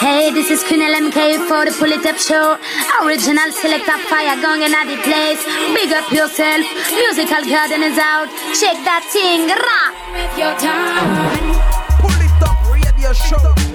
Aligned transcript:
Hey, 0.00 0.30
this 0.32 0.50
is 0.50 0.64
Queen 0.64 0.80
LMK 0.80 1.46
for 1.46 1.66
the 1.66 1.72
Pull 1.78 1.92
It 1.92 2.06
Up 2.06 2.16
Show. 2.16 2.56
Original 3.04 3.52
selector 3.52 3.98
fire 4.08 4.40
going 4.40 4.62
in 4.62 4.72
the 4.72 4.96
place. 5.04 5.44
Big 5.76 5.92
up 5.92 6.10
yourself. 6.10 6.64
Musical 6.88 7.44
garden 7.44 7.82
is 7.82 7.98
out. 7.98 8.28
Check 8.56 8.80
that 8.88 9.04
thing. 9.12 9.44
Rah. 9.52 9.92
With 10.16 10.38
your 10.40 10.56
time. 10.56 11.52
Pull 12.00 12.16
it 12.16 12.42
up, 12.42 12.56
radio 12.72 13.12
show. 13.12 13.69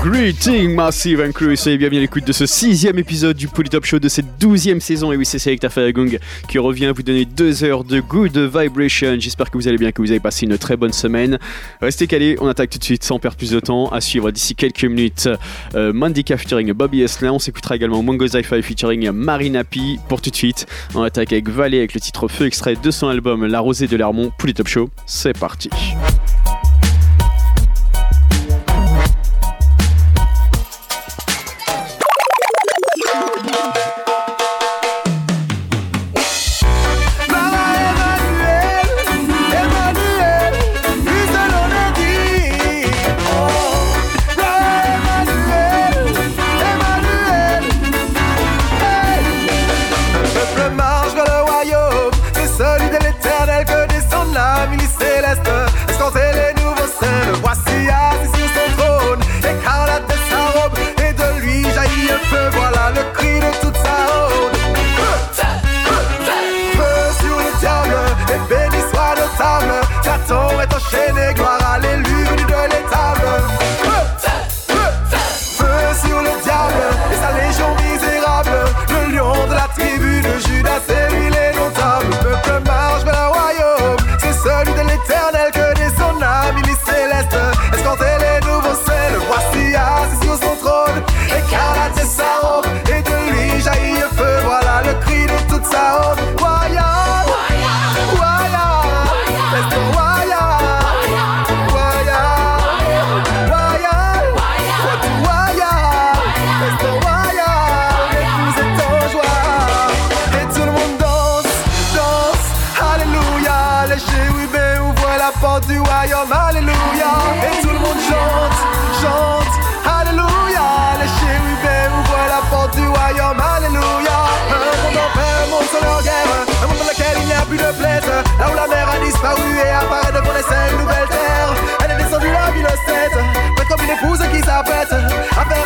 Greeting 0.00 0.76
Massive 0.76 1.20
and 1.20 1.32
Crew, 1.32 1.56
soyez 1.56 1.76
bienvenue 1.76 1.98
à 1.98 2.02
l'écoute 2.02 2.24
de 2.24 2.32
ce 2.32 2.46
sixième 2.46 3.00
épisode 3.00 3.36
du 3.36 3.48
Polytop 3.48 3.84
Show 3.84 3.98
de 3.98 4.08
cette 4.08 4.38
douzième 4.38 4.80
saison. 4.80 5.10
Et 5.10 5.16
oui, 5.16 5.26
c'est 5.26 5.40
Selecta 5.40 5.68
Firegung 5.68 6.20
qui 6.48 6.58
revient 6.60 6.92
vous 6.94 7.02
donner 7.02 7.24
deux 7.24 7.64
heures 7.64 7.82
de 7.82 7.98
good 7.98 8.38
vibration. 8.38 9.16
J'espère 9.18 9.50
que 9.50 9.58
vous 9.58 9.66
allez 9.66 9.76
bien, 9.76 9.90
que 9.90 10.00
vous 10.00 10.12
avez 10.12 10.20
passé 10.20 10.46
une 10.46 10.56
très 10.56 10.76
bonne 10.76 10.92
semaine. 10.92 11.38
Restez 11.80 12.06
calés, 12.06 12.36
on 12.40 12.46
attaque 12.46 12.70
tout 12.70 12.78
de 12.78 12.84
suite 12.84 13.02
sans 13.02 13.18
perdre 13.18 13.36
plus 13.36 13.50
de 13.50 13.58
temps. 13.58 13.88
À 13.88 14.00
suivre 14.00 14.30
d'ici 14.30 14.54
quelques 14.54 14.84
minutes, 14.84 15.28
euh, 15.74 15.92
Mandika 15.92 16.36
featuring 16.36 16.72
Bobby 16.72 17.02
Eslin. 17.02 17.32
On 17.32 17.40
s'écoutera 17.40 17.74
également 17.74 18.00
Mongo 18.00 18.28
Zi-Fi 18.28 18.62
featuring 18.62 19.10
Marina 19.10 19.64
P. 19.64 19.80
Pour 20.08 20.22
tout 20.22 20.30
de 20.30 20.36
suite, 20.36 20.66
on 20.94 21.02
attaque 21.02 21.32
avec 21.32 21.48
Valet 21.48 21.78
avec 21.78 21.94
le 21.94 22.00
titre 22.00 22.28
Feu 22.28 22.46
extrait 22.46 22.76
de 22.80 22.90
son 22.92 23.08
album 23.08 23.46
La 23.46 23.58
Rosée 23.58 23.88
de 23.88 23.96
l'Hermont. 23.96 24.30
Polytop 24.38 24.68
Show, 24.68 24.90
c'est 25.06 25.36
parti. 25.36 25.70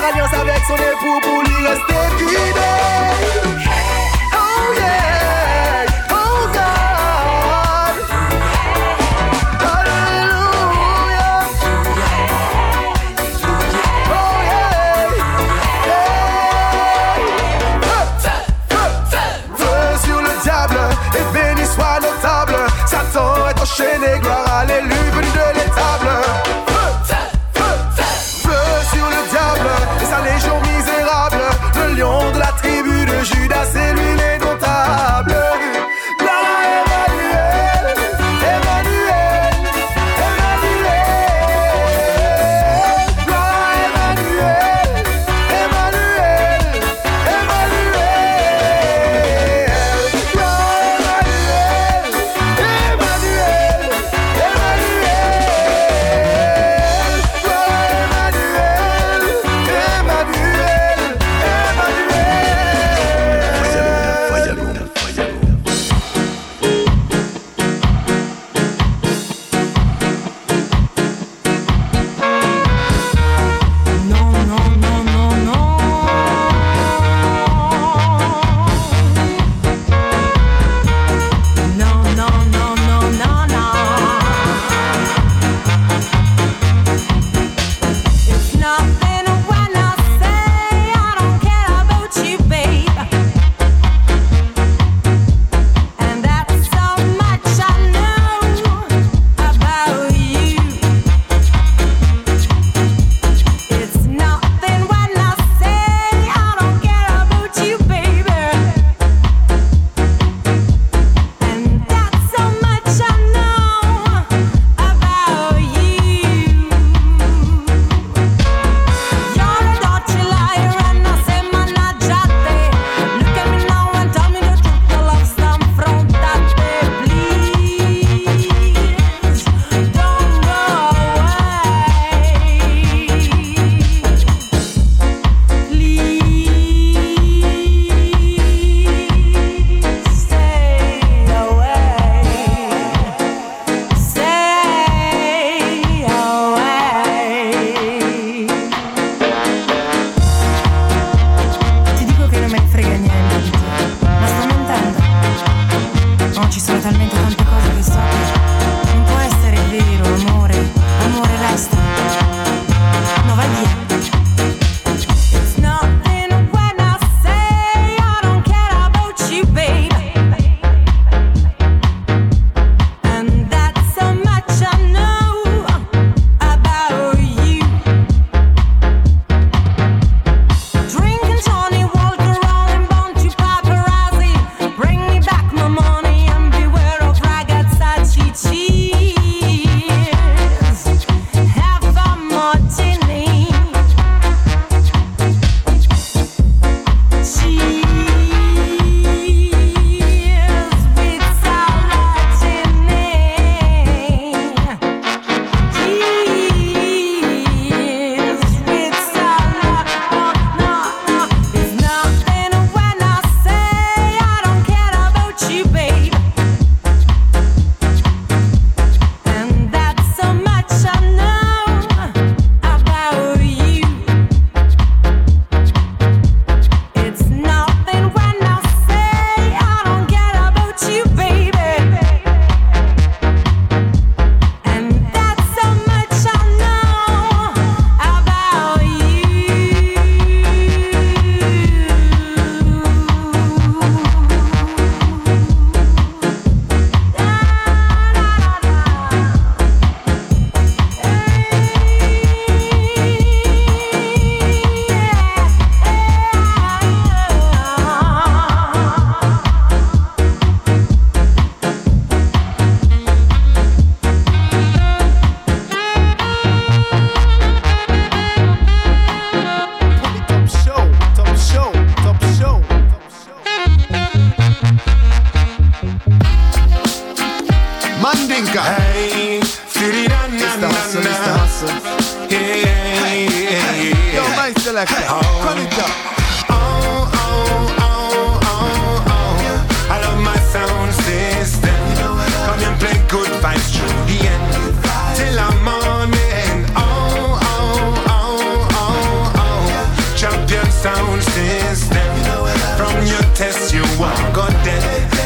alliance 0.03 0.35
avec 0.35 0.61
son 0.67 0.75
époux 0.75 1.21
pour 1.23 1.43
lui 1.43 1.67
rester 1.67 1.95
fidèle. 2.19 3.52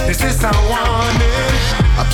This 0.06 0.22
is 0.22 0.40
warning. 0.68 0.76
I 0.76 0.85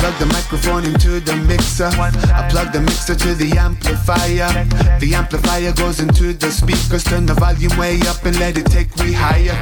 plug 0.03 0.19
the 0.19 0.25
microphone 0.25 0.83
into 0.83 1.21
the 1.21 1.33
mixer. 1.47 1.87
I 1.87 2.49
plug 2.51 2.73
the 2.73 2.81
mixer 2.81 3.15
to 3.15 3.35
the 3.35 3.57
amplifier. 3.57 4.51
The 4.99 5.15
amplifier 5.15 5.71
goes 5.71 6.01
into 6.01 6.33
the 6.33 6.51
speakers. 6.51 7.05
Turn 7.05 7.25
the 7.25 7.35
volume 7.35 7.71
way 7.77 8.01
up 8.11 8.25
and 8.25 8.37
let 8.37 8.57
it 8.57 8.65
take 8.65 8.91
me 8.99 9.13
higher. 9.13 9.55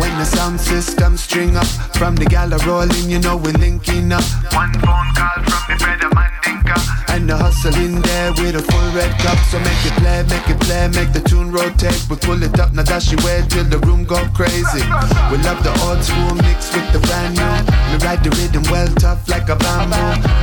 When 0.00 0.10
the 0.18 0.24
sound 0.24 0.60
system 0.60 1.16
string 1.16 1.56
up 1.56 1.70
from 1.94 2.16
the 2.16 2.24
gala 2.24 2.58
rolling, 2.66 3.08
you 3.08 3.20
know 3.20 3.36
we're 3.36 3.52
linking 3.52 4.10
up. 4.10 4.26
One 4.50 4.74
phone 4.82 5.14
call 5.14 5.38
from 5.46 5.62
the 5.70 5.76
brother 5.78 6.10
Mandinka. 6.10 6.98
And 7.14 7.30
the 7.30 7.36
hustle 7.36 7.74
in 7.76 8.02
there 8.02 8.32
with 8.32 8.56
a 8.56 8.62
full 8.62 8.88
red 8.98 9.14
cup. 9.22 9.38
So 9.46 9.60
make 9.60 9.82
it 9.86 9.94
play, 10.02 10.26
make 10.26 10.48
it 10.50 10.58
play, 10.58 10.88
make 10.88 11.12
the 11.12 11.22
tune 11.22 11.52
rotate. 11.52 12.02
We 12.10 12.16
pull 12.16 12.42
it 12.42 12.58
up, 12.58 12.74
now 12.74 12.82
dash 12.82 13.12
it 13.12 13.20
till 13.50 13.64
the 13.64 13.78
room 13.86 14.04
go 14.04 14.18
crazy. 14.34 14.82
We 15.30 15.38
love 15.46 15.62
the 15.62 15.70
old 15.86 16.02
school 16.02 16.34
mix 16.42 16.74
with 16.74 16.90
the 16.90 16.98
brand 16.98 17.38
new. 17.38 17.54
We 17.90 17.96
ride 18.02 18.24
the 18.24 18.30
rhythm 18.34 18.64
well 18.70 18.90
tough 18.98 19.28
like 19.28 19.48
a 19.48 19.56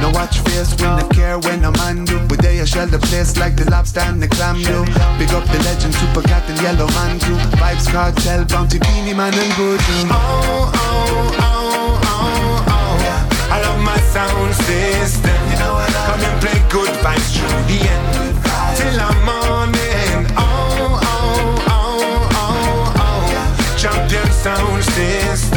No 0.01 0.11
watch 0.11 0.39
face 0.39 0.75
when 0.79 0.91
I 0.91 1.07
care 1.09 1.39
when 1.39 1.65
I'm 1.65 2.05
do. 2.05 2.19
We 2.29 2.37
day 2.37 2.61
I 2.61 2.65
shell 2.65 2.87
the 2.87 2.99
place 2.99 3.37
like 3.37 3.55
the 3.55 3.69
lobster 3.71 4.01
and 4.01 4.21
the 4.21 4.27
clam 4.27 4.61
do. 4.61 4.85
Big 5.17 5.31
up 5.33 5.45
the 5.49 5.59
legend, 5.65 5.95
Super 5.95 6.21
Cat 6.21 6.47
and 6.49 6.59
Yellowman 6.61 7.19
too. 7.19 7.37
Vybz 7.57 7.87
Kartel, 7.91 8.45
bounty 8.45 8.77
Beenie 8.79 9.13
Man 9.13 9.33
and 9.33 9.53
voodoo. 9.53 10.07
Oh, 10.11 10.71
oh, 10.75 11.31
oh, 11.39 12.01
oh, 12.05 12.65
oh. 12.67 13.51
I 13.51 13.61
love 13.61 13.79
my 13.83 13.97
sound 14.13 14.53
system. 14.67 15.31
Come 16.05 16.21
and 16.21 16.41
play 16.41 16.59
good 16.69 16.93
vibes 17.01 17.29
through 17.33 17.63
the 17.69 17.79
end. 17.81 18.35
Till 18.77 18.99
I'm 18.99 19.17
morning. 19.25 20.27
Oh, 20.37 20.99
oh, 21.01 21.65
oh, 21.67 22.29
oh, 22.35 22.93
oh. 22.99 23.77
Champion 23.77 24.29
sound 24.31 24.83
system. 24.83 25.54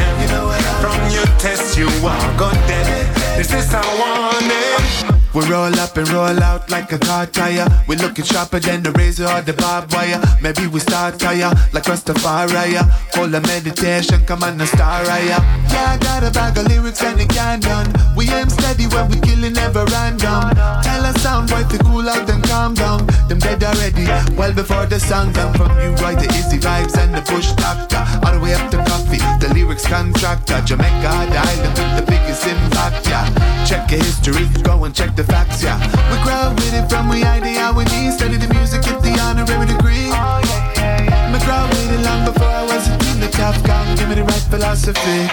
Test, 1.38 1.78
you 1.78 1.87
are 1.87 2.38
God 2.38 2.54
dead. 2.66 3.14
This 3.37 3.50
how 3.50 3.80
is 3.80 4.00
want 4.00 4.42
it? 4.42 5.18
We 5.35 5.44
roll 5.47 5.73
up 5.78 5.97
and 5.97 6.08
roll 6.08 6.42
out 6.42 6.68
like 6.70 6.90
a 6.90 6.99
car 6.99 7.26
tire. 7.26 7.66
We 7.87 7.97
looking 7.97 8.25
sharper 8.25 8.58
than 8.58 8.82
the 8.82 8.90
razor 8.92 9.26
or 9.26 9.40
the 9.40 9.52
barbed 9.52 9.94
wire. 9.94 10.20
Maybe 10.42 10.66
we 10.66 10.80
start 10.80 11.18
tire 11.18 11.54
like 11.73 11.85
Rastafari. 11.85 12.82
Full 13.14 13.32
of 13.32 13.42
meditation, 13.47 14.25
come 14.26 14.42
on, 14.42 14.58
the 14.58 14.66
star 14.66 15.04
higher. 15.04 15.38
Yeah, 15.70 15.94
I 15.94 15.99
got 15.99 16.25
a 16.25 16.30
bag 16.30 16.58
of 16.58 16.66
lyrics 16.66 17.02
and 17.02 17.20
it 17.20 17.28
can't 17.28 17.62
done. 17.62 17.87
We 18.16 18.28
aim 18.30 18.50
steady 18.50 18.87
when 18.87 19.08
we 19.11 19.20
killing 19.20 19.52
never 19.52 19.85
random. 19.87 20.56
Tell 20.82 21.04
a 21.04 21.16
sound 21.20 21.50
boy 21.50 21.62
to 21.70 21.78
cool 21.85 22.08
out 22.08 22.28
and 22.28 22.42
calm 22.44 22.75
down. 22.75 23.06
Them 23.28 23.38
dead 23.38 23.62
already, 23.62 24.06
well 24.35 24.52
before 24.52 24.87
the 24.87 24.99
song 24.99 25.32
come 25.32 25.54
from 25.54 25.70
you. 25.78 25.94
Right, 26.02 26.18
the 26.18 26.26
easy 26.35 26.58
vibes 26.58 26.99
and 26.99 27.14
the 27.14 27.23
push 27.23 27.52
doctor. 27.52 28.02
All 28.26 28.35
the 28.35 28.40
way 28.40 28.54
up 28.54 28.70
to 28.73 28.78
coffee, 28.85 29.08
the 29.17 29.50
lyrics 29.55 29.87
contractor. 29.87 30.61
Jamaica, 30.62 31.27
the 31.31 31.38
island 31.38 31.75
with 31.79 31.97
the 31.97 32.05
biggest 32.07 32.47
impact, 32.47 33.09
yeah. 33.09 33.25
Check 33.65 33.91
your 33.91 34.00
history, 34.03 34.47
go 34.62 34.85
and 34.85 34.95
check 34.95 35.17
the 35.17 35.25
facts, 35.25 35.62
yeah. 35.62 35.79
We 36.11 36.19
grow 36.25 36.50
with 36.55 36.75
it 36.75 36.88
from 36.91 37.09
we 37.09 37.25
idea 37.25 37.73
we 37.73 37.85
need. 37.85 38.12
Study 38.12 38.37
the 38.37 38.53
music, 38.53 38.83
get 38.83 39.00
the 39.03 39.19
honorary 39.21 39.67
degree. 39.67 40.11
Oh, 40.12 40.41
yeah, 40.45 40.73
yeah, 40.77 41.03
yeah. 41.05 41.33
Me 41.33 41.38
grow 41.45 41.65
with 41.69 41.93
it 41.93 42.03
long 42.05 42.25
before 42.25 42.49
I 42.49 42.65
was 42.65 42.88
a 42.88 42.99
teen. 42.99 43.21
The 43.21 43.29
top 43.29 43.57
gun, 43.65 43.97
give 43.97 44.09
me 44.09 44.17
the 44.17 44.25
right 44.25 44.47
philosophy. 44.50 45.29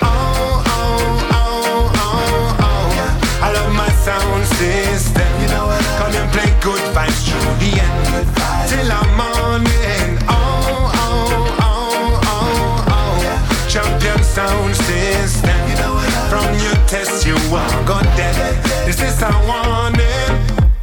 Oh, 0.00 0.64
oh, 0.66 1.28
oh, 1.32 1.92
oh, 1.94 2.56
oh. 2.60 3.44
I 3.44 3.52
love 3.52 3.72
my 3.74 3.90
sound 4.04 4.46
system. 4.56 5.28
You 5.42 5.48
know 5.48 5.66
what? 5.66 5.84
Come 5.98 6.14
and 6.14 6.30
play 6.32 6.50
good 6.62 6.80
vibes 6.94 7.20
through 7.26 7.56
the 7.60 7.70
end. 7.80 8.28
Till 8.70 8.92
I'm 8.92 9.08
morning. 9.16 9.66
Oh, 9.68 10.07
sound 14.38 14.76
system. 14.76 15.50
From 16.30 16.48
your 16.64 16.78
test, 16.86 17.26
you 17.26 17.34
are 17.60 17.78
God 17.90 18.06
dead. 18.16 18.36
This 18.86 19.00
is 19.02 19.20
a 19.20 19.32
warning. 19.48 20.30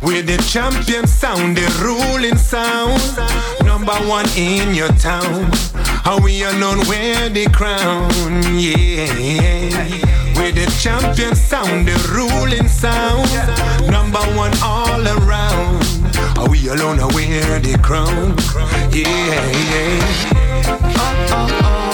With 0.01 0.25
the 0.27 0.37
champion 0.53 1.07
sound, 1.07 1.55
the 1.55 1.67
ruling 1.85 2.37
sound. 2.37 2.99
Number 3.63 3.97
one 4.15 4.27
in 4.35 4.75
your 4.75 4.91
town. 5.09 5.49
How 6.07 6.17
we 6.19 6.43
alone 6.43 6.81
wear 6.89 7.29
the 7.29 7.45
crown, 7.59 8.11
yeah. 8.59 9.07
With 10.37 10.55
the 10.59 10.67
champion 10.83 11.33
sound, 11.33 11.87
the 11.87 11.97
ruling 12.15 12.67
sound. 12.67 13.29
Number 13.89 14.25
one 14.43 14.53
all 14.61 15.03
around. 15.17 15.81
Are 16.39 16.49
we 16.49 16.67
alone 16.67 16.97
wear 17.15 17.59
the 17.67 17.77
crown, 17.87 18.35
yeah, 18.91 19.45
yeah. 19.71 20.25
Oh, 20.67 21.27
oh, 21.31 21.61
oh. 21.63 21.84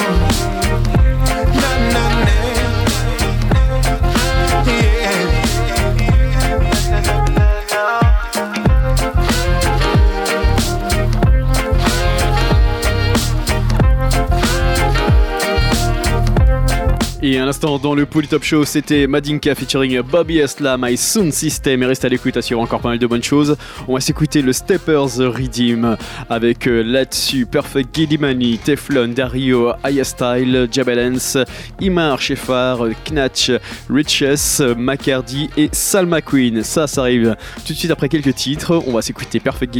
Et 17.24 17.38
à 17.38 17.46
l'instant, 17.46 17.78
dans 17.78 17.94
le 17.94 18.08
Poly 18.08 18.28
Top 18.28 18.44
Show, 18.44 18.66
c'était 18.66 19.06
Madinka 19.06 19.54
featuring 19.54 20.02
Bobby 20.02 20.40
Esla, 20.40 20.76
My 20.80 20.98
Sound 20.98 21.32
System. 21.32 21.84
Et 21.84 21.86
reste 21.86 22.04
à 22.04 22.10
l'écoute, 22.10 22.36
assure 22.36 22.60
encore 22.60 22.82
pas 22.82 22.90
mal 22.90 22.98
de 22.98 23.06
bonnes 23.06 23.22
choses. 23.22 23.58
On 23.88 23.94
va 23.94 24.00
s'écouter 24.00 24.42
le 24.42 24.52
Steppers 24.54 25.18
Redeem 25.20 25.98
avec 26.32 26.66
euh, 26.66 26.82
là-dessus 26.82 27.46
Perfect 27.46 27.96
Gidimani, 27.96 28.58
Teflon, 28.58 29.10
Dario, 29.10 29.72
Aya 29.84 30.04
Style, 30.04 30.68
Jabelens, 30.72 31.38
Imar 31.80 32.20
Shefar, 32.20 32.88
Knatch, 33.06 33.52
Riches, 33.88 34.60
McCardy 34.76 35.52
et 35.58 35.70
Salma 35.72 36.22
Queen. 36.22 36.64
Ça, 36.64 36.88
ça 36.88 37.02
arrive 37.02 37.36
tout 37.68 37.74
de 37.74 37.78
suite 37.78 37.92
après 37.92 38.10
quelques 38.10 38.34
titres. 38.34 38.82
On 38.88 38.94
va 38.94 39.04
s'écouter 39.04 39.40
Perfect 39.40 39.78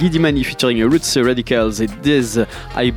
Gidimani 0.00 0.44
featuring 0.44 0.84
Roots 0.84 1.20
Radicals 1.20 1.82
et 1.82 1.88
Dez 2.00 2.44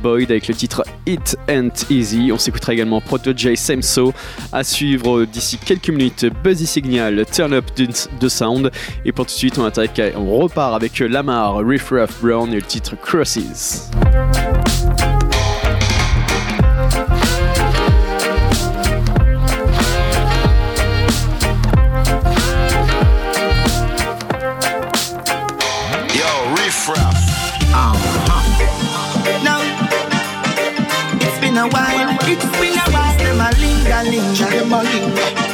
Boyd 0.00 0.30
avec 0.30 0.46
le 0.46 0.54
titre 0.54 0.84
It 1.06 1.36
Ain't 1.48 1.90
Easy. 1.90 2.30
On 2.30 2.38
s'écoutera 2.38 2.72
également 2.72 3.00
Proto 3.00 3.32
J 3.36 3.63
Semso. 3.64 4.12
À 4.52 4.62
suivre 4.62 5.24
d'ici 5.24 5.58
quelques 5.58 5.88
minutes, 5.88 6.26
Buzzy 6.42 6.66
Signal, 6.66 7.24
Turn 7.32 7.54
Up 7.54 7.64
the 7.74 8.28
Sound. 8.28 8.70
Et 9.04 9.12
pour 9.12 9.26
tout 9.26 9.32
de 9.32 9.36
suite, 9.36 9.58
on 9.58 9.64
attaque, 9.64 10.00
on 10.16 10.38
repart 10.38 10.74
avec 10.74 10.98
Lamar, 10.98 11.58
Riff 11.58 11.90
Raff 11.90 12.20
Brown 12.20 12.52
et 12.52 12.56
le 12.56 12.62
titre 12.62 12.96
Crosses. 13.00 13.90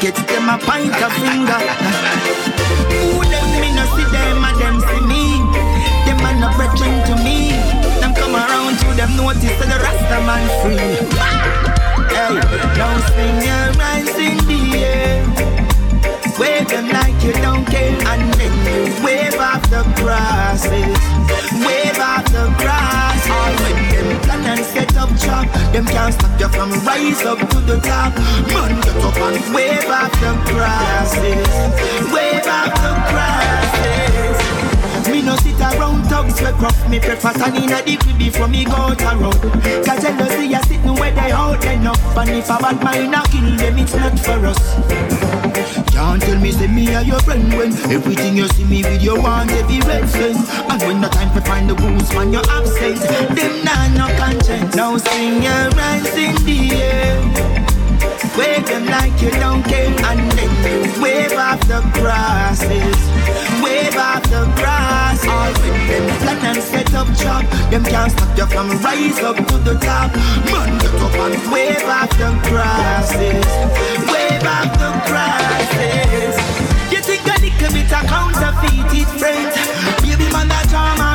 Get 0.00 0.14
them 0.28 0.48
a 0.48 0.56
pint 0.58 0.94
of 1.02 1.12
finger. 1.12 1.60
Who 2.88 3.20
them 3.28 3.48
me 3.60 3.68
no 3.74 3.84
see 3.94 4.06
them 4.08 4.44
and 4.44 4.56
them 4.60 4.80
see 4.80 5.00
me. 5.10 5.22
Them 6.06 6.24
a 6.24 6.30
no 6.38 6.48
brethren 6.56 7.04
to 7.06 7.14
me. 7.22 7.50
Them 8.00 8.14
come 8.14 8.34
around 8.34 8.78
to 8.78 8.94
them 8.94 9.16
notice 9.16 9.58
that 9.58 9.68
the 9.68 9.78
Rasta 9.82 10.20
man 10.24 10.46
free. 10.62 10.78
Hey, 12.14 12.34
now 12.78 12.98
swing 13.10 13.42
your 13.42 13.72
hands 13.82 14.16
in 14.16 14.38
the 14.46 14.60
air. 14.78 15.49
Wave 16.40 16.68
them 16.68 16.88
like 16.88 17.22
you 17.22 17.34
don't 17.34 17.66
care, 17.66 17.92
and 18.08 18.32
then 18.40 18.54
you 18.64 19.04
wave 19.04 19.38
off 19.38 19.60
the 19.68 19.84
grasses. 20.00 20.96
Wave 21.60 22.00
off 22.00 22.24
the 22.32 22.48
grass. 22.56 23.28
All 23.28 23.52
when 23.60 23.76
them 23.92 24.20
plan 24.22 24.46
and 24.56 24.64
set 24.64 24.96
up 24.96 25.10
shop, 25.20 25.44
them 25.74 25.84
can't 25.84 26.14
stop 26.14 26.40
you 26.40 26.48
from 26.48 26.70
rise 26.88 27.20
up 27.26 27.38
to 27.40 27.60
the 27.60 27.76
top. 27.80 28.16
Man, 28.56 28.72
get 28.80 29.04
up 29.04 29.16
and 29.20 29.54
wave 29.54 29.84
off 29.84 30.12
the 30.24 30.32
grasses. 30.48 31.44
Wave 32.08 32.46
off 32.48 32.72
the 32.72 32.92
grasses. 33.12 35.10
Me 35.10 35.20
no 35.20 35.36
sit 35.36 35.60
around 35.60 36.04
thugs 36.04 36.40
we 36.40 36.46
rough 36.62 36.88
Me 36.88 37.00
prefer 37.00 37.32
stand 37.32 37.56
inna 37.56 37.82
the 37.82 37.96
crib 37.96 38.16
before 38.16 38.48
me 38.48 38.64
go 38.64 38.72
out 38.72 39.02
around 39.02 39.40
Cause 39.84 40.02
jealousy 40.02 40.54
a 40.54 40.62
sitting 40.62 40.94
where 40.94 41.10
they 41.10 41.32
out 41.32 41.64
enough 41.64 42.16
And 42.16 42.30
if 42.30 42.48
a 42.48 42.58
bad 42.58 42.82
mind 42.82 43.14
a 43.14 43.22
kill 43.28 43.56
them 43.56 43.78
it's 43.78 43.94
not 43.94 44.18
for 44.20 44.46
us 44.46 45.39
can't 46.00 46.22
tell 46.22 46.40
me, 46.40 46.50
say 46.50 46.66
me 46.66 46.94
are 46.94 47.02
your 47.02 47.20
friend 47.20 47.52
when 47.52 47.74
everything 47.92 48.34
you 48.34 48.48
see 48.48 48.64
me 48.64 48.82
with 48.82 49.02
your 49.02 49.20
want 49.20 49.50
every 49.50 49.80
red 49.80 50.08
face. 50.08 50.48
And 50.70 50.80
when 50.84 51.02
the 51.02 51.08
time 51.08 51.30
to 51.34 51.42
find 51.42 51.68
the 51.68 51.74
goose, 51.74 52.10
man, 52.14 52.32
your 52.32 52.42
absence. 52.48 53.00
Them 53.36 53.64
nah 53.66 53.86
no 53.88 54.16
conscience. 54.16 54.74
Now 54.74 54.96
sing 54.96 55.42
your 55.42 55.68
rise 55.76 56.16
in 56.16 56.34
the 56.46 56.70
air. 56.72 57.69
Wave 58.36 58.66
them 58.66 58.86
like 58.86 59.20
you 59.20 59.30
don't 59.32 59.62
care, 59.62 59.88
and 59.88 60.20
then 60.32 60.52
you 60.64 61.02
wave 61.02 61.32
off 61.32 61.60
the 61.68 61.80
grasses. 61.94 62.98
Wave 63.62 63.96
off 63.96 64.22
the 64.24 64.44
grass. 64.56 65.26
All 65.26 65.52
with 65.60 65.88
them 65.88 66.06
plan 66.22 66.56
and 66.56 66.62
set 66.62 66.94
up 66.94 67.08
job. 67.18 67.44
Them 67.70 67.84
can't 67.84 68.10
stop 68.12 68.36
you 68.38 68.46
from 68.46 68.68
rise 68.82 69.18
up 69.20 69.36
to 69.36 69.58
the 69.58 69.74
top. 69.78 70.14
Man, 70.52 70.78
get 70.78 70.94
up 70.94 71.14
and 71.14 71.52
wave 71.52 71.84
off 71.84 72.10
the 72.16 72.30
grasses. 72.48 73.46
Wave 74.08 74.46
off 74.46 74.70
the 74.80 74.90
grasses. 75.08 76.36
You 76.92 77.00
think 77.02 77.26
a 77.26 77.36
little 77.40 77.72
bit 77.72 77.92
of 77.92 78.04
counterfeit, 78.08 79.08
friends? 79.18 79.56
Baby 80.02 80.26
man, 80.32 80.50
a 80.50 80.60
charm 80.70 81.09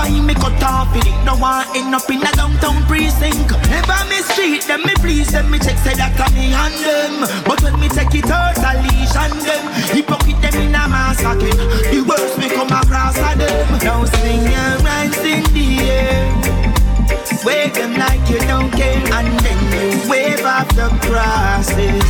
Why 0.00 0.18
me 0.18 0.32
cut 0.32 0.62
off 0.62 0.96
it. 0.96 1.04
No 1.26 1.36
one 1.36 1.60
end 1.76 1.94
up 1.94 2.08
in 2.08 2.24
a 2.24 2.32
downtown 2.32 2.80
precinct. 2.88 3.52
Never 3.68 4.00
mistreat 4.08 4.62
them, 4.64 4.80
me 4.80 4.94
please 4.96 5.28
them. 5.30 5.50
Me 5.50 5.58
check 5.58 5.76
say 5.76 5.92
that 5.92 6.16
I 6.16 6.24
me 6.32 6.56
and 6.56 6.72
them. 6.80 7.44
But 7.44 7.60
when 7.60 7.78
me 7.78 7.90
take 7.92 8.14
it 8.16 8.30
out, 8.32 8.56
I 8.64 8.80
leash 8.80 9.12
on 9.12 9.36
them. 9.44 9.64
He 9.92 10.00
pocket 10.00 10.40
them 10.40 10.56
in 10.56 10.72
a 10.72 10.88
mask 10.88 11.20
again. 11.20 11.52
The 11.92 12.00
worst 12.00 12.38
me 12.40 12.48
come 12.48 12.72
across 12.72 13.20
of 13.20 13.36
them. 13.36 13.68
Now 13.84 14.08
sing 14.08 14.48
your 14.48 14.80
hands 14.88 15.20
in 15.20 15.44
the 15.52 15.68
air. 15.84 16.32
Wave 17.44 17.74
them 17.76 17.92
like 18.00 18.24
you 18.32 18.40
don't 18.48 18.72
care, 18.72 19.04
and 19.04 19.28
then 19.44 19.60
you 19.68 20.08
wave 20.08 20.40
off 20.48 20.68
the 20.80 20.88
crosses. 21.04 22.08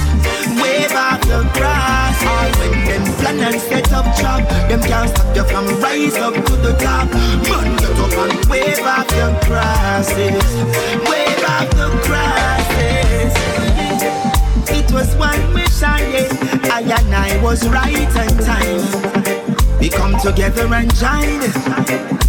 Wave 0.62 0.94
off 0.94 1.18
the 1.26 1.42
cross. 1.58 2.18
All 2.22 2.50
when 2.62 2.86
them 2.86 3.09
plan 3.30 3.52
and 3.52 3.60
set 3.60 3.92
up 3.92 4.04
job, 4.16 4.48
them 4.68 4.80
can't 4.82 5.08
stop 5.10 5.36
you 5.36 5.44
from 5.44 5.66
rise 5.80 6.16
up 6.16 6.34
to 6.34 6.56
the 6.56 6.72
top. 6.78 7.08
Man, 7.12 7.76
get 7.76 7.98
up 7.98 8.12
and 8.12 8.44
wave 8.50 8.80
off 8.80 9.06
the 9.08 9.38
crosses. 9.44 10.42
Wave 11.08 11.44
off 11.44 11.70
the 11.78 11.88
crosses. 12.06 13.32
It 14.70 14.92
was 14.92 15.14
one 15.16 15.54
mission, 15.54 16.00
yeah. 16.12 16.28
I 16.72 16.80
and 16.80 17.14
I 17.14 17.42
was 17.42 17.68
right 17.68 18.16
on 18.16 18.32
time. 18.48 19.78
We 19.78 19.88
come 19.88 20.18
together 20.20 20.66
and 20.74 20.94
join 20.94 21.40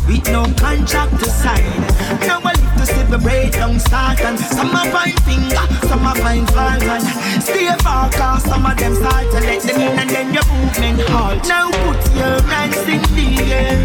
with 0.08 0.26
no 0.32 0.44
contract 0.58 1.20
to 1.20 1.30
sign. 1.30 1.82
Now 2.28 2.40
To 2.82 2.88
celebrate 2.88 3.56
young 3.58 3.78
start 3.78 4.20
and 4.22 4.40
some 4.40 4.74
are 4.74 4.90
find 4.90 5.14
finger, 5.22 5.66
some 5.86 6.02
find 6.18 6.50
fault 6.50 6.82
and 6.82 7.44
stay 7.44 7.70
far 7.78 8.10
cause 8.10 8.44
some 8.44 8.66
of 8.66 8.76
them 8.76 8.96
start 8.96 9.30
to 9.30 9.40
let 9.40 9.62
them 9.62 9.82
in 9.82 10.00
and 10.00 10.10
then 10.10 10.34
your 10.34 10.44
movement 10.50 11.00
halt. 11.10 11.48
Now 11.48 11.70
put 11.70 12.02
your 12.18 12.42
hands 12.50 12.82
in 12.90 13.06
the 13.14 13.54
air. 13.54 13.78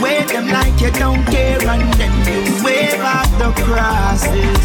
Wave 0.00 0.28
them 0.28 0.48
like 0.48 0.80
you 0.80 0.90
don't 0.92 1.22
care 1.26 1.60
and 1.68 1.92
then 2.00 2.16
you 2.24 2.64
wave 2.64 2.98
off 3.04 3.28
the 3.36 3.52
crosses. 3.68 4.64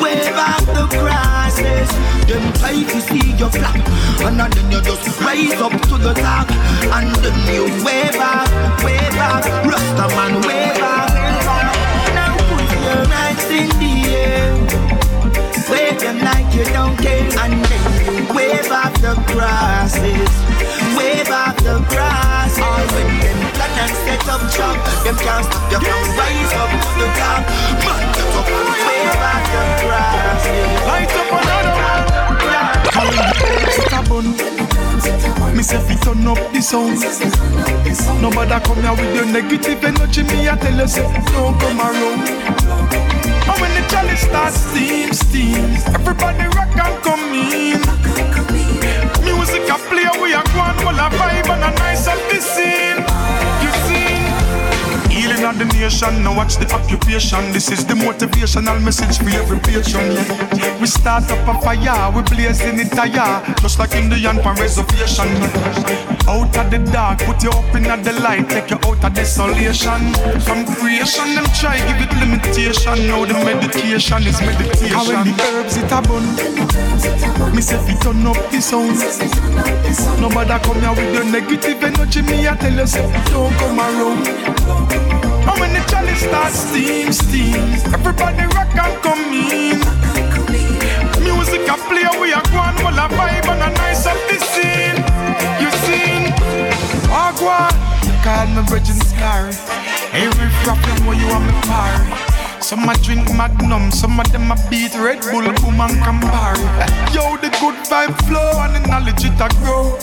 Wave 0.00 0.32
off 0.32 0.64
the 0.72 0.88
crosses. 0.96 1.90
Them 2.24 2.48
try 2.56 2.80
to 2.80 3.00
see 3.12 3.36
your 3.36 3.50
flap 3.50 3.76
and 4.24 4.40
then 4.40 4.72
you 4.72 4.80
just 4.80 5.20
rise 5.20 5.60
up 5.60 5.76
to 5.92 5.98
the 5.98 6.14
top 6.14 6.50
and 6.96 7.14
then 7.16 7.38
you 7.52 7.64
wave 7.84 8.16
off, 8.16 8.48
wave 8.82 9.20
off. 9.20 9.44
Rasta 9.68 10.08
man 10.16 10.40
wave 10.48 10.82
off. 10.82 11.07
Now 13.48 13.54
put 13.54 13.56
your 13.56 13.56
hands 13.56 13.56
in 13.56 13.68
the 13.80 13.94
air. 14.14 14.52
Wave 15.70 16.00
them 16.00 16.18
like 16.20 16.54
you 16.54 16.64
don't 16.72 16.96
care 16.98 17.28
and 17.40 17.64
then 17.64 17.82
you 18.04 18.34
wave 18.34 18.70
off 18.70 18.92
the 19.00 19.14
crosses. 19.32 20.32
Wave 20.96 21.30
off 21.30 21.56
the 21.56 21.80
cross. 21.88 22.58
All 22.58 22.84
when 22.92 23.08
them 23.20 23.38
plan 23.54 23.72
and 23.78 23.94
set 24.04 24.28
up 24.28 24.42
job, 24.52 24.76
them 25.04 25.16
can't 25.16 25.44
stop 25.44 25.72
you 25.72 25.78
from 25.78 26.08
rise 26.16 26.52
up 26.52 26.70
to 26.70 26.90
the 26.98 27.08
top. 27.16 27.42
Man, 27.84 28.04
get 28.14 28.36
up 28.36 28.48
wave 28.48 29.22
off 29.32 29.44
the 29.52 29.62
crosses. 29.80 30.68
Light 30.86 31.12
up 31.16 31.32
another 31.38 31.74
one. 31.80 32.04
Calling 32.92 33.32
sit 33.72 33.92
a 33.92 34.00
bun. 34.08 34.57
Me 35.54 35.62
say 35.62 35.80
fi 35.86 35.94
turn 35.96 36.26
up 36.26 36.38
the 36.52 36.60
sound. 36.60 37.00
Nobody 38.22 38.58
come 38.64 38.82
here 38.82 38.92
with 38.92 39.14
your 39.14 39.26
negative 39.26 39.84
energy. 39.84 40.22
Me 40.24 40.48
I 40.48 40.56
tell 40.56 40.78
you 40.78 40.86
say 40.86 41.02
don't 41.32 41.58
come 41.60 41.80
around. 41.80 42.28
And 43.48 43.60
when 43.60 43.72
the 43.74 43.82
chalice 43.88 44.20
starts 44.20 44.56
steam, 44.56 45.12
steam, 45.12 45.64
everybody 45.94 46.46
rock 46.54 46.76
and 46.76 47.02
come 47.02 47.32
in. 47.32 47.80
Music 49.24 49.68
a 49.70 49.76
play, 49.88 50.08
we 50.20 50.34
a 50.34 50.42
go 50.52 50.60
while 50.84 51.00
a 51.00 51.08
vibe 51.10 51.48
and 51.48 51.64
a 51.64 51.70
nice 51.78 52.06
up 52.06 52.18
the 52.30 52.40
scene. 52.40 53.47
Healing 55.18 55.44
of 55.44 55.58
the 55.58 55.64
nation. 55.74 56.22
Now 56.22 56.36
watch 56.36 56.58
the 56.58 56.72
occupation. 56.72 57.50
This 57.50 57.72
is 57.72 57.84
the 57.84 57.94
motivational 57.94 58.78
message 58.80 59.18
for 59.18 59.34
every 59.34 59.58
patient. 59.58 60.14
We 60.80 60.86
start 60.86 61.26
up 61.26 61.42
a 61.42 61.54
fire, 61.60 62.12
we 62.14 62.22
blazing 62.22 62.78
it 62.78 62.94
higher, 62.94 63.42
just 63.58 63.80
like 63.80 63.96
Indian 63.96 64.38
for 64.38 64.54
reservation. 64.54 65.26
Out 66.30 66.54
of 66.54 66.70
the 66.70 66.78
dark, 66.92 67.18
put 67.26 67.42
you 67.42 67.50
up 67.50 67.74
in 67.74 67.82
the 67.82 68.12
light, 68.22 68.48
take 68.48 68.70
you 68.70 68.78
out 68.78 69.02
of 69.02 69.12
desolation. 69.12 70.14
From 70.46 70.62
creation, 70.78 71.34
them 71.34 71.46
try 71.58 71.82
give 71.82 71.98
it 71.98 72.14
limitation. 72.22 73.08
Now 73.10 73.24
the 73.26 73.34
medication 73.42 74.22
is 74.22 74.38
meditation. 74.40 74.94
How 74.94 75.02
when 75.02 75.26
the 75.26 75.34
herbs 75.50 75.76
it 75.82 75.90
a 75.90 75.98
bun, 75.98 76.22
me 77.56 77.60
say 77.60 77.78
fi 77.82 77.98
turn 77.98 78.22
up 78.22 78.38
the 78.52 78.60
sound. 78.62 78.94
Nobody 80.20 80.54
come 80.62 80.78
here 80.78 80.94
with 80.94 81.10
your 81.10 81.24
negative 81.24 81.82
energy. 81.82 82.22
Me 82.22 82.46
I 82.46 82.54
tell 82.54 82.72
you 82.72 82.86
say 82.86 83.02
don't 83.34 83.52
come 83.58 83.80
around. 83.80 85.07
And 85.48 85.60
when 85.60 85.72
the 85.72 85.80
chalice 85.88 86.20
starts 86.20 86.58
steam, 86.68 87.12
steam, 87.12 87.72
everybody 87.96 88.44
rock 88.54 88.74
and 88.76 88.94
come 89.02 89.32
in. 89.32 89.80
Music 91.24 91.66
a 91.68 91.76
play, 91.88 92.04
we 92.20 92.32
a 92.32 92.40
go 92.52 92.60
and 92.60 92.78
while 92.84 93.00
a 93.00 93.08
vibe 93.08 93.48
and 93.48 93.62
a 93.62 93.70
nice 93.80 94.06
up 94.06 94.18
the 94.28 94.36
scene. 94.52 94.98
You 95.62 95.70
seen? 95.88 96.32
Agua, 97.10 97.70
call 98.22 98.46
me 98.54 98.62
Virgin 98.68 99.00
Scar. 99.00 99.48
Every 100.12 100.48
frapping 100.60 101.06
where 101.06 101.18
you 101.18 101.28
are 101.28 101.40
me 101.40 101.52
party. 101.66 102.27
Some 102.60 102.88
a 102.88 102.94
drink 102.98 103.26
Magnum, 103.34 103.90
some 103.90 104.20
of 104.20 104.30
them 104.32 104.50
a 104.50 104.56
beat 104.68 104.94
Red 104.94 105.20
Bull, 105.22 105.42
boom 105.42 105.80
and 105.80 105.96
Campari. 106.02 106.66
Yo, 107.14 107.36
the 107.36 107.48
good 107.60 107.76
vibe 107.88 108.16
flow 108.26 108.60
and 108.62 108.74
the 108.74 108.80
knowledge 108.88 109.24
it 109.24 109.40
a 109.40 109.48
grow. 109.60 109.96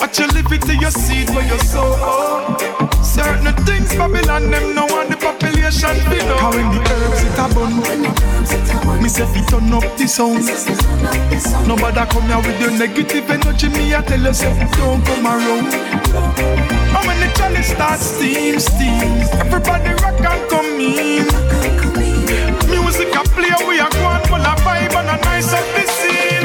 Watch 0.00 0.18
you 0.18 0.26
live 0.28 0.50
it 0.50 0.62
to 0.62 0.76
your 0.76 0.90
seed 0.90 1.28
where 1.30 1.46
you 1.46 1.58
sow. 1.58 2.56
Certain 3.02 3.54
things 3.64 3.94
Babylon 3.96 4.50
them 4.50 4.74
know 4.74 4.88
and 5.00 5.10
the 5.12 5.16
population 5.26 5.96
below. 6.08 6.38
How 6.38 6.54
in 6.54 6.68
the 6.70 6.80
herbs 6.94 7.22
it 7.26 7.38
a 7.42 7.46
bun. 7.54 9.02
Me 9.02 9.08
say 9.08 9.26
fi 9.26 9.40
turn 9.50 9.72
up 9.74 9.86
the 9.98 10.06
sound. 10.06 10.46
Nobody 11.66 12.02
come 12.12 12.26
here 12.30 12.42
with 12.46 12.60
your 12.60 12.70
negative 12.70 13.30
energy. 13.30 13.68
Me 13.68 13.94
I 13.94 14.02
tell 14.02 14.20
you 14.20 14.34
say 14.34 14.52
don't 14.78 15.02
come 15.04 15.26
around. 15.26 15.74
And 16.94 17.04
when 17.06 17.18
the 17.20 17.28
chalice 17.36 17.70
starts 17.74 18.06
steam, 18.06 18.58
steam, 18.60 19.12
everybody 19.42 19.92
rock 20.02 20.22
and 20.30 20.42
come 20.50 20.78
in. 20.78 21.26
Music 22.70 23.14
a 23.14 23.22
play, 23.34 23.54
we 23.66 23.80
a 23.80 23.88
go 23.90 24.06
and 24.14 24.24
full 24.28 24.46
of 24.52 24.58
vibe 24.64 24.94
and 24.94 25.10
a 25.10 25.16
nice 25.24 25.52
up 25.52 25.66
the 25.74 25.84
scene. 25.90 26.35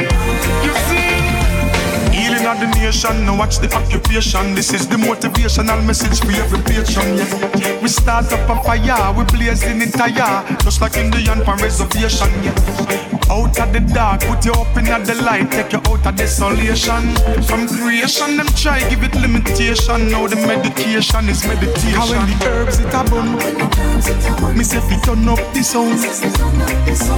Of 2.42 2.58
the 2.58 2.66
nation. 2.66 3.24
Now 3.24 3.38
watch 3.38 3.58
the 3.58 3.72
occupation. 3.72 4.54
This 4.54 4.72
is 4.74 4.88
the 4.88 4.96
motivational 4.96 5.84
message 5.86 6.18
for 6.20 6.32
every 6.32 6.60
patient. 6.62 7.18
Yeah. 7.60 7.80
We 7.80 7.88
start 7.88 8.32
up 8.32 8.50
a 8.50 8.62
fire, 8.64 9.12
we 9.16 9.24
blazing 9.24 9.80
it 9.80 9.94
higher, 9.94 10.44
just 10.58 10.80
like 10.80 10.96
Indian 10.96 11.44
for 11.44 11.54
reservation. 11.56 12.28
Yeah. 12.42 13.21
Out 13.32 13.58
of 13.60 13.72
the 13.72 13.80
dark, 13.80 14.20
put 14.28 14.44
you 14.44 14.52
up 14.52 14.76
in 14.76 14.84
the 14.84 15.16
light, 15.24 15.50
take 15.50 15.72
you 15.72 15.80
out 15.88 16.04
of 16.04 16.16
desolation. 16.16 17.16
From 17.48 17.66
creation, 17.66 18.36
them 18.36 18.44
try 18.52 18.84
give 18.90 19.02
it 19.02 19.14
limitation. 19.14 20.12
Now 20.12 20.26
the 20.26 20.36
medication 20.36 21.32
is 21.32 21.40
meditation. 21.48 21.96
How 21.96 22.12
when 22.12 22.28
the 22.28 22.36
herbs 22.44 22.76
it 22.76 22.92
a 22.92 23.00
bun, 23.08 23.32
me 24.52 24.62
say 24.62 24.84
fi 24.84 25.00
turn 25.00 25.24
up 25.32 25.40
the 25.56 25.64
sound. 25.64 25.96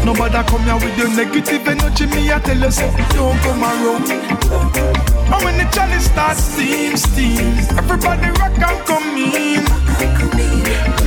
Nobody 0.06 0.38
come 0.46 0.62
here 0.62 0.78
with 0.78 0.94
your 0.94 1.10
negative 1.10 1.66
energy. 1.66 2.06
Me 2.06 2.30
I 2.30 2.38
tell 2.38 2.62
you 2.62 2.70
say 2.70 2.94
don't 3.10 3.34
come 3.42 3.66
around. 3.66 4.06
And 4.06 5.40
when 5.42 5.58
the 5.58 5.66
chalice 5.74 6.06
starts 6.06 6.46
steam, 6.46 6.96
steam, 6.96 7.58
everybody 7.74 8.30
rock 8.38 8.54
and 8.54 8.78
come 8.86 9.18
in. 9.18 9.66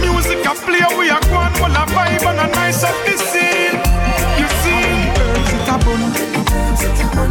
Music 0.03 0.43
a 0.43 0.51
play, 0.67 0.83
we 0.99 1.07
a 1.07 1.15
and 1.15 1.55
while 1.63 1.79
a 1.79 1.87
vibe 1.95 2.27
and 2.27 2.43
a 2.43 2.47
nice 2.51 2.83
up 2.83 2.95
the 3.05 3.15
scene. 3.15 3.56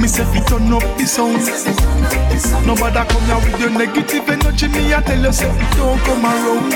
Me 0.00 0.08
say 0.08 0.24
fi 0.24 0.40
turn 0.44 0.72
up 0.72 0.82
the 0.98 1.06
sound. 1.06 1.40
Nobody 2.66 3.00
come 3.08 3.24
here 3.24 3.40
with 3.44 3.60
your 3.60 3.70
negative 3.70 4.28
energy. 4.28 4.68
Me 4.68 4.92
I 4.94 5.00
tell 5.02 5.22
you 5.22 5.32
say 5.32 5.48
don't 5.76 5.98
come 6.00 6.24
around. 6.24 6.72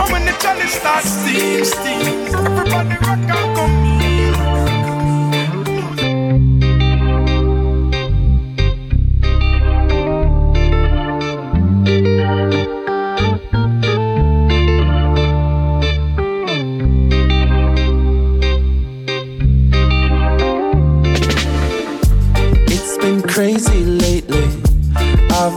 And 0.00 0.12
when 0.12 0.24
the 0.24 0.32
chalice 0.40 0.72
starts 0.72 1.10
steam, 1.10 1.64
steam, 1.64 2.26
everybody 2.34 2.96
rock 3.06 3.18
and 3.18 3.56
come 3.56 4.01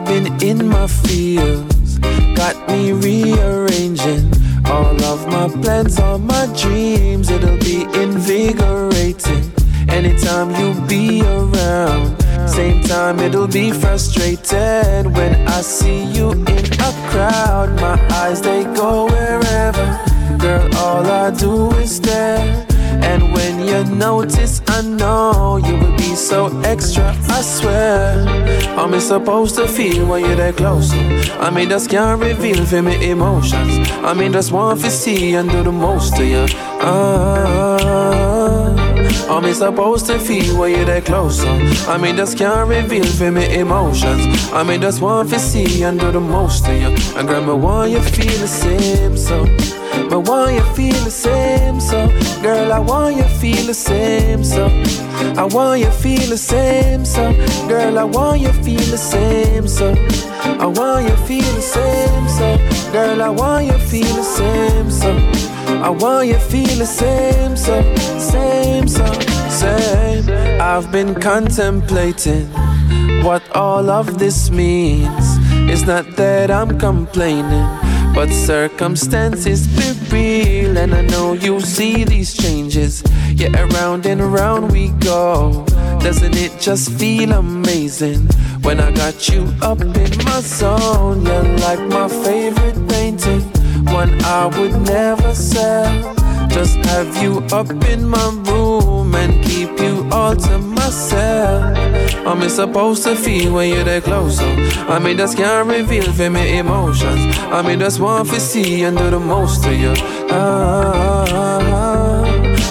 been 0.05 0.27
in 0.41 0.67
my 0.67 0.87
feels. 0.87 1.97
Got 2.35 2.55
me 2.69 2.91
rearranging 2.91 4.31
all 4.65 4.95
of 5.03 5.27
my 5.27 5.47
plans, 5.61 5.99
all 5.99 6.19
my 6.19 6.45
dreams. 6.55 7.29
It'll 7.29 7.57
be 7.57 7.83
invigorating 7.93 9.51
anytime 9.89 10.49
you 10.59 10.79
be 10.87 11.21
around. 11.21 12.15
Same 12.47 12.81
time, 12.83 13.19
it'll 13.19 13.47
be 13.47 13.71
frustrated 13.71 15.07
when 15.15 15.47
I 15.47 15.61
see 15.61 16.03
you 16.05 16.31
in 16.31 16.65
a 16.79 16.91
crowd. 17.09 17.75
My 17.81 17.99
eyes, 18.11 18.41
they 18.41 18.63
go 18.63 19.05
wherever. 19.05 19.87
Girl, 20.37 20.69
all 20.75 21.05
I 21.05 21.31
do 21.31 21.71
is 21.77 21.95
stare. 21.95 22.65
And 23.09 23.33
when 23.33 23.59
you 23.67 23.83
notice, 23.95 24.61
I 24.67 24.81
know 24.81 25.57
you 25.57 25.75
will 25.77 25.94
so 26.15 26.47
extra, 26.61 27.15
I 27.29 27.41
swear. 27.41 28.25
Me 28.89 28.99
supposed 28.99 29.55
to 29.55 29.67
feel 29.67 30.05
when 30.05 30.23
you're 30.23 30.35
that 30.35 30.55
close? 30.57 30.93
I 31.39 31.49
mean, 31.49 31.69
just 31.69 31.89
can't 31.89 32.21
reveal 32.21 32.63
for 32.65 32.81
me 32.81 33.09
emotions. 33.09 33.89
I 33.91 34.13
mean, 34.13 34.31
just 34.31 34.51
want 34.51 34.79
to 34.81 34.89
see 34.91 35.33
and 35.33 35.49
do 35.49 35.63
the 35.63 35.71
most 35.71 36.15
to 36.17 36.25
you. 36.25 36.45
Ah, 36.81 37.75
me 39.41 39.53
supposed 39.53 40.05
to 40.05 40.19
feel 40.19 40.57
when 40.57 40.71
you're 40.71 40.85
that 40.85 41.05
close? 41.05 41.43
I 41.87 41.97
mean, 41.97 42.15
just 42.15 42.37
can't 42.37 42.69
reveal 42.69 43.05
for 43.05 43.31
me 43.31 43.59
emotions. 43.59 44.51
I 44.53 44.63
mean, 44.63 44.81
just 44.81 45.01
want 45.01 45.29
to 45.31 45.39
see 45.39 45.83
and 45.83 45.99
do 45.99 46.11
the 46.11 46.19
most 46.19 46.65
to 46.65 46.73
you. 46.73 46.95
And 47.17 47.27
me 47.27 47.53
want 47.53 47.91
you 47.91 48.01
feel 48.01 48.39
the 48.39 48.47
same, 48.47 49.17
so. 49.17 49.45
But 50.09 50.21
want 50.29 50.53
you 50.55 50.63
feel 50.73 51.03
the 51.03 51.11
same, 51.11 51.79
so? 51.79 52.07
Girl, 52.41 52.71
I 52.71 52.79
want 52.79 53.17
you 53.17 53.23
feel 53.23 53.65
the 53.65 53.73
same, 53.73 54.43
so? 54.43 54.67
I 55.35 55.43
want 55.43 55.81
you 55.81 55.91
feel 55.91 56.29
the 56.29 56.37
same, 56.37 57.05
so? 57.05 57.33
Girl, 57.67 57.97
I 57.97 58.03
want 58.03 58.41
you 58.41 58.53
feel 58.63 58.85
the 58.91 58.97
same, 58.97 59.67
so? 59.67 59.93
I 60.63 60.65
want 60.65 61.09
you 61.09 61.15
feel 61.27 61.53
the 61.53 61.61
same, 61.61 62.27
so? 62.27 62.91
Girl, 62.91 63.21
I 63.21 63.29
want 63.29 63.65
you 63.65 63.77
feel 63.77 64.15
the 64.15 64.23
same, 64.23 64.91
so? 64.91 65.11
I 65.81 65.89
want 65.89 66.27
you 66.27 66.37
feel 66.37 66.77
the 66.77 66.85
same, 66.85 67.57
so? 67.57 67.75
Same, 68.19 68.87
so? 68.87 69.05
Same. 69.49 70.29
I've 70.61 70.91
been 70.91 71.15
contemplating 71.15 72.47
what 73.23 73.41
all 73.55 73.89
of 73.89 74.19
this 74.19 74.51
means. 74.51 75.25
It's 75.67 75.81
not 75.81 76.05
that 76.15 76.51
I'm 76.51 76.77
complaining. 76.77 77.65
But 78.15 78.31
circumstances 78.31 79.67
be 79.67 79.91
real, 80.09 80.77
and 80.77 80.95
I 80.95 81.01
know 81.01 81.33
you 81.33 81.59
see 81.59 82.05
these 82.05 82.33
changes. 82.33 83.03
Yeah, 83.35 83.51
around 83.65 84.05
and 84.05 84.21
around 84.21 84.71
we 84.71 84.87
go. 85.03 85.65
Doesn't 85.99 86.37
it 86.37 86.57
just 86.61 86.91
feel 86.93 87.33
amazing 87.33 88.27
when 88.61 88.79
I 88.79 88.91
got 88.91 89.27
you 89.27 89.53
up 89.61 89.81
in 89.81 90.17
my 90.23 90.39
zone? 90.39 91.25
You're 91.25 91.57
like 91.59 91.81
my 91.89 92.07
favorite 92.07 92.87
painting, 92.87 93.41
one 93.93 94.23
I 94.23 94.45
would 94.45 94.81
never 94.83 95.35
sell. 95.35 96.15
Just 96.47 96.77
have 96.85 97.21
you 97.21 97.39
up 97.51 97.69
in 97.89 98.07
my 98.07 98.29
room 98.47 99.13
and 99.13 99.43
keep 99.43 99.77
you 99.77 99.94
all 100.11 100.35
to 100.35 100.57
myself. 100.57 101.77
I'm 102.25 102.49
supposed 102.49 103.03
to 103.03 103.15
feel 103.15 103.53
when 103.53 103.69
you're 103.69 103.83
that 103.83 104.03
close. 104.03 104.39
I 104.39 104.99
mean, 104.99 105.17
just 105.17 105.37
can't 105.37 105.67
reveal 105.67 106.11
for 106.11 106.29
me 106.29 106.57
emotions. 106.57 107.37
I 107.37 107.61
mean, 107.61 107.79
just 107.79 107.99
want 107.99 108.29
to 108.29 108.39
see 108.39 108.83
and 108.83 108.97
do 108.97 109.09
the 109.09 109.19
most 109.19 109.63
to 109.63 109.75
you. 109.75 109.93
Ah, 110.29 110.31
ah, 110.31 111.25
ah, 111.29 111.71
ah. 111.73 111.94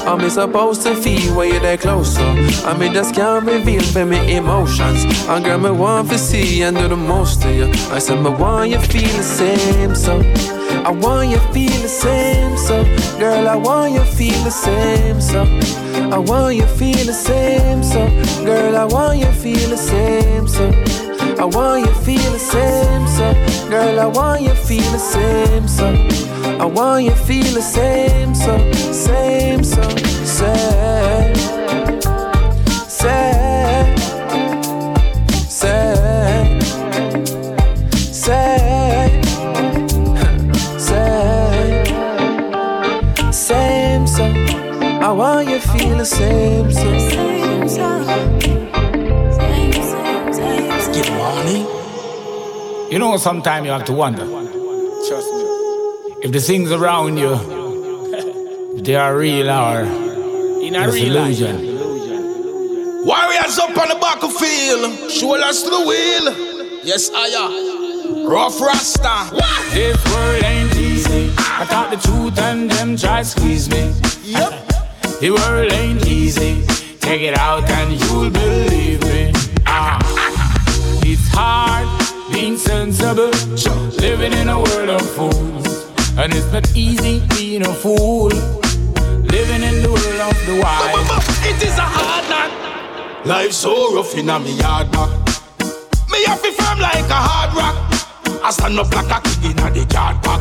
I'm 0.07 0.29
supposed 0.31 0.83
to 0.83 0.95
feel 0.95 1.35
when 1.37 1.51
you're 1.51 1.61
that 1.61 1.81
close. 1.81 2.15
So 2.15 2.25
I 2.67 2.77
mean, 2.77 2.93
just 2.93 3.15
can't 3.15 3.45
reveal 3.45 3.83
for 3.83 4.05
me 4.05 4.37
emotions. 4.37 5.05
I 5.29 5.43
girl, 5.43 5.59
me 5.59 5.71
want 5.71 6.11
to 6.11 6.19
see 6.19 6.63
and 6.63 6.77
do 6.77 6.89
the 6.89 6.97
most 6.97 7.43
to 7.43 7.53
you. 7.53 7.67
I 7.91 7.99
said, 7.99 8.23
me 8.23 8.31
want 8.31 8.71
you 8.71 8.81
feel 8.81 9.17
the 9.17 9.23
same. 9.23 9.95
So. 9.95 10.23
I 10.85 10.91
want 10.91 11.31
you 11.31 11.39
feel 11.51 11.71
the 11.81 11.89
same, 11.89 12.59
so 12.59 12.85
girl, 13.19 13.49
I 13.49 13.57
want 13.57 13.95
you 13.95 14.05
feel 14.05 14.39
the 14.45 14.51
same, 14.51 15.19
so 15.19 15.43
I 16.13 16.19
want 16.19 16.57
you 16.57 16.67
feel 16.67 17.07
the 17.07 17.15
same, 17.15 17.83
so 17.83 18.07
girl, 18.45 18.77
I 18.77 18.85
want 18.85 19.19
you 19.19 19.33
feel 19.33 19.71
the 19.71 19.79
same, 19.79 20.47
so 20.47 20.67
I 21.41 21.45
want 21.47 21.87
you 21.87 21.95
feel 22.05 22.31
the 22.33 22.39
same, 22.39 23.07
so 23.09 23.71
girl, 23.71 23.99
I 23.99 24.05
want 24.05 24.43
you 24.43 24.55
feel 24.55 24.91
the 24.93 24.99
same, 24.99 25.67
so 25.69 26.34
I 26.61 26.67
want 26.67 27.05
you 27.05 27.11
feel 27.11 27.53
the 27.55 27.61
same, 27.61 28.35
so 28.35 28.73
same, 28.73 29.65
so 29.65 29.83
same, 30.25 31.35
same, 32.89 33.97
same, 35.49 36.61
same. 38.11 39.23
Same, 43.33 44.07
so 44.07 44.25
I 44.25 45.13
want 45.13 45.49
you 45.49 45.61
feel 45.61 45.99
the 45.99 46.05
same, 46.05 46.71
so 46.73 46.99
same, 46.99 47.69
so 47.69 48.05
Get 50.93 51.11
money. 51.11 51.67
You 52.93 52.99
know, 53.01 53.17
sometimes 53.17 53.67
you 53.67 53.73
have 53.73 53.85
to 53.87 53.93
wonder. 53.93 54.44
Trust 56.25 56.31
me. 56.31 56.31
If 56.31 56.33
the 56.33 56.41
things 56.41 56.73
around 56.73 57.19
you, 57.19 57.37
they 58.83 58.95
are 58.95 59.17
real 59.17 59.51
or 59.51 59.81
in 60.63 60.75
a 60.75 60.91
real 60.91 61.17
illusion. 61.17 61.75
Warriors 63.07 63.59
up 63.59 63.77
on 63.77 63.89
the 63.89 63.99
battlefield, 64.01 65.11
shoulders 65.11 65.63
to 65.63 65.71
the 65.71 65.81
wheel. 65.81 66.83
Yes, 66.83 67.11
I 67.15 67.27
am. 67.29 68.27
Rough 68.29 68.61
Rasta. 68.61 69.35
This 69.73 70.03
world 70.13 70.45
ain't 70.45 70.77
easy. 70.77 71.31
I 71.39 71.65
thought 71.67 71.91
the 71.91 71.97
truth 71.97 72.39
and 72.39 72.71
them 72.71 72.97
try 72.97 73.21
to 73.21 73.29
squeeze 73.29 73.69
me. 73.69 73.93
Yep. 74.23 75.21
The 75.21 75.31
world 75.31 75.73
ain't 75.73 76.07
easy. 76.07 76.65
Take 77.01 77.23
it 77.23 77.37
out 77.39 77.69
and 77.69 77.93
you'll 78.01 78.31
believe 78.31 79.03
me. 79.03 79.33
Ah. 79.67 79.99
It's 81.05 81.29
hard 81.33 81.87
being 82.33 82.57
sensible, 82.57 83.31
living 84.01 84.33
in 84.33 84.49
a 84.49 84.59
world 84.59 84.89
of 84.89 85.03
fools. 85.11 85.84
And 86.17 86.33
it's 86.33 86.47
not 86.53 86.65
easy 86.77 87.27
being 87.35 87.67
a 87.67 87.75
fool, 87.75 88.29
living 88.29 89.63
in 89.63 89.83
the 89.83 89.91
world 89.91 90.21
of 90.23 90.47
the 90.47 90.61
wild. 90.63 91.01
It 91.43 91.61
is 91.61 91.77
a 91.77 91.83
hard 91.83 92.25
knock. 92.31 93.27
Life 93.27 93.53
so 93.53 93.97
rough 93.97 94.17
in 94.17 94.31
a 94.31 94.39
me 94.39 94.53
yard 94.53 94.93
back. 94.93 95.11
Me 96.13 96.23
have 96.27 96.41
to 96.41 96.53
firm 96.53 96.79
like 96.79 97.11
a 97.11 97.19
hard 97.19 97.51
rock. 97.59 97.75
I 98.45 98.51
stand 98.53 98.79
up 98.79 98.95
like 98.95 99.11
a 99.11 99.21
king 99.27 99.51
in 99.51 99.59
a 99.59 99.71
the 99.73 99.81
yard 99.93 100.23
back. 100.23 100.41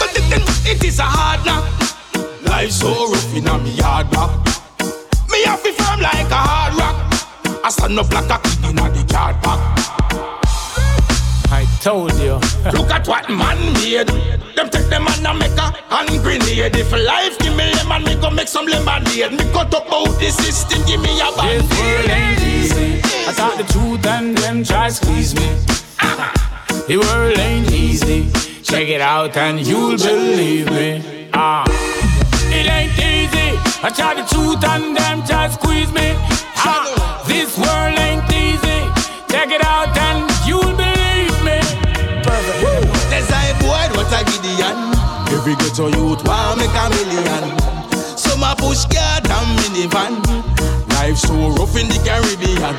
But 0.00 0.16
it, 0.16 0.66
it, 0.66 0.84
is 0.84 0.98
a 0.98 1.04
hard 1.04 1.44
knock. 1.44 1.68
Life 2.48 2.70
so 2.70 3.12
rough 3.12 3.36
in 3.36 3.46
a 3.48 3.58
me 3.58 3.72
yard 3.72 4.10
back. 4.10 4.30
Me 5.28 5.42
have 5.44 5.62
to 5.62 5.72
firm 5.74 6.00
like 6.00 6.30
a 6.30 6.42
hard 6.48 6.74
rock. 6.80 6.96
I 7.62 7.68
stand 7.68 7.98
up 7.98 8.10
like 8.10 8.30
a 8.30 8.40
king 8.48 8.70
in 8.70 8.78
a 8.78 8.88
the 8.88 9.04
yard 9.12 9.36
back. 9.42 10.41
I 11.82 11.84
told 11.84 12.14
you. 12.20 12.38
Look 12.78 12.92
at 12.92 13.08
what 13.08 13.28
man 13.28 13.58
made. 13.74 14.06
Them 14.54 14.70
take 14.70 14.86
them 14.86 15.04
and 15.08 15.26
a 15.26 15.34
make 15.34 15.58
a 15.58 15.74
hand 15.90 16.22
grenade. 16.22 16.76
If 16.76 16.92
life 16.92 17.36
give 17.40 17.56
me 17.56 17.74
lemon, 17.74 18.04
me 18.04 18.14
go 18.20 18.30
make 18.30 18.46
some 18.46 18.66
lemonade. 18.66 19.32
Me 19.32 19.44
cut 19.50 19.74
up 19.74 19.90
out 19.90 20.14
the 20.20 20.30
system, 20.30 20.80
give 20.86 21.00
me 21.00 21.10
a 21.18 21.26
This 21.42 21.66
world 21.74 22.08
ain't 22.08 22.40
easy. 22.40 23.00
I 23.26 23.32
thought 23.34 23.58
the 23.58 23.64
truth 23.64 24.06
and 24.06 24.38
them 24.38 24.62
try 24.62 24.90
squeeze 24.90 25.34
me. 25.34 25.58
The 26.86 26.98
world 27.02 27.38
ain't 27.40 27.72
easy. 27.72 28.30
Check 28.62 28.86
it 28.86 29.00
out 29.00 29.36
and 29.36 29.58
you'll 29.66 29.98
believe 29.98 30.70
me. 30.70 31.30
Ah, 31.34 31.64
it 32.46 32.70
ain't 32.70 32.94
easy. 32.94 33.58
I 33.82 33.90
try 33.90 34.14
the 34.14 34.22
truth 34.32 34.62
and 34.62 34.96
them 34.96 35.26
try 35.26 35.48
squeeze 35.48 35.90
me. 35.90 36.14
Ah, 36.62 37.24
this 37.26 37.58
world 37.58 37.98
ain't 37.98 38.30
easy. 38.30 38.78
Check 39.28 39.50
it 39.50 39.64
out 39.64 40.01
Every 45.52 45.68
ghetto 45.68 45.88
youth 45.88 46.26
want 46.26 46.58
make 46.60 46.70
a 46.70 46.88
million. 46.88 47.58
Some 48.16 48.42
a 48.42 48.54
push 48.56 48.84
cart 48.86 49.28
and 49.28 49.58
minivan. 49.58 50.24
Life 50.94 51.18
so 51.18 51.34
rough 51.50 51.76
in 51.76 51.88
the 51.88 52.00
Caribbean. 52.06 52.74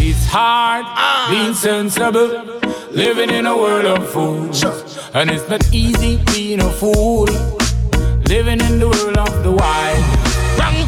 It's 0.00 0.24
hard 0.26 0.86
ah. 0.86 1.28
being 1.30 1.52
sensible, 1.52 2.60
living 2.92 3.28
in 3.28 3.44
a 3.44 3.54
world 3.54 3.84
of 3.84 4.08
fools. 4.10 4.64
And 5.12 5.28
it's 5.30 5.46
not 5.50 5.62
easy 5.70 6.18
being 6.32 6.60
a 6.60 6.70
fool, 6.70 7.26
living 8.24 8.60
in 8.62 8.78
the 8.78 8.88
world 8.88 9.18
of 9.18 9.44
the 9.44 9.52
wild. 9.52 10.19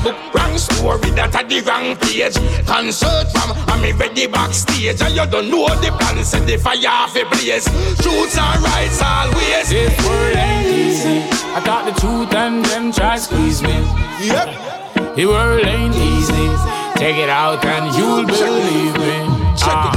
Wrong 0.03 0.15
book, 0.15 0.35
wrong 0.35 0.59
story, 0.59 1.11
that 1.15 1.31
a 1.31 1.47
the 1.47 1.61
wrong 1.63 1.95
page. 1.97 2.35
Concert 2.67 3.31
from, 3.31 3.55
I'm 3.71 3.83
ready 3.99 4.27
backstage. 4.27 5.01
And 5.01 5.15
you 5.15 5.27
don't 5.27 5.49
know 5.49 5.69
the 5.79 5.95
plan, 5.95 6.25
set 6.25 6.47
the 6.47 6.57
fire 6.59 6.91
off 6.91 7.15
a 7.15 7.23
blaze. 7.31 7.65
Truths 8.03 8.37
and 8.37 8.63
rights 8.63 8.99
always. 8.99 9.69
This 9.71 9.95
world 10.03 10.37
ain't 10.37 10.67
easy. 10.67 11.23
I 11.55 11.61
thought 11.63 11.87
the 11.87 11.95
truth 12.01 12.35
and 12.35 12.65
them 12.65 12.91
try 12.91 13.17
squeeze 13.17 13.63
me. 13.63 13.79
Yep. 14.27 15.15
The 15.15 15.27
world 15.27 15.67
ain't 15.67 15.95
easy. 15.95 16.51
Take 16.99 17.19
it 17.19 17.31
out 17.31 17.65
and 17.65 17.95
you'll 17.95 18.27
believe 18.27 18.99
me. 18.99 19.19
Ah. 19.63 19.95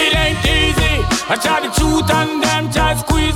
It 0.00 0.16
ain't 0.16 0.40
easy. 0.48 1.04
I 1.28 1.36
try 1.36 1.60
the 1.60 1.68
truth 1.76 2.08
and 2.08 2.42
them 2.42 2.72
try 2.72 2.96
squeeze 2.96 3.29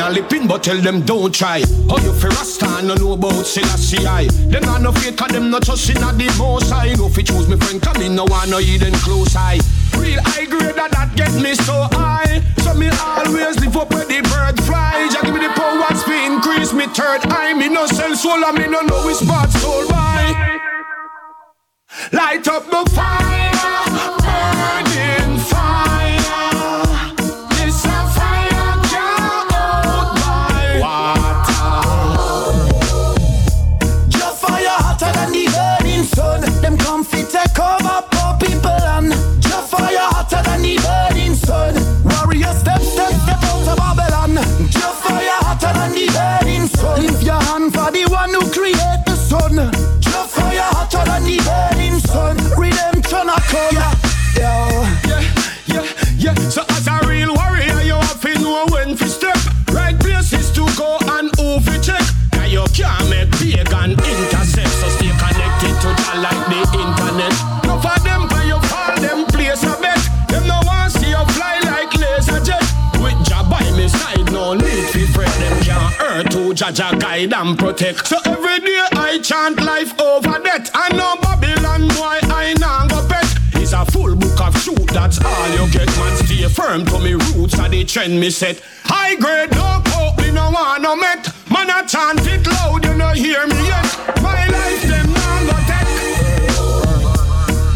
and 0.00 0.14
lipping, 0.14 0.46
but 0.46 0.62
tell 0.62 0.80
them 0.80 1.02
don't 1.02 1.34
try. 1.34 1.60
How 1.88 1.98
you 1.98 2.12
fi 2.12 2.28
rasta 2.28 2.82
no 2.82 2.94
know 2.94 3.12
about 3.12 3.44
Selassie 3.46 4.06
I. 4.06 4.24
Them 4.48 4.62
not 4.62 4.82
no 4.82 4.92
fake, 4.92 5.16
cause 5.16 5.30
them 5.30 5.50
not 5.50 5.64
trust 5.64 5.90
in 5.90 5.96
the 5.96 6.34
most 6.38 6.70
high. 6.70 6.94
No 6.94 7.08
fi 7.08 7.22
choose 7.22 7.48
me 7.48 7.56
friend, 7.56 7.80
come 7.82 8.02
in, 8.02 8.14
no 8.14 8.24
one 8.24 8.50
no 8.50 8.58
hidden 8.58 8.94
close 8.94 9.36
eye. 9.36 9.60
Real 9.98 10.20
high 10.22 10.46
grade 10.46 10.74
that, 10.76 10.90
that 10.92 11.14
get 11.16 11.32
me 11.34 11.54
so 11.54 11.88
high. 11.92 12.42
So 12.62 12.74
me 12.74 12.88
always 12.88 13.60
live 13.60 13.76
up 13.76 13.90
where 13.92 14.06
the 14.06 14.20
bird 14.22 14.56
fly. 14.64 15.08
Just 15.12 15.24
give 15.24 15.34
me 15.34 15.40
the 15.40 15.52
power, 15.52 15.88
to 15.92 16.14
increase 16.24 16.72
me 16.72 16.86
third 16.86 17.26
eye. 17.26 17.54
Me 17.54 17.68
no 17.68 17.86
sell 17.86 18.14
soul, 18.16 18.44
and 18.44 18.58
me 18.58 18.66
no 18.66 18.80
know 18.80 19.04
which 19.04 19.20
part 19.28 19.50
sold 19.50 19.88
by. 19.88 20.60
Light 22.12 22.46
up 22.48 22.64
the 22.70 22.90
fire, 22.94 23.89
Lift 47.00 47.22
your 47.24 47.40
hand 47.48 47.72
for 47.74 47.90
the 47.90 48.06
one 48.10 48.30
who 48.34 48.40
create 48.50 49.02
the 49.06 49.14
sun. 49.16 49.56
Just 50.00 50.34
fire 50.34 50.60
hotter 50.74 51.04
than 51.04 51.24
the 51.24 51.38
burning 51.44 51.98
sun. 52.00 52.36
Redemption 52.58 53.28
a 53.28 53.38
come. 53.50 53.74
Yeah, 53.74 53.94
Yeah, 54.36 55.22
yeah, 55.66 55.84
yeah. 56.16 56.34
So 56.48 56.69
Jah 76.60 76.70
Jah 76.72 76.94
guide 76.98 77.32
and 77.32 77.58
protect. 77.58 78.06
So 78.06 78.18
every 78.26 78.60
day 78.60 78.82
I 78.92 79.18
chant 79.22 79.62
life 79.64 79.98
over 79.98 80.38
death. 80.44 80.70
I 80.74 80.92
know 80.94 81.16
Babylon 81.22 81.88
boy 81.88 82.20
I 82.28 82.54
nah 82.60 82.86
go 82.86 83.00
pet. 83.08 83.24
It's 83.54 83.72
a 83.72 83.86
full 83.86 84.14
book 84.14 84.38
of 84.38 84.52
truth, 84.62 84.88
that's 84.88 85.24
all 85.24 85.48
you 85.56 85.72
get. 85.72 85.88
Man, 85.96 86.14
stay 86.18 86.46
firm 86.48 86.84
to 86.84 86.98
me 86.98 87.14
roots 87.14 87.58
and 87.58 87.72
the 87.72 87.82
trend 87.86 88.20
me 88.20 88.28
set. 88.28 88.60
High 88.84 89.14
grade, 89.14 89.52
no 89.52 89.80
me 90.18 90.30
no 90.32 90.50
want 90.50 90.82
no 90.82 90.96
met. 90.96 91.32
Man, 91.50 91.70
I 91.70 91.86
chant 91.86 92.26
it 92.26 92.46
loud, 92.46 92.84
you 92.84 92.92
no 92.92 93.08
hear 93.14 93.46
me 93.46 93.56
yet. 93.66 94.20
My 94.20 94.46
life, 94.46 94.82
them 94.82 95.14
nah 95.16 95.40
go 95.48 95.56
take. 95.64 95.88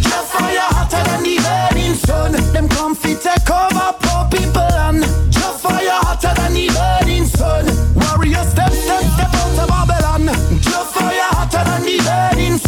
just 0.05 0.31
fire 0.31 0.69
hotter 0.77 1.03
than 1.09 1.23
the 1.23 1.41
burning 1.41 1.95
sun. 1.95 2.33
Them 2.53 2.69
come 2.69 2.95
fit 2.95 3.23
take 3.23 3.51
over 3.51 3.97
poor 3.99 4.29
people 4.29 4.61
and 4.61 5.03
just 5.33 5.63
fire 5.63 6.05
hotter 6.05 6.35
than 6.37 6.53
the 6.53 6.69
burning 6.69 7.25
sun. 7.25 7.74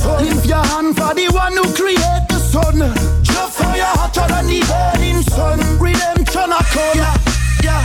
Sun. 0.00 0.24
Lift 0.24 0.46
your 0.46 0.64
hand 0.64 0.96
for 0.96 1.14
the 1.14 1.28
one 1.32 1.56
who 1.56 1.64
create 1.74 2.24
the 2.28 2.38
sun. 2.38 2.78
Just 3.22 3.58
fire 3.58 3.92
hotter 3.98 4.26
than 4.28 4.46
the 4.46 4.60
burning 4.70 5.22
sun. 5.22 5.58
Redemption 5.78 6.52
a 6.52 6.60
come. 6.74 6.96
Yeah, 6.96 7.16
yeah. 7.62 7.84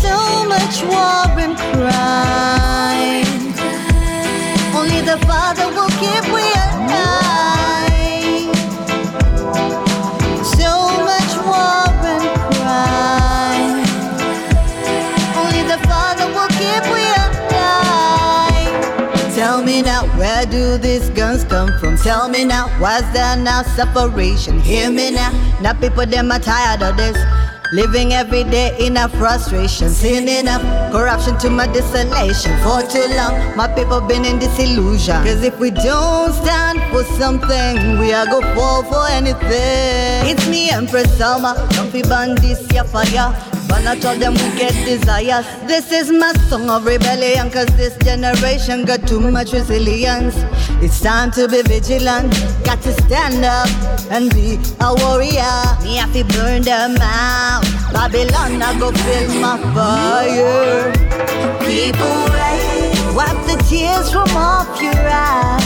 So 0.00 0.44
much 0.48 0.82
war 0.84 1.40
and 1.40 1.56
crime. 1.56 2.53
Tell 22.04 22.28
me 22.28 22.44
now, 22.44 22.68
why's 22.78 23.00
there 23.14 23.34
now 23.34 23.62
separation? 23.62 24.60
Hear 24.60 24.90
me 24.90 25.10
now, 25.12 25.32
now 25.62 25.72
people 25.72 26.04
them 26.04 26.30
are 26.32 26.38
tired 26.38 26.82
of 26.82 26.98
this. 26.98 27.16
Living 27.72 28.12
every 28.12 28.44
day 28.44 28.76
in 28.78 28.98
a 28.98 29.08
frustration, 29.08 29.88
sinning 29.88 30.46
up 30.46 30.60
corruption 30.92 31.38
to 31.38 31.48
my 31.48 31.66
desolation. 31.66 32.52
For 32.58 32.82
too 32.82 33.08
long, 33.16 33.56
my 33.56 33.72
people 33.74 34.02
been 34.02 34.26
in 34.26 34.38
disillusion. 34.38 35.24
Cause 35.24 35.42
if 35.42 35.58
we 35.58 35.70
don't 35.70 36.34
stand 36.34 36.78
for 36.92 37.04
something, 37.16 37.98
we 37.98 38.12
are 38.12 38.26
go 38.26 38.42
fall 38.54 38.82
for 38.82 39.08
anything. 39.08 40.28
It's 40.28 40.46
me, 40.46 40.68
Empress 40.68 41.10
Selma, 41.16 41.66
don't 41.70 41.90
be 41.90 42.02
band 42.02 42.36
this 42.36 42.70
ya 42.70 42.84
fire. 42.84 43.32
Not 43.82 44.02
all 44.06 44.16
them 44.16 44.32
wicked 44.34 44.74
desires. 44.86 45.46
This 45.66 45.92
is 45.92 46.10
my 46.10 46.32
song 46.48 46.70
of 46.70 46.86
rebellion, 46.86 47.50
cause 47.50 47.66
this 47.76 47.96
generation 47.98 48.84
got 48.86 49.06
too 49.06 49.20
much 49.20 49.52
resilience. 49.52 50.34
It's 50.82 51.00
time 51.02 51.30
to 51.32 51.46
be 51.48 51.60
vigilant, 51.62 52.32
got 52.64 52.80
to 52.82 52.92
stand 53.02 53.44
up 53.44 53.68
and 54.10 54.32
be 54.32 54.58
a 54.80 54.94
warrior. 54.94 55.64
Me 55.84 55.96
have 55.96 56.12
to 56.14 56.24
burn 56.32 56.62
them 56.62 56.96
out. 57.00 57.62
Babylon, 57.92 58.62
I 58.62 58.78
go 58.78 58.90
fill 58.90 59.40
my 59.40 59.58
fire. 59.74 60.92
People, 61.60 62.18
right? 62.32 63.12
Wipe 63.14 63.46
the 63.46 63.62
tears 63.68 64.10
from 64.10 64.30
off 64.34 64.80
your 64.80 64.94
eyes. 64.96 65.62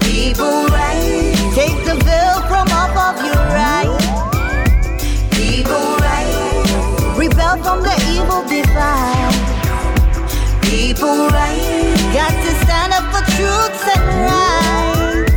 People, 0.00 0.66
right? 0.68 1.34
Take 1.54 1.84
the 1.84 1.96
veil 2.04 2.40
from 2.46 2.68
off 2.70 3.18
of 3.18 3.24
your 3.26 3.36
eyes. 3.36 3.83
Rebel 7.54 7.64
from 7.64 7.82
the 7.82 7.94
evil 8.10 8.42
divide. 8.48 9.34
People, 10.62 11.28
right? 11.28 11.94
Got 12.12 12.32
to 12.32 12.50
stand 12.64 12.92
up 12.92 13.04
for 13.14 13.22
truths 13.36 13.84
and 13.94 14.04
rights. 14.26 15.32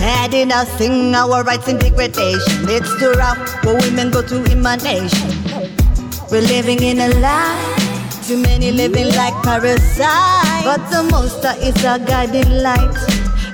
Heading 0.00 0.52
us 0.52 0.70
sing 0.78 1.14
our 1.14 1.42
rights 1.42 1.68
in 1.68 1.78
degradation. 1.78 2.68
It's 2.68 2.96
too 2.98 3.12
rough 3.12 3.38
for 3.62 3.74
women 3.74 4.10
go 4.10 4.22
to 4.22 4.44
emanation. 4.52 5.30
We're 6.30 6.42
living 6.42 6.82
in 6.82 7.00
a 7.00 7.08
lie. 7.18 8.10
Too 8.26 8.38
many 8.38 8.70
living 8.70 9.08
like 9.16 9.34
parasites. 9.42 10.62
But 10.62 10.88
the 10.90 11.02
most 11.10 11.44
is 11.58 11.84
a 11.84 11.98
guiding 11.98 12.62
light. 12.62 12.96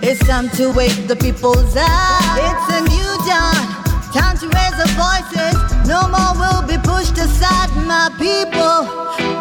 It's 0.02 0.20
time 0.26 0.50
to 0.50 0.72
wake 0.72 1.06
the 1.06 1.16
people's 1.16 1.74
eyes. 1.76 2.38
It's 2.48 2.68
a 2.76 2.80
new 2.82 3.12
dawn. 3.24 3.64
Time 4.12 4.36
to 4.38 4.46
raise 4.48 4.76
our 4.76 4.92
voices. 4.92 5.77
No 5.88 6.06
more 6.06 6.34
will 6.36 6.62
be 6.68 6.76
pushed 6.76 7.16
aside, 7.16 7.70
my 7.88 8.12
people. 8.18 8.84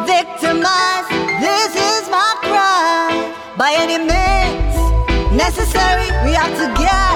Victimized. 0.08 1.12
This 1.44 1.76
is 1.76 2.10
my 2.10 2.32
cry. 2.40 3.36
By 3.58 3.76
any 3.76 3.98
means 4.00 4.76
necessary, 5.36 6.08
we 6.24 6.32
have 6.32 6.56
to 6.62 6.68
get 6.80 7.16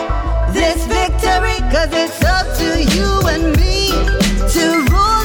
this 0.51 0.83
victory. 0.85 1.57
Cause 1.71 1.91
it's 1.93 2.21
up 2.25 2.45
to 2.59 2.83
you 2.95 3.09
and 3.31 3.55
me 3.55 3.87
to 4.51 4.63
rule 4.91 5.20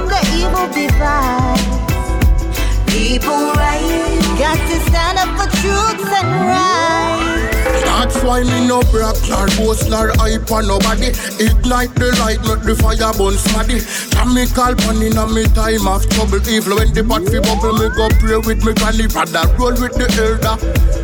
from 0.00 0.08
the 0.08 0.20
evil 0.36 0.66
divide. 0.72 1.60
People, 2.88 3.52
right? 3.54 4.16
Got 4.38 4.56
to 4.56 4.80
stand 4.88 5.18
up 5.18 5.28
for 5.36 5.48
truth 5.60 6.12
and 6.12 6.30
right. 6.48 7.50
That's 7.84 8.22
why 8.24 8.42
me 8.42 8.66
no 8.66 8.80
brag 8.90 9.16
nor 9.28 9.46
boast 9.58 9.90
nor 9.90 10.08
hype 10.16 10.50
on 10.50 10.66
nobody. 10.66 11.12
Ignite 11.36 11.94
the 11.94 12.16
light, 12.20 12.40
make 12.48 12.64
the 12.64 12.74
fire 12.74 13.12
burn 13.12 13.36
smaddy. 13.36 13.84
Chemical 14.10 14.74
pan 14.74 15.02
in 15.04 15.18
a 15.18 15.26
me 15.28 15.44
time 15.52 15.86
of 15.86 16.08
trouble. 16.08 16.40
Evil 16.48 16.80
when 16.80 16.92
the 16.94 17.04
pot 17.04 17.28
fi 17.28 17.38
bubble, 17.44 17.76
me 17.76 17.92
go 17.92 18.08
pray 18.18 18.40
with 18.40 18.64
me 18.64 18.72
granny. 18.72 19.06
Rather 19.06 19.44
roll 19.60 19.76
with 19.76 19.94
the 20.00 20.08
elder. 20.16 20.56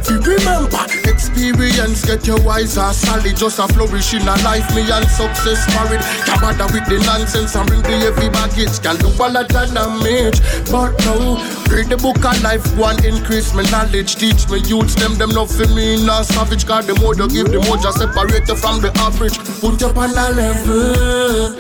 Fi 0.03 0.15
remember, 0.25 0.85
experience 1.17 2.05
get 2.05 2.27
you 2.27 2.37
wiser. 2.45 2.93
Solid 2.93 3.37
just 3.37 3.59
a 3.59 3.67
flourish 3.69 4.13
in 4.13 4.23
a 4.29 4.37
life. 4.45 4.69
Me 4.77 4.85
and 4.85 5.09
success 5.09 5.65
married. 5.73 6.05
Can't 6.29 6.41
bother 6.41 6.69
with 6.73 6.85
the 6.93 7.01
nonsense 7.09 7.57
and 7.57 7.67
bring 7.67 7.81
the 7.81 7.97
heavy 8.05 8.29
baggage. 8.29 8.77
Can 8.85 8.97
do 9.01 9.09
all 9.17 9.33
that 9.33 9.49
damage. 9.49 10.39
But 10.69 10.93
no, 11.09 11.41
read 11.73 11.89
the 11.89 11.97
book 11.97 12.21
of 12.21 12.37
life. 12.43 12.65
One 12.77 13.01
increase 13.05 13.55
my 13.55 13.65
knowledge. 13.73 14.17
Teach 14.17 14.49
me 14.51 14.61
youths 14.69 14.95
them 14.97 15.17
them 15.17 15.31
not 15.31 15.49
for 15.49 15.67
me. 15.73 16.05
Not 16.05 16.27
savage. 16.27 16.67
Cause 16.67 16.87
the 16.87 16.95
more 17.01 17.17
you 17.17 17.29
give, 17.29 17.49
the 17.51 17.61
more 17.65 17.79
just 17.81 17.99
separate 17.99 18.47
you 18.47 18.57
from 18.57 18.85
the 18.85 18.93
average. 19.01 19.39
Put 19.61 19.81
you 19.81 19.89
on 19.97 20.13
a 20.13 20.29
level. 20.37 21.57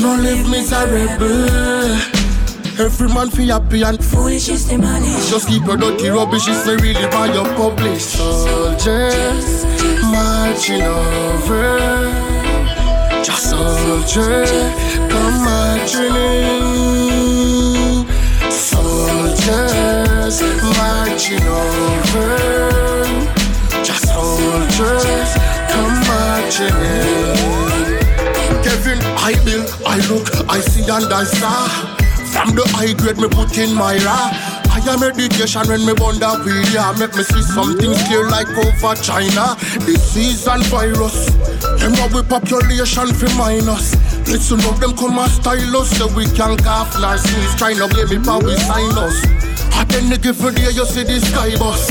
No 0.00 0.16
live 0.16 0.48
miserable. 0.48 2.23
Every 2.76 3.06
man 3.06 3.30
feel 3.30 3.60
happy 3.60 3.82
and 3.82 4.04
foolish 4.04 4.48
is 4.48 4.66
the 4.68 4.76
money. 4.76 5.06
Just 5.30 5.46
keep 5.46 5.64
your 5.64 5.76
dirty 5.76 6.08
rubbish 6.08 6.48
if 6.48 6.64
they 6.64 6.74
really 6.74 7.06
by 7.08 7.32
your 7.32 7.44
public 7.54 8.00
soldiers 8.00 9.64
marching 10.10 10.82
over. 10.82 11.78
Just 13.22 13.50
soldiers 13.50 14.50
come 15.08 15.44
marching 15.44 16.16
in. 16.16 16.90
Soldiers 18.50 20.42
marching 20.74 21.46
over. 21.46 22.26
Just 23.84 24.08
soldiers 24.08 25.30
come 25.70 25.94
marching 26.10 26.74
in. 26.90 27.38
Kevin, 28.64 28.98
I 29.22 29.32
build, 29.44 29.70
I 29.86 29.98
look, 30.08 30.28
I 30.50 30.58
see 30.58 30.82
and 30.82 31.12
I 31.12 31.22
saw. 31.22 32.03
From 32.34 32.50
the 32.50 32.66
high 32.74 32.90
grade 32.98 33.22
me 33.22 33.30
put 33.30 33.54
in 33.62 33.70
my 33.78 33.94
raw. 34.02 34.34
I 34.74 34.82
am 34.90 34.98
meditation 34.98 35.70
when 35.70 35.86
me 35.86 35.94
wonder 35.94 36.34
weed, 36.42 36.66
yeah. 36.74 36.90
Make 36.98 37.14
me 37.14 37.22
see 37.22 37.46
something 37.46 37.94
clear 38.10 38.26
like 38.26 38.50
over 38.58 38.98
China. 38.98 39.54
Disease 39.86 40.42
and 40.50 40.66
virus. 40.66 41.30
Them 41.78 41.94
we 42.10 42.26
population 42.26 43.14
fi 43.14 43.30
minus. 43.38 43.94
Listen 44.26 44.58
up, 44.66 44.82
them 44.82 44.98
come 44.98 45.14
and 45.14 45.30
style 45.30 45.76
us 45.78 45.94
so 45.94 46.10
we 46.18 46.26
can 46.34 46.58
cough 46.58 46.98
and 46.98 47.20
sneeze. 47.22 47.54
Try 47.54 47.78
to 47.78 47.86
blame 47.86 48.10
it 48.10 48.26
for 48.26 48.42
we 48.42 48.58
sign 48.66 48.98
us. 48.98 49.14
I 49.70 49.86
At 49.86 49.94
any 49.94 50.18
given 50.18 50.58
day 50.58 50.74
you 50.74 50.86
see 50.90 51.06
the 51.06 51.22
sky 51.22 51.54
bus. 51.54 51.86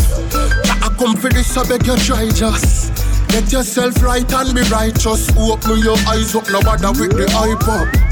I 0.84 0.92
come 1.00 1.16
for 1.16 1.32
this, 1.32 1.56
I 1.56 1.64
beg 1.64 1.88
you 1.88 1.96
try 1.96 2.28
just. 2.28 2.92
Get 3.32 3.48
yourself 3.48 3.96
right 4.04 4.28
and 4.28 4.52
be 4.52 4.68
righteous. 4.68 5.32
Open 5.40 5.80
your 5.80 5.96
eyes 6.04 6.36
up, 6.36 6.52
no 6.52 6.60
bother 6.60 6.92
with 7.00 7.16
the 7.16 7.32
hype 7.32 7.64
up. 7.64 8.03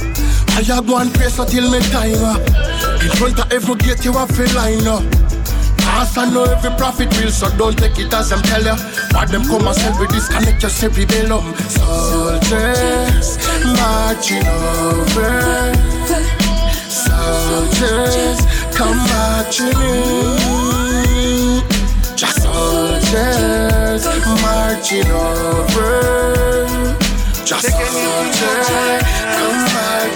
I 0.62 0.76
have 0.76 0.88
one 0.88 1.10
place 1.10 1.40
until 1.40 1.72
me 1.72 1.80
time 1.90 2.24
up. 2.24 2.38
In 3.02 3.10
front 3.18 3.40
of 3.40 3.52
every 3.52 3.74
gate 3.78 4.06
you 4.06 4.14
have 4.14 4.30
to 4.30 4.44
line 4.54 4.86
up. 4.86 5.02
Pass 5.80 6.16
I 6.16 6.30
know 6.30 6.44
every 6.44 6.70
profit 6.78 7.10
will, 7.18 7.32
so 7.32 7.50
don't 7.58 7.76
take 7.76 7.98
it 7.98 8.14
as 8.14 8.32
I'm 8.32 8.44
tell 8.44 8.62
you. 8.62 8.76
But 9.12 9.30
them 9.32 9.42
come 9.46 9.66
and 9.66 9.76
sell 9.76 10.00
with 10.00 10.12
disconnect 10.12 10.62
your 10.62 10.70
cerebellum. 10.70 11.56
Soldiers 11.66 13.40
marching 13.74 14.46
over. 14.46 15.74
Soldiers 16.86 18.46
come 18.78 18.98
marching 19.10 19.74
in. 19.82 21.64
Just 22.16 22.44
soldiers 22.44 24.06
marching 24.46 25.10
over. 25.10 26.62
Just 27.44 27.66
soldiers 27.66 29.21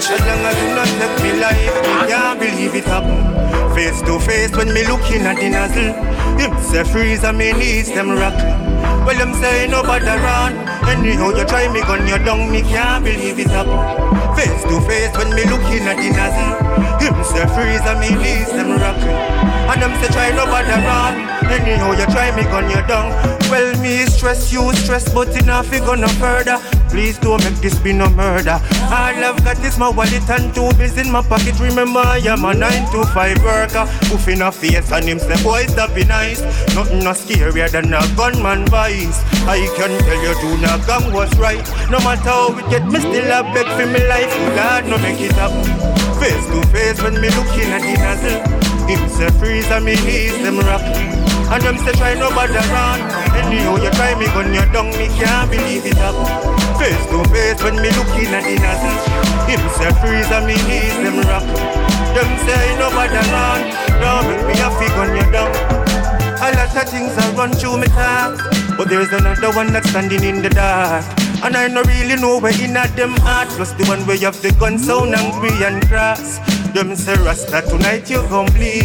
As 0.06 0.20
long 0.22 0.46
as 0.46 0.54
you 0.62 0.70
not 0.70 0.86
take 1.02 1.18
me 1.24 1.40
life, 1.40 1.74
can't 2.06 2.38
believe 2.38 2.74
it 2.76 2.84
happen. 2.84 3.18
Face 3.74 4.00
to 4.02 4.20
face 4.20 4.54
when 4.56 4.72
me 4.72 4.86
looking 4.86 5.22
at 5.26 5.34
the 5.34 5.50
nozzle. 5.50 5.92
Him 6.38 6.54
say 6.62 6.84
freeze 6.84 7.24
and 7.24 7.36
me 7.36 7.52
knees 7.52 7.88
them 7.92 8.10
rock. 8.10 8.38
Well, 9.04 9.18
them 9.18 9.34
say 9.34 9.66
nobody 9.66 10.06
run. 10.06 10.54
Anyhow 10.86 11.30
you 11.34 11.44
try 11.44 11.66
me 11.72 11.80
gun 11.82 12.06
you 12.06 12.18
down, 12.22 12.50
me 12.52 12.62
can't 12.62 13.04
believe 13.04 13.38
it 13.38 13.50
happen. 13.50 13.82
Face 14.38 14.62
to 14.70 14.80
face 14.86 15.10
when 15.18 15.34
me 15.34 15.42
looking 15.50 15.82
at 15.90 15.98
the 15.98 16.08
nozzle. 16.14 16.54
Him 17.02 17.16
say 17.26 17.46
freeze 17.50 17.82
and 17.82 17.98
me 17.98 18.14
knees 18.14 18.50
them 18.54 18.78
rock. 18.78 19.02
And 19.74 19.82
them 19.82 19.92
say 20.00 20.08
try 20.14 20.30
nobody 20.30 20.70
run. 20.86 21.35
Anyhow 21.50 21.92
you 21.92 22.06
try 22.06 22.34
me 22.34 22.42
gun 22.44 22.68
you 22.70 22.82
down. 22.86 23.10
Well, 23.50 23.78
me 23.80 24.04
stress 24.06 24.52
you 24.52 24.72
stress, 24.74 25.12
but 25.12 25.28
enough 25.40 25.72
you 25.72 25.80
gonna 25.80 26.08
further. 26.08 26.58
Please 26.88 27.18
don't 27.18 27.42
make 27.44 27.54
this 27.60 27.78
be 27.78 27.92
no 27.92 28.08
murder. 28.10 28.58
All 28.90 29.14
I've 29.22 29.42
got 29.44 29.62
is 29.64 29.78
my 29.78 29.88
wallet 29.88 30.28
and 30.30 30.54
two 30.54 30.72
bills 30.74 30.96
in 30.98 31.10
my 31.10 31.22
pocket. 31.22 31.58
Remember, 31.60 32.00
I 32.00 32.18
am 32.18 32.44
a 32.44 32.54
9 32.54 32.92
to 32.92 33.04
5 33.04 33.42
worker. 33.44 33.86
Poof 34.08 34.28
in 34.28 34.42
a 34.42 34.50
face 34.50 34.90
and 34.90 35.04
him 35.04 35.18
say, 35.18 35.40
boys, 35.42 35.74
that 35.76 35.94
be 35.94 36.04
nice. 36.04 36.40
Nothing 36.74 37.00
no 37.00 37.12
scarier 37.12 37.70
than 37.70 37.92
a 37.92 38.00
gunman 38.16 38.66
voice. 38.66 39.20
I 39.46 39.62
can 39.76 39.92
tell 40.02 40.22
you, 40.22 40.34
do 40.40 40.62
not 40.62 40.86
gang 40.86 41.12
was 41.12 41.32
right. 41.38 41.62
No 41.90 41.98
matter 42.00 42.30
how 42.30 42.54
we 42.54 42.62
get, 42.70 42.86
me 42.86 42.98
still 42.98 43.30
a 43.30 43.42
beg 43.54 43.66
for 43.76 43.86
me 43.86 44.06
life. 44.08 44.34
God, 44.56 44.86
no 44.86 44.98
make 44.98 45.20
it 45.20 45.36
up. 45.38 45.52
Face 46.18 46.46
to 46.46 46.66
face 46.72 47.02
when 47.02 47.20
me 47.20 47.28
looking 47.30 47.70
at 47.70 47.82
the 47.82 47.94
nozzle. 48.02 48.65
Him 48.86 49.08
say 49.08 49.30
freeze 49.38 49.66
and 49.70 49.84
me 49.84 49.94
knees 50.06 50.38
them 50.42 50.58
rock. 50.58 50.82
And 51.50 51.62
them 51.62 51.78
say 51.78 51.92
try 51.92 52.14
nobody 52.14 52.54
run. 52.70 53.00
Anyhow 53.34 53.76
you 53.76 53.90
try 53.90 54.14
me 54.14 54.26
gun 54.26 54.54
you 54.54 54.66
down, 54.72 54.90
me 54.98 55.06
can't 55.18 55.50
believe 55.50 55.86
it 55.86 55.98
up. 55.98 56.14
Face 56.78 57.06
to 57.10 57.22
face 57.30 57.62
when 57.62 57.76
me 57.82 57.90
looking 57.98 58.30
at 58.30 58.46
the 58.46 58.54
nozzle. 58.62 58.96
Him 59.50 59.62
say 59.74 59.90
freeze 60.00 60.30
and 60.30 60.46
me 60.46 60.54
knees 60.70 60.96
them 61.02 61.18
rock. 61.26 61.46
Them 62.14 62.30
say 62.46 62.78
nobody 62.78 63.20
run. 63.30 63.60
Don't 64.00 64.26
make 64.28 64.44
me 64.46 64.54
a 64.62 64.70
fig 64.78 64.90
gun 64.94 65.10
you 65.16 65.26
down. 65.30 65.50
A 66.38 66.52
lot 66.54 66.76
of 66.76 66.88
things 66.88 67.16
I 67.16 67.32
run 67.34 67.52
through 67.52 67.78
me 67.78 67.86
thoughts, 67.88 68.42
but 68.76 68.88
there's 68.88 69.12
another 69.12 69.50
one 69.50 69.72
that's 69.72 69.88
standing 69.90 70.22
in 70.22 70.42
the 70.42 70.50
dark. 70.50 71.25
And 71.42 71.56
I 71.56 71.68
don't 71.68 71.86
really 71.86 72.16
know 72.20 72.38
where 72.38 72.52
in 72.62 72.76
at 72.76 72.96
them 72.96 73.12
heart. 73.18 73.48
Plus 73.50 73.72
the 73.72 73.84
one 73.86 74.06
way 74.06 74.18
have 74.18 74.40
the 74.42 74.52
gun 74.52 74.78
sound 74.78 75.14
angry 75.14 75.50
and 75.64 75.86
cross. 75.88 76.38
Them 76.72 76.96
say 76.96 77.14
Rasta 77.16 77.62
tonight 77.62 78.10
you 78.10 78.22
complete. 78.28 78.84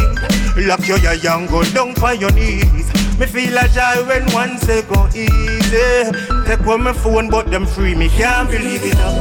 Lock 0.56 0.86
your 0.86 0.98
eye 0.98 1.20
and 1.24 1.48
go 1.48 1.64
down 1.64 1.94
for 1.94 2.14
your 2.14 2.32
knees. 2.32 2.88
Me 3.18 3.26
feel 3.26 3.56
a 3.56 3.68
joy 3.68 4.04
when 4.06 4.24
one 4.32 4.58
say 4.58 4.82
go 4.82 5.08
easy. 5.14 6.12
Take 6.46 6.66
on 6.66 6.82
my 6.84 6.92
phone 6.92 7.30
but 7.30 7.50
them 7.50 7.66
free 7.66 7.94
me 7.94 8.08
can't 8.08 8.50
believe 8.50 8.84
it 8.84 8.96
up. 8.96 9.16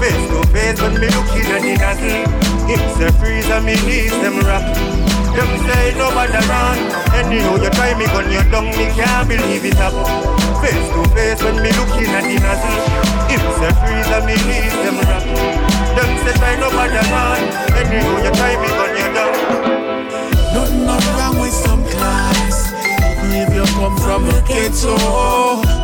Face 0.00 0.28
to 0.30 0.46
face 0.52 0.80
when 0.80 0.94
me 0.94 1.08
looking 1.08 1.46
at 1.50 1.62
the 1.62 1.76
nozzle. 1.78 2.66
Him 2.66 2.82
say 2.96 3.10
freeze 3.18 3.48
and 3.50 3.64
me 3.64 3.74
knees 3.86 4.12
them 4.22 4.40
rock. 4.40 4.99
Them 5.36 5.50
say 5.66 5.94
nobody 5.96 6.40
run. 6.50 6.78
Anyhow 7.14 7.56
you 7.56 7.70
try 7.70 7.94
me 7.98 8.06
gun 8.06 8.30
you 8.30 8.42
down 8.50 8.66
me 8.74 8.86
can't 8.96 9.28
believe 9.28 9.64
it 9.64 9.80
up. 9.80 9.94
Face 10.62 10.88
to 10.92 11.02
face 11.14 11.42
when 11.42 11.56
me 11.62 11.70
looking 11.78 12.10
at 12.12 12.24
the 12.26 12.36
nozzle. 12.42 12.80
Him 13.30 13.42
say 13.58 13.72
freeze 13.80 14.10
and 14.10 14.24
me 14.26 14.36
knees 14.46 14.74
them 14.82 14.98
rock. 15.06 15.24
Them 15.96 16.10
say 16.22 16.34
try 16.38 16.56
nobody 16.58 17.00
run. 17.14 17.42
Anyhow 17.78 18.16
you 18.24 18.32
try 18.34 18.52
me 18.60 18.68
gun 18.68 18.92
you 18.98 19.08
down. 19.14 19.34
Nothing 20.54 20.84
not 20.84 21.04
wrong 21.16 21.40
with 21.40 21.52
some 21.52 21.84
class. 21.84 22.72
Even 23.22 23.30
if 23.32 23.54
you 23.54 23.64
come 23.78 23.96
from 23.98 24.24
a 24.28 24.42
ghetto. 24.46 24.96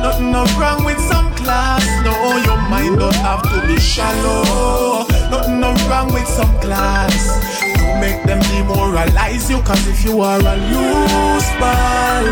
Nothing 0.03 0.33
not 0.33 0.51
wrong 0.59 0.85
with 0.85 0.99
some 1.01 1.33
class. 1.35 1.85
No, 2.05 2.37
your 2.45 2.59
mind 2.69 2.99
don't 2.99 3.15
have 3.17 3.43
to 3.43 3.67
be 3.67 3.79
shallow. 3.79 5.07
Nothing 5.31 5.61
not 5.61 5.79
wrong 5.89 6.13
with 6.13 6.27
some 6.27 6.53
class. 6.61 7.76
Make 8.01 8.23
them 8.25 8.41
demoralize 8.51 9.51
you. 9.51 9.61
Cause 9.63 9.87
if 9.89 10.05
you 10.05 10.21
are 10.21 10.39
a 10.39 10.57
loose 10.71 11.51
ball, 11.61 12.25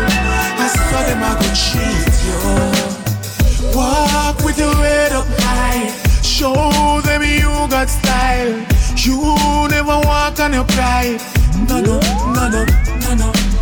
I 0.63 0.67
saw 0.67 1.01
them 1.07 1.23
I 1.23 1.33
go 1.41 1.47
cheat 1.53 2.15
you. 2.27 3.75
Walk 3.75 4.43
with 4.45 4.57
your 4.57 4.75
head 4.75 5.11
up 5.11 5.25
high. 5.39 5.87
Show 6.21 7.01
them 7.01 7.23
you 7.23 7.49
got 7.69 7.89
style. 7.89 8.53
You 8.97 9.35
never 9.69 9.99
walk 10.07 10.39
on 10.39 10.53
your 10.53 10.65
pride. 10.65 11.19
No, 11.67 11.81
no, 11.81 11.99
no, 12.33 12.49
no, 12.49 12.65
no, 13.01 13.15
no. 13.15 13.54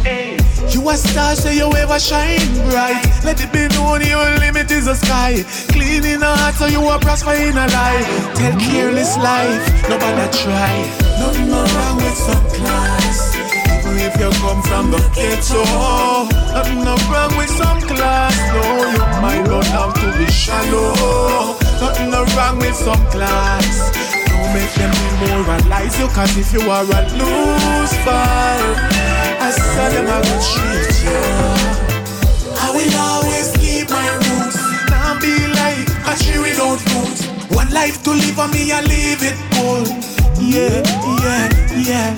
You 0.72 0.90
a 0.90 0.96
star, 0.98 1.36
say 1.36 1.58
you 1.58 1.72
ever 1.74 2.00
shine 2.00 2.40
bright. 2.70 3.02
Let 3.24 3.42
it 3.42 3.52
be 3.52 3.68
known 3.76 4.02
your 4.02 4.38
limit 4.40 4.72
is 4.72 4.86
the 4.86 4.96
sky. 4.96 5.44
Clean 5.72 6.04
in 6.04 6.20
the 6.20 6.28
heart, 6.28 6.56
so 6.56 6.66
you 6.66 6.82
a 6.90 7.00
prosper 7.00 7.34
in 7.34 7.58
a 7.58 7.68
life. 7.68 8.08
Tell 8.36 8.56
careless 8.60 9.18
life, 9.18 9.64
nobody 9.90 10.26
try. 10.38 10.76
Nothing 11.20 11.52
wrong 11.52 11.98
with 11.98 12.18
some 12.18 12.46
class. 12.58 13.36
Even 13.84 14.00
if 14.00 14.16
you 14.20 14.30
come 14.42 14.62
from 14.64 14.92
the 14.92 14.98
ghetto, 15.14 15.64
nothing 16.54 16.84
no 16.84 16.96
wrong 17.12 17.36
with 17.38 17.50
some 17.50 17.82
class. 17.82 18.34
No, 18.54 18.64
you 18.90 19.22
mind 19.22 19.46
don't 19.46 19.66
have 19.68 19.94
to 19.94 20.08
be 20.18 20.26
shallow. 20.32 21.58
Nothing 21.82 22.12
wrong 22.12 22.58
with 22.58 22.76
some 22.76 23.06
class. 23.12 23.92
Don't 24.28 24.54
make 24.54 24.74
them 24.74 24.92
demoralize 25.20 26.00
you, 26.00 26.08
cause 26.08 26.38
if 26.38 26.54
you 26.54 26.62
are 26.72 26.84
a 26.84 27.02
loose 27.20 27.96
ball, 28.06 28.62
I 29.54 29.60
saw 29.62 29.90
them 29.94 30.08
I 30.10 30.18
will 30.18 30.42
treat 30.50 30.94
you. 31.06 31.22
I 32.58 32.68
will 32.74 32.94
always 33.06 33.54
keep 33.62 33.86
my 33.90 34.10
roots. 34.26 34.58
Now 34.90 35.14
be 35.22 35.38
like 35.54 35.86
a 36.10 36.14
tree 36.18 36.42
without 36.42 36.82
roots. 36.90 37.30
One 37.54 37.70
life 37.70 38.02
to 38.04 38.12
live 38.12 38.40
on 38.40 38.50
me, 38.50 38.72
I 38.72 38.82
leave 38.82 39.22
it 39.22 39.38
cool. 39.54 39.86
yeah, 40.42 40.82
yeah, 41.22 41.46
yeah. 41.78 42.16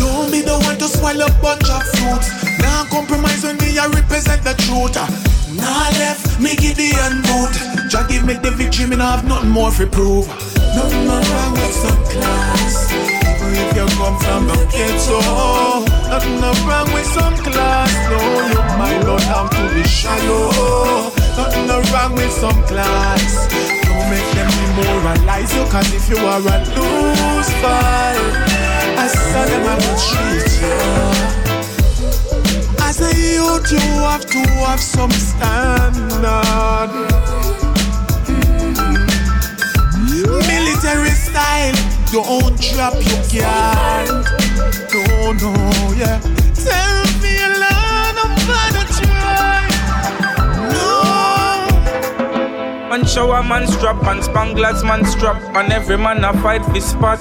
Don't 0.00 0.32
be 0.32 0.40
the 0.40 0.56
one 0.64 0.78
to 0.78 0.88
swallow 0.88 1.26
a 1.26 1.42
bunch 1.44 1.68
of 1.68 1.84
fruits. 2.00 2.32
Now 2.60 2.84
compromise 2.88 3.44
when 3.44 3.58
me 3.58 3.76
I 3.78 3.86
represent 3.88 4.42
the 4.42 4.54
truth. 4.64 4.96
Nah 5.52 5.88
left, 6.00 6.40
me 6.40 6.56
give 6.56 6.76
the 6.76 6.96
boot. 7.28 7.52
Jah 7.90 8.06
give 8.08 8.24
me 8.24 8.34
the 8.40 8.50
victory, 8.50 8.86
me 8.86 8.96
nah 8.96 9.16
have 9.16 9.28
nothing 9.28 9.50
more 9.50 9.70
for 9.70 9.86
prove. 9.86 10.26
Nothing 10.74 11.06
wrong 11.08 11.52
with 11.52 11.76
some 11.76 12.02
class. 12.08 12.88
Even 12.90 13.52
if 13.52 13.76
you 13.76 13.86
come 14.00 14.16
from 14.18 14.48
the 14.48 14.56
ghetto, 14.72 15.93
nothing 16.08 16.40
wrong 16.66 16.92
with 16.92 17.06
some 17.06 17.36
class. 17.38 17.92
No, 18.10 18.18
you 18.52 18.60
might 18.78 19.02
not 19.04 19.22
have 19.22 19.50
to 19.50 19.74
be 19.74 19.82
shallow. 19.88 21.10
Nothing 21.36 21.68
wrong 21.92 22.14
with 22.14 22.32
some 22.32 22.62
class. 22.64 23.48
Don't 23.84 24.08
make 24.10 24.30
them 24.34 24.50
demoralize 24.76 25.54
you, 25.54 25.64
cause 25.70 25.92
if 25.94 26.08
you 26.08 26.18
are 26.18 26.40
a 26.40 26.58
loose 26.74 27.50
fight, 27.62 28.18
I 28.96 29.06
saw 29.08 29.44
them 29.46 29.64
I 29.66 29.74
will 29.82 29.98
treat 30.08 30.50
you. 30.62 30.78
As 32.82 33.00
a 33.00 33.12
youth, 33.16 33.72
you 33.72 33.78
have 34.04 34.26
to 34.26 34.40
have 34.66 34.80
some 34.80 35.10
standard. 35.10 36.90
Military 40.46 41.10
style, 41.10 41.74
don't 42.12 42.60
drop 42.60 42.94
your 42.94 43.42
guard. 43.42 44.43
No, 44.56 45.32
no, 45.32 45.92
yeah. 45.94 46.20
Tell 46.54 47.03
Man 52.94 53.04
shower 53.06 53.42
man 53.42 53.66
strap 53.66 54.04
and 54.04 54.22
spanglers 54.22 54.84
man 54.84 55.04
strap 55.04 55.36
and 55.56 55.72
every 55.72 55.96
man 55.98 56.22
a 56.22 56.32
fight 56.42 56.64
for 56.64 56.80
spot. 56.80 57.18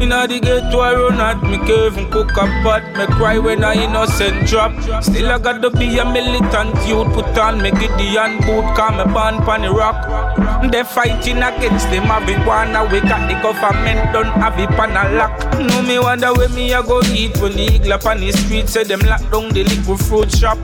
Inna 0.00 0.26
the 0.26 0.40
ghetto 0.40 0.78
I 0.78 0.94
run 0.94 1.20
at 1.20 1.42
me 1.42 1.58
cave 1.66 1.98
and 1.98 2.10
cook 2.10 2.30
a 2.30 2.46
pot. 2.64 2.82
Me 2.96 3.04
cry 3.18 3.36
when 3.36 3.62
a 3.62 3.72
innocent 3.72 4.48
drop. 4.48 4.72
Still 5.02 5.30
I 5.30 5.38
got 5.38 5.60
to 5.60 5.68
be 5.68 5.98
a 5.98 6.06
militant 6.06 6.74
youth. 6.88 7.12
Put 7.12 7.36
on 7.36 7.60
me 7.60 7.70
Gideon 7.72 8.38
boot, 8.46 8.64
call 8.76 8.92
me 8.92 9.04
born 9.12 9.44
pon 9.44 9.60
the 9.60 9.70
rock. 9.70 10.72
They 10.72 10.82
fighting 10.84 11.42
against 11.42 11.90
the 11.90 11.98
marijuana. 11.98 12.90
We 12.90 13.02
got 13.02 13.28
the 13.28 13.34
government 13.42 14.10
don't 14.14 14.32
have 14.40 14.58
it 14.58 14.70
pan 14.70 14.96
a 14.96 15.18
lock. 15.18 15.38
No 15.60 15.82
me 15.82 15.98
wonder 15.98 16.32
where 16.32 16.48
me 16.48 16.72
a 16.72 16.82
go 16.82 17.02
eat 17.12 17.36
when 17.42 17.52
the 17.52 17.74
eagle 17.74 17.92
up 17.92 18.06
on 18.06 18.20
the 18.20 18.32
street 18.32 18.70
say 18.70 18.84
them 18.84 19.00
lock 19.00 19.20
down 19.30 19.50
the 19.50 19.64
liquor 19.64 20.02
fruit 20.02 20.32
shop. 20.32 20.56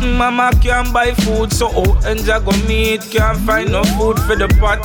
Mama 0.00 0.50
can't 0.62 0.92
buy 0.92 1.12
food, 1.12 1.52
so 1.52 1.70
oh, 1.74 2.00
ends 2.06 2.28
I 2.28 2.40
go 2.40 2.52
meet. 2.66 3.02
Can't 3.10 3.38
find 3.38 3.72
no 3.72 3.84
food 3.84 4.18
for 4.20 4.36
the 4.36 4.48
pot. 4.58 4.80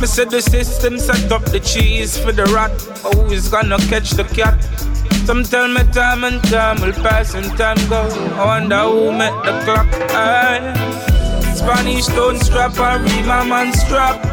Me 0.00 0.06
said 0.06 0.30
the 0.30 0.40
system 0.40 0.98
set 0.98 1.30
up 1.30 1.44
the 1.44 1.60
cheese 1.60 2.16
for 2.18 2.32
the 2.32 2.44
rat. 2.46 2.72
Oh, 3.04 3.28
gonna 3.50 3.78
catch 3.88 4.10
the 4.10 4.24
cat? 4.24 4.62
Some 5.26 5.42
tell 5.42 5.68
me 5.68 5.82
time 5.92 6.24
and 6.24 6.42
time 6.44 6.80
will 6.80 6.92
pass 6.92 7.34
and 7.34 7.46
time 7.58 7.78
go. 7.88 8.02
I 8.36 8.44
wonder 8.46 8.80
who 8.80 9.12
met 9.12 9.34
the 9.44 9.52
clock. 9.64 9.86
Aye. 10.10 10.74
Spanish 11.54 12.06
stone 12.06 12.38
strap 12.40 12.78
and 12.78 13.04
Rema 13.04 13.44
man 13.44 13.72
strap. 13.72 14.24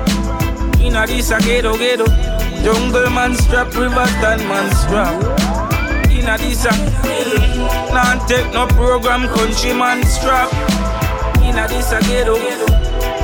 Inna 0.80 1.08
this 1.08 1.32
a 1.32 1.40
ghetto 1.40 1.78
ghetto. 1.78 2.06
Jungle 2.64 3.10
man 3.10 3.36
strap, 3.36 3.74
Riverton 3.76 4.48
man 4.48 4.70
strap 4.76 5.61
inna 6.22 6.38
this 6.38 6.66
a 6.66 6.72
Nah 7.94 8.26
take 8.28 8.54
no 8.54 8.68
program, 8.68 9.28
country 9.34 9.74
man 9.74 10.04
strap. 10.06 10.52
Inna 11.42 11.68
this 11.68 11.92
a 11.92 12.00
ghetto. 12.02 12.36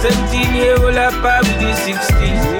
17 0.02 0.56
year 0.56 0.78
old 0.82 0.96
a 0.96 1.10
pop 1.22 1.44
with 1.44 1.60
the 1.60 1.74
16 1.76 2.57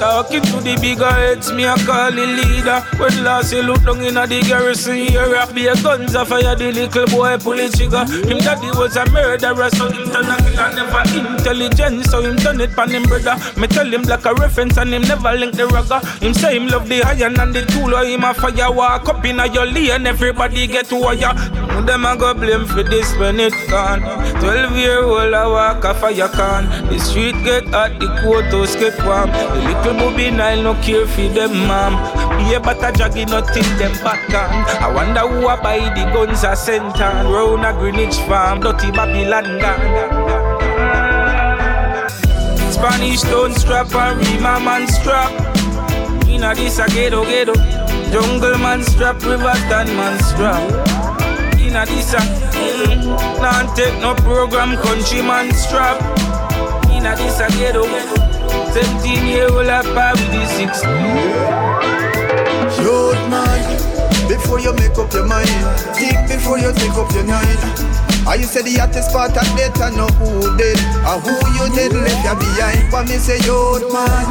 Talking 0.00 0.40
to 0.40 0.56
the 0.64 0.78
bigger 0.80 1.12
heads, 1.12 1.52
me 1.52 1.64
a 1.64 1.76
call 1.84 2.10
the 2.10 2.24
leader. 2.24 2.80
When 2.96 3.22
last 3.22 3.52
he 3.52 3.60
look 3.60 3.84
down 3.84 4.00
inna 4.00 4.26
the 4.26 4.40
garrison 4.40 4.96
area, 5.12 5.46
be 5.52 5.66
a 5.66 5.76
guns 5.76 6.14
a 6.14 6.24
fire, 6.24 6.56
the 6.56 6.72
little 6.72 7.04
boy 7.12 7.36
pull 7.36 7.60
the 7.60 7.68
trigger. 7.68 8.08
Him 8.24 8.38
daddy 8.40 8.72
was 8.72 8.96
a 8.96 9.04
murderer, 9.12 9.68
so 9.76 9.92
him 9.92 10.08
turn 10.08 10.24
a 10.24 10.36
killer, 10.40 10.72
never 10.72 11.04
intelligent, 11.04 12.06
so 12.06 12.22
him 12.22 12.38
turn 12.38 12.62
it 12.62 12.72
pan 12.72 12.88
him 12.88 13.02
brother. 13.02 13.36
Me 13.60 13.66
tell 13.68 13.84
him 13.84 14.02
like 14.04 14.24
a 14.24 14.32
reference 14.40 14.78
and 14.78 14.94
him 14.94 15.02
never 15.02 15.36
link 15.36 15.52
the 15.54 15.66
rugger. 15.68 16.00
Him 16.24 16.32
say 16.32 16.56
him 16.56 16.68
love 16.68 16.88
the 16.88 17.02
iron 17.02 17.38
and 17.38 17.52
the 17.52 17.66
tool, 17.66 17.94
or 17.94 18.02
him 18.02 18.24
a 18.24 18.32
fire 18.32 18.72
walk 18.72 19.06
up 19.06 19.22
inna 19.22 19.52
your 19.52 19.66
lane, 19.66 20.06
everybody 20.06 20.66
get 20.66 20.90
wire. 20.90 21.36
Them 21.84 22.06
a 22.06 22.16
go 22.16 22.32
blame 22.32 22.64
for 22.64 22.82
this 22.82 23.14
when 23.16 23.38
it 23.38 23.52
gone. 23.68 24.00
Twelve 24.40 24.76
year 24.76 25.04
old 25.04 25.34
a 25.34 25.44
walk 25.48 25.84
a 25.84 25.92
fire 25.92 26.28
can. 26.28 26.88
The 26.88 26.98
street 26.98 27.36
get 27.44 27.68
hot, 27.68 28.00
the 28.00 28.08
courthouse 28.24 28.76
get 28.76 28.96
warm. 29.04 29.30
The 29.30 29.60
little 29.60 29.89
booby 29.94 30.30
Nile 30.30 30.62
no 30.62 30.74
care 30.82 31.06
for 31.06 31.28
them 31.28 31.66
mom. 31.66 31.94
But 32.62 32.78
a 32.78 32.92
jaggy 32.92 33.28
nothing 33.28 33.64
them 33.78 33.92
back 34.04 34.28
on. 34.34 34.50
I 34.82 34.92
wonder 34.92 35.20
who 35.20 35.48
a 35.48 35.56
buy 35.56 35.78
the 35.78 36.04
guns 36.12 36.44
a 36.44 36.54
sent 36.54 37.00
on. 37.00 37.32
Round 37.32 37.64
a 37.64 37.72
Greenwich 37.72 38.16
farm, 38.28 38.60
dirty 38.60 38.90
Babylon 38.90 39.58
gang. 39.58 39.80
Spanish 42.72 43.20
stone 43.20 43.54
strap 43.54 43.94
and 43.94 44.26
Rema 44.26 44.60
man 44.60 44.86
strap. 44.88 45.30
Inna 46.28 46.54
this 46.54 46.78
a 46.78 46.86
ghetto 46.88 47.24
ghetto. 47.24 47.54
Jungle 48.12 48.58
man 48.58 48.82
strap, 48.82 49.22
Riverton 49.22 49.96
man 49.96 50.18
strap. 50.22 50.62
Inna 51.58 51.86
this 51.86 52.12
a 52.14 52.18
mm, 52.18 53.40
Nah 53.40 53.74
take 53.74 53.98
no 54.00 54.14
program, 54.16 54.76
country 54.82 55.22
man 55.22 55.52
strap. 55.54 56.00
Inna 56.90 57.16
this 57.16 57.40
a 57.40 57.48
ghetto. 57.58 58.29
17 58.72 59.26
year 59.26 59.48
old 59.50 59.66
a 59.66 59.82
pop 59.94 60.14
with 60.14 60.30
the 60.30 60.46
16. 60.46 60.90
Youth 62.78 63.18
man, 63.26 63.58
before 64.28 64.60
you 64.60 64.72
make 64.74 64.96
up 64.96 65.12
your 65.12 65.26
mind, 65.26 65.50
think 65.98 66.28
before 66.28 66.58
you 66.58 66.72
take 66.74 66.94
up 66.94 67.10
your 67.12 67.24
night. 67.24 67.58
I 68.28 68.36
you 68.38 68.44
say 68.44 68.62
the 68.62 68.78
hottest 68.78 69.10
part 69.10 69.34
of 69.34 69.42
death, 69.58 69.80
I 69.82 69.90
know 69.90 70.06
who 70.22 70.56
did, 70.56 70.78
or 71.02 71.18
who 71.18 71.34
you 71.58 71.66
did 71.74 71.98
left 71.98 72.22
you 72.22 72.34
behind. 72.38 72.92
But 72.92 73.08
me 73.08 73.18
say 73.18 73.42
youth 73.42 73.90
man, 73.90 74.26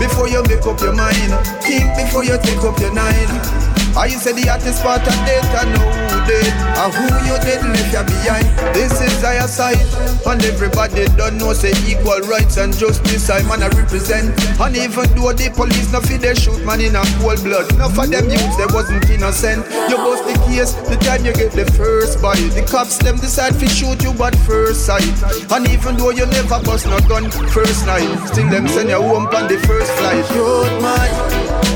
before 0.00 0.28
you 0.28 0.42
make 0.48 0.64
up 0.64 0.80
your 0.80 0.94
mind, 0.94 1.36
think 1.60 1.84
before 2.00 2.24
you 2.24 2.38
take 2.40 2.64
up 2.64 2.80
your 2.80 2.94
night. 2.94 3.65
I 3.96 4.08
say 4.12 4.36
the 4.36 4.44
hottest 4.44 4.82
part 4.84 5.00
of 5.00 5.16
death, 5.24 5.48
I 5.56 5.64
know 5.72 5.88
who 5.88 6.20
did, 6.28 6.52
or 6.76 6.92
who 6.92 7.08
you 7.24 7.36
did 7.40 7.64
left 7.64 7.96
you 7.96 8.04
behind. 8.04 8.46
This 8.76 8.92
is 9.00 9.24
our 9.24 9.48
side, 9.48 9.80
and 10.28 10.44
everybody 10.44 11.08
don't 11.16 11.38
know 11.40 11.56
say 11.56 11.72
equal 11.88 12.20
rights 12.28 12.60
and 12.60 12.76
justice 12.76 13.30
I 13.30 13.40
man 13.48 13.64
I 13.64 13.72
represent. 13.72 14.36
And 14.60 14.76
even 14.76 15.08
though 15.16 15.32
the 15.32 15.48
police 15.48 15.90
no 15.96 16.04
fit 16.04 16.20
they 16.20 16.36
shoot 16.36 16.60
man 16.68 16.84
in 16.84 16.92
a 16.92 17.00
cold 17.24 17.40
blood, 17.40 17.72
enough 17.72 17.96
of 17.96 18.10
them 18.12 18.28
youths 18.28 18.56
they 18.60 18.68
wasn't 18.68 19.08
innocent. 19.08 19.64
You 19.88 19.96
bust 19.96 20.28
the 20.28 20.36
case 20.44 20.76
the 20.92 21.00
time 21.00 21.24
you 21.24 21.32
get 21.32 21.56
the 21.56 21.64
first 21.72 22.20
bite. 22.20 22.52
The 22.52 22.68
cops 22.68 23.00
them 23.00 23.16
decide 23.16 23.56
to 23.58 23.66
shoot 23.66 24.04
you 24.04 24.12
at 24.20 24.36
first 24.44 24.84
sight. 24.84 25.08
And 25.48 25.64
even 25.72 25.96
though 25.96 26.12
you 26.12 26.28
never 26.28 26.60
bust 26.60 26.84
no 26.84 27.00
gun 27.08 27.32
first 27.48 27.88
night, 27.88 28.12
still 28.28 28.44
them 28.52 28.68
send 28.68 28.92
you 28.92 29.00
home 29.00 29.24
on 29.32 29.48
the 29.48 29.56
first 29.64 29.90
flight. 29.96 30.20
Youth 30.36 30.84
man, 30.84 31.08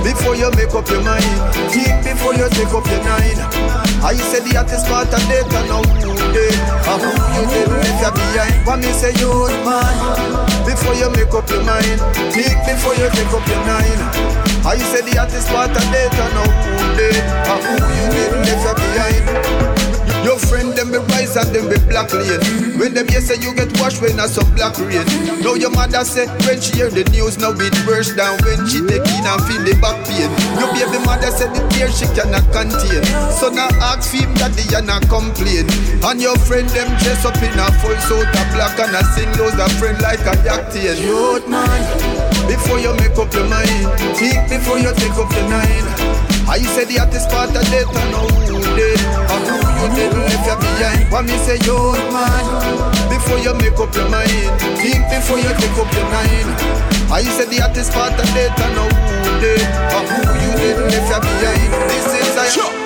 before 0.03 0.35
you 0.35 0.51
make 0.57 0.73
up 0.75 0.89
your 0.89 1.03
mind, 1.03 1.25
think 1.73 1.93
before 2.05 2.35
you 2.35 2.49
take 2.51 2.73
up 2.73 2.87
your 2.87 3.03
nine. 3.05 3.39
I 4.01 4.13
you 4.17 4.25
say 4.33 4.41
the 4.41 4.57
hottest 4.57 4.87
part 4.87 5.13
of 5.13 5.23
death 5.29 5.53
and 5.53 5.69
now 5.69 5.83
who 6.01 6.17
did, 6.33 6.57
or 6.89 6.97
who 6.99 7.11
you 7.37 7.45
did 7.51 7.69
left 7.69 8.01
you 8.01 8.13
behind. 8.17 8.67
What 8.67 8.79
me 8.81 8.91
say 8.97 9.13
youth 9.21 9.53
man, 9.65 9.95
before 10.65 10.95
you 10.95 11.11
make 11.13 11.33
up 11.33 11.49
your 11.51 11.65
mind, 11.65 12.01
think 12.33 12.57
before 12.65 12.95
you 12.97 13.09
take 13.13 13.33
up 13.33 13.45
your 13.47 13.63
nine. 13.69 14.01
I 14.65 14.75
you 14.77 14.87
say 14.89 15.03
the 15.05 15.17
hottest 15.19 15.49
part 15.49 15.71
of 15.71 15.85
death 15.93 16.17
and 16.17 16.33
now 16.37 16.49
who 16.49 16.85
did, 16.97 17.21
or 17.49 17.59
who 17.61 17.75
you 17.77 18.07
did 18.15 18.31
left 18.47 18.65
you 18.65 18.75
behind. 18.77 19.80
Your 20.25 20.39
friend 20.39 20.77
them 20.77 20.93
be 20.93 20.99
rise 21.17 21.37
and 21.37 21.49
them 21.55 21.73
be 21.73 21.81
black 21.89 22.13
lane. 22.13 22.41
When 22.77 22.93
them 22.93 23.09
hear 23.09 23.21
say 23.21 23.41
you 23.41 23.55
get 23.57 23.73
washed 23.81 24.03
when 24.03 24.21
I 24.21 24.27
some 24.29 24.49
black 24.55 24.77
rain. 24.77 25.05
Now 25.41 25.55
your 25.57 25.73
mother 25.73 26.05
say 26.05 26.29
when 26.45 26.61
she 26.61 26.77
hear 26.77 26.91
the 26.93 27.05
news 27.09 27.39
now 27.41 27.57
it 27.57 27.75
burst 27.89 28.17
down 28.17 28.37
when 28.45 28.69
she 28.69 28.85
take 28.85 29.05
in 29.05 29.25
and 29.25 29.41
feel 29.49 29.63
the 29.65 29.73
back 29.81 29.97
pain. 30.05 30.29
Your 30.61 30.69
baby 30.77 31.01
mother 31.09 31.33
said 31.33 31.57
the 31.57 31.65
tears 31.73 31.97
she 31.97 32.07
cannot 32.13 32.45
contain. 32.53 33.01
So 33.33 33.49
now 33.49 33.73
ask 33.81 34.13
him 34.13 34.29
daddy 34.37 34.69
and 34.77 34.87
not 34.87 35.09
complain. 35.09 35.65
And 36.05 36.21
your 36.21 36.37
friend 36.45 36.69
them 36.69 36.89
dress 37.01 37.25
up 37.25 37.41
in 37.41 37.57
a 37.57 37.69
full 37.81 37.97
suit 38.05 38.29
of 38.29 38.47
black 38.53 38.77
and 38.77 38.93
I 38.93 39.03
sing 39.17 39.33
those 39.41 39.57
a 39.57 39.69
friend 39.81 39.97
like 40.05 40.21
a 40.29 40.37
yachty. 40.45 40.85
Youth 41.01 41.49
man, 41.49 41.81
before 42.45 42.79
you 42.79 42.93
make 43.01 43.17
up 43.17 43.33
your 43.33 43.49
mind, 43.49 43.89
think 44.21 44.53
before 44.53 44.77
you 44.79 44.93
take 45.01 45.17
up 45.17 45.33
your 45.33 45.49
nine. 45.49 45.87
I 46.49 46.59
say 46.77 46.85
the 46.85 47.01
hottest 47.01 47.31
part 47.31 47.51
of 47.57 47.65
death 47.71 47.89
and 47.89 48.50
did 48.77 49.01
And 49.01 49.43
who 49.47 49.57
you 49.57 49.87
did 49.95 50.13
left 50.15 50.47
you 50.47 50.57
behind. 50.59 51.11
What 51.11 51.25
me 51.25 51.37
say 51.47 51.59
man 52.15 52.45
Before 53.09 53.39
you 53.39 53.55
make 53.59 53.79
up 53.79 53.95
your 53.95 54.09
mind. 54.09 54.53
Think 54.79 55.03
before 55.11 55.39
you 55.39 55.51
take 55.59 55.77
up 55.79 55.91
your 55.95 56.07
nine 56.11 56.51
I 57.11 57.23
say 57.23 57.47
the 57.47 57.59
hottest 57.63 57.93
part 57.93 58.15
of 58.15 58.27
death 58.35 58.55
and 58.61 58.75
know 58.75 58.87
who 58.87 59.31
did 59.43 59.63
And 59.63 60.07
who 60.09 60.21
you 60.43 60.51
didn't 60.59 60.91
left 60.95 61.11
you 61.11 61.21
behind. 61.21 61.71
This 61.91 62.07
is 62.15 62.37
a 62.37 62.45
Sure. 62.51 62.80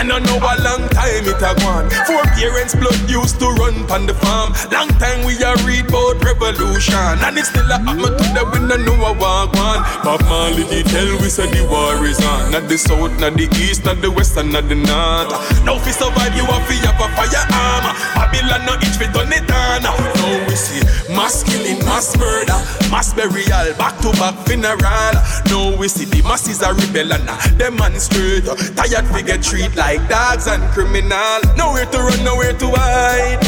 I 0.00 0.02
don't 0.02 0.24
know 0.24 0.40
a 0.40 0.56
long 0.64 0.88
time 0.96 1.28
it 1.28 1.44
a 1.44 1.52
gone. 1.60 1.84
Four 2.08 2.24
parents 2.32 2.72
blood 2.72 2.96
used 3.04 3.36
to 3.36 3.52
run 3.60 3.84
pon 3.84 4.06
the 4.06 4.14
farm. 4.14 4.56
Long 4.72 4.88
time 4.96 5.28
we 5.28 5.36
a 5.44 5.52
read 5.68 5.92
about 5.92 6.24
revolution, 6.24 7.20
and 7.20 7.36
it's 7.36 7.52
still 7.52 7.68
a 7.68 7.76
happen 7.76 8.16
to 8.16 8.26
the 8.32 8.48
we 8.48 8.64
no 8.64 8.80
know 8.80 8.96
a 8.96 9.12
walk 9.12 9.52
one. 9.52 9.84
Bob 10.00 10.24
Marley 10.24 10.64
did 10.72 10.86
tell 10.86 11.04
we 11.20 11.28
said 11.28 11.52
the 11.52 11.68
war 11.68 12.00
is 12.08 12.16
on. 12.24 12.50
Not 12.50 12.64
the 12.72 12.78
south, 12.78 13.12
not 13.20 13.36
the 13.36 13.44
east, 13.60 13.84
not 13.84 14.00
the 14.00 14.10
west, 14.10 14.38
and 14.38 14.50
not 14.50 14.72
the 14.72 14.76
north. 14.80 15.36
Now 15.68 15.76
fi 15.76 15.92
survive 15.92 16.32
you 16.32 16.48
have 16.48 16.64
to 16.64 16.74
have 16.80 16.96
a 16.96 17.06
firearm. 17.12 17.84
Babylon 18.16 18.64
no 18.64 18.80
itch 18.80 18.96
fi 18.96 19.04
turn 19.12 19.28
it 19.36 19.52
on. 19.52 20.19
Now 20.20 20.46
we 20.46 20.54
see 20.54 20.84
mass 21.14 21.42
killing, 21.42 21.78
mass 21.88 22.16
murder, 22.18 22.60
mass 22.92 23.14
burial, 23.14 23.72
back 23.80 23.96
to 24.04 24.12
back 24.20 24.36
funeral. 24.46 25.16
Now 25.48 25.76
we 25.80 25.88
see 25.88 26.04
the 26.04 26.20
masses 26.28 26.62
are 26.62 26.74
rebel 26.74 27.12
and 27.12 27.24
uh, 27.24 27.40
demonstrate. 27.56 28.44
Tired 28.76 29.06
fi 29.08 29.22
get 29.22 29.42
treat 29.42 29.74
like 29.76 30.06
dogs 30.08 30.46
and 30.46 30.62
criminal. 30.72 31.40
Nowhere 31.56 31.86
to 31.86 31.98
run, 31.98 32.22
nowhere 32.22 32.52
to 32.52 32.68
hide. 32.76 33.40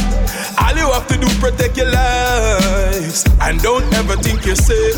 All 0.57 0.77
you 0.77 0.89
have 0.93 1.07
to 1.09 1.19
do 1.19 1.29
protect 1.41 1.77
your 1.77 1.91
lives 1.93 3.25
and 3.43 3.61
don't 3.61 3.85
ever 3.93 4.17
think 4.17 4.47
you're 4.47 4.57
safe. 4.57 4.97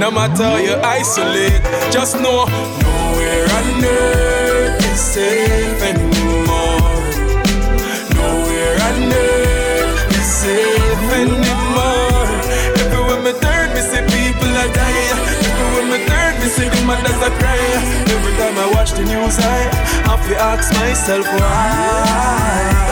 No 0.00 0.10
matter 0.10 0.44
how 0.44 0.56
you 0.56 0.76
isolate, 0.80 1.60
just 1.92 2.16
know 2.16 2.46
nowhere 2.48 3.44
on 3.58 3.84
earth 3.84 4.84
is 4.92 5.00
safe 5.00 5.65
the 16.54 16.82
mothers 16.86 17.20
are 17.22 17.34
crying. 17.38 17.82
Every 18.06 18.32
time 18.38 18.56
I 18.58 18.70
watch 18.72 18.92
the 18.92 19.02
news, 19.02 19.38
I 19.38 19.66
have 20.06 20.22
to 20.28 20.36
ask 20.36 20.72
myself 20.74 21.26
why. 21.26 22.86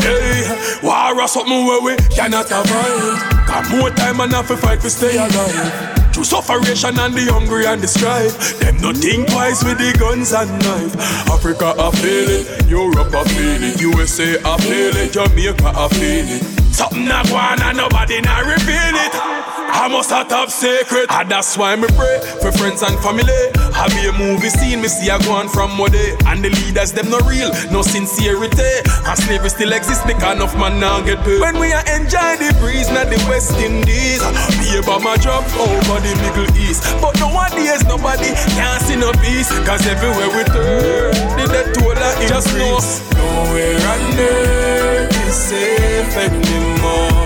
Hey, 0.00 0.44
war 0.82 1.20
or 1.20 1.28
something 1.28 1.64
where 1.66 1.80
we 1.80 1.96
cannot 2.14 2.50
avoid. 2.50 3.18
Got 3.46 3.70
more 3.70 3.90
time 3.90 4.20
and 4.20 4.32
have 4.32 4.48
to 4.48 4.56
fight 4.56 4.80
to 4.82 4.90
stay 4.90 5.16
alive. 5.16 6.12
Through 6.12 6.24
sufferation 6.24 6.98
and 6.98 7.14
the 7.14 7.32
hungry 7.32 7.66
and 7.66 7.80
the 7.80 7.88
strife. 7.88 8.58
Them 8.60 8.76
no 8.78 8.92
think 8.92 9.28
twice 9.28 9.64
with 9.64 9.78
the 9.78 9.96
guns 9.98 10.32
and 10.32 10.50
knife. 10.62 10.94
Africa 11.30 11.74
I 11.78 11.90
feel 11.92 12.28
it, 12.28 12.66
Europe 12.68 13.14
I 13.14 13.24
feel 13.24 13.62
it, 13.62 13.80
USA 13.80 14.36
I 14.44 14.56
feel 14.58 14.96
it, 14.96 15.12
Jamaica 15.12 15.72
I 15.74 15.88
feel 15.88 16.28
it. 16.28 16.42
Something 16.74 17.06
not 17.06 17.26
going 17.28 17.62
and 17.62 17.76
nobody 17.76 18.20
not 18.20 18.44
reveal 18.44 18.94
it. 18.94 19.27
I 19.68 19.88
must 19.88 20.10
have 20.10 20.28
top 20.28 20.50
secret, 20.50 21.06
and 21.10 21.30
that's 21.30 21.56
why 21.56 21.76
me 21.76 21.88
pray 21.96 22.20
for 22.40 22.50
friends 22.52 22.82
and 22.82 22.98
family. 23.00 23.40
I 23.76 23.86
be 23.94 24.08
a 24.08 24.12
movie 24.12 24.50
scene, 24.50 24.80
me 24.82 24.88
see 24.88 25.08
a 25.08 25.18
go 25.20 25.32
on 25.32 25.48
from 25.48 25.78
what 25.78 25.92
day, 25.92 26.16
and 26.26 26.42
the 26.44 26.50
leaders 26.50 26.92
them 26.92 27.10
no 27.10 27.18
real, 27.28 27.52
no 27.70 27.82
sincerity. 27.82 28.72
And 29.06 29.18
slavery 29.18 29.50
still 29.50 29.72
exists 29.72 30.04
because 30.06 30.36
enough 30.36 30.56
man 30.56 30.80
now 30.80 31.00
get 31.00 31.22
paid. 31.24 31.40
When 31.40 31.58
we 31.60 31.72
are 31.72 31.84
enjoy 31.94 32.40
the 32.40 32.56
breeze, 32.58 32.90
not 32.90 33.06
the 33.06 33.20
West 33.28 33.54
Indies. 33.60 34.20
Be 34.58 34.78
about 34.78 35.02
my 35.02 35.16
job 35.16 35.44
over 35.56 35.98
the 36.00 36.14
Middle 36.26 36.50
East, 36.56 36.82
but 37.00 37.14
nowadays 37.20 37.84
nobody 37.84 38.34
can 38.56 38.80
see 38.80 38.96
no 38.96 39.12
peace, 39.22 39.48
cause 39.66 39.86
everywhere 39.86 40.28
we 40.32 40.42
turn, 40.48 41.12
the 41.38 41.44
death 41.46 41.70
toll 41.76 41.92
is 41.92 42.28
just 42.28 42.48
know 42.56 42.78
nowhere 43.14 43.78
on 43.92 44.18
earth 44.18 45.28
is 45.28 45.34
safe 45.34 46.16
anymore. 46.16 47.17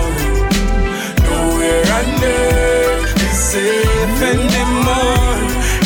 Earth 2.23 3.15
is 3.27 3.37
safe 3.51 4.21
anymore. 4.31 5.41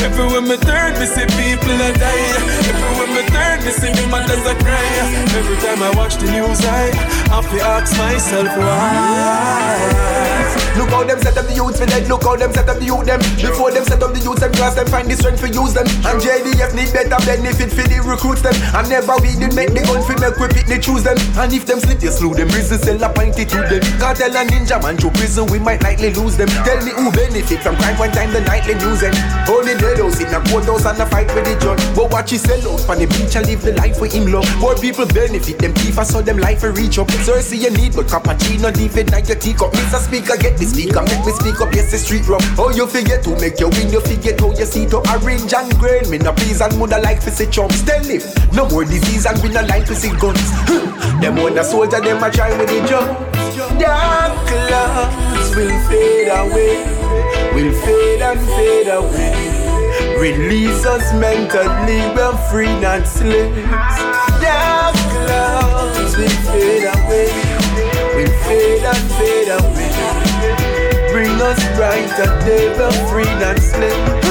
Everywhere 0.05 0.41
me 0.41 0.57
turn, 0.57 0.93
me 0.99 1.05
see 1.05 1.25
people 1.39 1.77
are 1.88 1.95
dying. 1.97 2.43
Everywhere 2.71 3.11
me 3.15 3.23
turn, 3.33 3.57
me 3.65 3.71
see 3.71 3.91
mothers 4.07 4.45
are 4.45 4.59
crying. 4.61 5.09
Every 5.39 5.57
time 5.65 5.81
I 5.83 5.91
watch 5.95 6.15
the 6.17 6.29
news, 6.31 6.61
I 6.65 6.93
have 7.33 7.49
to 7.51 7.59
ask 7.61 7.97
myself 7.97 8.49
why. 8.57 10.66
Look 10.78 10.93
how 10.93 11.03
them 11.03 11.19
set 11.19 11.38
up 11.38 11.45
the 11.49 11.55
youths 11.57 11.82
for 11.82 11.89
dead. 11.89 12.07
Look 12.07 12.23
how 12.23 12.38
them 12.38 12.53
set 12.53 12.69
up 12.69 12.78
the 12.78 12.86
youth 12.86 13.05
them. 13.05 13.19
Before 13.41 13.73
them 13.73 13.84
set 13.84 14.01
up 14.03 14.13
the 14.13 14.21
youths 14.21 14.45
and 14.45 14.53
class 14.53 14.78
them 14.78 14.86
find 14.88 15.09
the 15.09 15.17
strength 15.17 15.41
for 15.41 15.49
use 15.49 15.73
them. 15.73 15.89
And 16.05 16.21
JDF 16.21 16.78
need 16.78 16.93
better 16.93 17.17
benefit 17.25 17.73
for 17.73 17.82
the 17.82 17.97
recruits 18.05 18.45
them. 18.45 18.53
And 18.78 18.86
never 18.86 19.17
we 19.17 19.34
did 19.34 19.57
make 19.57 19.73
the 19.73 19.82
gun 19.82 20.05
for 20.05 20.13
make 20.21 20.38
we 20.38 20.47
pick 20.53 20.69
they 20.69 20.78
choose 20.78 21.01
them. 21.01 21.17
And 21.41 21.49
if 21.49 21.65
them 21.65 21.82
slip, 21.82 22.01
you 22.05 22.13
slew 22.13 22.38
them. 22.38 22.53
Prison 22.53 22.78
cell 22.78 23.01
appointed 23.01 23.49
to 23.49 23.59
them. 23.65 23.82
Kartel 23.97 24.38
and 24.38 24.49
Ninjaman 24.53 25.01
to 25.01 25.09
prison, 25.17 25.49
we 25.49 25.57
might 25.57 25.82
likely 25.82 26.13
lose 26.13 26.38
them. 26.38 26.47
Tell 26.61 26.78
me 26.86 26.93
who 26.93 27.09
benefit 27.09 27.65
from 27.65 27.73
crime 27.82 27.97
one 27.97 28.13
time 28.13 28.30
the 28.30 28.41
nightly 28.45 28.78
news 28.78 29.01
them. 29.01 29.17
Only 29.49 29.73
dead 29.82 29.97
house 29.97 30.21
in 30.21 30.30
a 30.30 30.39
courthouse 30.45 30.86
and 30.86 31.01
a 31.01 31.05
fight 31.09 31.34
with 31.34 31.49
the 31.49 31.57
judge. 31.57 31.82
But 31.97 32.13
watch 32.13 32.30
he 32.30 32.38
sell 32.38 32.61
out 32.69 32.86
on 32.86 33.01
the 33.01 33.09
beach 33.09 33.34
and 33.34 33.49
live 33.49 33.65
the 33.65 33.73
life 33.82 33.97
for 33.97 34.05
him 34.05 34.30
love. 34.30 34.45
More 34.61 34.75
people 34.78 35.09
benefit 35.09 35.57
them 35.57 35.73
thief, 35.73 35.97
I 35.97 36.03
saw 36.03 36.21
them 36.21 36.38
life 36.38 36.61
for 36.61 36.71
reach 36.71 37.01
up. 37.01 37.09
Cersei 37.25 37.57
you 37.57 37.71
need, 37.73 37.95
but 37.97 38.05
cappuccino 38.05 38.69
leave 38.78 38.93
it 38.97 39.09
like 39.11 39.28
your 39.28 39.41
teacup. 39.41 39.73
Mr. 39.73 39.97
Speaker, 39.97 40.38
get 40.38 40.59
the 40.68 40.84
speaker, 40.84 41.01
make 41.01 41.26
me 41.26 41.32
speak 41.32 41.61
up, 41.61 41.74
yes, 41.74 41.91
the 41.91 41.97
street 41.97 42.28
rum. 42.28 42.41
Oh, 42.57 42.72
you 42.74 42.88
forget 42.88 43.24
to 43.24 43.32
make 43.39 43.59
your 43.59 43.70
win, 43.70 43.89
you 43.91 44.01
forget 44.01 44.39
how 44.39 44.51
you 44.51 44.65
see 44.65 44.86
to 44.88 44.97
orange 45.09 45.53
and 45.53 45.72
grain. 45.80 46.09
Me 46.09 46.18
no 46.18 46.34
please 46.34 46.61
and 46.61 46.78
mother 46.78 46.99
like 46.99 47.20
to 47.22 47.32
see 47.32 47.47
chumps. 47.47 47.84
Tell 47.84 48.03
him, 48.03 48.22
no 48.53 48.68
more 48.70 48.84
disease 48.84 49.26
and 49.26 49.41
we 49.41 49.49
no 49.49 49.61
like 49.61 49.86
to 49.86 49.95
see 49.95 50.11
guns. 50.20 50.41
them 51.22 51.36
when 51.38 51.55
the 51.55 51.63
soldier, 51.63 52.01
them 52.01 52.24
a 52.24 52.32
try 52.32 52.55
with 52.57 52.70
the 52.70 52.86
jump. 52.88 53.07
Dark 53.80 54.34
clouds 54.47 55.55
will 55.55 55.78
fade 55.88 56.30
away, 56.30 56.84
will 57.53 57.74
fade 57.82 58.22
and 58.22 58.39
fade 58.55 58.89
away. 58.89 59.36
Release 60.18 60.86
us 60.86 61.13
mentally, 61.13 62.01
we're 62.15 62.38
free, 62.49 62.74
not 62.82 63.07
slaves. 63.07 63.55
Dark 64.41 64.95
clouds 64.95 66.18
will 66.18 66.39
fade 66.49 66.89
away, 66.89 67.30
will 68.15 68.34
fade 68.45 68.84
and 68.84 69.11
fade 69.18 69.49
away. 69.49 70.16
Bring 71.38 71.49
us 71.49 71.63
brighter 71.77 72.39
day, 72.45 72.67
we're 72.79 72.91
free, 73.09 73.25
slaves. 73.61 74.25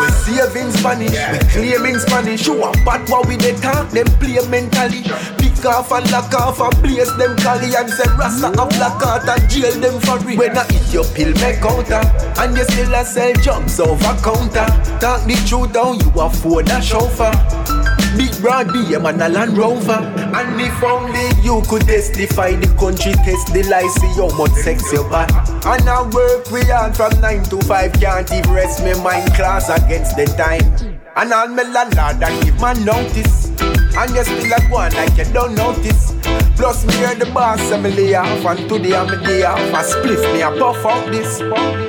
We 0.00 0.08
saving 0.24 0.70
Spanish, 0.72 1.12
we 1.12 1.38
claiming 1.52 1.98
Spanish. 1.98 2.44
Show 2.44 2.62
up 2.64 2.76
but 2.82 3.06
what 3.10 3.28
we 3.28 3.36
they 3.36 3.52
talk, 3.56 3.90
them 3.90 4.06
play 4.18 4.40
mentally. 4.48 5.02
Pick 5.36 5.66
off 5.66 5.92
and 5.92 6.10
lock 6.10 6.32
off 6.32 6.58
and 6.60 6.72
place 6.82 7.12
them 7.16 7.36
cali 7.36 7.76
and 7.76 7.90
say 7.90 8.08
Rasta 8.16 8.48
a 8.48 8.66
black 8.68 9.02
out 9.02 9.28
and 9.28 9.50
jail 9.50 9.72
them 9.78 10.00
for 10.00 10.18
real. 10.24 10.38
When 10.38 10.56
I 10.56 10.66
eat 10.72 10.94
your 10.94 11.04
pill, 11.04 11.34
make 11.44 11.60
counter, 11.60 12.00
and 12.40 12.56
you 12.56 12.64
still 12.64 12.94
a 12.94 13.04
sell 13.04 13.34
drugs 13.34 13.78
over 13.78 14.16
counter. 14.24 14.66
Talk 14.98 15.26
the 15.26 15.36
truth 15.46 15.74
down, 15.74 16.00
you 16.00 16.08
a 16.18 16.30
phone 16.30 16.70
a 16.70 16.80
chauffeur. 16.80 18.05
Big 18.16 18.32
broad 18.40 18.68
BM 18.68 19.06
and 19.08 19.20
a 19.20 19.28
Land 19.28 19.58
Rover. 19.58 20.00
And 20.32 20.60
if 20.60 20.82
only 20.82 21.28
you 21.42 21.60
could 21.68 21.82
testify 21.82 22.52
The 22.56 22.66
country 22.80 23.12
test 23.12 23.52
the 23.52 23.62
lies 23.68 23.92
See 24.00 24.08
how 24.16 24.32
much 24.38 24.52
sex 24.52 24.90
you 24.90 25.02
got. 25.10 25.30
And 25.66 25.88
I 25.88 26.02
work 26.08 26.50
we 26.50 26.62
hard 26.64 26.96
from 26.96 27.20
9 27.20 27.44
to 27.44 27.60
5 27.60 27.92
Can't 28.00 28.32
even 28.32 28.52
rest 28.52 28.82
me 28.82 28.94
mind 29.02 29.34
class 29.34 29.68
against 29.68 30.16
the 30.16 30.24
time. 30.40 30.64
And 31.16 31.32
I'll 31.32 31.48
me 31.48 31.64
landlord 31.64 32.22
and 32.22 32.44
give 32.44 32.58
my 32.58 32.72
notice. 32.72 33.52
And 33.60 34.10
you 34.14 34.24
still 34.24 34.52
a 34.52 34.60
go 34.68 34.76
on 34.76 34.92
like 34.94 35.16
you 35.18 35.24
don't 35.32 35.54
notice. 35.54 36.14
Plus 36.56 36.86
me 36.86 36.94
hear 36.94 37.14
the 37.14 37.26
boss 37.34 37.60
say 37.68 37.80
me 37.80 37.90
lay 37.90 38.14
off 38.14 38.44
And 38.46 38.68
today 38.68 38.96
I'm 38.96 39.12
a 39.12 39.16
day 39.26 39.44
off. 39.44 39.60
I 39.74 39.82
spliff 39.82 40.24
me 40.32 40.40
a 40.40 40.50
puff 40.56 40.84
out 40.86 41.04
this. 41.12 41.38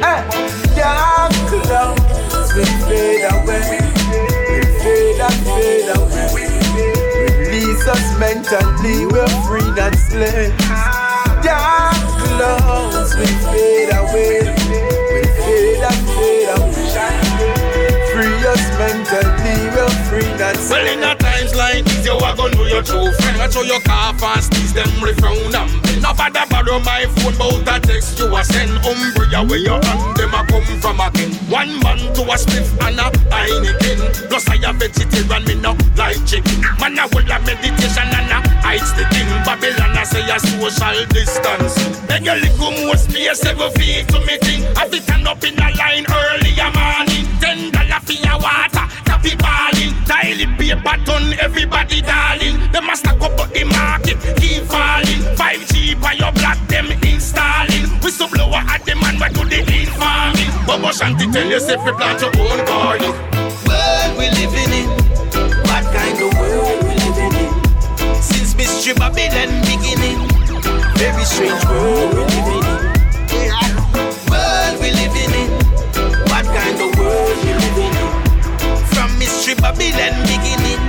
Hey, 0.03 0.27
dark 0.75 1.31
clouds 1.47 2.53
will 2.53 2.65
fade 2.87 3.31
away 3.31 3.96
Release 5.87 7.87
us 7.87 8.19
mentally, 8.19 9.05
we're 9.05 9.25
free, 9.47 9.63
not 9.71 9.95
slaves. 9.95 10.51
Dark 11.39 11.95
clouds 12.27 13.15
will 13.15 13.39
fade 13.47 13.95
away, 13.95 14.43
will 14.43 15.31
fade 15.39 15.83
and 15.87 16.03
fade 16.11 16.51
away. 16.59 16.91
Free 18.11 18.35
us 18.51 18.59
mentally, 18.77 19.63
we're 19.71 19.95
free, 20.09 20.27
not 20.35 20.57
slaves. 20.57 20.71
Well, 20.71 20.87
in 20.91 20.99
times 21.19 21.55
like 21.55 21.85
this, 21.85 22.05
you 22.05 22.17
gonna 22.37 22.55
know 22.55 22.65
your 22.69 22.83
true 22.83 23.11
friend. 23.11 23.41
I 23.41 23.49
show 23.49 23.63
your 23.63 23.81
car 23.81 24.13
fast, 24.17 24.51
these 24.53 24.73
them 24.73 24.87
refrown 25.01 25.51
bend. 25.51 26.01
Nobody 26.01 26.39
borrow 26.49 26.79
my 26.79 27.05
phone, 27.17 27.35
but 27.37 27.67
a 27.67 27.79
text 27.81 28.19
you 28.19 28.29
a 28.29 28.43
send. 28.45 28.71
Umbria 28.85 29.41
where 29.43 29.57
your 29.57 29.81
hand, 29.83 30.15
them 30.15 30.33
a 30.33 30.45
come 30.45 30.63
from 30.79 31.01
again. 31.01 31.33
One 31.49 31.73
man 31.81 31.97
to 32.13 32.21
a 32.21 32.37
spliff 32.37 32.69
and 32.85 33.01
a 33.01 33.09
Heineken. 33.33 34.29
Plus 34.29 34.47
I 34.47 34.61
a 34.61 34.71
vegetarian, 34.73 35.43
me 35.49 35.55
no 35.55 35.73
like 35.97 36.21
chicken. 36.29 36.61
Man 36.79 36.97
a 37.01 37.09
hold 37.09 37.27
a 37.27 37.37
meditation 37.41 38.07
and 38.13 38.31
a 38.31 38.39
heights 38.61 38.93
the 38.93 39.03
thing. 39.09 39.27
Babylon 39.43 39.97
a 39.97 40.05
say 40.05 40.21
a 40.29 40.37
social 40.39 41.05
distance. 41.09 41.75
Then 42.05 42.23
you 42.23 42.37
little 42.37 42.71
more 42.85 42.95
space, 42.95 43.43
every 43.45 43.69
feet 43.81 44.07
to 44.13 44.19
me 44.21 44.37
thing. 44.45 44.61
I 44.77 44.87
fit 44.87 45.03
stand 45.03 45.27
up 45.27 45.43
in 45.43 45.57
a 45.57 45.67
line 45.75 46.05
early 46.05 46.53
a 46.61 46.69
morning. 46.69 47.25
Ten 47.41 47.71
dollar 47.73 47.99
for 48.05 48.13
your 48.13 48.37
water, 48.37 48.85
copy 49.09 49.33
balling. 49.35 49.93
Daily 50.05 50.45
paper 50.57 50.97
ton, 51.05 51.33
everybody 51.41 52.01
darling. 52.27 52.71
They 52.71 52.79
must 52.81 53.03
stack 53.03 53.21
up 53.21 53.35
but 53.37 53.53
the 53.53 53.63
market 53.63 54.17
keep 54.37 54.63
falling. 54.63 55.21
5G 55.39 55.99
by 56.01 56.13
your 56.13 56.31
block, 56.33 56.57
them 56.67 56.91
installing. 57.03 57.87
We 58.03 58.11
so 58.11 58.27
blower 58.27 58.63
at 58.67 58.85
the 58.85 58.95
man, 58.95 59.15
we 59.19 59.27
do 59.33 59.43
the 59.45 59.85
farming. 59.99 60.51
Bobo 60.65 60.89
Shanti 60.91 61.31
tell 61.31 61.45
you, 61.45 61.59
you 61.59 61.93
plant 61.95 62.21
your 62.21 62.31
own 62.39 62.59
garden. 62.65 63.11
World 63.67 64.11
we 64.17 64.27
living 64.39 64.73
in, 64.81 64.87
what 65.67 65.83
kind 65.95 66.17
of 66.19 66.31
world 66.39 66.83
we 66.83 66.93
living 67.05 67.35
in? 67.43 67.51
Since 68.21 68.55
mystery 68.55 68.93
Babylon 68.93 69.51
beginning. 69.63 70.19
Very 70.97 71.23
strange 71.23 71.63
world 71.65 72.13
we 72.15 72.23
living 72.35 72.65
in. 72.67 72.83
World 74.29 74.75
we 74.81 74.89
living 74.91 75.33
in. 75.41 75.49
What 76.31 76.45
kind 76.45 76.77
of 76.83 76.89
world 76.99 77.37
we 77.43 77.53
living 77.53 77.95
in? 78.03 78.11
From 78.91 79.09
mystery 79.19 79.55
Babylon 79.55 80.15
beginning. 80.25 80.86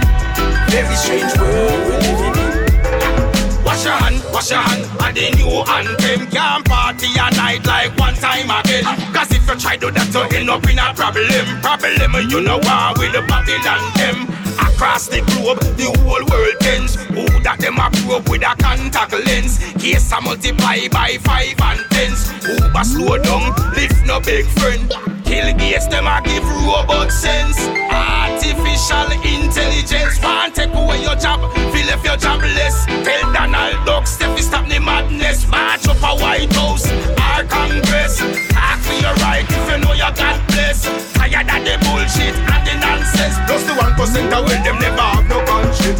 Very 0.69 0.95
strange 0.97 1.33
world 1.39 1.81
we 1.89 1.97
living 1.97 2.37
in. 2.37 3.65
Wash 3.65 3.85
your 3.85 3.95
hand, 3.95 4.23
wash 4.33 4.51
your 4.51 4.61
hand, 4.61 4.85
and 5.01 5.17
the 5.17 5.31
new 5.37 5.65
anthem 5.65 6.27
Can't 6.29 6.65
party 6.65 7.09
a 7.17 7.31
night 7.37 7.65
like 7.67 7.97
one 7.99 8.15
time 8.15 8.51
again. 8.51 8.85
Cause 9.15 9.33
if 9.33 9.49
you 9.49 9.57
try 9.57 9.77
to 9.77 9.87
do 9.87 9.91
that, 9.91 10.13
you 10.13 10.39
end 10.39 10.51
up 10.51 10.65
in 10.69 10.79
a 10.79 10.93
problem. 10.93 11.61
Problem, 11.63 12.31
you 12.31 12.41
know 12.41 12.59
why 12.59 12.93
with 12.99 13.13
the 13.13 13.23
Babylon 13.27 13.81
them. 13.97 14.29
Across 14.61 15.09
the 15.09 15.21
globe, 15.33 15.61
the 15.77 15.89
whole 16.05 16.25
world 16.29 16.57
tends. 16.61 16.97
Who 17.17 17.25
that 17.43 17.61
them 17.61 17.79
approve 17.79 18.29
with 18.29 18.43
a 18.43 18.55
contact 18.61 19.13
lens? 19.13 19.59
Case 19.81 20.13
a 20.13 20.21
multiply 20.21 20.87
by 20.89 21.17
five 21.25 21.61
and 21.61 21.81
tens. 21.91 22.29
Uber 22.45 22.85
slow 22.85 23.19
down, 23.19 23.53
Lyft 23.73 24.07
no 24.07 24.21
big 24.21 24.47
friend 24.61 25.18
Kill 25.29 25.53
gates, 25.61 25.87
them 25.89 26.07
a 26.07 26.23
give 26.25 26.43
robot 26.65 27.13
sense. 27.13 27.61
Artificial 27.93 29.13
intelligence 29.21 30.17
Want 30.23 30.55
take 30.55 30.73
away 30.73 31.03
your 31.03 31.17
job, 31.17 31.53
feel 31.53 31.89
if 31.93 32.03
your 32.03 32.17
jobless 32.17 32.87
Tell 33.05 33.33
Donald 33.35 33.85
Duck, 33.85 34.05
Steffi 34.05 34.41
stop 34.41 34.67
the 34.69 34.81
madness. 34.81 35.47
March 35.49 35.87
up 35.87 36.01
a 36.01 36.17
White 36.17 36.51
House, 36.55 36.89
our 37.21 37.45
Congress. 37.45 38.25
Talk 38.49 38.81
for 38.81 38.97
your 39.05 39.13
right 39.21 39.45
if 39.45 39.71
you 39.71 39.77
know 39.85 39.93
you 39.93 40.09
got 40.17 40.41
bless. 40.49 40.89
Tired 41.13 41.45
of 41.45 41.61
the 41.61 41.77
bullshit 41.85 42.33
and 42.33 42.65
the 42.65 42.75
nonsense. 42.81 43.37
Plus 43.45 43.65
the 43.69 43.75
one 43.77 43.93
percent 44.01 44.33
when 44.33 44.63
them 44.65 44.79
never 44.81 44.97
have 44.97 45.29
no 45.29 45.45
country 45.45 45.93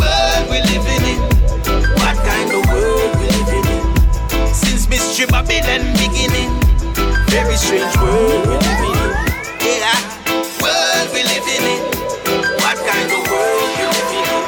World 0.00 0.48
we 0.48 0.56
living 0.72 1.04
in 1.04 1.20
What 2.00 2.16
kind 2.24 2.48
of 2.48 2.64
world 2.72 3.12
we 3.20 3.28
living 3.28 3.66
in 3.76 4.54
Since 4.54 4.88
mystery 4.88 5.26
Babylon 5.26 5.92
beginning 6.00 6.69
very 7.30 7.56
strange 7.56 7.96
world 7.98 8.42
we 8.46 8.54
living 8.58 8.96
in. 8.98 9.10
Yeah, 9.62 9.94
world 10.58 11.08
we 11.14 11.22
living 11.22 11.64
in. 11.74 11.82
What 12.58 12.76
kind 12.82 13.06
of 13.06 13.22
world 13.30 13.70
we 13.78 13.86
living 13.86 14.26
in? 14.34 14.42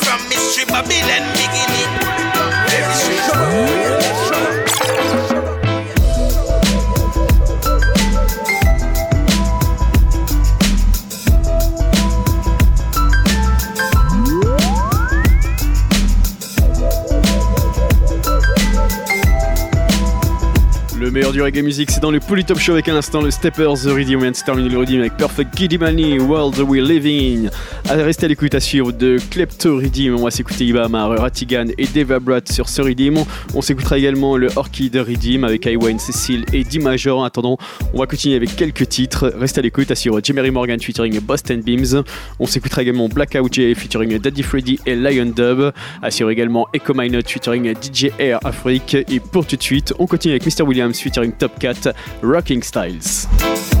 From 0.00 0.18
mystery 0.32 0.64
Babylon 0.72 1.24
beginning. 1.36 1.92
Very 2.72 2.94
strange 2.96 3.28
world 3.36 4.07
Le 21.08 21.14
meilleur 21.14 21.32
du 21.32 21.40
reggae 21.40 21.62
music, 21.62 21.90
c'est 21.90 22.02
dans 22.02 22.10
le 22.10 22.20
Polytop 22.20 22.58
Show 22.58 22.72
avec 22.72 22.86
un 22.90 22.94
instant 22.94 23.22
le 23.22 23.30
Steppers 23.30 23.80
The 23.80 23.86
Rhythm. 23.86 24.22
On 24.22 24.30
termine 24.30 24.68
le 24.68 24.98
avec 25.00 25.16
Perfect 25.16 25.56
Giddy 25.56 25.78
Money, 25.78 26.18
World 26.18 26.58
We 26.58 26.82
Living 26.82 27.48
restez 27.96 28.26
à 28.26 28.28
l'écoute 28.28 28.54
à 28.54 28.60
suivre 28.60 28.92
de 28.92 29.18
Klepto 29.30 29.76
Rhythm. 29.76 30.14
On 30.14 30.24
va 30.24 30.30
s'écouter 30.30 30.66
Ibama, 30.66 31.06
Ratigan 31.06 31.66
et 31.78 31.86
Deva 31.86 32.18
Brat 32.18 32.40
sur 32.50 32.68
ce 32.68 32.82
Rhythm. 32.82 33.24
On 33.54 33.62
s'écoutera 33.62 33.98
également 33.98 34.36
le 34.36 34.48
Orchid 34.56 34.94
Rhythm 34.94 35.44
avec 35.44 35.64
Iwan, 35.66 35.98
Cecil 35.98 36.44
et 36.52 36.64
D 36.64 36.78
Major. 36.78 37.18
En 37.18 37.24
attendant, 37.24 37.56
on 37.94 37.98
va 37.98 38.06
continuer 38.06 38.36
avec 38.36 38.54
quelques 38.56 38.88
titres. 38.88 39.32
Restez 39.36 39.60
à 39.60 39.62
l'écoute 39.62 39.90
à 39.90 39.94
suivre 39.94 40.20
Jimmy 40.22 40.50
Morgan 40.50 40.80
featuring 40.80 41.18
Boston 41.20 41.62
Beams. 41.62 42.02
On 42.38 42.46
s'écoutera 42.46 42.82
également 42.82 43.08
Blackout 43.08 43.52
J 43.52 43.74
featuring 43.74 44.18
Daddy 44.18 44.42
Freddy 44.42 44.78
et 44.86 44.94
Lion 44.94 45.32
Dub. 45.34 45.72
À 46.02 46.10
suivre 46.10 46.30
également 46.30 46.66
Echo 46.74 46.92
My 46.94 47.10
Note 47.10 47.28
featuring 47.28 47.72
DJ 47.74 48.10
Air 48.18 48.38
Afrique. 48.44 48.94
Et 48.94 49.20
pour 49.20 49.46
tout 49.46 49.56
de 49.56 49.62
suite, 49.62 49.94
on 49.98 50.06
continue 50.06 50.34
avec 50.34 50.46
Mr. 50.46 50.64
Williams 50.64 50.97
featuring 51.00 51.32
Top 51.32 51.58
Cat, 51.60 51.94
Rocking 52.22 52.62
Styles. 52.62 53.77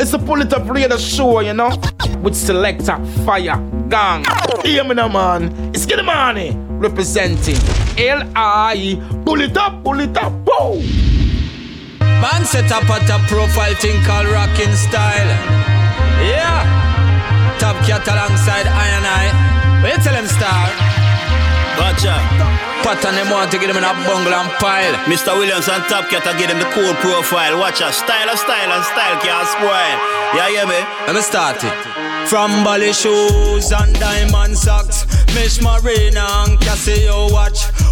It's 0.00 0.14
a 0.14 0.18
pull 0.18 0.40
it 0.40 0.50
up 0.54 0.66
radio 0.66 0.96
show, 0.96 1.40
you 1.40 1.52
know? 1.52 1.68
With 2.22 2.34
selector 2.34 2.98
fire 3.26 3.60
gang. 3.90 4.24
Hear 4.64 4.82
me 4.82 4.94
now, 4.94 5.08
man. 5.08 5.52
It's 5.74 5.84
Get 5.84 6.02
Money 6.02 6.56
representing 6.56 7.56
L.I. 7.98 8.96
Pull 9.26 9.42
it 9.42 9.58
up, 9.58 9.84
pull 9.84 10.00
it 10.00 10.16
up, 10.16 10.32
whoa! 10.46 10.76
Man 12.00 12.46
set 12.46 12.72
up 12.72 12.88
at 12.88 13.10
a 13.10 13.18
profile 13.28 13.74
thing 13.74 14.02
called 14.04 14.28
Rocking 14.28 14.74
Style. 14.74 15.28
Yeah. 16.24 17.58
Top 17.58 17.76
cat 17.84 18.08
alongside 18.08 18.66
I 18.68 18.86
and 18.96 19.06
I. 19.06 19.84
Wait 19.84 20.02
till 20.02 20.14
them 20.14 20.26
start. 20.26 20.99
Gotcha. 21.80 22.12
Pattern 22.84 23.14
them 23.14 23.30
want 23.30 23.50
to 23.52 23.58
get 23.58 23.68
them 23.68 23.76
in 23.76 23.84
a 23.84 23.94
bungle 24.04 24.34
and 24.34 24.50
pile. 24.60 24.94
Mr. 25.08 25.32
Williams 25.36 25.68
and 25.68 25.82
Top 25.84 26.08
Cat 26.10 26.26
are 26.26 26.36
getting 26.36 26.58
the 26.58 26.68
cool 26.76 26.92
profile. 27.00 27.58
Watch 27.58 27.80
out. 27.80 27.94
Style 27.94 28.28
of 28.28 28.38
style 28.38 28.70
and 28.70 28.84
style 28.84 29.16
can't 29.20 29.48
spoil. 29.48 29.96
Yeah, 30.36 30.48
hear 30.48 30.66
me? 30.66 30.80
Let 31.06 31.14
me 31.16 31.22
start 31.22 31.64
it. 31.64 31.72
From 32.28 32.64
Bally 32.64 32.92
shoes 32.92 33.72
and 33.72 33.92
diamond 33.98 34.56
socks, 34.56 35.04
Mish 35.34 35.60
Marina 35.60 36.24
and 36.44 36.60
Casio 36.60 37.16
watch, 37.18 37.19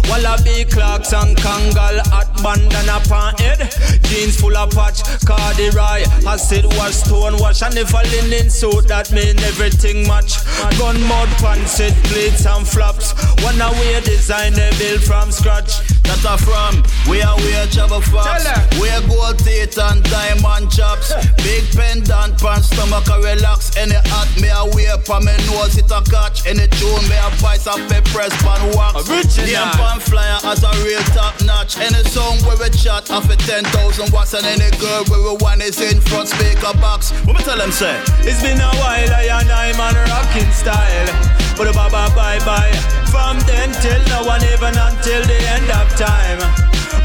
Wallabee 0.09 0.69
Clarks 0.71 1.13
and 1.13 1.37
Kangol 1.37 2.01
hat 2.09 2.29
bandana 2.41 2.99
pan 3.07 3.35
head, 3.37 3.69
jeans 4.05 4.39
full 4.39 4.57
of 4.57 4.71
patch, 4.71 5.03
corduroy, 5.25 6.01
acid 6.25 6.65
wash, 6.77 6.95
stone 6.95 7.37
wash, 7.37 7.61
and 7.61 7.77
if 7.77 7.93
a 7.93 8.01
linen 8.09 8.49
suit 8.49 8.87
that 8.87 9.11
mean 9.11 9.37
everything 9.39 10.07
match. 10.07 10.41
Gun 10.77 10.99
mud 11.03 11.29
pants, 11.37 11.79
it 11.79 11.93
plates 12.09 12.45
and 12.45 12.67
flaps, 12.67 13.13
one 13.43 13.61
away 13.61 14.01
design 14.01 14.53
they 14.53 14.71
build 14.79 15.03
from 15.03 15.31
scratch. 15.31 15.79
That 16.09 16.25
are 16.25 16.41
from 16.41 16.81
where 17.05 17.29
we 17.45 17.53
are 17.53 17.69
travel 17.69 18.01
fox. 18.01 18.41
We 18.81 18.89
are 18.89 19.05
gold 19.05 19.37
teeth 19.45 19.77
and 19.77 20.01
diamond 20.09 20.73
chops. 20.73 21.13
Big 21.45 21.69
pendant 21.77 22.33
pants, 22.41 22.73
stomach 22.73 23.05
a 23.13 23.21
relax. 23.21 23.77
Any 23.77 23.93
hat 23.93 24.25
me 24.41 24.49
a 24.49 24.65
wear 24.73 24.97
pa 25.05 25.21
me 25.21 25.37
nose 25.45 25.77
it 25.77 25.85
a 25.93 26.01
catch. 26.09 26.49
Any 26.49 26.65
tune 26.81 27.05
me 27.05 27.13
a 27.13 27.29
voice 27.37 27.69
a 27.69 27.77
pep 27.85 28.01
press 28.09 28.33
pan 28.41 28.73
wax. 28.73 29.05
Original. 29.05 29.69
Pan 29.77 30.01
flyer 30.09 30.41
as 30.43 30.63
a 30.65 30.71
real 30.83 31.01
top 31.13 31.37
notch. 31.45 31.77
Any 31.77 32.03
song 32.09 32.41
where 32.43 32.57
we 32.57 32.69
chat 32.73 33.09
off 33.11 33.29
a 33.29 33.37
10,000 33.37 34.11
watts 34.11 34.33
and 34.33 34.45
any 34.45 34.69
girl 34.81 35.05
where 35.07 35.21
we 35.21 35.37
want 35.39 35.61
is 35.61 35.79
in 35.79 36.01
front 36.01 36.27
speaker 36.27 36.73
box. 36.81 37.11
What 37.23 37.37
me 37.37 37.43
tell 37.45 37.57
them 37.57 37.71
say? 37.71 38.01
It's 38.25 38.41
been 38.41 38.59
a 38.59 38.71
while 38.81 39.13
I 39.13 39.29
and 39.29 39.51
I'm 39.51 39.79
on 39.79 39.95
rocking 40.09 40.51
style. 40.51 41.07
But 41.55 41.73
bye 41.75 41.89
bye 41.89 42.09
bye 42.17 42.41
bye. 42.43 42.73
From 43.13 43.37
then 43.45 43.71
till 43.79 44.01
now 44.09 44.25
and 44.33 44.43
even 44.49 44.75
until 44.75 45.21
the 45.29 45.39
end 45.55 45.69
of 45.69 45.87
time. 45.95 46.41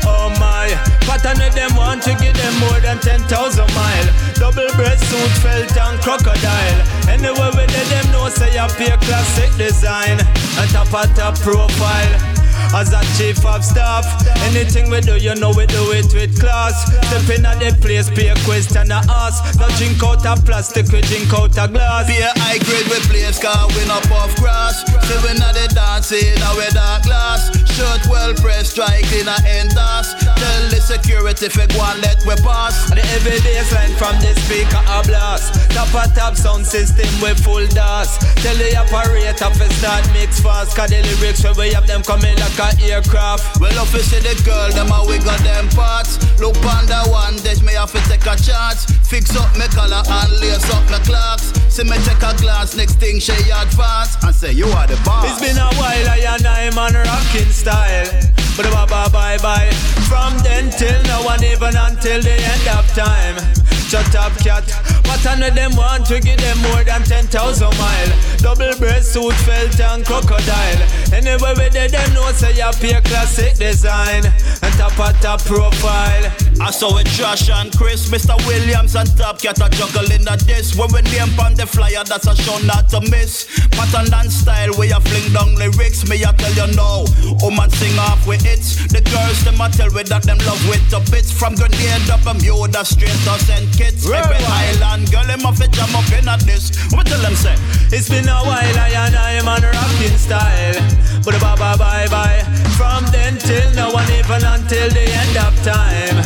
Oh 0.06 0.28
my, 0.40 0.68
pattern 1.04 1.38
with 1.38 1.54
them 1.54 1.76
want 1.76 2.02
to 2.04 2.12
give 2.16 2.36
them 2.36 2.54
more 2.60 2.80
than 2.80 2.98
10,000 2.98 3.28
mile. 3.74 4.08
Double 4.36 4.68
breast 4.76 5.04
suit, 5.08 5.32
felt 5.40 5.76
and 5.76 6.00
crocodile. 6.00 6.80
Anyway, 7.08 7.50
with 7.56 7.90
them 7.90 8.12
know 8.12 8.28
say 8.28 8.58
I 8.58 8.68
pay 8.68 8.96
classic 9.04 9.50
design. 9.56 10.20
And 10.56 10.70
top 10.70 10.92
of 10.92 11.14
top 11.16 11.38
profile. 11.40 12.33
As 12.74 12.92
a 12.92 13.00
chief 13.16 13.44
of 13.46 13.64
staff, 13.64 14.04
anything 14.50 14.90
we 14.90 15.00
do, 15.00 15.16
you 15.16 15.34
know 15.34 15.50
we 15.50 15.66
do 15.66 15.92
it 15.92 16.12
with 16.12 16.38
class. 16.40 16.74
Step 17.06 17.38
in 17.38 17.46
at 17.46 17.58
the 17.58 17.70
place, 17.80 18.10
pay 18.10 18.28
a 18.28 18.36
question 18.42 18.88
to 18.88 19.00
ask. 19.10 19.58
Not 19.58 19.70
drink 19.78 20.02
out 20.02 20.26
a 20.26 20.34
plastic, 20.42 20.90
we 20.90 21.00
drink 21.02 21.32
out 21.34 21.54
a 21.54 21.70
glass. 21.70 22.06
Be 22.06 22.18
a 22.18 22.30
high 22.42 22.58
grade 22.58 22.88
with 22.90 23.06
place, 23.06 23.38
car 23.38 23.68
we 23.74 23.84
not 23.86 24.10
off 24.10 24.34
grass. 24.36 24.82
See 25.06 25.18
we 25.22 25.38
not 25.38 25.54
the 25.54 25.70
dancing, 25.74 26.34
now 26.42 26.56
we 26.56 26.66
dark 26.74 27.04
glass. 27.04 27.50
Shirt 27.74 28.06
well 28.06 28.34
pressed, 28.34 28.78
strike 28.78 29.10
in 29.10 29.26
a 29.26 29.34
end 29.46 29.70
dust. 29.74 30.14
Tell 30.22 30.62
the 30.70 30.78
security 30.78 31.46
if 31.46 31.56
we 31.56 31.66
go 31.74 31.82
and 31.82 32.02
let 32.02 32.22
we 32.22 32.34
pass. 32.42 32.90
And 32.90 32.98
the 32.98 33.06
heavy 33.06 33.38
baseline 33.42 33.94
from 33.98 34.14
the 34.22 34.30
speaker 34.46 34.82
a 34.86 35.02
blast. 35.02 35.58
Top 35.74 35.90
a 35.90 36.06
top 36.14 36.36
sound 36.36 36.66
system 36.66 37.08
with 37.18 37.42
full 37.42 37.66
dust. 37.74 38.22
Tell 38.42 38.54
the 38.54 38.78
operator 38.78 39.34
to 39.34 39.66
start 39.74 40.06
mix 40.12 40.38
fast. 40.38 40.76
Cause 40.76 40.90
the 40.90 41.02
lyrics 41.02 41.42
where 41.42 41.54
we 41.54 41.72
have 41.72 41.86
them 41.86 42.02
coming 42.02 42.38
like 42.44 42.76
a 42.80 42.84
aircraft. 42.84 43.60
Well, 43.60 43.72
if 43.72 43.92
you 43.94 44.00
see 44.00 44.20
the 44.20 44.36
girl, 44.44 44.68
them 44.72 44.92
a 44.92 45.00
wiggle 45.06 45.38
them 45.44 45.68
parts. 45.72 46.20
Look 46.40 46.56
on 46.68 46.86
the 46.86 47.00
one 47.08 47.36
dish, 47.40 47.62
me 47.62 47.72
have 47.74 47.92
to 47.92 48.00
take 48.08 48.26
a 48.26 48.36
chance. 48.36 48.84
Fix 49.08 49.36
up 49.36 49.48
me 49.56 49.66
collar 49.72 50.02
and 50.04 50.30
lace 50.40 50.68
up 50.72 50.84
my 50.90 50.98
Clarks. 51.04 51.52
See 51.72 51.84
me 51.84 51.96
take 52.04 52.22
a 52.22 52.36
glass, 52.36 52.76
next 52.76 53.00
thing 53.00 53.18
she 53.18 53.32
advance 53.32 54.16
and 54.22 54.34
say 54.34 54.52
you 54.52 54.66
are 54.66 54.86
the 54.86 55.00
boss. 55.04 55.24
It's 55.24 55.40
been 55.40 55.56
a 55.56 55.68
while, 55.80 56.08
I 56.08 56.24
and 56.36 56.46
I 56.46 56.70
man 56.74 56.94
rocking 56.94 57.52
style. 57.52 58.08
But 58.56 58.70
bye 58.70 58.86
bye 58.86 59.08
bye 59.08 59.38
bye. 59.38 59.70
From 60.08 60.36
then 60.44 60.70
till 60.70 61.00
now 61.04 61.28
and 61.28 61.42
even 61.44 61.74
until 61.76 62.20
the 62.20 62.36
end 62.36 62.66
of 62.68 62.86
time 62.94 63.64
shut 63.94 64.14
up, 64.16 64.32
cat. 64.42 64.66
But 65.04 65.22
I 65.26 65.38
know 65.38 65.50
them 65.50 65.76
want 65.76 66.06
to 66.06 66.18
give 66.18 66.40
them 66.40 66.58
more 66.66 66.82
than 66.82 67.02
10,000 67.02 67.30
miles. 67.78 68.42
Double 68.42 68.74
breast 68.78 69.12
suit, 69.12 69.34
felt 69.46 69.78
and 69.78 70.04
crocodile. 70.04 70.80
Anyway, 71.14 71.54
we 71.54 71.70
did 71.70 71.92
them 71.92 72.14
know, 72.14 72.26
say 72.32 72.54
so 72.54 72.88
you 72.90 72.96
a 72.96 73.00
classic 73.02 73.54
design. 73.54 74.26
And 74.26 74.74
top 74.74 74.98
of 74.98 75.14
top 75.20 75.40
profile. 75.44 76.26
I 76.60 76.70
saw 76.70 76.96
it 76.98 77.06
Josh 77.06 77.50
and 77.50 77.70
Chris, 77.76 78.10
Mr. 78.10 78.34
Williams 78.46 78.94
and 78.94 79.10
Top 79.16 79.40
Cat 79.40 79.60
are 79.60 79.68
juggling 79.70 80.26
at 80.26 80.40
this. 80.40 80.74
When 80.74 80.90
we 80.92 81.02
name 81.10 81.38
on 81.38 81.54
the 81.54 81.66
flyer, 81.66 82.02
that's 82.04 82.26
a 82.26 82.34
show 82.34 82.58
not 82.66 82.88
to 82.90 83.00
miss. 83.10 83.46
Pattern 83.70 84.12
and 84.14 84.30
style, 84.30 84.70
we 84.78 84.90
a 84.90 85.00
fling 85.00 85.32
down 85.32 85.54
lyrics. 85.54 86.08
Me, 86.08 86.24
I 86.24 86.32
tell 86.32 86.54
you 86.54 86.74
now, 86.74 87.06
woman 87.42 87.70
sing 87.70 87.98
off 87.98 88.26
with 88.26 88.46
it. 88.46 88.62
The 88.90 89.02
girls, 89.02 89.44
them 89.44 89.60
I 89.60 89.70
tell 89.70 89.90
with 89.90 90.08
that 90.08 90.22
them 90.22 90.38
love 90.46 90.62
with 90.68 90.82
the 90.90 91.00
bits. 91.10 91.30
From 91.30 91.54
Grenada 91.54 92.14
up 92.14 92.22
Bermuda, 92.22 92.84
straight 92.84 93.18
to 93.26 93.34
St 93.42 93.66
kids. 93.84 94.08
Right. 94.08 94.24
Every 94.24 94.44
island 94.44 95.10
girl, 95.10 95.24
them 95.24 95.44
off 95.44 95.60
jam 95.60 95.94
up 95.94 96.08
in 96.16 96.28
at 96.28 96.40
this. 96.40 96.72
What 96.92 97.06
tell 97.06 97.20
them 97.20 97.34
say? 97.34 97.54
It's 97.92 98.08
been 98.08 98.28
a 98.28 98.40
while, 98.48 98.78
I 98.80 98.90
and 99.04 99.16
I 99.16 99.32
am 99.32 99.48
on 99.48 99.62
rocking 99.62 100.16
style. 100.16 100.78
But 101.24 101.40
bye 101.40 101.56
bye 101.56 101.76
bye 101.76 102.08
bye. 102.08 102.42
From 102.76 103.04
then 103.12 103.36
till 103.38 103.70
now 103.74 103.92
and 103.92 104.10
even 104.10 104.42
until 104.44 104.88
the 104.90 105.04
end 105.04 105.36
of 105.36 105.54
time. 105.62 106.16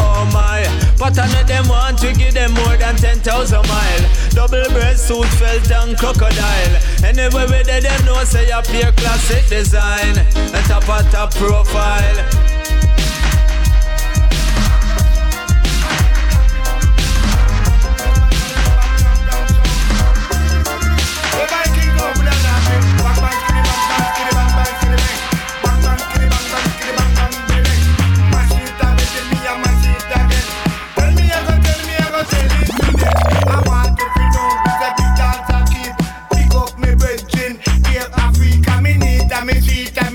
Oh 0.00 0.28
my, 0.32 0.62
but 0.98 1.18
I 1.18 1.26
know 1.32 1.44
them 1.44 1.68
want 1.68 1.98
to 1.98 2.12
give 2.12 2.34
them 2.34 2.52
more 2.54 2.76
than 2.76 2.96
10,000 2.96 3.22
mile. 3.68 4.04
Double 4.30 4.68
breast 4.70 5.08
suit, 5.08 5.26
felt 5.38 5.70
and 5.70 5.96
crocodile. 5.96 6.74
Anyway, 7.04 7.46
with 7.46 7.66
them 7.66 8.04
know 8.04 8.22
say 8.24 8.50
a 8.50 8.62
pure 8.62 8.92
classic 8.92 9.46
design. 9.48 10.16
A 10.54 10.60
top 10.68 10.88
of 10.88 11.10
top 11.10 11.34
profile. 11.34 12.57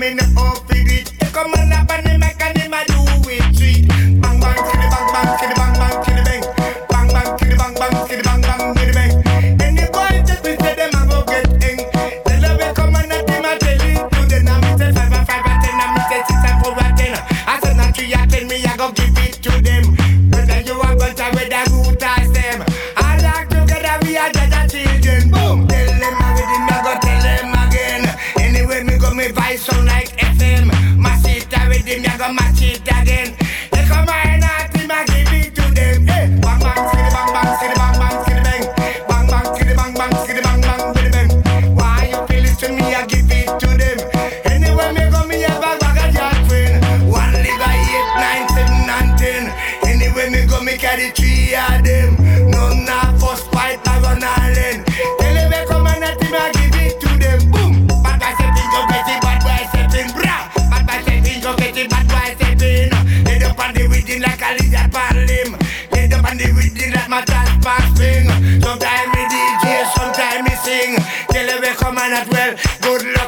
Come 0.04 1.54
on 1.54 1.72
up 1.72 1.90
and 1.90 2.20
make 2.20 2.36
a 2.38 2.52
name 2.52 2.74
I 2.74 2.84
do 2.84 3.00
it. 3.30 3.88
Bang 4.20 4.38
bang, 4.38 4.56
skiddy 4.58 4.88
bang 4.90 5.12
bang, 5.14 5.38
skiddy 5.38 5.54
bang. 5.54 5.63
come 32.24 32.36
match 32.36 32.62
it 32.62 32.80
again. 32.80 33.36
They 33.70 33.84
come 33.84 34.06
my 34.06 34.38
naughty, 34.38 34.86
my 34.86 35.04
give 35.04 35.30
me 35.30 35.43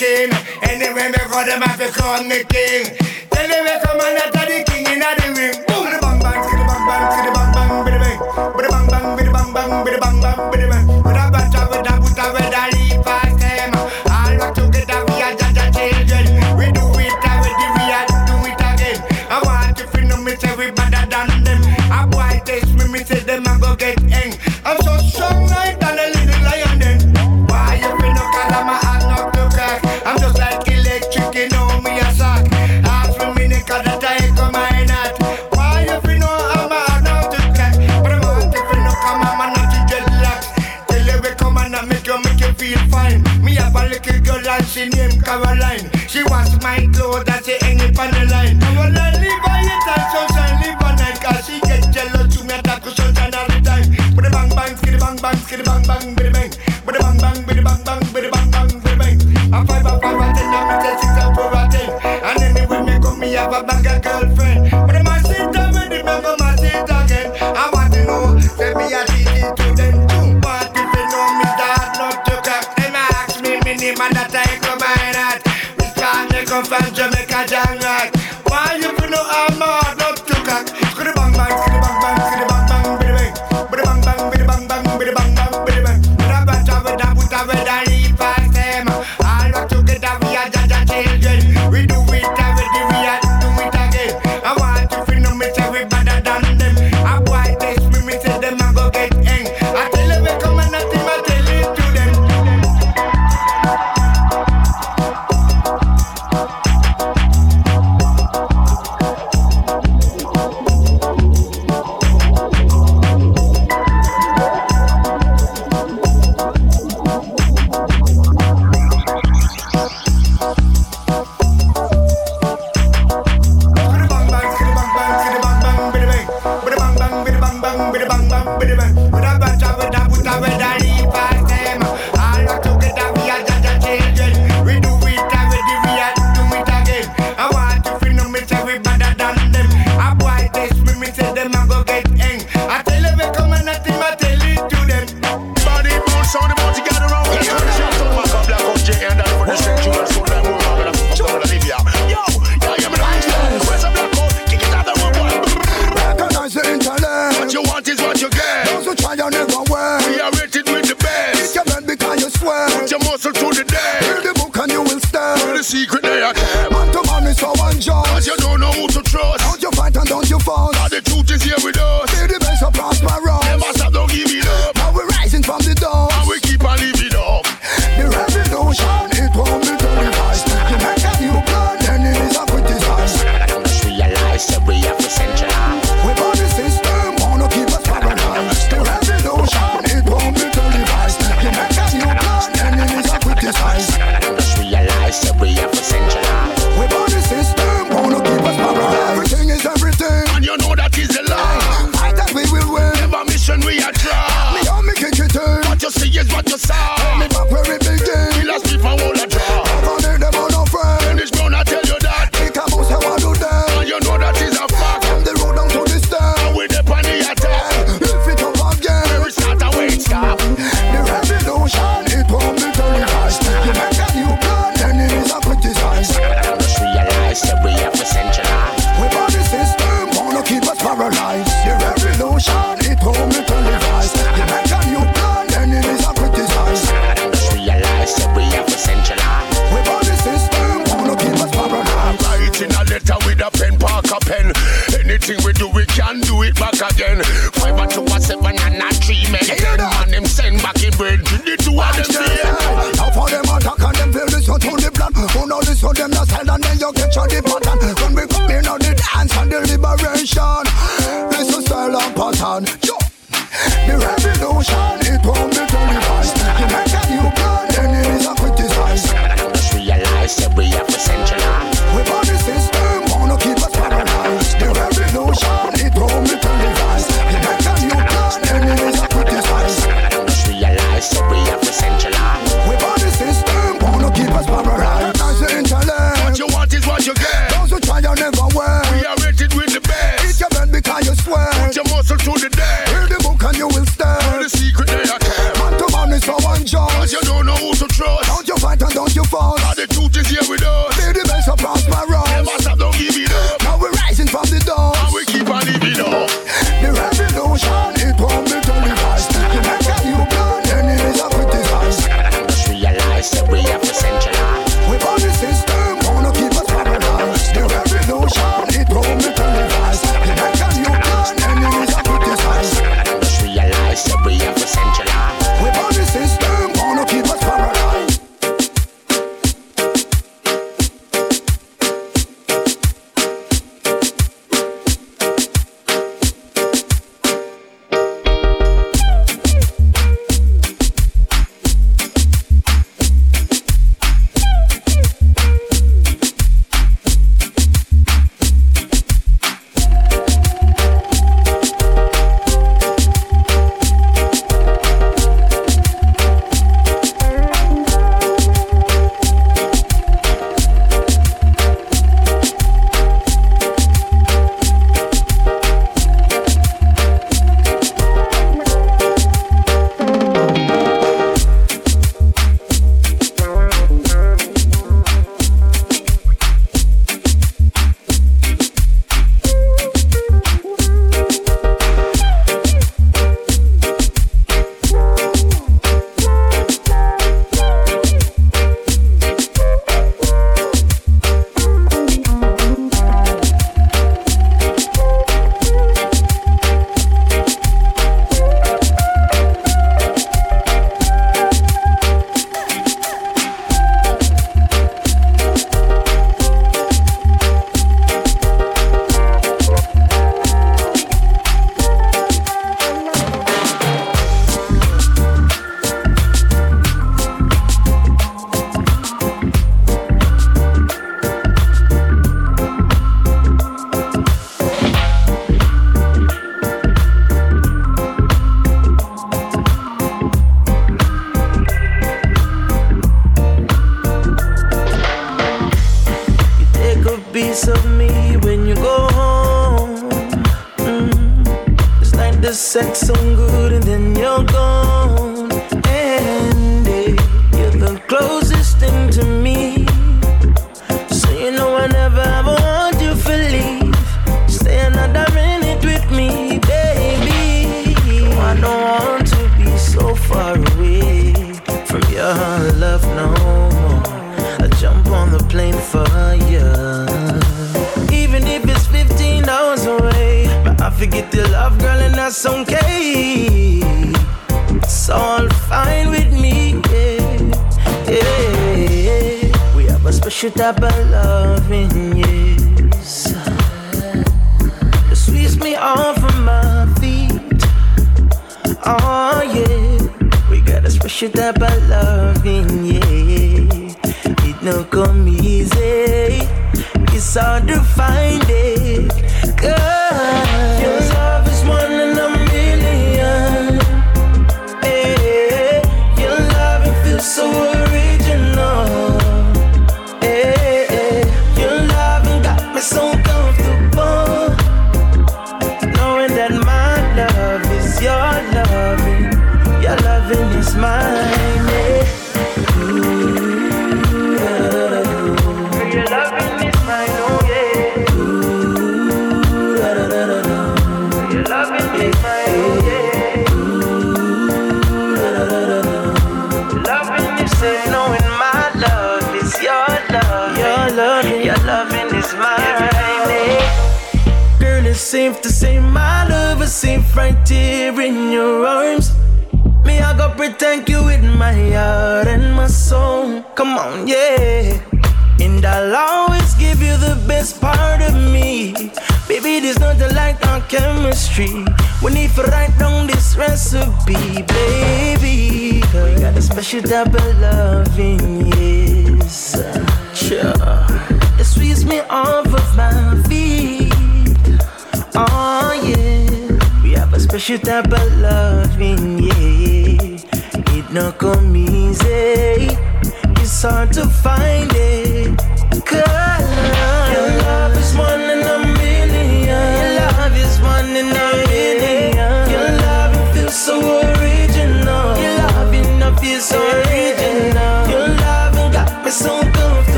king. 0.00 0.32
Anyway, 0.62 1.12
me 1.12 1.20
brother, 1.28 1.60
I 1.60 1.76
become 1.76 2.28
the 2.32 2.40
king. 2.48 2.96
Tell 3.28 3.48
them 3.48 3.66
Anyway, 3.66 3.80
come 3.84 4.00
on, 4.00 4.16
after 4.16 4.46
the 4.48 4.64
king 4.64 4.86
in 4.88 5.02
a 5.02 5.19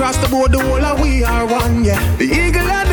across 0.00 0.16
the 0.16 0.28
board, 0.30 0.50
the 0.50 0.58
whole 0.58 0.82
of 0.82 0.98
we 0.98 1.22
are 1.22 1.44
one, 1.44 1.84
yeah. 1.84 2.16
The 2.16 2.24
eagle 2.24 2.62
of 2.62 2.89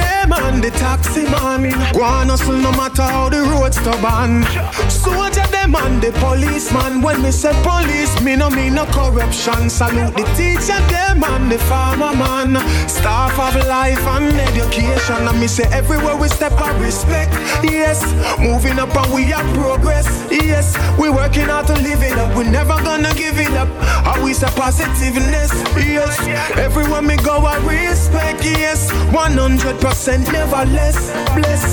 the 0.55 0.71
taxi 0.71 1.23
man. 1.23 1.69
Go 1.93 2.03
hustle 2.03 2.57
no 2.57 2.71
matter 2.71 3.03
how 3.03 3.29
the 3.29 3.41
road's 3.41 3.77
stubborn. 3.77 4.43
Soldier 4.89 5.45
them 5.51 5.75
and 5.75 6.01
the 6.01 6.11
policeman. 6.19 7.01
When 7.01 7.21
me 7.21 7.31
say 7.31 7.53
police, 7.63 8.21
me 8.21 8.35
no 8.35 8.49
mean 8.49 8.75
no 8.75 8.85
corruption. 8.85 9.69
Salute 9.69 10.15
the 10.15 10.23
teacher 10.35 10.79
them 10.87 11.23
and 11.23 11.51
the 11.51 11.57
farmer 11.69 12.15
man. 12.15 12.55
Staff 12.87 13.37
of 13.39 13.67
life 13.67 14.05
and 14.15 14.33
education. 14.49 15.27
And 15.27 15.39
me 15.39 15.47
say 15.47 15.65
everywhere 15.71 16.15
we 16.15 16.27
step 16.29 16.53
I 16.53 16.77
respect. 16.79 17.33
Yes, 17.63 18.01
moving 18.39 18.79
up 18.79 18.95
and 18.95 19.13
we 19.13 19.31
are 19.33 19.43
progress. 19.53 20.07
Yes, 20.31 20.77
we 20.97 21.09
working 21.09 21.45
hard 21.45 21.67
to 21.67 21.73
live 21.73 22.01
it 22.03 22.17
up. 22.17 22.35
We 22.37 22.43
never 22.45 22.77
gonna 22.83 23.13
give 23.13 23.37
it 23.39 23.53
up. 23.53 23.69
Always 24.07 24.43
a 24.43 24.47
positiveness. 24.47 25.51
Yes, 25.75 26.19
everywhere 26.57 27.01
me 27.01 27.17
go 27.17 27.37
I 27.37 27.57
respect. 27.65 28.43
Yes, 28.43 28.91
100% 29.11 30.31
never 30.37 30.63
less. 30.71 30.99
Bless. 31.35 31.63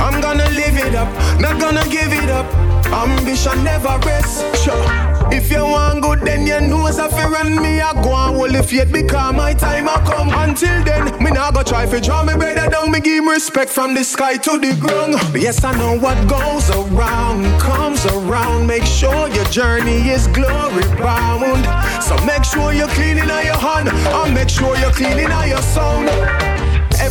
I'm 0.00 0.20
gonna 0.20 0.48
live 0.50 0.76
it 0.86 0.94
up, 0.94 1.10
not 1.40 1.60
gonna 1.60 1.84
give 1.88 2.12
it 2.12 2.30
up. 2.30 2.46
Ambition 2.92 3.62
never 3.62 3.98
rest. 4.06 4.44
Sure. 4.62 4.84
If 5.32 5.50
you 5.52 5.62
want 5.62 6.02
good, 6.02 6.20
then 6.22 6.46
you 6.46 6.60
know 6.60 6.88
if 6.88 6.96
you 6.96 7.28
run 7.34 7.54
me, 7.62 7.80
I 7.80 7.92
go 8.02 8.12
and 8.14 8.36
hold 8.36 8.52
the 8.52 8.62
faith 8.62 8.90
because 8.92 9.34
my 9.34 9.54
time 9.54 9.88
I 9.88 9.96
come. 10.04 10.30
Until 10.30 10.82
then, 10.82 11.04
me 11.22 11.30
not 11.30 11.54
go 11.54 11.62
try 11.62 11.86
to 11.86 12.00
draw 12.00 12.24
me 12.24 12.34
brother 12.34 12.68
down. 12.68 12.90
Me 12.90 13.00
give 13.00 13.24
respect 13.24 13.70
from 13.70 13.94
the 13.94 14.02
sky 14.02 14.36
to 14.38 14.58
the 14.58 14.74
ground. 14.80 15.14
Yes, 15.34 15.62
I 15.62 15.72
know 15.78 15.96
what 15.98 16.18
goes 16.28 16.68
around 16.70 17.44
comes 17.60 18.04
around. 18.06 18.66
Make 18.66 18.84
sure 18.84 19.28
your 19.28 19.44
journey 19.46 20.08
is 20.10 20.26
glory 20.28 20.84
bound. 20.98 21.64
So 22.02 22.16
make 22.26 22.44
sure 22.44 22.72
you're 22.72 22.94
cleaning 22.98 23.30
out 23.30 23.44
your 23.44 23.60
hand, 23.68 23.88
and 23.88 24.34
make 24.34 24.48
sure 24.48 24.76
you're 24.78 24.92
cleaning 24.92 25.30
out 25.30 25.46
your 25.46 25.62
sound. 25.62 26.59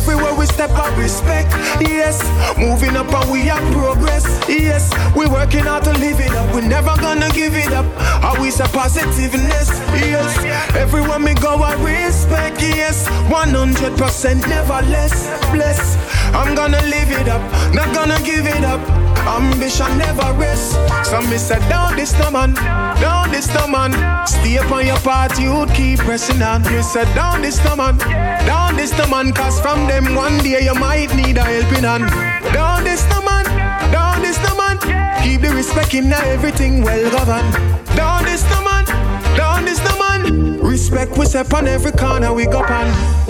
Everywhere 0.00 0.34
we 0.34 0.46
step 0.46 0.70
up, 0.70 0.96
respect. 0.96 1.52
Yes, 1.78 2.24
moving 2.56 2.96
up 2.96 3.12
and 3.12 3.30
we 3.30 3.40
have 3.52 3.60
progress. 3.70 4.24
Yes, 4.48 4.88
we 5.14 5.26
working 5.26 5.60
hard 5.60 5.84
to 5.84 5.92
live 5.92 6.18
it 6.18 6.32
up. 6.32 6.54
We 6.54 6.62
never 6.62 6.96
gonna 6.96 7.28
give 7.30 7.54
it 7.54 7.70
up. 7.74 7.84
Always 8.24 8.60
a 8.60 8.64
positiveness. 8.64 9.68
Yes, 10.00 10.32
everywhere 10.74 11.18
me 11.18 11.34
go, 11.34 11.52
I 11.62 11.74
respect. 11.84 12.62
Yes, 12.62 13.06
100% 13.28 14.48
never 14.48 14.80
less. 14.88 15.12
Bless. 15.52 15.98
I'm 16.32 16.54
gonna 16.54 16.80
live 16.88 17.10
it 17.10 17.28
up, 17.28 17.42
not 17.74 17.94
gonna 17.94 18.18
give 18.24 18.46
it 18.46 18.64
up. 18.64 18.80
Ambition 19.28 19.98
never 19.98 20.32
rest. 20.40 20.80
So 21.04 21.20
me 21.28 21.36
said, 21.36 21.60
down 21.68 21.94
this 21.96 22.18
no 22.18 22.30
man, 22.30 22.54
down 23.04 23.19
this 23.40 23.68
man. 23.68 23.92
Stay 24.26 24.56
upon 24.56 24.86
your 24.86 24.98
path, 24.98 25.38
you 25.40 25.66
keep 25.74 26.00
pressing 26.00 26.42
on. 26.42 26.62
Me 26.62 26.82
said, 26.82 27.12
down 27.14 27.42
this 27.42 27.62
man, 27.76 27.96
down 28.46 28.76
this 28.76 28.92
man. 29.08 29.32
Cause 29.32 29.60
from 29.60 29.86
them 29.86 30.14
one 30.14 30.38
day 30.38 30.64
you 30.64 30.74
might 30.74 31.14
need 31.14 31.38
a 31.38 31.42
helping 31.42 31.84
hand. 31.84 32.04
Down 32.52 32.84
this 32.84 33.04
man, 33.24 33.44
down 33.92 34.20
this 34.20 34.38
man. 34.56 34.78
Keep 35.22 35.42
the 35.42 35.50
respect 35.54 35.94
in 35.94 36.12
everything 36.12 36.82
well 36.82 37.10
governed. 37.10 37.52
Down 37.96 38.24
this 38.24 38.44
man, 38.64 38.84
down 39.36 39.64
this 39.64 39.82
man. 39.84 39.99
Respect. 40.62 41.16
We 41.16 41.26
step 41.26 41.52
on 41.54 41.66
every 41.66 41.92
corner 41.92 42.32
we 42.32 42.46
go 42.46 42.60
on. 42.62 42.86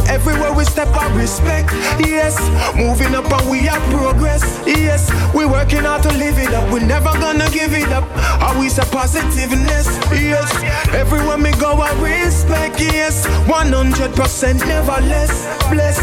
Everywhere 0.09 0.53
we 0.53 0.65
step, 0.65 0.89
I 0.89 1.07
respect. 1.17 1.71
Yes, 2.01 2.37
moving 2.77 3.15
up 3.15 3.31
and 3.31 3.51
we 3.51 3.59
have 3.61 3.83
progress. 3.91 4.43
Yes, 4.67 5.11
we 5.35 5.47
working 5.47 5.85
hard 5.85 6.03
to 6.03 6.09
live 6.09 6.39
it 6.39 6.53
up. 6.53 6.73
We 6.73 6.81
never 6.81 7.13
gonna 7.21 7.49
give 7.51 7.73
it 7.73 7.89
up. 7.93 8.05
Always 8.43 8.79
a 8.79 8.85
positiveness. 8.87 9.87
Yes, 10.11 10.51
everywhere 10.93 11.39
me 11.39 11.53
go, 11.53 11.73
I 11.73 11.93
respect. 12.03 12.81
Yes, 12.81 13.27
100% 13.47 14.67
never 14.67 15.01
less. 15.07 15.33
Bless. 15.71 15.99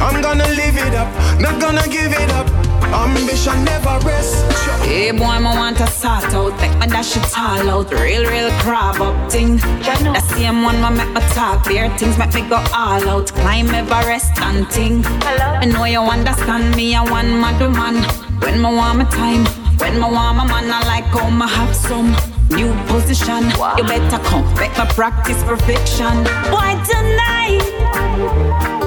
I'm 0.00 0.22
gonna 0.22 0.46
live 0.46 0.76
it 0.76 0.94
up, 0.94 1.08
not 1.40 1.60
gonna 1.60 1.86
give 1.88 2.12
it 2.12 2.30
up. 2.32 2.67
Ambition 2.86 3.64
never 3.64 3.98
rest. 4.06 4.44
Hey 4.82 5.10
boy, 5.10 5.24
I 5.24 5.40
want 5.40 5.76
to 5.78 5.86
sort 5.86 6.32
out, 6.34 6.58
make 6.60 6.76
my 6.78 6.86
dash 6.86 7.16
it 7.16 7.38
all 7.38 7.70
out. 7.70 7.90
Real, 7.92 8.24
real 8.24 8.50
crab 8.60 9.00
up 9.00 9.30
thing. 9.30 9.56
The 9.56 10.20
same 10.34 10.62
one 10.62 10.80
will 10.80 10.90
make 10.90 11.12
me 11.12 11.20
talk, 11.34 11.64
bare 11.64 11.90
things 11.98 12.16
make 12.18 12.34
me 12.34 12.42
go 12.48 12.56
all 12.74 13.08
out. 13.08 13.32
Climb 13.32 13.68
Everest 13.74 14.40
and 14.40 14.68
ting. 14.70 15.04
I 15.04 15.66
know 15.66 15.84
you 15.84 16.00
understand 16.00 16.74
me, 16.76 16.94
I 16.94 17.02
want 17.02 17.28
my 17.28 17.52
man. 17.68 18.02
When 18.40 18.64
I 18.64 18.72
want 18.72 18.98
my 18.98 19.04
time, 19.04 19.44
when 19.78 20.02
I 20.02 20.10
want 20.10 20.36
my 20.38 20.46
man, 20.46 20.70
I 20.70 20.80
like 20.86 21.04
how 21.04 21.28
I 21.28 21.46
have 21.46 21.74
some 21.76 22.16
new 22.56 22.72
position. 22.86 23.44
You 23.76 23.84
better 23.84 24.22
come, 24.24 24.46
make 24.54 24.76
my 24.78 24.86
practice 24.86 25.42
perfection. 25.44 26.24
Why 26.50 26.74
tonight? 26.88 28.77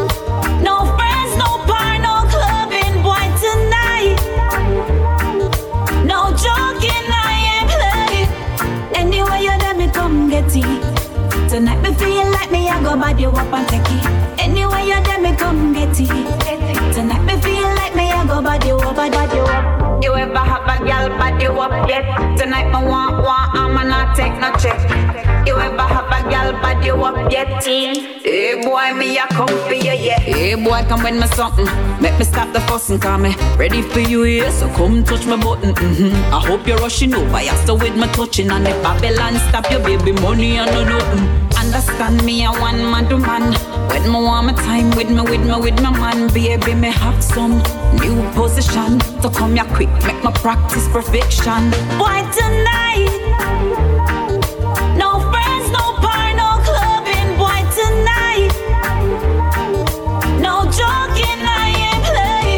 Tonight 11.50 11.82
me 11.82 11.94
feel 11.94 12.24
like 12.32 12.52
me, 12.52 12.70
I 12.70 12.82
go 12.82 12.96
bad 12.96 13.20
you 13.20 13.28
up 13.32 13.54
and 13.54 13.68
take 13.68 13.82
it. 13.82 14.40
Anyway, 14.40 14.88
you're 14.88 15.02
let 15.02 15.22
me 15.22 15.36
come 15.36 15.74
get 15.74 15.90
it. 16.00 16.94
Tonight 16.94 17.24
me 17.26 17.42
feel 17.42 17.68
like 17.76 17.94
me, 17.98 18.10
I 18.10 18.26
go 18.26 18.42
bad 18.42 18.64
you 18.64 18.78
up, 18.78 18.96
bad 18.96 19.34
you 19.34 19.42
up. 19.42 19.81
You 20.02 20.16
ever 20.16 20.40
have 20.40 20.64
a 20.64 20.84
gal 20.84 21.10
bad 21.10 21.40
you 21.40 21.52
up 21.52 21.88
yet? 21.88 22.04
Tonight 22.36 22.66
me 22.66 22.88
want, 22.88 23.24
want, 23.24 23.54
I'ma 23.54 23.84
not 23.84 24.16
take 24.16 24.34
no 24.40 24.52
check. 24.58 24.80
You 25.46 25.56
ever 25.60 25.82
have 25.82 26.06
a 26.08 26.28
gal 26.28 26.54
bad 26.54 26.84
you 26.84 26.96
up 27.04 27.32
yet? 27.32 27.64
Hey 27.64 28.60
boy, 28.64 28.94
me 28.96 29.20
a 29.20 29.28
come 29.28 29.48
for 29.48 29.74
you, 29.74 29.92
yeah. 29.92 30.20
Hey 30.20 30.56
boy, 30.56 30.84
come 30.90 31.04
with 31.04 31.22
me 31.22 31.28
something. 31.28 31.66
Make 32.02 32.18
me 32.18 32.26
stop 32.26 32.52
the 32.52 32.62
fussing, 32.62 33.00
call 33.00 33.20
me 33.20 33.36
ready 33.58 33.84
for 33.84 34.00
you, 34.00 34.24
yeah. 34.24 34.50
So 34.50 34.68
come 34.70 35.04
touch 35.04 35.28
my 35.28 35.38
button, 35.38 35.76
mm-hmm. 35.76 36.34
I 36.34 36.40
hope 36.40 36.66
you're 36.66 36.78
rushing 36.78 37.14
over, 37.14 37.42
you're 37.42 37.56
still 37.58 37.78
with 37.78 37.96
me 37.96 38.08
touching. 38.08 38.50
And 38.50 38.68
if 38.68 38.82
Babylon 38.82 39.36
stop 39.50 39.70
your 39.70 39.82
baby 39.82 40.14
money, 40.14 40.58
I 40.58 40.66
know 40.66 40.84
nothing. 40.84 41.51
Understand 41.62 42.26
me, 42.26 42.44
I 42.44 42.50
want 42.60 42.78
man 42.78 43.08
to 43.10 43.18
man. 43.18 43.54
When 43.88 44.04
me 44.04 44.10
want 44.10 44.48
my 44.48 44.54
time 44.54 44.90
with 44.98 45.10
me, 45.12 45.22
with 45.22 45.46
me, 45.46 45.56
with 45.60 45.80
my 45.80 45.92
man, 45.92 46.28
baby, 46.34 46.74
me 46.74 46.90
have 46.90 47.24
some 47.24 47.62
new 48.02 48.18
position. 48.34 49.00
So 49.22 49.30
come 49.30 49.56
here 49.56 49.66
quick, 49.76 49.90
make 50.04 50.24
my 50.24 50.32
practice 50.32 50.88
perfection. 50.88 51.72
Why 52.02 52.26
tonight? 52.34 53.14
No 54.98 55.22
friends, 55.30 55.70
no 55.70 55.84
bar, 56.02 56.34
no 56.34 56.50
clubbing, 56.66 57.32
boy 57.38 57.62
tonight. 57.78 58.52
No 60.42 60.66
joking, 60.66 61.42
I 61.46 61.70
ain't 61.88 62.04
play. 62.10 62.58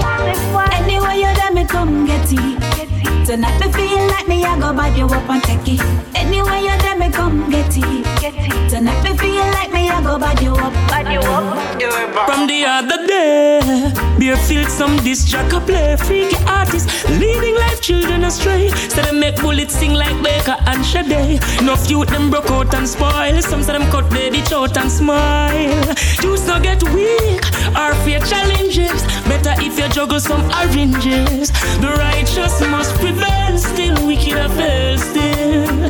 Anyway, 0.80 1.16
you 1.18 1.32
let 1.42 1.54
me 1.54 1.66
come 1.66 2.06
get 2.06 2.32
it. 2.32 3.26
Tonight 3.28 3.60
me 3.60 3.72
feel 3.74 4.00
like 4.08 4.28
me, 4.30 4.46
I 4.46 4.58
go 4.60 4.74
bad 4.74 4.98
you 4.98 5.06
up 5.06 5.30
and 5.30 5.44
take 5.44 5.68
it. 5.68 5.82
Anyway, 6.16 6.62
you 6.62 6.76
let 6.88 6.98
me 6.98 7.10
come 7.12 7.50
get 7.50 7.76
it. 7.76 8.04
Tonight 8.70 8.93
From 12.14 12.46
the 12.46 12.64
other 12.64 13.08
day, 13.08 13.60
beer 14.20 14.36
Beerfield 14.36 14.70
some 14.70 14.98
disc 14.98 15.34
a 15.34 15.60
play. 15.60 15.96
Freaky 15.98 16.38
artists 16.46 17.10
leading 17.10 17.56
life 17.56 17.82
children 17.82 18.24
astray. 18.24 18.70
So 18.70 19.02
they 19.02 19.12
make 19.12 19.36
bullets 19.42 19.74
sing 19.74 19.94
like 19.94 20.16
Baker 20.22 20.56
and 20.68 20.86
Sade. 20.86 21.42
No 21.64 21.74
youth 21.88 22.10
them 22.10 22.30
broke 22.30 22.52
out 22.52 22.72
and 22.76 22.88
spoil. 22.88 23.42
Some 23.42 23.64
say 23.64 23.74
them 23.74 23.90
cut 23.90 24.08
baby 24.12 24.42
throat 24.42 24.78
and 24.78 24.92
smile. 24.92 25.94
Juice 26.22 26.46
not 26.46 26.62
get 26.62 26.84
weak 26.94 27.44
or 27.76 27.96
fear 28.06 28.20
challenges. 28.20 29.02
Better 29.28 29.56
if 29.66 29.80
you 29.80 29.90
juggle 29.90 30.20
some 30.20 30.44
oranges. 30.62 31.50
The 31.82 31.96
righteous 31.98 32.62
must 32.62 32.94
prevail. 33.02 33.58
Still 33.58 34.06
wicked 34.06 34.38
I 34.38 34.96
still. 34.98 35.90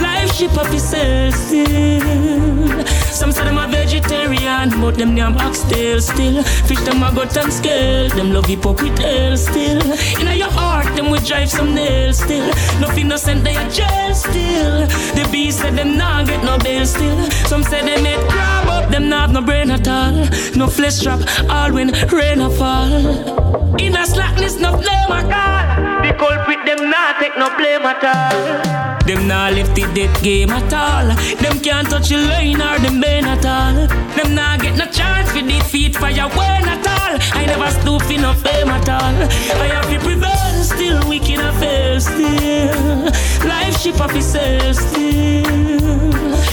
Life 0.00 0.32
ship 0.34 0.56
up 0.56 0.72
itself 0.72 1.34
still. 1.34 3.03
Some 3.24 3.32
say 3.32 3.44
them 3.44 3.56
a 3.56 3.66
vegetarian, 3.66 4.68
but 4.82 4.96
them 4.96 5.14
name 5.14 5.38
oxtail 5.38 5.98
still. 5.98 6.42
Fish 6.42 6.80
them 6.80 7.02
a 7.02 7.10
gut 7.10 7.34
and 7.38 7.50
scale, 7.50 8.10
them 8.10 8.34
love 8.34 8.50
with 8.50 8.98
hell 8.98 9.34
still. 9.38 9.80
In 10.20 10.36
your 10.36 10.50
heart, 10.50 10.94
them 10.94 11.08
will 11.10 11.22
drive 11.22 11.48
some 11.48 11.74
nails 11.74 12.18
still. 12.18 12.46
No 12.82 12.90
innocent, 12.92 13.42
they 13.42 13.56
a 13.56 13.66
jail 13.70 14.14
still. 14.14 14.86
The 15.16 15.26
beast 15.32 15.60
said 15.60 15.74
them 15.74 15.96
nah 15.96 16.22
get 16.22 16.44
no 16.44 16.58
bail 16.58 16.84
still. 16.84 17.18
Some 17.48 17.62
say 17.62 17.80
they 17.80 18.02
make 18.02 18.20
crab 18.28 18.68
up, 18.68 18.90
them 18.90 19.08
not 19.08 19.30
no 19.30 19.40
brain 19.40 19.70
at 19.70 19.88
all. 19.88 20.12
No 20.54 20.66
flesh 20.66 21.00
trap, 21.00 21.20
all 21.48 21.72
when 21.72 21.92
rain 22.12 22.42
a 22.42 22.50
fall. 22.50 23.80
In 23.80 23.96
a 23.96 24.04
slackness, 24.04 24.60
no 24.60 24.76
blame 24.76 25.12
at 25.18 25.32
all. 25.32 26.02
The 26.02 26.12
culprit, 26.18 26.66
them 26.66 26.90
nah 26.90 27.18
take 27.18 27.38
no 27.38 27.48
blame 27.56 27.86
at 27.86 28.04
all. 28.04 28.93
Them 29.06 29.28
nah 29.28 29.50
left 29.50 29.74
the 29.74 29.82
dead 29.94 30.14
game 30.22 30.50
at 30.50 30.72
all. 30.72 31.08
Them 31.42 31.60
can't 31.60 31.88
touch 31.88 32.08
the 32.08 32.16
line 32.16 32.60
or 32.60 32.78
the 32.78 32.90
main 32.90 33.26
at 33.26 33.44
all. 33.44 33.86
Them 34.16 34.34
nah 34.34 34.56
get 34.56 34.76
no 34.76 34.86
chance 34.86 35.30
for 35.30 35.42
defeat 35.42 35.94
fire 35.96 36.28
when 36.36 36.68
at 36.68 36.86
all. 36.86 37.18
I 37.38 37.44
never 37.46 37.70
stoop 37.70 38.10
in 38.10 38.22
no 38.22 38.32
fame 38.32 38.68
at 38.68 38.88
all. 38.88 39.14
I 39.60 39.66
have 39.74 39.88
to 39.90 39.98
prevail 40.00 40.64
still, 40.64 41.06
we 41.08 41.20
I 41.20 41.52
fail 41.60 42.00
still. 42.00 43.04
Life 43.48 43.80
ship 43.80 44.00
itself 44.16 44.76
still. 44.76 46.04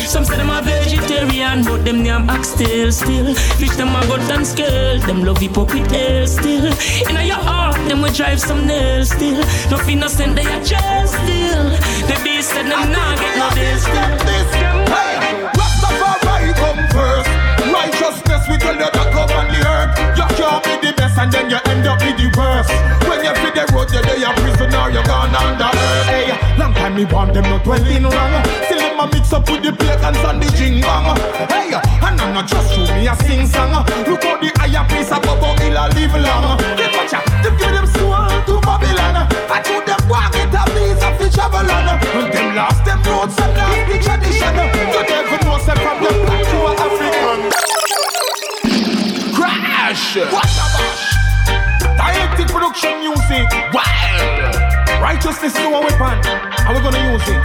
Some 0.05 0.25
say 0.25 0.35
them 0.35 0.49
a 0.49 0.61
vegetarian, 0.61 1.63
but 1.63 1.85
them 1.85 2.03
name 2.03 2.29
oxtail 2.29 2.91
still. 2.91 3.33
Still. 3.33 3.35
Fish 3.57 3.75
them 3.77 3.95
a 3.95 4.01
gut 4.07 4.29
and 4.31 4.45
scale, 4.45 4.99
them 4.99 5.23
love 5.23 5.39
hell 5.39 6.27
still. 6.27 6.73
In 7.09 7.15
your 7.25 7.37
heart, 7.37 7.70
them 7.87 8.01
we 8.01 8.09
drive 8.11 8.39
some 8.39 8.65
nails 8.67 9.09
still. 9.09 9.43
No 9.69 9.79
innocent, 9.87 10.35
they 10.35 10.45
are 10.45 10.63
jail 10.63 11.07
still. 11.07 11.65
The 12.07 12.19
beast 12.23 12.49
said 12.49 12.65
them 12.65 12.91
nah 12.91 13.15
get 13.15 13.37
no 13.37 13.49
deal 13.55 13.77
still. 13.79 14.11
Rastafari 15.59 16.53
come 16.55 16.81
first. 16.89 17.29
Righteousness 17.73 18.43
we 18.49 18.57
tell 18.57 18.75
you 18.75 18.89
that 18.91 19.09
come 19.13 19.31
on 19.39 19.47
the 19.53 19.61
earth. 19.65 19.91
You 20.17 20.25
can't 20.37 20.81
be 20.81 20.90
best 21.11 21.19
and 21.19 21.31
then 21.31 21.49
you 21.49 21.59
end 21.65 21.87
up 21.87 21.99
with 21.99 22.17
the 22.17 22.27
worst. 22.37 22.71
When 23.07 23.23
you 23.23 23.33
feed 23.41 23.55
the 23.55 23.65
road, 23.73 23.91
you're 23.91 24.03
there, 24.03 24.29
a 24.29 24.33
prisoner, 24.33 24.89
you're 24.91 25.03
gone 25.03 25.35
under 25.35 25.65
earth. 25.65 26.07
Hey, 26.07 26.31
long 26.57 26.73
time 26.73 26.95
me 26.95 27.05
want 27.05 27.33
them 27.33 27.43
not 27.43 27.63
dwelling 27.63 28.03
wrong. 28.03 28.43
Still 28.65 28.79
them 28.79 28.99
a 28.99 29.07
mix 29.07 29.33
up 29.33 29.49
with 29.49 29.63
the 29.63 29.71
pagans 29.71 30.23
and 30.23 30.41
the 30.41 30.47
jing 30.57 30.81
bang. 30.81 31.17
Hey, 31.49 31.73
and 31.73 32.21
I'm 32.21 32.33
not 32.33 32.47
just 32.47 32.73
through 32.73 32.87
me 32.95 33.07
a 33.07 33.15
sing 33.23 33.45
song. 33.47 33.85
Look 34.07 34.23
how 34.23 34.37
the 34.39 34.51
higher 34.57 34.85
place 34.87 35.11
of 35.11 35.21
Bobo 35.23 35.55
Hill 35.59 35.77
a 35.77 35.85
live 35.95 36.15
long. 36.15 36.57
Get 36.77 36.91
watch 36.95 37.13
out, 37.13 37.25
to 37.43 37.49
give 37.59 37.71
them 37.71 37.87
soul 37.87 38.27
to 38.47 38.53
Babylon. 38.61 39.27
I 39.51 39.61
told 39.63 39.85
them 39.85 40.01
walk 40.07 40.35
it 40.35 40.53
a 40.53 40.63
piece 40.71 41.03
of 41.03 41.15
the 41.19 41.27
travel 41.29 41.67
on. 41.67 41.87
Them 42.31 42.55
lost 42.55 42.85
them 42.85 43.01
roots 43.03 43.37
and 43.39 43.53
lost 43.57 43.83
the 43.89 43.95
tradition. 43.99 44.53
You 44.91 45.01
never 45.07 45.37
know 45.45 45.57
say 45.59 45.75
from 45.75 45.97
the 46.03 46.11
black 46.23 46.43
to 46.45 46.57
a 46.67 47.90
Crash! 49.91 50.15
What 50.31 50.47
a 50.47 50.67
bash! 50.71 51.03
Dialectic 51.99 52.47
production 52.47 53.03
music. 53.03 53.43
Wild! 53.75 54.55
Righteousness 55.03 55.51
is 55.51 55.59
our 55.67 55.83
weapon. 55.83 56.15
How 56.63 56.71
we're 56.71 56.79
gonna 56.79 57.11
use 57.11 57.27
it? 57.27 57.43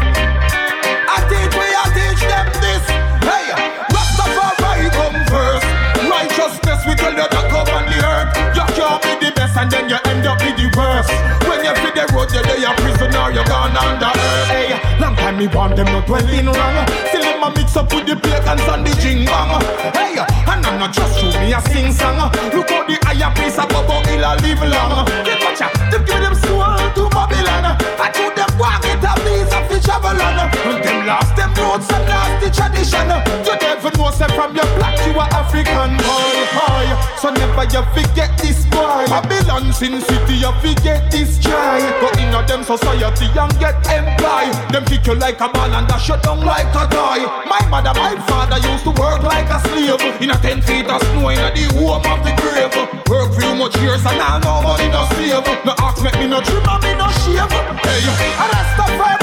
I 1.11 1.27
teach 1.27 1.51
we, 1.59 1.67
I 1.67 1.91
teach 1.91 2.23
them 2.23 2.47
this. 2.63 2.87
Hey, 3.27 3.51
Rastafari 3.91 4.87
come 4.95 5.19
first. 5.27 5.67
Righteousness 6.07 6.87
we 6.87 6.95
tell 6.95 7.11
you 7.11 7.27
that 7.27 7.51
come 7.51 7.67
on 7.67 7.83
the 7.91 7.99
earth. 7.99 8.31
You 8.55 8.63
can't 8.79 9.03
be 9.03 9.27
the 9.27 9.35
best 9.35 9.59
and 9.59 9.67
then 9.67 9.91
you 9.91 9.99
end 10.07 10.23
up 10.31 10.39
with 10.39 10.55
the 10.55 10.71
worst. 10.79 11.11
When 11.51 11.67
you 11.67 11.75
feed 11.83 11.99
the 11.99 12.07
road, 12.15 12.31
you're 12.31 12.47
a 12.47 12.71
prisoner, 12.79 13.27
you're 13.35 13.43
gone 13.51 13.75
under 13.75 14.15
earth. 14.15 14.55
Hey, 14.55 14.96
long 15.27 15.39
time 15.39 15.39
me 15.39 15.47
want 15.55 15.77
them 15.77 15.87
not 15.87 16.07
dwelling 16.07 16.47
wrong. 16.47 16.87
Still 17.09 17.23
them 17.23 17.43
a 17.43 17.51
mix 17.55 17.77
up 17.77 17.93
with 17.93 18.07
the 18.07 18.17
pagans 18.17 18.63
and 18.69 18.87
the 18.87 18.93
jing 19.01 19.25
bang. 19.25 19.63
Hey, 19.95 20.19
and 20.19 20.67
I'm 20.67 20.79
not 20.79 20.93
just 20.93 21.19
through 21.19 21.41
me 21.41 21.53
a 21.53 21.61
sing 21.61 21.93
song. 21.93 22.31
Look 22.55 22.71
how 22.71 22.87
the 22.87 22.99
higher 23.03 23.33
place 23.35 23.59
of 23.59 23.69
Bobo 23.69 24.03
Hill 24.07 24.25
a 24.25 24.37
live 24.43 24.63
long. 24.63 25.07
Get 25.25 25.43
watch 25.43 25.63
out, 25.63 25.75
to 25.91 25.99
give 25.99 26.21
them 26.21 26.35
soul 26.35 26.79
to 26.97 27.03
Babylon. 27.11 27.77
I 27.99 28.11
told 28.13 28.37
them 28.37 28.51
walk 28.59 28.85
it 28.85 29.03
of 29.03 29.16
the 29.77 29.85
travel 29.85 30.17
on. 30.17 30.39
And 30.41 30.81
them 30.85 31.07
lost 31.07 31.37
them 31.37 31.53
roots 31.61 31.89
and 31.93 32.05
lost 32.09 32.37
the 32.41 32.49
tradition. 32.49 33.09
You 33.45 33.55
never 33.61 33.93
know 33.97 34.11
say 34.11 34.29
from 34.33 34.57
your 34.57 34.69
black 34.81 34.97
you 35.05 35.13
a 35.13 35.25
African 35.37 35.97
boy, 36.01 36.37
boy. 36.57 36.87
So 37.21 37.29
never 37.31 37.65
you 37.69 37.85
forget 37.93 38.33
this 38.41 38.65
boy. 38.73 39.05
Babylon 39.07 39.73
Sin 39.73 40.01
City, 40.01 40.41
you 40.41 40.53
forget 40.65 41.11
this 41.13 41.39
try. 41.39 41.81
Go 42.01 42.09
in 42.17 42.33
a 42.33 42.41
them 42.47 42.65
society 42.65 43.29
and 43.37 43.53
get 43.61 43.77
employ. 43.93 44.49
Them 44.73 44.85
kick 44.89 45.07
you 45.07 45.15
like 45.15 45.41
a 45.41 45.49
ball 45.49 45.73
and 45.73 45.87
dash 45.89 46.09
you 46.09 46.17
down 46.25 46.41
like 46.41 46.73
a 46.73 46.85
toy. 46.89 47.21
My 47.45 47.61
mother, 47.69 47.93
my 47.95 48.17
father 48.27 48.61
used 48.65 48.85
to 48.85 48.93
work 48.97 49.23
like 49.23 49.49
a 49.53 49.61
slave. 49.69 50.01
In 50.21 50.31
a 50.31 50.37
ten 50.41 50.63
feet 50.63 50.89
of 50.89 51.03
snow 51.13 51.29
in 51.29 51.39
a 51.39 51.53
the 51.53 51.69
home 51.77 52.05
of 52.05 52.21
the 52.25 52.33
grave. 52.41 52.73
Work 53.09 53.35
few 53.37 53.55
much 53.55 53.77
years 53.79 54.05
and 54.05 54.19
now 54.19 54.39
no 54.39 54.63
money 54.63 54.89
no 54.89 55.05
save. 55.15 55.45
No 55.65 55.73
ask 55.79 56.03
make 56.03 56.17
me 56.19 56.27
no 56.27 56.41
trim 56.41 56.65
and 56.65 56.83
me 56.83 56.95
no 56.97 57.09
shave. 57.23 57.53
Hey, 57.85 58.01
the 58.77 58.85
fire 58.99 59.16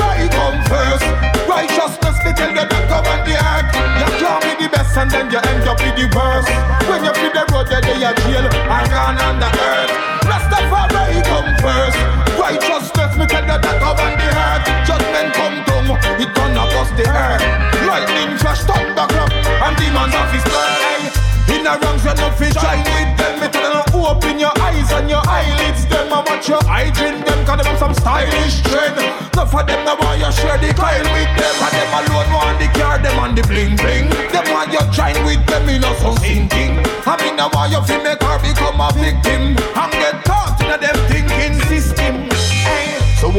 come 0.44 0.60
first. 0.68 1.06
Righteousness, 1.48 2.18
me 2.26 2.32
tell 2.36 2.52
you 2.52 2.66
that 2.68 2.84
come 2.92 3.08
on 3.08 3.20
the 3.24 3.36
earth. 3.40 3.72
You 4.00 4.08
can't 4.20 4.44
be 4.44 4.52
the 4.60 4.68
best 4.68 4.98
and 5.00 5.10
then 5.12 5.32
you 5.32 5.40
end 5.40 5.64
up 5.64 5.80
with 5.80 5.96
the 5.96 6.06
worst. 6.12 6.52
When 6.88 7.00
you 7.08 7.14
feel 7.16 7.32
the 7.32 7.44
road, 7.52 7.72
you 7.72 7.80
day 7.80 8.04
a 8.04 8.12
jail 8.28 8.46
and 8.52 8.88
gone 8.92 9.20
on 9.24 9.36
the 9.40 9.48
earth. 9.48 9.92
Rastafari 10.28 11.20
come 11.24 11.52
first. 11.64 12.00
Righteousness, 12.36 13.12
me 13.16 13.26
tell 13.32 13.46
you 13.48 13.60
that 13.64 13.76
come 13.80 14.00
on 14.04 14.14
the 14.20 14.28
earth. 14.28 14.66
Judgment 14.84 15.30
come 15.38 15.58
down, 15.64 15.88
it 16.20 16.30
gonna 16.36 16.64
bust 16.76 16.94
the 17.00 17.08
earth. 17.08 17.44
Lightning 17.88 18.36
flash, 18.40 18.64
thunder 18.68 19.08
clap, 19.08 19.32
and 19.32 19.76
demons 19.80 20.16
off 20.16 20.32
his 20.36 20.44
Hey, 20.44 21.13
in 21.50 21.64
the 21.64 21.74
wrongs, 21.82 22.04
you 22.04 22.14
no 22.16 22.28
fit 22.36 22.54
join 22.56 22.80
with 22.84 23.12
them. 23.18 23.34
Me 23.42 23.48
tell 23.50 23.74
you, 23.74 24.08
open 24.08 24.40
your 24.40 24.54
eyes 24.60 24.92
and 24.92 25.10
your 25.10 25.24
eyelids. 25.28 25.86
Them 25.88 26.14
I 26.14 26.20
watch 26.24 26.48
your 26.48 26.64
hygiene. 26.64 27.24
Them 27.24 27.46
cause 27.46 27.58
them 27.58 27.68
have 27.68 27.80
some 27.80 27.94
stylish 27.94 28.62
trend. 28.64 28.98
Enough 29.34 29.52
for 29.52 29.64
them 29.64 29.82
now 29.86 29.98
want 29.98 30.20
you 30.20 30.32
share 30.32 30.58
the 30.58 30.72
Kyle 30.74 31.08
with 31.16 31.34
them. 31.36 31.56
And 31.64 31.74
them 31.74 31.94
alone 31.98 32.32
want 32.34 32.58
the 32.60 32.68
car, 32.78 33.00
them 33.00 33.20
on 33.20 33.36
the 33.36 33.44
bling 33.44 33.76
bling. 33.76 34.10
Them 34.32 34.46
want 34.54 34.72
you 34.72 34.84
join 34.92 35.18
with 35.26 35.44
them 35.48 35.68
in 35.70 35.84
a 35.84 35.92
some 36.00 36.18
sinking. 36.18 36.80
I 37.06 37.18
mean, 37.20 37.36
now 37.36 37.50
want 37.52 37.72
you 37.72 37.82
feel 37.84 38.04
make 38.04 38.22
her 38.22 38.38
become 38.40 38.80
a 38.80 38.90
victim 38.94 39.73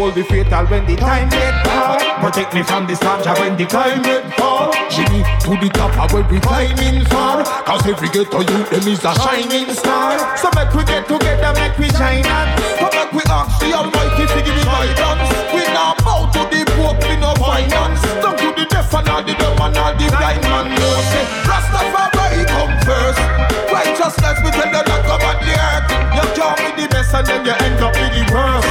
hold 0.04 0.14
the 0.14 0.24
fatal 0.24 0.66
when 0.66 0.84
the 0.84 0.96
time 0.96 1.28
get 1.30 1.54
hard. 1.64 2.00
Protect 2.20 2.52
me 2.52 2.62
from 2.62 2.86
the 2.86 2.94
storm 2.94 3.24
when 3.40 3.56
the 3.56 3.64
climate 3.64 4.24
fall. 4.36 4.68
Jimmy 4.92 5.24
to 5.40 5.56
the 5.56 5.70
top 5.72 5.96
of 5.96 6.12
where 6.12 6.26
we 6.28 6.38
climbing 6.40 7.04
far. 7.08 7.40
Cause 7.64 7.86
every 7.88 8.08
ghetto 8.12 8.40
youth 8.44 8.68
them 8.68 8.84
is 8.84 9.00
a 9.00 9.12
shining 9.24 9.72
star. 9.72 10.20
So 10.36 10.52
make 10.52 10.72
we 10.76 10.84
get 10.84 11.08
together, 11.08 11.52
make 11.56 11.76
we 11.80 11.88
shine 11.96 12.26
on. 12.28 12.48
So 12.76 12.86
make 12.92 13.12
we 13.16 13.22
ask 13.32 13.56
the 13.60 13.72
Almighty 13.72 14.24
to 14.28 14.38
give 14.44 14.56
me 14.56 14.64
guidance. 14.68 15.30
We 15.56 15.64
now 15.72 15.96
bow 16.04 16.28
to 16.36 16.42
the 16.52 16.60
Pope, 16.76 17.00
we 17.08 17.16
no 17.16 17.32
finance. 17.40 18.04
Down 18.20 18.36
to 18.36 18.48
the 18.52 18.64
deaf 18.68 18.92
and 18.92 19.08
all 19.08 19.24
the 19.24 19.32
dumb 19.40 19.60
and 19.64 19.78
all 19.80 19.92
the 19.96 20.06
blind 20.20 20.44
man. 20.52 20.68
No 20.68 20.90
say 21.08 21.24
Rastafari 21.48 22.44
come 22.52 22.76
first. 22.84 23.24
Righteousness 23.72 24.36
we 24.44 24.50
tell 24.52 24.68
you 24.68 24.84
that 24.84 25.00
come 25.08 25.24
on 25.24 25.36
the 25.40 25.52
earth. 25.56 25.88
You 26.12 26.24
can't 26.36 26.60
be 26.76 26.82
the 26.82 26.88
best 26.92 27.14
and 27.16 27.24
then 27.24 27.40
you 27.48 27.56
end 27.56 27.80
up 27.80 27.96
with 27.96 28.12
the 28.12 28.24
worst. 28.28 28.63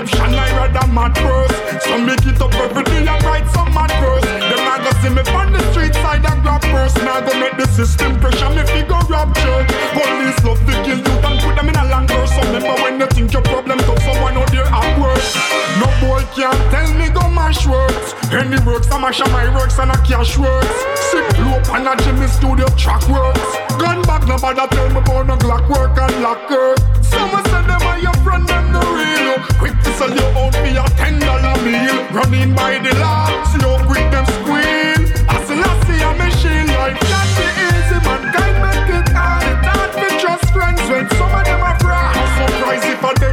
Option, 0.00 0.32
I 0.34 0.48
rather 0.56 0.86
mad 0.92 1.12
first. 1.20 1.84
So 1.84 1.98
make 1.98 2.24
it 2.24 2.40
up 2.40 2.54
every 2.54 2.84
day 2.84 3.04
and 3.04 3.22
write 3.24 3.48
some 3.52 3.68
mad 3.76 3.92
verse. 4.00 4.24
Them 4.24 4.60
not 4.64 4.80
go 4.80 4.90
see 5.00 5.12
me 5.12 5.22
on 5.36 5.52
the 5.52 5.60
street 5.70 5.94
side 5.94 6.24
and 6.24 6.40
grab 6.42 6.62
purse. 6.62 6.96
Now 7.04 7.20
go 7.20 7.32
make 7.38 7.56
the 7.56 7.66
system 7.68 8.18
pressure 8.20 8.48
me 8.50 8.64
figure 8.72 9.04
rap 9.12 9.28
church. 9.36 9.68
Police 9.92 10.40
love 10.44 10.60
to 10.64 10.74
kill 10.84 11.00
you 11.04 11.16
and 11.26 11.36
put 11.44 11.54
them 11.56 11.68
in 11.68 11.76
a 11.76 11.84
long 11.92 12.06
verse. 12.08 12.32
So 12.32 12.40
remember 12.48 12.74
when 12.82 13.00
you 13.00 13.06
think 13.12 13.32
your 13.32 13.42
problem 13.42 13.78
tough, 13.84 14.00
someone 14.02 14.36
out 14.40 14.50
there 14.50 14.64
at 14.64 14.90
work. 14.96 15.20
No 15.80 15.88
boy 16.00 16.24
can't 16.32 16.56
tell 16.72 16.90
me 16.96 17.09
go 17.50 17.66
mash 17.66 17.66
works. 17.66 18.14
Any 18.32 18.58
works, 18.64 18.90
I 18.90 18.98
mash 19.00 19.20
my 19.20 19.54
works 19.54 19.78
and 19.78 19.90
I 19.90 19.96
cash 20.06 20.38
works. 20.38 20.78
Sick 21.10 21.38
low 21.38 21.60
and 21.74 21.86
a 21.86 21.96
Jimmy 22.04 22.26
studio 22.28 22.66
track 22.76 23.02
works. 23.08 23.40
Gun 23.78 24.02
back, 24.02 24.26
nobody 24.26 24.66
tell 24.74 24.88
me 24.90 24.98
about 24.98 25.26
no 25.26 25.36
Glock 25.36 25.68
work 25.68 25.98
and 25.98 26.22
lock 26.22 26.48
work. 26.50 26.78
Someone 27.02 27.44
said 27.44 27.66
them 27.66 27.82
are 27.82 27.98
your 27.98 28.14
friend, 28.22 28.46
them 28.46 28.72
the 28.72 28.80
real. 28.80 29.38
Quick 29.58 29.74
to 29.82 29.92
sell 29.94 30.14
your 30.14 30.30
own 30.36 30.52
for 30.52 30.66
your 30.66 30.86
ten 30.96 31.18
dollar 31.18 31.56
meal. 31.62 31.98
Running 32.12 32.54
by 32.54 32.78
the 32.78 32.94
law, 32.98 33.26
see 33.50 33.60
how 33.60 33.84
quick 33.86 34.10
them 34.10 34.26
squeal. 34.38 35.00
I 35.28 35.36
see, 35.46 35.58
I 35.58 35.72
see 35.86 36.00
a 36.02 36.10
machine 36.14 36.68
life. 36.78 36.98
Can't 37.00 37.30
be 37.36 37.46
easy, 37.66 37.98
mankind 38.06 38.56
make 38.62 38.90
it 38.98 39.08
hard. 39.10 39.42
It's 39.50 39.66
hard 39.66 39.90
to 39.98 40.06
trust 40.22 40.46
friends 40.54 40.82
when 40.90 41.08
some 41.18 41.32
of 41.34 41.44
them 41.44 41.60
are 41.60 41.78
fraud. 41.80 42.16
I'm 42.16 42.30
surprised 42.38 42.86
if 42.86 43.02
a 43.02 43.29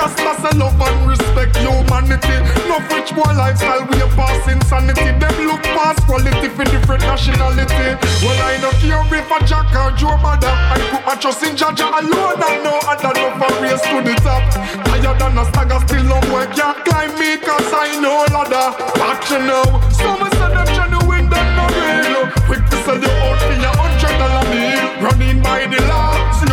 Rasta 0.00 0.32
say 0.40 0.56
love 0.56 0.80
and 0.80 1.12
respect 1.12 1.60
humanity. 1.60 2.36
No 2.64 2.80
rich 2.88 3.12
boy 3.12 3.36
lifestyle 3.36 3.84
we 3.84 4.00
a 4.00 4.08
pass 4.16 4.48
insanity. 4.48 5.12
Them 5.20 5.36
look 5.44 5.60
past 5.76 6.00
quality 6.08 6.48
for 6.48 6.64
different 6.64 7.04
nationality. 7.04 8.00
Well 8.24 8.40
I 8.40 8.56
no 8.64 8.72
care 8.80 9.04
if 9.12 9.28
a 9.28 9.38
Jack 9.44 9.68
or 9.76 9.92
Joe 10.00 10.16
Bada. 10.24 10.48
I 10.72 10.80
put 10.88 11.04
my 11.04 11.14
trust 11.20 11.44
in 11.44 11.54
Jah 11.54 11.76
Jah 11.76 12.00
alone 12.00 12.40
and 12.40 12.64
no 12.64 12.80
other 12.88 13.12
no 13.12 13.28
for 13.36 13.52
race 13.60 13.84
to 13.92 14.00
the 14.00 14.16
top. 14.24 14.40
Higher 14.88 15.12
than 15.20 15.36
a 15.36 15.44
stagger 15.52 15.80
still 15.84 16.04
no 16.08 16.18
boy 16.32 16.48
can't 16.56 16.80
climb 16.88 17.12
me 17.20 17.36
cause 17.36 17.68
I 17.68 18.00
know 18.00 18.24
ladder. 18.32 18.72
Watch 18.96 19.28
you 19.28 19.44
now, 19.44 19.68
some 19.92 20.24
say 20.32 20.48
them 20.48 20.64
genuine 20.72 21.28
them 21.28 21.48
no 21.60 21.68
real. 21.76 22.24
Quick 22.48 22.64
to 22.72 22.76
sell 22.88 22.96
you 22.96 23.12
out 23.20 23.36
for 23.44 23.52
your 23.52 23.76
hundred 23.76 24.16
dollar 24.16 24.48
meal. 24.48 24.80
Running 25.04 25.42
by 25.44 25.68
the 25.68 25.76
law, 25.92 26.16
see 26.40 26.48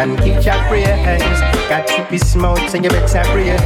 and 0.00 0.16
keep 0.20 0.42
your 0.44 0.56
prayers. 0.64 1.40
Got 1.68 1.86
to 1.88 2.06
be 2.10 2.16
smart, 2.16 2.58
so 2.70 2.78
you 2.78 2.88
better 2.88 3.22
brave. 3.32 3.60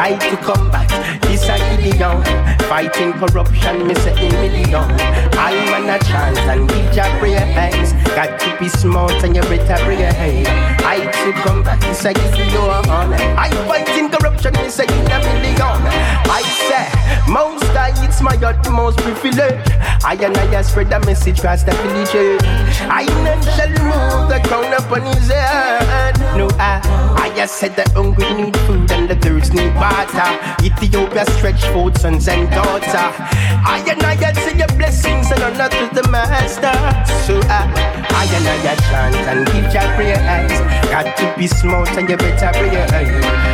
I 0.00 0.16
to 0.16 0.36
combat 0.38 0.88
this 1.22 1.44
I 1.48 1.58
Gideon. 1.76 2.24
Fighting 2.64 3.12
corruption, 3.12 3.86
me 3.86 3.94
say 3.94 4.16
in 4.24 4.32
million. 4.32 4.74
I 5.36 5.52
man 5.70 6.00
a 6.00 6.02
chant 6.04 6.38
and 6.48 6.68
keep 6.68 6.96
your 6.96 7.10
prayers. 7.20 7.92
Got 8.16 8.40
to 8.40 8.58
be 8.58 8.68
smart, 8.68 9.22
and 9.22 9.36
you 9.36 9.42
better 9.42 9.84
brave. 9.84 10.46
I 10.80 10.98
to 11.20 11.32
combat 11.44 11.80
this 11.82 12.06
I 12.06 12.14
Gideon. 12.14 13.12
I 13.36 13.50
fighting 13.68 14.08
corruption, 14.08 14.54
me 14.54 14.70
say 14.70 14.84
in 14.84 15.12
a 15.12 15.18
million. 15.20 15.80
I 16.24 16.42
say 16.68 17.30
most 17.30 17.69
I 17.90 17.92
I, 17.92 18.04
it's 18.06 18.20
my 18.22 18.36
utmost 18.36 18.98
privilege. 18.98 19.66
I 20.04 20.14
and 20.14 20.36
I 20.36 20.62
spread 20.62 20.90
the 20.90 21.00
message 21.00 21.38
across 21.38 21.62
the 21.62 21.72
village. 21.72 22.40
I 22.82 23.04
none 23.24 23.42
shall 23.42 23.68
remove 23.68 24.28
the 24.30 24.40
crown 24.48 24.72
upon 24.72 25.02
his 25.02 25.28
head. 25.28 26.18
No, 26.36 26.48
I, 26.58 26.80
I 27.36 27.46
said 27.46 27.74
the 27.74 27.88
hungry 27.90 28.32
need 28.34 28.56
food 28.68 28.90
and 28.92 29.08
the 29.08 29.16
thirst 29.16 29.54
need 29.54 29.74
water. 29.74 30.30
Ethiopia 30.62 31.24
stretch 31.36 31.64
forth 31.72 32.00
sons 32.00 32.28
and 32.28 32.50
daughters. 32.50 32.94
I 32.94 33.82
and 33.88 34.02
I 34.02 34.16
say 34.34 34.56
your 34.56 34.68
blessings 34.78 35.30
and 35.30 35.42
honor 35.42 35.68
to 35.68 35.90
the 35.94 36.08
master. 36.08 36.76
So 37.26 37.40
I, 37.48 37.66
I 38.12 38.24
and 38.28 38.46
I 38.46 38.74
chant 38.88 39.16
and 39.30 39.46
give 39.46 39.72
your 39.72 39.88
prayers. 39.96 40.52
Got 40.90 41.16
to 41.16 41.34
be 41.38 41.46
smart 41.46 41.90
and 41.96 42.08
you 42.08 42.16
better 42.16 42.50
pray. 42.52 42.76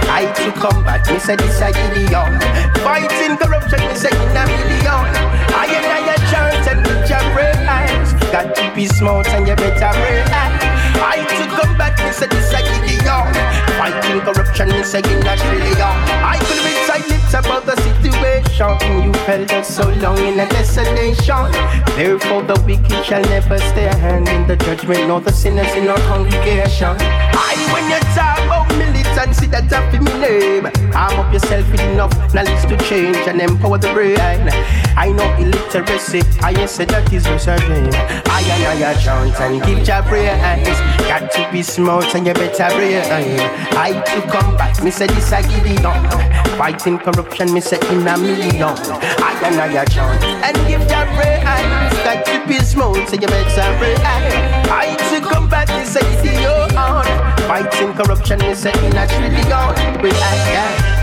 I 0.08 0.26
to 0.32 0.52
combat, 0.60 1.06
me 1.10 1.18
say 1.18 1.36
this 1.36 1.60
a 1.60 1.72
Gideon. 1.72 2.40
Fighting 2.82 3.36
corruption, 3.36 3.80
me 3.80 3.94
say 3.94 4.25
in 4.30 4.36
a 4.36 4.44
million. 4.46 5.06
I 5.54 5.66
and 5.70 5.86
I 5.86 6.16
chant 6.30 6.66
and 6.70 6.80
give 6.84 7.08
your 7.08 7.24
prayers. 7.32 8.12
Got 8.32 8.54
to 8.56 8.74
be 8.74 8.86
smart 8.86 9.28
and 9.28 9.46
you 9.46 9.56
better 9.56 9.92
pray. 9.94 10.24
I 10.98 11.22
to 11.36 11.44
combat, 11.56 11.96
me 12.04 12.12
say 12.12 12.26
this 12.26 12.52
a 12.52 12.60
Gideon. 12.62 13.32
Fighting 13.78 14.20
corruption, 14.20 14.68
me 14.68 14.82
say 14.82 14.98
in 14.98 15.26
Australia. 15.26 15.90
I 16.24 16.38
could 16.46 16.62
be 16.64 16.72
silent 16.88 17.34
about 17.34 17.66
the 17.66 17.76
situation. 17.86 18.74
You 19.04 19.12
held 19.26 19.50
us 19.52 19.68
so 19.68 19.88
long 20.02 20.18
in 20.18 20.40
a 20.40 20.48
desolation. 20.48 21.52
Therefore, 21.94 22.42
the 22.42 22.60
wicked 22.66 23.04
shall 23.04 23.22
never 23.22 23.58
stand 23.58 24.28
in 24.28 24.46
the 24.46 24.56
judgment, 24.56 25.08
nor 25.08 25.20
the 25.20 25.32
sinners 25.32 25.72
in 25.74 25.88
our 25.88 25.98
congregation. 26.08 26.96
I, 26.98 27.54
when 27.72 27.84
you 27.90 28.00
talk 28.14 28.38
about 28.46 28.68
militancy, 29.16 29.46
that's 29.46 29.72
up 29.72 29.92
in 29.94 30.04
my 30.04 30.20
name. 30.20 30.66
Arm 30.94 31.20
up 31.20 31.32
yourself 31.32 31.70
with 31.70 31.80
enough 31.80 32.12
knowledge 32.34 32.62
to 32.68 32.76
change 32.88 33.16
and 33.28 33.40
empower 33.40 33.78
the 33.78 33.92
brain. 33.92 34.18
I 34.18 35.12
know 35.12 35.28
illiteracy, 35.36 36.22
I 36.42 36.52
ain't 36.52 36.70
said 36.70 36.88
that 36.90 37.12
is 37.12 37.24
dream. 37.24 37.90
I 38.26 38.42
and 38.44 38.84
I 38.84 38.94
chant 39.00 39.40
and 39.40 39.62
give 39.62 39.86
your 39.86 40.02
praise. 40.02 40.80
Got 41.08 41.30
to 41.32 41.50
be 41.50 41.62
smart 41.62 42.14
and 42.14 42.26
you 42.26 42.34
better 42.34 42.68
pray. 42.74 43.00
I 43.00 43.92
to 43.92 44.20
combat, 44.30 44.82
me 44.82 44.90
say 44.90 45.06
this 45.06 45.32
I 45.32 45.42
give 45.42 45.66
it 45.66 45.84
on. 45.84 46.04
Fighting 46.58 46.98
corruption, 46.98 47.52
me 47.52 47.60
say 47.60 47.78
in 47.90 48.06
a 48.06 48.16
million. 48.18 48.62
I 48.62 49.40
and 49.44 49.60
I 49.60 49.84
chant 49.86 50.24
and 50.24 50.56
give 50.68 50.80
your 50.80 51.06
praise. 51.16 51.44
Got 52.04 52.24
to 52.26 52.46
be 52.46 52.58
smart, 52.60 53.08
so 53.08 53.16
you 53.16 53.26
better 53.26 53.78
pray. 53.78 53.96
I 54.68 54.96
to 55.10 55.26
combat, 55.26 55.68
me 55.68 55.84
say 55.84 56.00
it 56.00 56.46
on. 56.46 56.70
Oh, 56.76 57.02
oh. 57.06 57.25
Fighting 57.46 57.94
corruption, 57.94 58.40
say 58.56 58.72
in 58.84 58.96
a 58.96 59.06
trillion. 59.06 60.02
We 60.02 60.10
I 60.10 60.96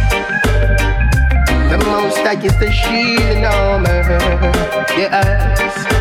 the 1.69 1.77
most 1.85 2.17
I 2.19 2.35
is 2.43 2.57
the 2.59 2.71
shield 2.71 3.45
on 3.45 3.83
me. 3.83 3.87
Yes. 4.97 5.92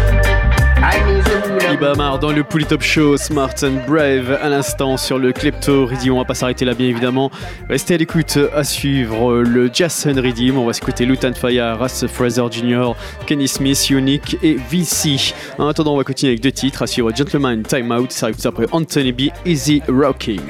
Ibamar 1.73 2.19
dans 2.19 2.33
le 2.33 2.43
Polytop 2.43 2.83
Show, 2.83 3.17
Smart 3.17 3.55
and 3.63 3.87
Brave 3.87 4.39
à 4.43 4.49
l'instant 4.49 4.97
sur 4.97 5.19
le 5.19 5.33
Klepto 5.33 5.87
Redeem. 5.87 6.13
On 6.13 6.19
va 6.19 6.25
pas 6.25 6.35
s'arrêter 6.35 6.65
là, 6.65 6.75
bien 6.75 6.89
évidemment. 6.89 7.31
Restez 7.69 7.95
à 7.95 7.97
l'écoute 7.97 8.39
à 8.55 8.65
suivre 8.65 9.43
le 9.43 9.71
Jason 9.73 10.15
Redeem. 10.15 10.59
On 10.59 10.67
va 10.67 10.73
s'écouter 10.73 11.07
Lutan 11.07 11.33
Fire, 11.35 11.79
Ras 11.79 12.05
Fraser 12.13 12.43
Jr., 12.51 12.93
Kenny 13.27 13.49
Smith, 13.49 13.91
Unique 13.91 14.37
et 14.43 14.57
VC. 14.71 15.35
En 15.59 15.69
attendant, 15.69 15.95
on 15.95 15.99
va 15.99 16.05
continuer 16.05 16.33
avec 16.33 16.43
deux 16.43 16.53
titres 16.53 16.83
à 16.83 16.87
suivre 16.87 17.11
Gentleman 17.15 17.63
Time 17.63 17.91
Out. 17.93 18.13
Ça 18.13 18.27
arrive 18.27 18.41
tout 18.41 18.49
après 18.49 18.67
Anthony 18.73 19.13
B, 19.13 19.21
Easy 19.47 19.83
Rocking. 19.89 20.41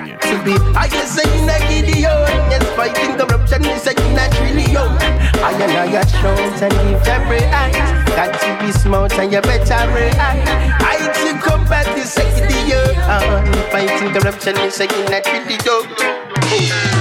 Got 8.16 8.32
to 8.40 8.64
be 8.64 8.72
smart 8.72 9.12
and 9.14 9.32
you 9.32 9.40
better 9.40 9.92
react. 9.92 10.48
I 10.82 10.96
to 11.24 11.40
combat 11.40 11.86
this 11.96 12.16
a 12.16 12.24
Gideon. 12.40 12.94
Fighting 13.70 14.12
corruption 14.12 14.56
is 14.58 14.80
a 14.80 14.84
in 14.84 15.12
a 15.12 15.20
trillion. 15.20 16.02
Anthony 16.52 16.91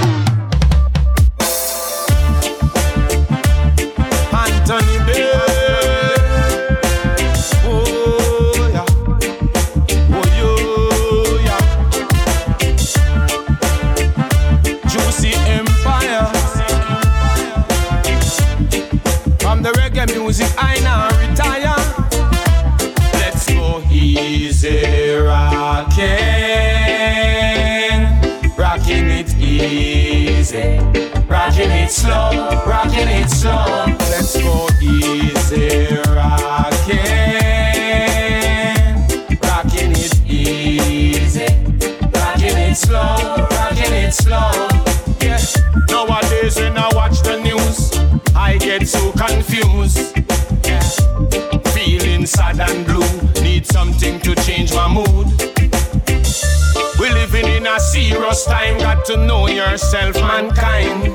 slow, 31.92 32.62
rocking 32.66 33.08
it 33.08 33.28
slow. 33.28 33.84
Let's 34.10 34.40
go 34.40 34.66
easy, 34.80 35.94
rocking. 36.08 36.96
Rocking 39.42 39.92
it 39.92 40.14
easy. 40.26 41.46
Rocking 42.14 42.56
it 42.56 42.76
slow, 42.76 43.46
rocking 43.50 43.92
it 43.92 44.12
slow. 44.12 44.50
Nowadays 45.90 46.56
when 46.56 46.78
I 46.78 46.88
watch 46.94 47.20
the 47.22 47.38
news, 47.42 47.92
I 48.34 48.56
get 48.56 48.88
so 48.88 49.12
confused. 49.12 50.16
Feeling 51.74 52.24
sad 52.26 52.60
and 52.60 52.86
blue, 52.86 53.42
need 53.42 53.66
something 53.66 54.18
to 54.20 54.34
change 54.36 54.72
my 54.74 54.88
mood. 54.88 55.28
We 57.02 57.10
living 57.10 57.48
in 57.48 57.66
a 57.66 57.80
serious 57.80 58.44
time, 58.44 58.78
got 58.78 59.04
to 59.06 59.16
know 59.16 59.48
yourself, 59.48 60.14
mankind. 60.20 61.10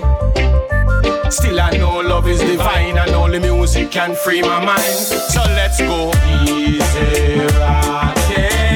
Still 1.31 1.61
I 1.61 1.77
know 1.77 2.01
love 2.01 2.27
is 2.27 2.41
divine 2.41 2.97
and 2.97 3.11
only 3.11 3.39
music 3.39 3.91
can 3.91 4.13
free 4.13 4.41
my 4.41 4.65
mind. 4.65 4.81
So 4.83 5.39
let's 5.55 5.79
go 5.79 6.11
easy, 6.43 7.39
rocking, 7.55 8.67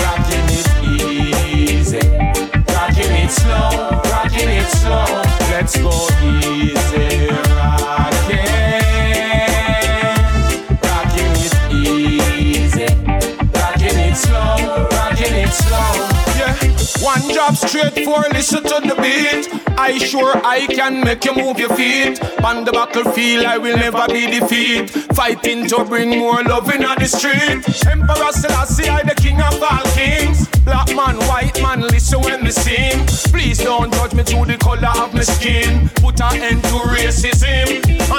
rocking 0.00 0.48
it 0.56 0.68
easy, 1.68 2.00
rocking 2.72 3.12
it 3.20 3.30
slow, 3.30 4.00
rocking 4.10 4.48
it 4.48 4.70
slow. 4.80 5.04
Let's 5.52 5.76
go 5.76 5.92
easy, 6.24 6.85
one 17.02 17.22
job 17.32 17.56
straight 17.56 18.04
for 18.04 18.20
listen 18.32 18.62
to 18.62 18.80
the 18.80 18.94
beat. 19.00 19.48
I 19.78 19.98
sure 19.98 20.32
I 20.44 20.66
can 20.66 21.02
make 21.02 21.24
you 21.24 21.34
move 21.34 21.58
your 21.58 21.74
feet. 21.74 22.22
On 22.44 22.64
the 22.64 22.72
battlefield, 22.72 23.44
I 23.44 23.58
will 23.58 23.76
never 23.76 24.06
be 24.08 24.26
defeated. 24.26 24.90
Fighting 25.14 25.66
to 25.68 25.84
bring 25.84 26.18
more 26.18 26.42
love 26.42 26.70
in 26.70 26.82
the 26.82 27.06
street. 27.06 27.64
Emperor 27.90 28.32
Selassie, 28.32 28.88
I 28.88 29.02
the 29.02 29.14
king 29.14 29.40
of 29.40 29.62
all 29.62 29.84
kings. 29.94 30.48
Black 30.64 30.88
man, 30.94 31.16
white 31.28 31.60
man, 31.62 31.80
listen 31.80 32.20
when 32.20 32.42
me 32.42 32.50
sing. 32.50 33.06
Please 33.32 33.58
don't 33.58 33.92
judge 33.94 34.14
me 34.14 34.22
through 34.22 34.46
the 34.46 34.56
color 34.58 34.92
of 35.02 35.14
my 35.14 35.22
skin. 35.22 35.88
Put 35.96 36.20
an 36.20 36.42
end 36.42 36.62
to 36.64 36.78
racism. 36.94 37.66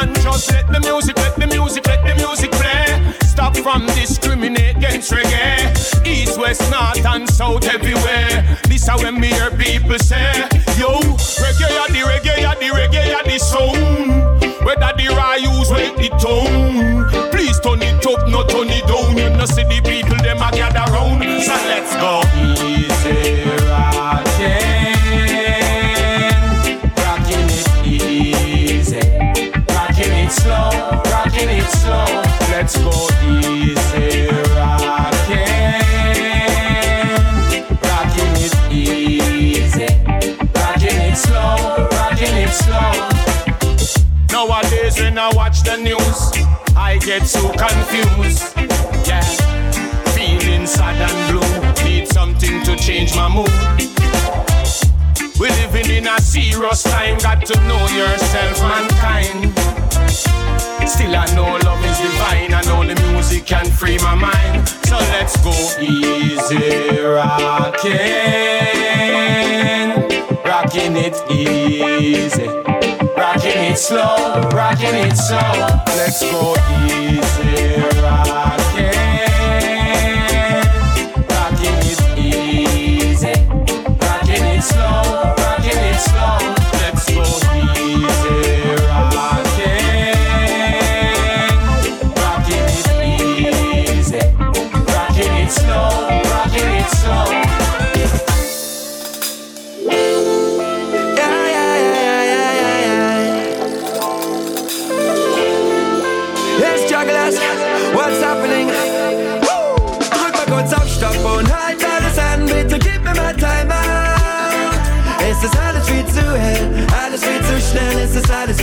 And 0.02 0.16
just 0.22 0.52
let 0.52 0.68
the 0.68 0.80
music, 0.80 1.16
let 1.18 1.36
the 1.36 1.48
music, 1.48 1.86
let 1.88 2.04
the 2.06 2.16
music 2.16 2.52
play. 2.52 3.27
Stop 3.38 3.56
from 3.58 3.86
discriminate 3.94 4.78
against 4.78 5.12
reggae. 5.12 6.08
East, 6.08 6.40
west, 6.40 6.60
north, 6.72 7.06
and 7.06 7.30
south, 7.30 7.66
everywhere. 7.66 8.58
This 8.64 8.90
is 8.90 9.04
when 9.04 9.20
me 9.20 9.28
hear 9.28 9.52
people 9.52 10.00
say, 10.00 10.34
Yo, 10.76 10.98
reggae, 10.98 11.70
ya 11.70 11.86
the 11.86 12.02
reggae, 12.10 12.42
ya 12.42 12.56
the 12.56 12.74
reggae, 12.74 13.12
ya 13.12 13.22
the 13.22 13.38
sound. 13.38 14.42
Whether 14.66 14.92
the 14.98 15.14
Ryus 15.14 15.70
wake 15.72 15.96
the 15.98 16.10
tone. 16.18 17.30
Please 17.30 17.60
turn 17.60 17.84
it 17.84 18.04
up, 18.08 18.28
not 18.28 18.50
turn 18.50 18.70
it 18.72 18.88
down. 18.88 19.16
You 19.16 19.30
know, 19.30 19.46
see 19.46 19.62
the 19.66 19.82
people, 19.86 20.18
them 20.18 20.42
a 20.42 20.50
gather 20.50 20.92
round. 20.92 21.22
So 21.44 21.54
let's 21.70 21.96
go. 21.98 22.27
Get 47.08 47.26
so 47.26 47.50
confused. 47.54 48.54
Yeah, 49.08 49.22
feeling 50.12 50.68
sad 50.68 51.00
and 51.00 51.32
blue. 51.32 51.86
Need 51.86 52.06
something 52.10 52.62
to 52.64 52.76
change 52.76 53.16
my 53.16 53.30
mood. 53.30 53.50
We 55.40 55.48
living 55.48 55.90
in 55.90 56.06
a 56.06 56.20
serious 56.20 56.84
time, 56.84 57.18
got 57.20 57.46
to 57.46 57.56
know 57.62 57.80
yourself, 57.96 58.60
mankind. 58.60 59.58
Still 60.86 61.16
I 61.16 61.26
know 61.34 61.56
love 61.64 61.86
is 61.86 61.98
divine, 61.98 62.54
I 62.54 62.62
know 62.66 62.84
the 62.86 63.02
music 63.10 63.46
can 63.46 63.72
free 63.72 63.98
my 64.00 64.16
mind. 64.16 64.68
So 64.68 64.98
let's 64.98 65.38
go 65.38 65.54
easy 65.80 67.00
rocking, 67.00 67.94
rocking 70.44 70.98
it 70.98 71.16
easy, 71.32 72.50
rocking 73.48 73.72
it 73.72 73.78
slow, 73.78 74.50
rocking 74.54 74.96
it 74.96 75.16
slow. 75.16 75.40
Let's 75.96 76.22
go 76.32 76.56
easy 76.92 77.76
rocking, 78.02 78.67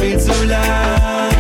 viel 0.05 0.21
zu 0.21 0.45
lang. 0.45 1.31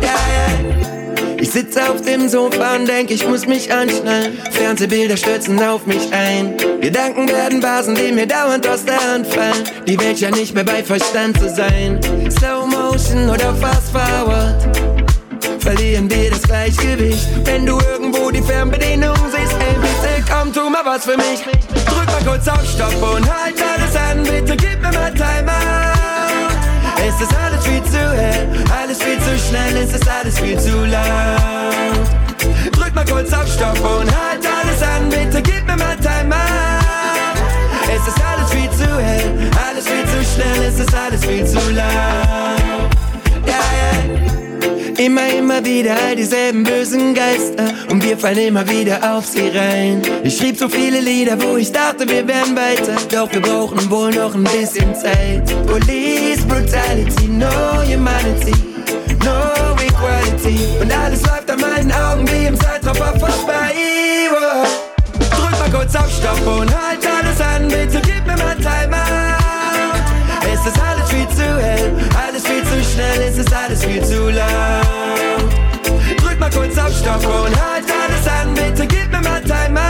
Ja, 0.00 0.16
ja. 0.34 1.38
Ich 1.38 1.50
sitze 1.50 1.88
auf 1.88 2.02
dem 2.02 2.28
Sofa 2.28 2.76
und 2.76 2.86
denk, 2.86 3.10
ich 3.10 3.26
muss 3.26 3.46
mich 3.46 3.72
anschnallen. 3.72 4.38
Fernsehbilder 4.50 5.16
stürzen 5.16 5.62
auf 5.62 5.86
mich 5.86 6.12
ein. 6.12 6.56
Gedanken 6.80 7.28
werden 7.28 7.60
Basen, 7.60 7.94
die 7.94 8.12
mir 8.12 8.26
dauernd 8.26 8.66
aus 8.66 8.84
der 8.84 9.00
Hand 9.00 9.26
fallen. 9.26 9.64
Die 9.86 9.98
Welt 10.00 10.18
ja 10.18 10.30
nicht 10.30 10.54
mehr 10.54 10.64
bei 10.64 10.82
Verstand 10.82 11.38
zu 11.38 11.48
sein. 11.48 12.00
Slow 12.38 12.66
Motion 12.66 13.30
oder 13.30 13.54
Fast 13.54 13.92
Forward 13.92 14.56
verlieren 15.60 16.10
wir 16.10 16.30
das 16.30 16.42
Gleichgewicht. 16.42 17.26
Wenn 17.44 17.66
du 17.66 17.78
irgendwo 17.92 18.30
die 18.30 18.42
Fernbedienung 18.42 19.16
siehst, 19.30 19.54
ey, 19.54 19.74
bitte 19.80 20.24
komm, 20.30 20.52
tu 20.52 20.68
mal 20.70 20.84
was 20.84 21.04
für 21.04 21.16
mich. 21.16 21.42
Drück 21.84 22.06
mal 22.06 22.24
kurz 22.24 22.48
auf 22.48 22.64
Stopp 22.68 22.94
und 23.02 23.26
halt 23.28 23.54
alles 23.60 23.96
an, 23.96 24.22
bitte 24.22 24.56
gib 24.56 24.80
mir 24.80 24.92
mal 24.92 25.12
Time 25.12 25.50
out. 25.50 25.95
Es 27.08 27.20
ist 27.20 27.36
alles 27.36 27.64
viel 27.64 27.82
zu 27.84 27.98
hell, 27.98 28.48
alles 28.82 29.00
viel 29.00 29.16
zu 29.20 29.38
schnell, 29.38 29.76
es 29.76 29.92
ist 29.94 30.08
alles 30.08 30.40
viel 30.40 30.58
zu 30.58 30.84
laut. 30.84 32.06
Drück 32.72 32.94
mal 32.96 33.04
kurz 33.04 33.32
auf 33.32 33.46
Stopp 33.46 33.78
und 33.78 34.10
halt 34.10 34.44
alles 34.44 34.82
an, 34.82 35.08
bitte 35.08 35.40
gib 35.40 35.64
mir 35.68 35.76
mal 35.76 35.96
Time 35.98 36.34
out. 36.34 37.38
Es 37.88 38.08
ist 38.08 38.20
alles 38.20 38.50
viel 38.50 38.70
zu 38.70 38.98
hell, 38.98 39.50
alles 39.68 39.86
viel 39.86 40.04
zu 40.04 40.34
schnell, 40.34 40.68
es 40.68 40.80
ist 40.80 40.94
alles 40.94 41.24
viel 41.24 41.46
zu 41.46 41.70
laut. 41.70 42.75
Immer, 44.98 45.28
immer 45.28 45.62
wieder 45.62 45.94
all 46.06 46.16
dieselben 46.16 46.62
bösen 46.62 47.12
Geister 47.12 47.74
und 47.90 48.02
wir 48.02 48.16
fallen 48.16 48.38
immer 48.38 48.66
wieder 48.66 49.14
auf 49.14 49.26
sie 49.26 49.48
rein. 49.48 50.00
Ich 50.24 50.38
schrieb 50.38 50.56
so 50.56 50.70
viele 50.70 51.00
Lieder, 51.00 51.36
wo 51.42 51.58
ich 51.58 51.70
dachte, 51.70 52.08
wir 52.08 52.26
wären 52.26 52.56
weiter, 52.56 52.96
doch 53.12 53.30
wir 53.30 53.42
brauchen 53.42 53.90
wohl 53.90 54.10
noch 54.10 54.34
ein 54.34 54.44
bisschen 54.44 54.94
Zeit. 54.94 55.44
Police 55.66 56.42
Brutality, 56.48 57.28
no 57.28 57.46
humanity, 57.84 58.54
no 59.22 59.76
equality 59.84 60.58
und 60.80 60.90
alles 60.96 61.20
läuft 61.22 61.50
an 61.50 61.60
meinen 61.60 61.92
Augen 61.92 62.26
wie 62.30 62.46
im 62.46 62.58
Zeitraffer 62.58 63.18
vorbei. 63.18 63.74
Wow. 64.30 64.66
Drück 65.18 65.58
mal 65.58 65.78
kurz 65.78 65.94
auf 65.94 66.10
Stopp 66.10 66.40
und 66.46 66.70
halt 66.74 67.06
alles 67.06 67.40
an, 67.40 67.68
bitte 67.68 68.00
gib 68.00 68.26
mir 68.26 68.36
mal 68.42 68.56
Time 68.56 68.96
out. 68.96 69.36
Es 70.42 70.66
ist 70.66 70.80
alles 70.80 71.10
viel 71.10 71.28
zu 71.28 71.60
hell, 71.60 71.92
alles 72.26 72.46
viel 72.46 72.62
zu 72.62 72.92
schnell, 72.92 73.28
es 73.28 73.36
ist 73.36 73.52
alles 73.52 73.84
viel 73.84 74.02
zu 74.02 74.30
laut. 74.30 74.85
Stopp 76.92 77.24
und 77.26 77.54
halt 77.60 77.84
alles 77.90 78.28
an, 78.28 78.54
bitte 78.54 78.86
gib 78.86 79.10
mir 79.10 79.20
mal 79.22 79.40
Time. 79.42 79.80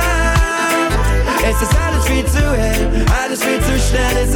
Es 1.49 1.63
ist 1.63 1.77
alles 1.77 2.07
viel 2.07 2.27
zu 2.27 2.57
hell, 2.57 3.05
alles 3.23 3.43
viel 3.43 3.61
zu 3.61 3.79
schnell, 3.79 4.17
es 4.25 4.35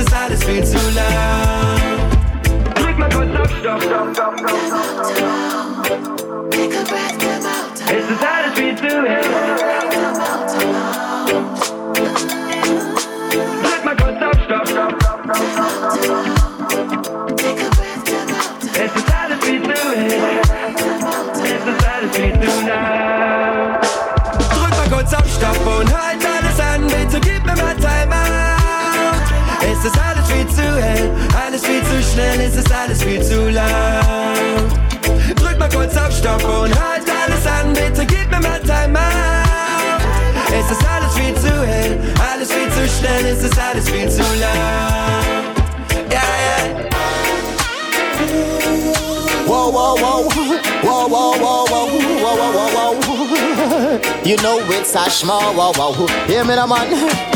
viel 43.91 44.11
zu 44.11 44.23
laut. 44.23 45.25
Ja, 46.11 46.23
ja. 46.47 46.57
Whoa, 49.47 49.71
whoa, 49.71 49.95
whoa, 49.97 50.23
whoa, 50.83 51.09
whoa, 51.09 51.37
whoa, 51.39 51.65
whoa, 51.71 51.97
whoa, 52.23 52.37
whoa, 52.37 52.53
whoa, 52.53 52.71
whoa. 52.75 53.21
You 54.25 54.37
know 54.37 54.61
it's 54.71 54.95
a 54.95 55.11
small, 55.11 55.55
whoa, 55.55 55.73
whoa. 55.73 56.07
Hear 56.27 56.45
me 56.45 56.55
the 56.55 56.67
man. 56.67 56.89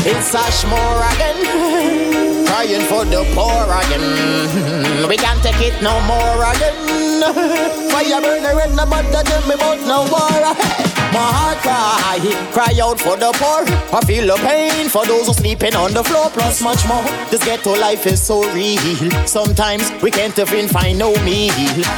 It's 0.05 0.33
a 0.33 0.51
small 0.51 1.01
again. 1.11 2.45
Crying 2.45 2.85
for 2.89 3.05
the 3.05 3.23
poor 3.35 3.67
again. 3.79 5.07
We 5.09 5.17
can't 5.17 5.41
take 5.43 5.61
it 5.61 5.81
no 5.81 5.99
more 6.01 6.43
again. 6.51 6.75
Fire 7.91 8.21
burner 8.21 8.61
in 8.61 8.75
the 8.75 8.85
mud, 8.85 9.05
tell 9.11 9.47
me 9.47 9.55
about 9.55 9.79
no 9.85 10.05
war. 10.11 10.94
My 11.13 11.31
heart 11.37 11.57
cry, 11.59 12.19
cry 12.51 12.73
out 12.81 12.99
for 12.99 13.15
the 13.17 13.31
poor. 13.35 13.63
I 13.95 14.01
feel 14.05 14.27
the 14.27 14.35
pain 14.41 14.89
for 14.89 15.05
those 15.05 15.27
who 15.27 15.33
sleeping 15.33 15.75
on 15.75 15.93
the 15.93 16.03
floor. 16.03 16.29
Plus 16.29 16.61
much 16.61 16.87
more. 16.87 17.03
This 17.29 17.43
ghetto 17.43 17.73
life 17.79 18.05
is 18.05 18.21
so 18.21 18.43
real. 18.53 19.11
Sometimes 19.27 19.91
we 20.01 20.11
can't 20.11 20.37
even 20.37 20.67
find 20.67 20.99
no 20.99 21.13
meal. 21.23 21.53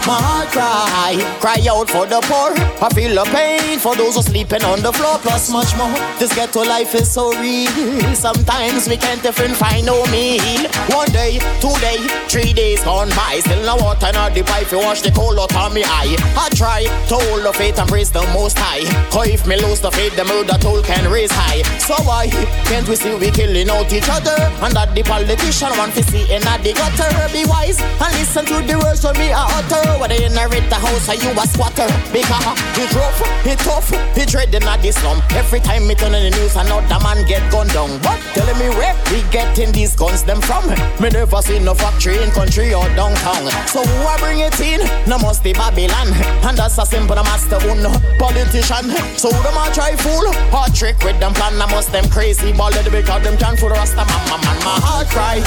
My 0.05 0.17
heart 0.19 0.49
cry, 0.49 1.15
cry 1.39 1.59
out 1.69 1.89
for 1.89 2.05
the 2.05 2.19
poor. 2.29 2.53
I 2.84 2.89
feel 2.93 3.13
the 3.15 3.29
pain 3.31 3.79
for 3.79 3.95
those 3.95 4.15
who 4.15 4.21
sleeping 4.21 4.63
on 4.63 4.81
the 4.81 4.91
floor. 4.93 5.17
Plus 5.19 5.51
much 5.51 5.75
more. 5.77 5.91
This 6.19 6.34
ghetto 6.35 6.63
life 6.63 6.93
is 6.95 7.09
so 7.11 7.31
real. 7.39 8.15
Sometimes 8.15 8.88
we 8.88 8.97
can't 8.97 9.25
even 9.25 9.53
find 9.53 9.85
no 9.85 10.05
meal. 10.07 10.69
One 10.89 11.09
day, 11.11 11.39
two 11.61 11.73
day, 11.79 11.97
three 12.27 12.53
days 12.53 12.84
gone 12.84 13.09
by. 13.09 13.39
Still 13.39 13.63
no 13.65 13.75
water 13.84 14.11
nor 14.13 14.29
the 14.29 14.43
pipe. 14.43 14.71
You 14.71 14.79
wash 14.79 15.01
the 15.01 15.11
cold 15.11 15.39
out 15.39 15.55
of 15.55 15.73
me 15.73 15.84
eye. 15.84 16.15
I 16.38 16.49
try 16.55 16.84
to 16.84 17.15
hold 17.15 17.43
the 17.43 17.53
faith 17.53 17.79
and 17.79 17.89
praise 17.89 18.11
the 18.11 18.21
most 18.34 18.57
high. 18.57 18.85
Cause 19.11 19.27
if 19.27 19.47
me 19.47 19.55
lose 19.57 19.79
the 19.79 19.91
faith, 19.91 20.15
the 20.15 20.25
murder 20.25 20.57
toll 20.59 20.81
can 20.81 21.09
raise 21.11 21.31
high. 21.31 21.61
So 21.79 21.95
why 22.03 22.27
can't 22.69 22.87
we 22.87 22.95
see 22.95 23.15
we 23.15 23.31
killing 23.31 23.69
out 23.69 23.91
each 23.91 24.09
other? 24.09 24.35
And 24.61 24.73
that 24.75 24.93
the 24.93 25.03
politician 25.03 25.71
want 25.77 25.93
to 25.95 26.03
see 26.03 26.25
in 26.29 26.41
the 26.41 26.73
gutter. 26.73 27.09
Be 27.33 27.45
wise 27.45 27.79
and 27.81 28.13
listen 28.17 28.45
to 28.45 28.61
the 28.61 28.77
words 28.79 29.01
from 29.01 29.17
me 29.17 29.31
I 29.31 29.45
utter. 29.57 29.99
When 29.99 30.09
they 30.09 30.25
inherit 30.25 30.69
the 30.69 30.75
house, 30.75 31.09
are 31.09 31.17
you 31.17 31.31
a 31.33 31.45
squatter? 31.47 31.87
Because 32.11 32.45
it 32.77 32.91
rough, 32.93 33.19
it 33.45 33.59
tough, 33.59 33.89
it 33.93 34.29
dreading 34.29 34.63
at 34.63 34.81
this 34.81 34.95
slum. 34.95 35.21
Every 35.31 35.59
time 35.59 35.87
me 35.87 35.95
turn 35.95 36.13
on 36.13 36.23
the 36.23 36.31
news, 36.31 36.55
another 36.55 36.99
man 37.03 37.25
get 37.25 37.43
gunned 37.51 37.73
down. 37.73 37.89
But 38.01 38.19
telling 38.33 38.59
me 38.59 38.69
where 38.75 38.95
we 39.11 39.23
getting 39.29 39.71
these 39.71 39.95
guns 39.95 40.23
them 40.23 40.41
from? 40.41 40.67
Me 41.01 41.09
never 41.09 41.41
seen 41.41 41.65
no 41.65 41.73
factory 41.73 42.21
in 42.21 42.31
country 42.31 42.73
or 42.73 42.87
downtown. 42.95 43.49
So 43.67 43.83
who 43.83 43.97
I 44.05 44.17
bring 44.19 44.39
it 44.39 44.59
in? 44.59 44.81
No 45.07 45.17
must 45.17 45.43
be 45.43 45.53
Babylon. 45.53 46.13
And 46.43 46.57
that's 46.57 46.77
a 46.77 46.85
simple 46.85 47.15
master 47.15 47.59
one 47.67 47.83
politician. 48.17 48.86
So 49.18 49.30
them 49.30 49.57
a 49.57 49.72
try 49.73 49.95
fool, 49.95 50.31
hard 50.53 50.73
trick 50.73 50.97
with 51.03 51.19
them 51.19 51.34
plan. 51.34 51.59
I 51.61 51.65
must 51.72 51.91
them 51.91 52.07
crazy 52.09 52.53
ballad 52.53 52.85
because 52.91 53.23
them 53.23 53.38
can 53.38 53.57
fool 53.57 53.69
rasta 53.69 54.05
man, 54.05 54.23
man, 54.30 54.41
man. 54.45 54.57
My 54.64 54.77
heart 54.80 55.07
cry, 55.07 55.41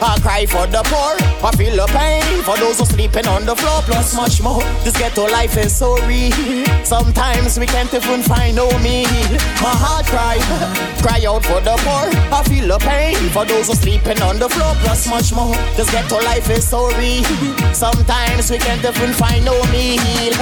I 0.00 0.18
cry 0.20 0.46
for 0.46 0.66
the 0.66 0.82
poor. 0.88 1.14
I 1.44 1.50
feel 1.56 1.76
the 1.76 1.86
pain 1.92 2.42
for 2.42 2.56
those 2.56 2.78
who 2.78 2.86
sleeping 2.86 3.26
on 3.26 3.44
the 3.44 3.54
floor. 3.56 3.82
Plus 3.82 4.14
much 4.16 4.42
more, 4.42 4.62
this 4.84 4.96
ghetto 4.96 5.26
life 5.28 5.56
is 5.56 5.74
so 5.74 5.96
real. 6.06 6.32
Sometimes 6.84 7.58
we 7.58 7.66
can't 7.66 7.92
even 7.92 8.22
find 8.22 8.56
no 8.56 8.66
meal. 8.80 9.08
My 9.60 9.74
heart 9.76 10.06
cry, 10.06 10.38
cry 11.02 11.20
out 11.28 11.44
for 11.44 11.60
the 11.60 11.76
poor. 11.84 12.08
I 12.32 12.42
feel 12.48 12.66
the 12.68 12.78
pain 12.78 13.16
for 13.30 13.44
those 13.44 13.68
who 13.68 13.74
sleeping 13.74 14.22
on 14.22 14.38
the 14.38 14.48
floor. 14.48 14.74
Plus 14.80 15.06
much 15.08 15.32
more, 15.32 15.54
this 15.76 15.90
ghetto 15.90 16.16
life 16.24 16.48
is 16.50 16.66
so 16.66 16.88
real. 16.96 17.24
Sometimes 17.74 18.50
we 18.50 18.58
can't 18.58 18.84
even 18.84 19.12
find 19.12 19.44
no 19.44 19.60
meal. 19.70 20.34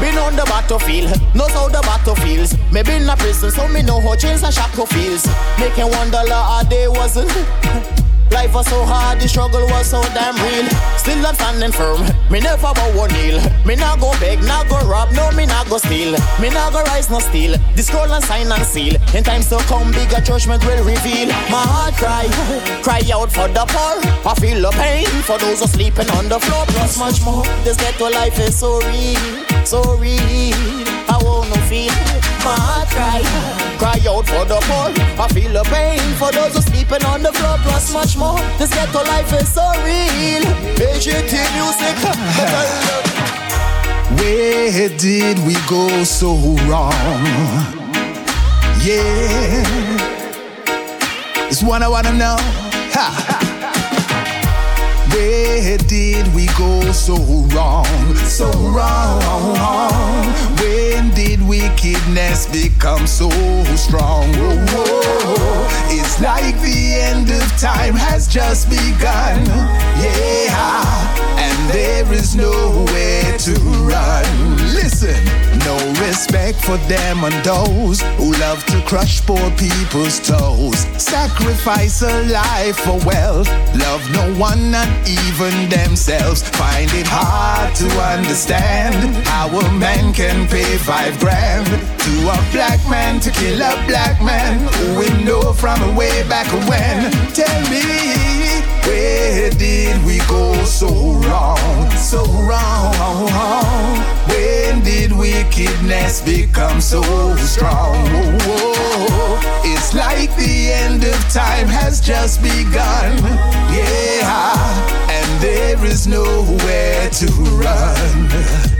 Been 0.00 0.18
on 0.18 0.34
the 0.34 0.44
battlefield, 0.44 1.12
knows 1.34 1.52
how 1.52 1.68
the 1.68 1.82
battle 1.92 2.16
feels. 2.16 2.56
Maybe 2.72 2.92
in 2.92 3.08
a 3.08 3.16
prison, 3.16 3.50
so 3.50 3.68
me 3.68 3.82
know 3.82 4.00
how 4.00 4.16
chains 4.16 4.42
and 4.42 4.54
shackle 4.54 4.86
feels. 4.86 5.26
Making 5.60 5.90
one 5.90 6.10
dollar 6.10 6.42
a 6.56 6.64
day 6.68 6.88
wasn't. 6.88 7.28
Life 8.32 8.54
was 8.54 8.66
so 8.66 8.82
hard, 8.82 9.20
the 9.20 9.28
struggle 9.28 9.60
was 9.68 9.90
so 9.90 10.00
damn 10.16 10.34
real. 10.40 10.64
Still 10.96 11.20
I'm 11.26 11.34
standing 11.34 11.70
firm, 11.70 12.00
me 12.32 12.40
never 12.40 12.72
bow 12.72 12.88
one 12.96 13.12
kneel. 13.12 13.36
Me 13.66 13.76
not 13.76 14.00
go 14.00 14.10
beg, 14.20 14.40
not 14.44 14.70
go 14.70 14.80
rob, 14.88 15.12
no 15.12 15.30
me 15.32 15.44
not 15.44 15.68
go 15.68 15.76
steal. 15.76 16.16
Me 16.40 16.48
not 16.48 16.72
go 16.72 16.80
rise, 16.84 17.10
no 17.10 17.18
steal. 17.18 17.58
The 17.76 17.82
scroll 17.82 18.10
and 18.10 18.24
sign 18.24 18.50
and 18.50 18.64
seal. 18.64 18.96
In 19.14 19.22
times 19.22 19.50
to 19.50 19.58
come, 19.68 19.92
bigger 19.92 20.22
judgment 20.24 20.64
will 20.64 20.82
reveal. 20.82 21.28
My 21.52 21.60
heart 21.74 21.94
cry, 22.00 22.24
cry 22.86 23.02
out 23.12 23.30
for 23.30 23.48
the 23.48 23.66
poor. 23.68 24.00
I 24.24 24.32
feel 24.40 24.62
the 24.64 24.72
pain 24.80 25.12
for 25.28 25.36
those 25.36 25.60
who 25.60 25.66
sleeping 25.66 26.08
on 26.16 26.30
the 26.30 26.40
floor. 26.40 26.64
Plus 26.72 26.98
much 26.98 27.22
more, 27.22 27.44
this 27.64 27.76
ghetto 27.76 28.08
life 28.08 28.38
is 28.40 28.56
so 28.58 28.80
real, 28.80 29.66
so 29.66 29.80
real. 30.00 30.82
No 31.54 31.60
feel. 31.68 31.92
My 32.44 32.84
cry, 32.90 33.22
cry 33.78 33.98
out 34.08 34.26
for 34.26 34.44
the 34.44 34.58
poor. 34.68 34.88
I 35.22 35.28
feel 35.28 35.52
the 35.52 35.64
pain 35.64 36.00
for 36.16 36.32
those 36.32 36.54
who 36.54 36.62
sleeping 36.62 37.04
on 37.04 37.22
the 37.22 37.32
floor. 37.32 37.56
Plus 37.62 37.92
much 37.92 38.16
more, 38.16 38.38
this 38.58 38.70
ghetto 38.74 39.02
life 39.04 39.32
is 39.32 39.52
so 39.52 39.66
real. 39.84 40.42
AGT 40.76 41.34
music, 41.56 41.96
Where 44.18 44.88
did 44.98 45.38
we 45.46 45.54
go 45.68 46.04
so 46.04 46.34
wrong? 46.66 46.92
Yeah, 48.82 49.62
it's 51.48 51.62
one 51.62 51.82
I 51.82 51.88
wanna 51.88 52.12
know. 52.12 52.36
Ha. 52.94 53.51
Where 55.12 55.78
did 55.78 56.34
we 56.34 56.46
go 56.58 56.92
so 56.92 57.16
wrong? 57.54 57.84
So 58.16 58.50
wrong. 58.50 60.24
When 60.58 61.10
did 61.10 61.40
wickedness 61.46 62.46
become 62.46 63.06
so 63.06 63.28
strong? 63.76 64.32
Whoa, 64.32 64.56
whoa. 64.72 65.68
It's 65.88 66.20
like 66.20 66.58
the 66.60 66.94
end 66.94 67.30
of 67.30 67.42
time 67.60 67.94
has 67.94 68.26
just 68.26 68.70
begun. 68.70 69.44
Yeah, 70.00 71.36
and 71.38 71.70
there 71.70 72.10
is 72.12 72.34
nowhere 72.34 73.38
to 73.38 73.54
run. 73.86 74.41
Listen, 75.02 75.58
no 75.66 75.76
respect 76.00 76.64
for 76.64 76.76
them 76.86 77.24
and 77.24 77.34
those 77.44 78.02
who 78.18 78.30
love 78.38 78.64
to 78.66 78.80
crush 78.82 79.20
poor 79.22 79.50
people's 79.58 80.20
toes. 80.20 80.78
Sacrifice 80.96 82.02
a 82.02 82.22
life 82.30 82.76
for 82.76 83.00
wealth. 83.04 83.48
Love 83.74 84.08
no 84.12 84.32
one, 84.38 84.70
not 84.70 84.86
even 85.08 85.68
themselves. 85.68 86.48
Find 86.50 86.88
it 86.92 87.08
hard 87.08 87.74
to 87.76 87.86
understand 88.00 89.26
how 89.26 89.48
a 89.48 89.72
man 89.72 90.12
can 90.12 90.46
pay 90.46 90.76
five 90.78 91.18
grand 91.18 91.66
to 91.66 92.12
a 92.30 92.38
black 92.52 92.78
man 92.88 93.18
to 93.22 93.30
kill 93.32 93.60
a 93.60 93.84
black 93.88 94.22
man 94.22 94.60
who 94.74 95.00
we 95.00 95.24
know 95.24 95.52
from 95.52 95.96
way 95.96 96.22
back 96.28 96.46
when. 96.70 97.10
Tell 97.34 97.60
me, 97.68 97.82
where 98.86 99.50
did 99.50 100.04
we 100.04 100.18
go 100.28 100.54
so 100.62 100.86
wrong? 101.26 101.90
So 101.96 102.24
wrong. 102.46 104.01
When 104.32 104.82
did 104.82 105.12
wickedness 105.12 106.22
become 106.22 106.80
so 106.80 107.02
strong? 107.36 108.06
It's 109.62 109.92
like 109.92 110.34
the 110.36 110.72
end 110.72 111.04
of 111.04 111.18
time 111.30 111.68
has 111.68 112.00
just 112.00 112.42
begun. 112.42 113.12
Yeah, 113.76 115.10
and 115.10 115.42
there 115.42 115.84
is 115.84 116.06
nowhere 116.06 117.10
to 117.10 117.26
run. 117.60 118.71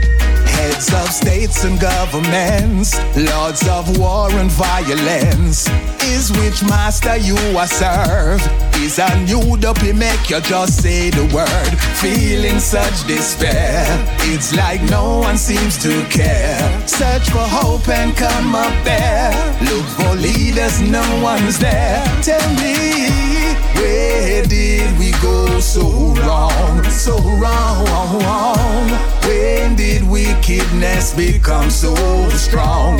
Heads 0.63 0.93
of 0.93 1.09
states 1.09 1.65
and 1.65 1.77
governments, 1.77 2.95
lords 3.17 3.67
of 3.67 3.97
war 3.97 4.31
and 4.31 4.49
violence. 4.49 5.67
Is 6.01 6.31
which 6.31 6.63
master 6.63 7.17
you 7.17 7.35
are 7.57 7.67
serve? 7.67 8.41
Is 8.75 8.97
a 8.97 9.09
new 9.25 9.57
dopey 9.57 9.91
make 9.91 10.29
you 10.29 10.39
just 10.39 10.81
say 10.81 11.09
the 11.09 11.25
word? 11.35 11.73
Feeling 11.99 12.59
such 12.59 13.05
despair. 13.05 13.83
It's 14.31 14.55
like 14.55 14.81
no 14.83 15.19
one 15.19 15.37
seems 15.37 15.77
to 15.83 16.01
care. 16.05 16.87
Search 16.87 17.29
for 17.29 17.45
hope 17.59 17.89
and 17.89 18.15
come 18.15 18.55
up 18.55 18.75
there. 18.85 19.33
Look 19.69 19.85
for 19.97 20.15
leaders, 20.15 20.79
no 20.79 21.03
one's 21.21 21.59
there. 21.59 22.05
Tell 22.21 22.49
me, 22.55 23.22
where 23.75 24.43
did 24.43 24.97
we 24.97 25.11
go 25.21 25.59
so 25.59 25.81
wrong? 26.21 26.83
So 26.89 27.17
wrong. 27.41 28.89
When 29.25 29.75
did 29.75 30.03
wickedness 30.07 31.13
become 31.13 31.69
so 31.69 31.95
strong? 32.29 32.99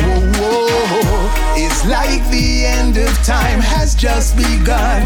It's 1.56 1.84
like 1.86 2.22
the 2.30 2.66
end 2.66 2.96
of 2.96 3.12
time 3.24 3.60
has 3.60 3.94
just 3.94 4.36
begun. 4.36 5.02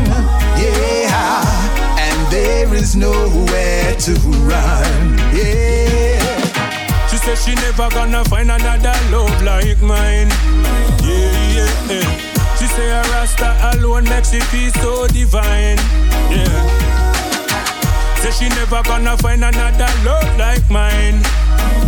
Yeah, 0.57 1.99
and 1.99 2.33
there 2.33 2.73
is 2.75 2.97
nowhere 2.97 3.95
to 3.97 4.13
run. 4.47 5.19
Yeah. 5.35 5.79
She 7.09 7.17
said 7.17 7.39
she 7.39 7.55
never 7.55 7.89
gonna 7.91 8.25
find 8.25 8.51
another 8.51 8.95
love 9.11 9.43
like 9.43 9.81
mine. 9.83 10.29
Yeah, 11.03 11.55
yeah, 11.55 11.93
yeah. 11.93 12.28
She 12.59 12.67
say 12.67 12.91
a 12.91 13.03
Rasta 13.15 13.55
alone 13.73 14.05
makes 14.05 14.33
it 14.33 14.43
feel 14.45 14.71
so 14.83 15.07
divine. 15.07 15.79
Yeah. 16.31 16.59
Say 18.19 18.33
she 18.33 18.49
never 18.49 18.83
gonna 18.83 19.17
find 19.17 19.45
another 19.45 19.89
love 20.05 20.37
like 20.37 20.69
mine. 20.69 21.23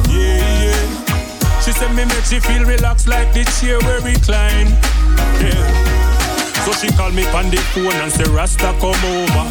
Yeah, 0.08 0.38
yeah. 0.62 1.60
She 1.60 1.72
said 1.72 1.92
me 1.94 2.04
make 2.04 2.24
she 2.24 2.38
feel 2.40 2.64
relaxed 2.64 3.08
like 3.08 3.32
the 3.34 3.44
chair 3.58 3.78
where 3.80 4.00
we 4.00 4.12
recline. 4.14 4.68
Yeah. 5.42 5.66
So 6.64 6.72
she 6.72 6.88
call 6.94 7.10
me 7.10 7.26
on 7.34 7.50
the 7.50 7.58
phone 7.74 7.92
and 8.02 8.12
say 8.12 8.24
Rasta 8.30 8.74
come 8.80 9.04
over. 9.04 9.44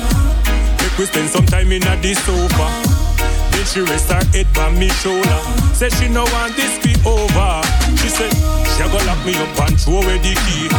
Make 0.82 0.98
we 0.98 1.06
spend 1.06 1.30
some 1.30 1.46
time 1.46 1.72
in 1.72 1.84
a 1.84 1.96
the 1.98 2.14
sofa. 2.14 2.89
Then 3.60 3.68
she 3.68 3.82
rest 3.92 4.08
her 4.08 4.24
head 4.32 4.48
on 4.64 4.80
me 4.80 4.88
shoulder. 5.04 5.40
Say 5.76 5.90
she 5.90 6.08
no 6.08 6.24
want 6.32 6.56
this 6.56 6.80
be 6.80 6.96
over. 7.04 7.60
She 8.00 8.08
said 8.08 8.32
she 8.32 8.84
go 8.88 8.96
lock 9.04 9.20
me 9.28 9.36
up 9.36 9.52
and 9.68 9.76
throw 9.76 10.00
away 10.00 10.16
the 10.24 10.32
key. 10.48 10.72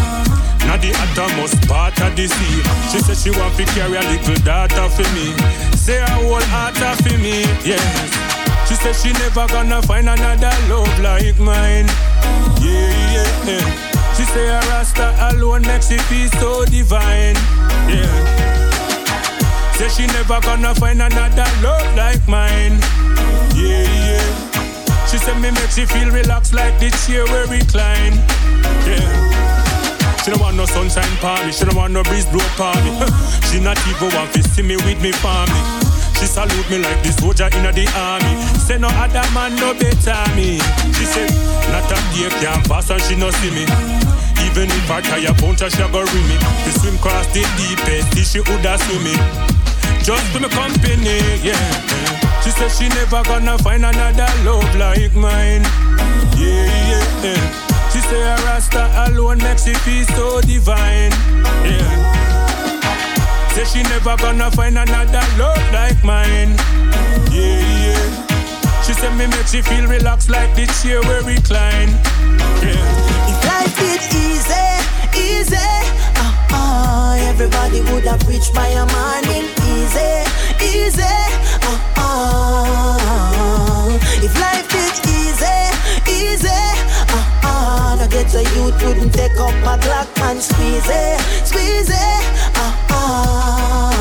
Now 0.65 0.81
the 0.81 0.89
uttermost 0.97 1.61
part 1.69 2.01
of 2.01 2.17
the 2.17 2.25
sea. 2.25 2.57
She 2.89 3.05
said 3.05 3.21
she 3.21 3.39
want 3.39 3.53
to 3.61 3.67
carry 3.77 4.01
a 4.01 4.05
little 4.09 4.41
daughter 4.49 4.89
for 4.89 5.05
me. 5.13 5.29
Say 5.77 6.01
her 6.01 6.25
whole 6.25 6.41
heart 6.49 6.81
for 7.05 7.19
me, 7.21 7.45
yes. 7.69 7.85
She 8.67 8.75
said 8.77 8.97
she 8.97 9.13
never 9.13 9.47
gonna 9.53 9.83
find 9.83 10.09
another 10.09 10.57
love 10.73 10.89
like 11.01 11.39
mine. 11.39 11.85
Yeah, 12.65 12.97
yeah, 13.13 13.45
yeah. 13.45 14.15
She 14.17 14.25
say 14.25 14.49
a 14.49 14.59
Rasta 14.73 15.13
alone 15.29 15.69
makes 15.69 15.91
it 15.91 16.01
feel 16.09 16.31
so 16.41 16.65
divine. 16.65 17.37
Yeah. 17.93 18.60
Say 19.81 19.89
she 19.89 20.07
never 20.13 20.39
gonna 20.43 20.75
find 20.75 21.01
another 21.01 21.49
love 21.65 21.97
like 21.97 22.21
mine. 22.29 22.77
Yeah, 23.57 23.89
yeah. 23.89 25.07
She 25.09 25.17
said 25.17 25.41
me 25.41 25.49
make 25.57 25.73
she 25.73 25.87
feel 25.87 26.13
relaxed 26.13 26.53
like 26.53 26.77
the 26.79 26.93
chair 27.01 27.25
where 27.33 27.49
recline. 27.49 28.13
Yeah. 28.85 29.09
She 30.21 30.33
don't 30.33 30.41
want 30.43 30.59
no 30.59 30.67
sunshine 30.67 31.17
party, 31.25 31.53
she 31.53 31.65
don't 31.65 31.77
want 31.77 31.95
no 31.95 32.03
breeze 32.03 32.27
blow 32.27 32.45
party. 32.61 32.93
she 33.49 33.57
not 33.59 33.81
even 33.89 34.13
want 34.13 34.29
to 34.37 34.43
see 34.53 34.61
me 34.61 34.77
with 34.77 35.01
me 35.01 35.13
family. 35.13 35.65
She 36.21 36.29
salute 36.29 36.69
me 36.69 36.85
like 36.85 37.01
the 37.01 37.17
soldier 37.17 37.49
in 37.49 37.65
the 37.65 37.89
army. 37.97 38.37
Say 38.61 38.77
no 38.77 38.93
other 39.01 39.25
man 39.33 39.57
no 39.57 39.73
better 39.73 40.21
me. 40.37 40.61
She 40.93 41.09
said, 41.09 41.33
not 41.73 41.89
a 41.89 41.97
day 42.13 42.29
can 42.37 42.61
pass 42.69 42.91
and 42.91 43.01
she 43.09 43.17
no 43.17 43.31
see 43.31 43.49
me. 43.49 43.65
Even 44.45 44.69
if 44.69 44.91
I 44.91 45.01
tire 45.01 45.33
punch 45.41 45.61
her, 45.61 45.71
she 45.71 45.81
go 45.89 46.05
ring 46.05 46.29
me. 46.29 46.37
To 46.37 46.71
swim 46.77 46.99
cross 46.99 47.25
the 47.33 47.49
deepest, 47.57 48.29
she 48.29 48.41
woulda 48.45 48.77
swim 48.77 49.05
me 49.05 49.60
just 50.03 50.27
for 50.33 50.39
me 50.41 50.49
company, 50.49 51.21
yeah. 51.43 51.61
She 52.43 52.51
said 52.51 52.71
she 52.71 52.89
never 52.89 53.23
gonna 53.25 53.59
find 53.59 53.85
another 53.85 54.29
love 54.45 54.75
like 54.77 55.15
mine. 55.15 55.63
Yeah, 56.37 56.67
yeah, 56.91 57.25
yeah. 57.25 57.91
She 57.93 58.01
say 58.01 58.21
a 58.23 58.37
rasta 58.47 58.89
alone 59.09 59.39
makes 59.39 59.67
it 59.67 59.77
feel 59.79 60.05
so 60.17 60.41
divine. 60.41 61.13
Yeah. 61.65 61.91
Say 63.53 63.65
she 63.65 63.83
never 63.85 64.17
gonna 64.17 64.51
find 64.51 64.79
another 64.79 65.25
love 65.39 65.73
like 65.73 66.03
mine. 66.03 66.57
Yeah, 67.31 67.61
yeah. 67.85 68.83
She 68.83 68.93
said 68.95 69.15
me 69.17 69.27
make 69.27 69.47
she 69.47 69.61
feel 69.63 69.87
relaxed 69.87 70.31
like 70.31 70.55
the 70.55 70.67
chair 70.81 71.01
where 71.03 71.23
recline. 71.23 71.91
Yeah. 72.65 73.31
If 73.31 73.45
life 73.45 73.79
it 73.93 74.03
easy, 74.15 74.69
easy. 75.19 76.10
Uh-uh, 76.53 77.17
have 78.05 78.27
reached 78.29 78.53
by 78.55 78.69
a 78.69 78.85
morning. 78.87 79.47
Easy, 79.75 80.25
easy. 80.61 81.17
Uh-uh. 81.71 82.99
If 84.23 84.35
life 84.41 84.73
is 84.75 85.01
easy, 85.19 85.61
easy. 86.11 86.63
Uh-uh. 87.17 87.97
No 87.97 88.07
get 88.09 88.35
a 88.35 88.43
youth 88.55 88.83
wouldn't 88.83 89.13
take 89.15 89.39
up 89.39 89.55
a 89.65 89.77
Glock 89.83 90.21
and 90.29 90.41
squeeze 90.41 90.89
it, 90.89 91.21
squeeze 91.47 91.91
it. 91.91 92.25
Uh-uh. 92.57 93.99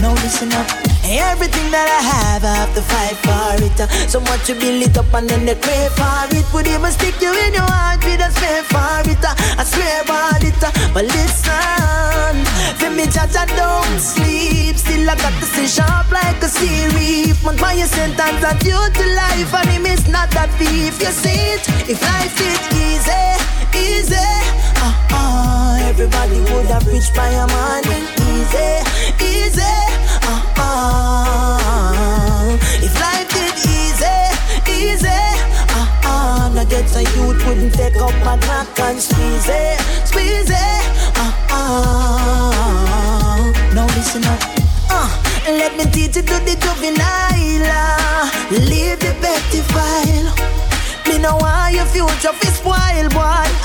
Now 0.00 0.12
listen 0.14 0.52
up. 0.52 0.87
Everything 1.08 1.70
that 1.72 1.88
I 1.88 2.00
have, 2.04 2.44
I 2.44 2.54
have 2.60 2.74
to 2.76 2.82
fight 2.84 3.16
for 3.24 3.56
it. 3.64 3.80
Uh, 3.80 3.88
So 4.08 4.20
much 4.20 4.48
you 4.48 4.54
build 4.56 4.82
it 4.82 4.96
up 4.98 5.08
and 5.14 5.28
then 5.28 5.46
they 5.46 5.54
crave 5.56 5.92
for 5.96 6.28
it. 6.36 6.44
Would 6.52 6.66
even 6.68 6.92
stick 6.92 7.16
you 7.20 7.32
in 7.32 7.54
your 7.54 7.64
heart 7.64 8.04
with 8.04 8.20
a 8.20 8.28
spare 8.30 8.62
for 8.68 9.00
it. 9.08 9.24
uh, 9.24 9.32
I 9.56 9.64
swear 9.64 10.02
about 10.04 10.44
it. 10.44 10.60
uh, 10.62 10.70
But 10.92 11.04
listen, 11.08 12.34
for 12.76 12.90
me, 12.92 13.04
I 13.08 13.46
don't 13.56 13.96
sleep. 14.00 14.76
Still, 14.76 15.08
I 15.08 15.16
got 15.16 15.32
to 15.40 15.46
stay 15.48 15.66
sharp 15.66 16.12
like 16.12 16.42
a 16.44 16.48
sea 16.48 16.88
reef. 16.92 17.40
Man, 17.44 17.56
by 17.56 17.72
your 17.80 17.88
sentence, 17.88 18.44
I 18.44 18.52
due 18.60 18.76
to 18.76 19.04
life, 19.16 19.52
and 19.54 19.68
him 19.68 19.86
is 19.86 20.04
not 20.08 20.28
that 20.36 20.50
thief. 20.60 21.00
You 21.00 21.12
see 21.12 21.56
it? 21.56 21.64
If 21.88 22.02
life 22.04 22.36
is 22.36 22.60
easy, 22.84 23.24
easy. 23.72 24.28
Uh-uh, 24.84 25.88
everybody 25.88 26.40
would 26.52 26.66
have 26.68 26.86
reached 26.86 27.14
by 27.16 27.28
a 27.32 27.46
morning. 27.48 28.04
Easy, 28.28 28.70
easy. 29.24 29.97
To. 30.28 30.58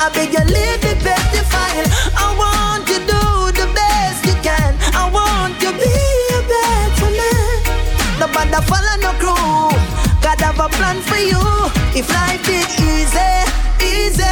I 0.03 0.10
beg 0.10 0.34
you 0.34 0.40
leave 0.40 0.81
the 0.81 0.95
petty 1.02 1.40
file. 1.48 1.88
I 2.18 2.35
want 2.38 2.90
you 2.90 2.99
do 3.07 3.23
Follow 8.34 8.97
no 9.01 9.11
crew. 9.22 9.69
God 10.22 10.39
have 10.41 10.60
a 10.60 10.68
plan 10.69 11.01
for 11.01 11.18
you. 11.18 11.39
If 11.93 12.10
life 12.10 12.49
is 12.49 12.65
easy, 12.81 13.45
easy. 13.80 14.23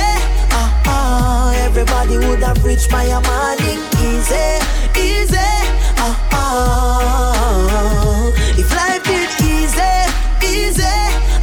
Uh-uh. 0.51 1.53
Everybody 1.57 2.17
would 2.17 2.41
have 2.41 2.63
reached 2.65 2.91
a 2.91 3.21
morning. 3.21 3.79
Easy, 4.01 4.59
easy. 4.97 5.37
Uh-uh. 6.01 7.41
If 8.57 8.71
life 8.75 9.07
is 9.07 9.39
easy, 9.41 9.93
easy. 10.43 10.83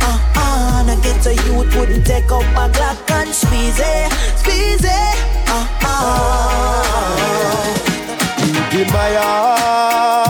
Uh-uh. 0.02 0.82
Now 0.86 0.98
get 1.02 1.26
a 1.26 1.34
youth 1.34 1.74
wouldn't 1.76 2.04
take 2.06 2.30
up 2.32 2.42
a 2.42 2.68
Glock 2.74 3.10
and 3.10 3.32
squeeze 3.34 3.78
it, 3.78 4.12
squeeze 4.36 4.84
it. 4.84 5.16
Uh-uh. 5.46 6.88
Deep 8.40 8.74
in 8.80 8.92
my 8.92 9.14
heart, 9.14 10.27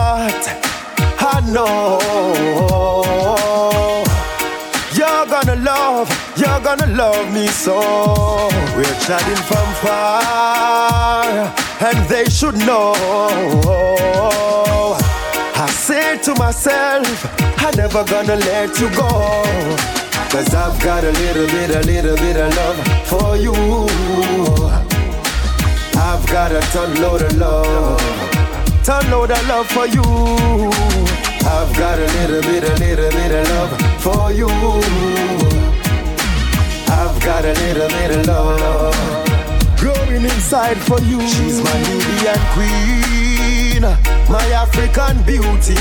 gonna 6.77 6.95
love 6.95 7.33
me 7.33 7.47
so. 7.47 7.79
We're 8.77 8.99
chatting 9.07 9.43
from 9.49 9.69
far, 9.83 11.25
and 11.89 11.99
they 12.11 12.27
should 12.27 12.59
know. 12.67 12.93
I 15.65 15.67
say 15.71 16.19
to 16.27 16.35
myself, 16.35 17.09
I'm 17.65 17.75
never 17.75 18.05
gonna 18.05 18.37
let 18.37 18.79
you 18.81 18.91
go. 18.95 19.09
Cause 20.33 20.55
I've 20.55 20.79
got 20.83 21.05
a 21.05 21.13
little 21.23 21.47
bit, 21.47 21.71
a 21.71 21.81
little 21.93 22.17
bit 22.17 22.37
of 22.37 22.55
love 22.61 22.79
for 23.11 23.37
you. 23.45 23.55
I've 25.97 26.25
got 26.27 26.53
a 26.53 26.61
ton 26.73 27.01
load 27.01 27.23
of 27.23 27.35
love, 27.39 27.99
ton 28.85 29.11
load 29.11 29.31
of 29.31 29.49
love 29.49 29.69
for 29.69 29.87
you. 29.87 30.05
I've 31.57 31.73
got 31.83 31.99
a 31.99 32.09
little 32.17 32.43
bit, 32.43 32.63
a 32.63 32.75
little 32.85 33.11
bit 33.19 33.33
of 33.41 33.49
love 33.55 33.73
for 34.03 34.33
you. 34.33 35.48
Got 37.25 37.45
a 37.45 37.53
little 37.53 37.89
bit 37.89 38.11
of 38.17 38.27
love 38.27 39.77
growing 39.77 40.23
inside 40.23 40.79
for 40.79 40.99
you. 41.01 41.21
She's 41.21 41.63
my 41.63 41.79
Nubian 41.83 42.41
queen, 42.55 43.83
my 44.31 44.45
African 44.55 45.23
beauty. 45.25 45.75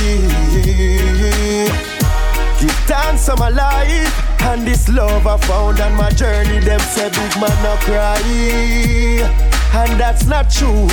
Give 2.60 2.80
thanks 2.86 3.26
to 3.28 3.36
my 3.38 3.50
life 3.50 4.42
and 4.42 4.68
this 4.68 4.90
love 4.90 5.26
I 5.26 5.38
found 5.38 5.80
on 5.80 5.96
my 5.96 6.10
journey. 6.10 6.60
Them 6.60 6.80
say 6.80 7.10
big 7.10 7.36
man 7.40 7.64
no 7.64 7.76
cry, 7.82 8.20
and 9.74 10.00
that's 10.00 10.26
not 10.26 10.50
true. 10.52 10.88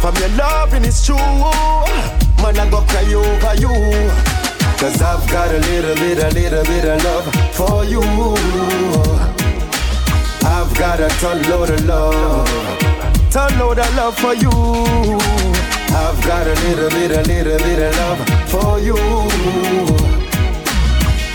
From 0.00 0.16
your 0.16 0.30
loving 0.38 0.84
is 0.84 1.04
true, 1.04 1.16
man 1.16 2.58
I 2.58 2.68
go 2.70 2.80
cry 2.82 3.12
over 3.12 3.54
you. 3.60 4.39
Cause 4.80 5.02
I've 5.02 5.28
got 5.30 5.50
a 5.54 5.58
little 5.58 5.94
bit, 5.96 6.18
a 6.18 6.30
little 6.30 6.64
bit 6.64 6.86
of 6.86 7.04
love 7.04 7.26
for 7.54 7.84
you. 7.84 8.00
I've 10.42 10.74
got 10.74 11.00
a 11.00 11.08
ton 11.20 11.42
load 11.50 11.68
of 11.68 11.84
love, 11.84 12.48
ton 13.30 13.58
load 13.58 13.78
of 13.78 13.94
love 13.94 14.16
for 14.16 14.32
you. 14.32 14.48
I've 15.92 16.24
got 16.24 16.46
a 16.46 16.54
little 16.64 16.88
bit, 16.88 17.10
a 17.10 17.20
little 17.28 17.58
bit 17.58 17.78
of 17.78 17.94
love 17.98 18.26
for 18.48 18.80
you. 18.80 18.96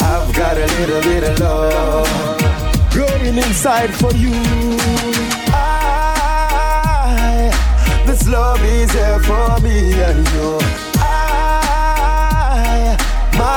I've 0.02 0.34
got 0.34 0.58
a 0.58 0.66
little 0.80 1.02
bit 1.04 1.24
of 1.24 1.40
love 1.40 2.10
growing 2.90 3.38
inside 3.38 3.94
for 3.94 4.12
you. 4.16 4.34
I, 5.54 7.52
this 8.08 8.28
love 8.28 8.64
is 8.64 8.92
here 8.92 9.20
for 9.20 9.60
me 9.60 10.02
and 10.02 10.28
you. 10.30 10.85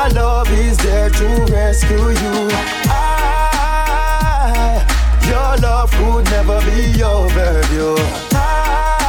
My 0.09 0.15
love 0.15 0.51
is 0.53 0.79
there 0.79 1.11
to 1.11 1.27
rescue 1.53 1.99
you. 1.99 2.49
I, 2.89 4.83
your 5.27 5.57
love 5.61 5.91
could 5.91 6.25
never 6.31 6.61
be 6.63 7.03
overdue. 7.03 7.97
I, 8.33 8.37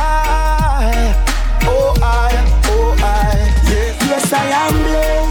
ah, 0.03 1.63
oh 1.63 1.95
I, 2.01 2.33
oh 2.65 2.97
I, 2.99 3.37
yeah. 3.71 4.09
Yes, 4.09 4.33
I 4.33 4.35
am 4.47 4.73
blessed. 4.73 5.28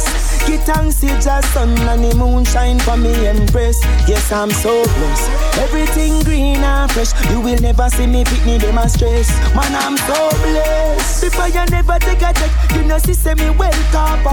Give 0.49 0.63
thanks 0.63 1.01
to 1.03 1.09
just 1.21 1.53
sun 1.53 1.77
and 1.77 2.03
the 2.03 2.17
moon 2.17 2.43
shine 2.43 2.79
for 2.79 2.97
me 2.97 3.13
empress. 3.27 3.77
Yes, 4.09 4.33
I'm 4.33 4.49
so 4.51 4.83
blessed. 4.83 5.31
Everything 5.59 6.23
green 6.25 6.65
and 6.65 6.91
fresh. 6.91 7.13
You 7.31 7.41
will 7.43 7.61
never 7.61 7.91
see 7.91 8.07
me 8.07 8.25
pick 8.25 8.47
me 8.47 8.57
them 8.57 8.79
a 8.79 8.89
stress. 8.89 9.29
Man, 9.55 9.75
I'm 9.77 9.99
so 9.99 10.31
blessed. 10.41 11.25
Before 11.25 11.49
you 11.49 11.65
never 11.67 11.99
take 11.99 12.23
a 12.23 12.33
check, 12.33 12.51
you 12.75 12.83
know 12.85 12.97
see 12.97 13.13
say 13.13 13.35
me 13.35 13.51
well 13.51 13.77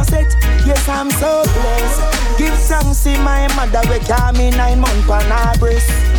set. 0.05 0.31
Yes, 0.65 0.87
I'm 0.87 1.11
so 1.11 1.43
blessed. 1.43 2.39
Give 2.39 2.53
thanks 2.53 3.03
to 3.03 3.17
my 3.19 3.53
mother 3.55 3.81
we 3.89 3.99
carry 3.99 4.37
me 4.37 4.51
nine 4.51 4.79
months 4.79 5.09
on 5.09 5.21
her 5.21 5.59
breast. 5.59 6.14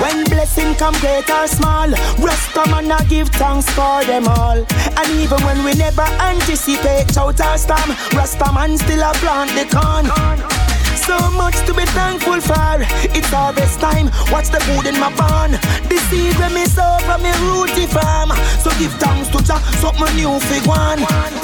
When 0.00 0.24
blessing 0.24 0.74
come 0.76 0.94
great 1.00 1.28
or 1.28 1.46
small, 1.46 1.90
Rasta 2.18 2.70
man 2.70 2.90
I 2.90 3.04
give 3.04 3.28
thanks 3.28 3.68
for 3.70 4.02
them 4.04 4.28
all. 4.28 4.64
And 4.98 5.10
even 5.20 5.40
when 5.44 5.62
we 5.62 5.74
never 5.74 6.02
anticipate 6.02 7.12
shout 7.12 7.40
or 7.40 7.58
storm, 7.58 7.90
Rasta 8.14 8.50
man 8.52 8.78
still 8.78 9.02
a 9.02 9.12
plant 9.14 9.50
the 9.50 9.66
corn. 9.76 10.69
So 11.10 11.18
much 11.32 11.58
to 11.66 11.74
be 11.74 11.84
thankful 11.86 12.40
for. 12.40 12.78
It's 13.10 13.30
harvest 13.34 13.80
time. 13.80 14.14
Watch 14.30 14.50
the 14.54 14.60
food 14.60 14.86
in 14.86 14.94
my 15.00 15.10
barn. 15.18 15.58
The 15.90 15.98
seed 16.06 16.38
me 16.54 16.64
sow 16.66 16.98
from 17.02 17.24
me 17.24 17.32
rooty 17.50 17.86
farm. 17.90 18.30
So 18.62 18.70
give 18.78 18.94
thanks 19.02 19.26
to 19.34 19.42
Jah, 19.42 19.58
something 19.82 20.14
new 20.14 20.38
fig 20.38 20.64
one. 20.68 21.00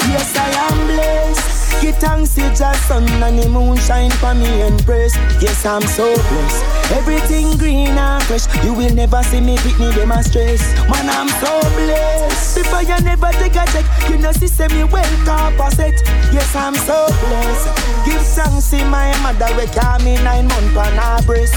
Yes, 0.07 0.31
I 0.37 0.47
am 0.71 0.87
blessed. 0.87 1.81
Give 1.81 1.97
thanks 1.97 2.33
to 2.35 2.47
Jah, 2.55 2.79
sun 2.87 3.03
and 3.21 3.39
the 3.39 3.49
moon 3.49 3.75
shine 3.75 4.11
for 4.11 4.33
me 4.33 4.61
and 4.61 4.79
praise. 4.85 5.13
Yes, 5.43 5.65
I'm 5.65 5.81
so 5.81 6.15
blessed. 6.15 6.63
Everything 6.93 7.57
green 7.57 7.89
and 7.89 8.23
fresh. 8.23 8.47
You 8.63 8.73
will 8.73 8.93
never 8.93 9.21
see 9.23 9.41
me 9.41 9.57
pick 9.57 9.77
me 9.79 9.91
them 9.91 10.11
a 10.11 10.23
stress. 10.23 10.63
Man, 10.87 11.09
I'm 11.11 11.27
so 11.43 11.59
blessed. 11.75 12.55
Before 12.55 12.83
you 12.83 12.97
never 13.03 13.31
take 13.33 13.59
a 13.59 13.65
check, 13.75 13.85
you 14.09 14.17
know 14.17 14.31
see 14.31 14.67
me 14.69 14.85
well 14.85 15.71
set. 15.71 15.93
Yes, 16.31 16.55
I'm 16.55 16.73
so 16.73 17.07
blessed. 17.27 17.67
Give 18.05 18.21
thanks 18.21 18.69
to 18.71 18.83
my 18.85 19.11
mother 19.21 19.53
we 19.57 19.65
carry 19.73 20.03
me 20.03 20.13
nine 20.21 20.47
months 20.47 20.77
on 20.77 20.93
her 20.93 21.21
breast. 21.25 21.55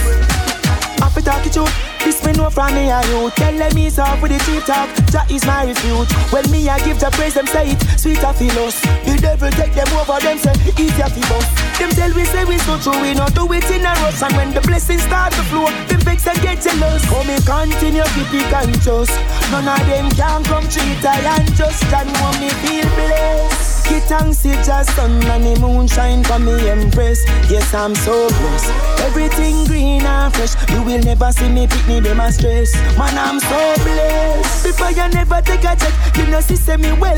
Have 1.04 1.14
to 1.14 1.22
talk 1.22 1.44
it 1.44 1.56
out. 1.56 1.68
This 2.00 2.24
me 2.24 2.32
know 2.32 2.48
from 2.48 2.72
me 2.72 2.88
and 2.88 3.06
you. 3.12 3.28
Tell 3.36 3.52
them 3.52 3.76
he's 3.76 3.98
off 3.98 4.22
with 4.22 4.32
the 4.32 4.40
cheap 4.48 4.64
talk. 4.64 4.88
That 5.12 5.30
is 5.30 5.44
my 5.44 5.68
refuge. 5.68 6.08
When 6.32 6.48
me 6.50 6.68
I 6.68 6.80
give 6.80 6.98
the 6.98 7.10
praise, 7.12 7.34
them 7.34 7.46
say 7.46 7.76
it 7.76 7.80
sweeter 8.00 8.32
feel 8.32 8.56
us. 8.64 8.80
The 9.04 9.20
devil 9.20 9.50
take 9.52 9.76
them 9.76 9.88
over, 9.92 10.16
them 10.16 10.38
say 10.40 10.56
easier 10.80 11.12
feel 11.12 11.32
us. 11.36 11.48
Them 11.76 11.90
tell 11.92 12.12
we 12.16 12.24
say 12.24 12.44
we 12.48 12.56
so 12.64 12.80
true, 12.80 12.96
we 13.04 13.12
not 13.12 13.34
do 13.34 13.44
it 13.52 13.68
in 13.68 13.84
a 13.84 13.92
rush. 14.00 14.22
And 14.24 14.32
when 14.32 14.54
the 14.56 14.64
blessings 14.64 15.04
start 15.04 15.36
to 15.36 15.42
flow, 15.52 15.68
them 15.92 16.00
vex 16.00 16.26
and 16.26 16.40
get 16.40 16.64
jealous. 16.64 17.04
Come 17.04 17.28
me 17.28 17.36
continue 17.44 18.08
keep 18.16 18.32
it 18.32 18.48
conscious. 18.48 19.12
None 19.52 19.68
of 19.68 19.84
them 19.84 20.08
can 20.16 20.40
come 20.48 20.64
treat 20.72 21.04
I 21.04 21.20
and 21.36 21.52
just 21.52 21.84
and 21.92 22.08
want 22.16 22.40
me 22.40 22.48
feel 22.64 22.88
blessed. 22.96 23.69
Give 23.90 24.04
thanks 24.04 24.42
to 24.44 24.54
just 24.62 24.94
sun 24.94 25.20
and 25.26 25.44
the 25.44 25.60
moon 25.60 25.88
shine 25.88 26.22
for 26.22 26.38
me 26.38 26.54
empress. 26.68 27.24
Yes, 27.50 27.74
I'm 27.74 27.96
so 27.96 28.28
blessed. 28.28 28.70
Everything 29.00 29.66
green 29.66 30.02
and 30.02 30.32
fresh. 30.32 30.54
You 30.70 30.82
will 30.84 31.02
never 31.02 31.32
see 31.32 31.48
me 31.48 31.66
pick 31.66 31.86
me 31.88 31.98
them 31.98 32.20
a 32.20 32.30
stress. 32.30 32.72
Man, 32.96 33.18
I'm 33.18 33.40
so 33.40 33.74
blessed. 33.82 34.64
Before 34.64 34.92
you 34.92 35.08
never 35.08 35.42
take 35.42 35.64
a 35.64 35.74
check, 35.74 36.16
you 36.16 36.26
know 36.30 36.40
see 36.40 36.54
say 36.54 36.76
me 36.76 36.92
well 36.92 37.16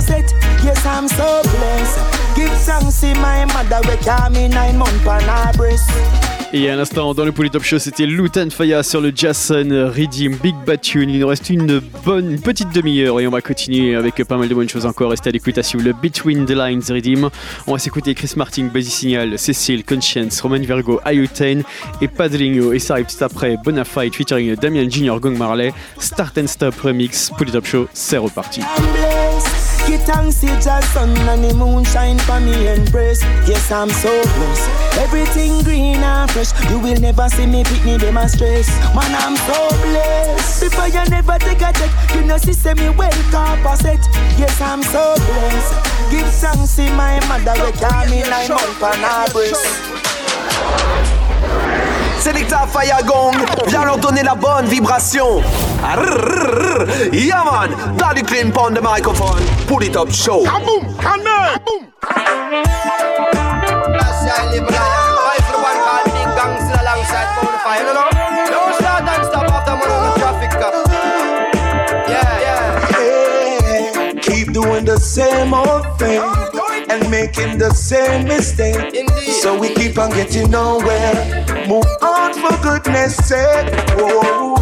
set. 0.00 0.30
Yes, 0.62 0.84
I'm 0.84 1.08
so 1.08 1.42
blessed. 1.42 2.36
Give 2.36 2.52
thanks 2.60 3.00
to 3.00 3.14
my 3.14 3.46
mother 3.46 3.80
we 3.88 3.96
carry 4.04 4.34
me 4.34 4.48
nine 4.48 4.76
months 4.76 5.06
on 5.06 5.22
her 5.22 5.52
breast. 5.56 5.88
Et 6.54 6.68
à 6.68 6.76
l'instant, 6.76 7.14
dans 7.14 7.24
le 7.24 7.32
Polytop 7.32 7.62
Show, 7.62 7.78
c'était 7.78 8.04
Lutan 8.04 8.50
Faya 8.50 8.82
sur 8.82 9.00
le 9.00 9.10
Jason 9.14 9.90
Redeem 9.96 10.36
Big 10.36 10.54
Bad 10.66 10.82
Tune. 10.82 11.08
Il 11.08 11.20
nous 11.20 11.26
reste 11.26 11.48
une 11.48 11.80
bonne 12.04 12.38
petite 12.38 12.70
demi-heure 12.74 13.20
et 13.20 13.26
on 13.26 13.30
va 13.30 13.40
continuer 13.40 13.94
avec 13.94 14.22
pas 14.24 14.36
mal 14.36 14.50
de 14.50 14.54
bonnes 14.54 14.68
choses 14.68 14.84
encore. 14.84 15.12
Restez 15.12 15.30
à 15.30 15.32
l'écoute 15.32 15.56
à 15.56 15.62
suivre 15.62 15.82
le 15.82 15.94
Between 15.94 16.44
the 16.44 16.50
Lines 16.50 16.82
Redeem. 16.90 17.30
On 17.66 17.72
va 17.72 17.78
s'écouter 17.78 18.14
Chris 18.14 18.34
Martin, 18.36 18.64
Basie 18.64 18.90
Signal, 18.90 19.38
Cécile, 19.38 19.82
Conscience, 19.82 20.42
Roman 20.42 20.58
Virgo, 20.58 21.00
Ayutane 21.06 21.62
et 22.02 22.08
Padrinho. 22.08 22.74
Et 22.74 22.78
ça 22.78 22.94
arrive 22.94 23.06
juste 23.08 23.22
après 23.22 23.56
Bonafide 23.64 24.14
featuring 24.14 24.54
Damien 24.56 24.90
Junior 24.90 25.20
Gong 25.20 25.38
Marley. 25.38 25.72
Start 25.98 26.36
and 26.36 26.48
Stop 26.48 26.78
Remix. 26.80 27.30
Polytop 27.38 27.64
Show, 27.64 27.88
c'est 27.94 28.18
reparti. 28.18 28.60
Thanks 29.98 30.40
to 30.40 30.46
just 30.60 30.92
sun 30.92 31.16
and 31.16 31.44
the 31.44 31.54
moon 31.54 31.84
shine 31.84 32.18
for 32.20 32.40
me 32.40 32.68
embrace. 32.68 33.22
Yes, 33.46 33.70
I'm 33.70 33.90
so 33.90 34.22
blessed. 34.22 34.68
Everything 34.98 35.62
green 35.62 35.96
and 35.96 36.30
fresh. 36.30 36.52
You 36.70 36.78
will 36.78 37.00
never 37.00 37.28
see 37.28 37.46
me 37.46 37.62
pick 37.64 37.84
me 37.84 37.96
them 37.98 38.16
a 38.16 38.28
stress. 38.28 38.68
Man, 38.94 39.14
I'm 39.22 39.36
so 39.36 39.68
blessed. 39.82 40.62
Before 40.62 40.88
you 40.88 41.04
never 41.10 41.38
take 41.38 41.60
a 41.60 41.72
check, 41.72 41.90
you 42.14 42.22
know 42.22 42.38
see 42.38 42.74
me 42.74 42.90
well 42.90 43.12
set. 43.76 44.00
Yes, 44.38 44.60
I'm 44.60 44.82
so 44.82 45.14
blessed. 45.16 45.74
Give 46.10 46.26
thanks 46.26 46.76
to 46.76 46.82
my 46.92 47.20
mother 47.28 47.54
we 47.64 47.72
call 47.72 48.06
me 48.08 48.22
nine 48.22 48.48
months 48.48 48.82
on 48.82 48.98
her 48.98 49.32
breast. 49.32 49.92
Selecta 52.22 52.68
Fire 52.68 53.04
Gong, 53.04 53.34
viens 53.66 53.84
leur 53.84 53.98
donner 53.98 54.22
la 54.22 54.36
bonne 54.36 54.66
vibration. 54.66 55.42
Arrrrrrr. 55.84 56.86
Yeah 57.12 57.42
man, 57.42 57.96
Daddy 57.96 58.22
Clean 58.22 58.52
on 58.56 58.74
the 58.74 58.80
microphone. 58.80 59.42
Pull 59.66 59.82
it 59.82 59.96
up 59.96 60.08
show. 60.12 60.44
Kaboom, 60.44 60.86
kaboom. 61.00 61.88
Keep 74.20 74.52
doing 74.52 74.84
the 74.84 74.96
same 75.00 75.52
old 75.52 75.98
thing 75.98 76.41
and 76.92 77.10
making 77.10 77.56
the 77.56 77.72
same 77.72 78.28
mistake. 78.28 79.08
So 79.40 79.58
we 79.58 79.74
keep 79.74 79.96
on 79.98 80.10
getting 80.10 80.50
nowhere. 80.50 81.14
Move 81.66 81.86
on 82.02 82.34
for 82.34 82.54
goodness 82.62 83.16
sake. 83.16 83.72
Whoa. 83.96 84.56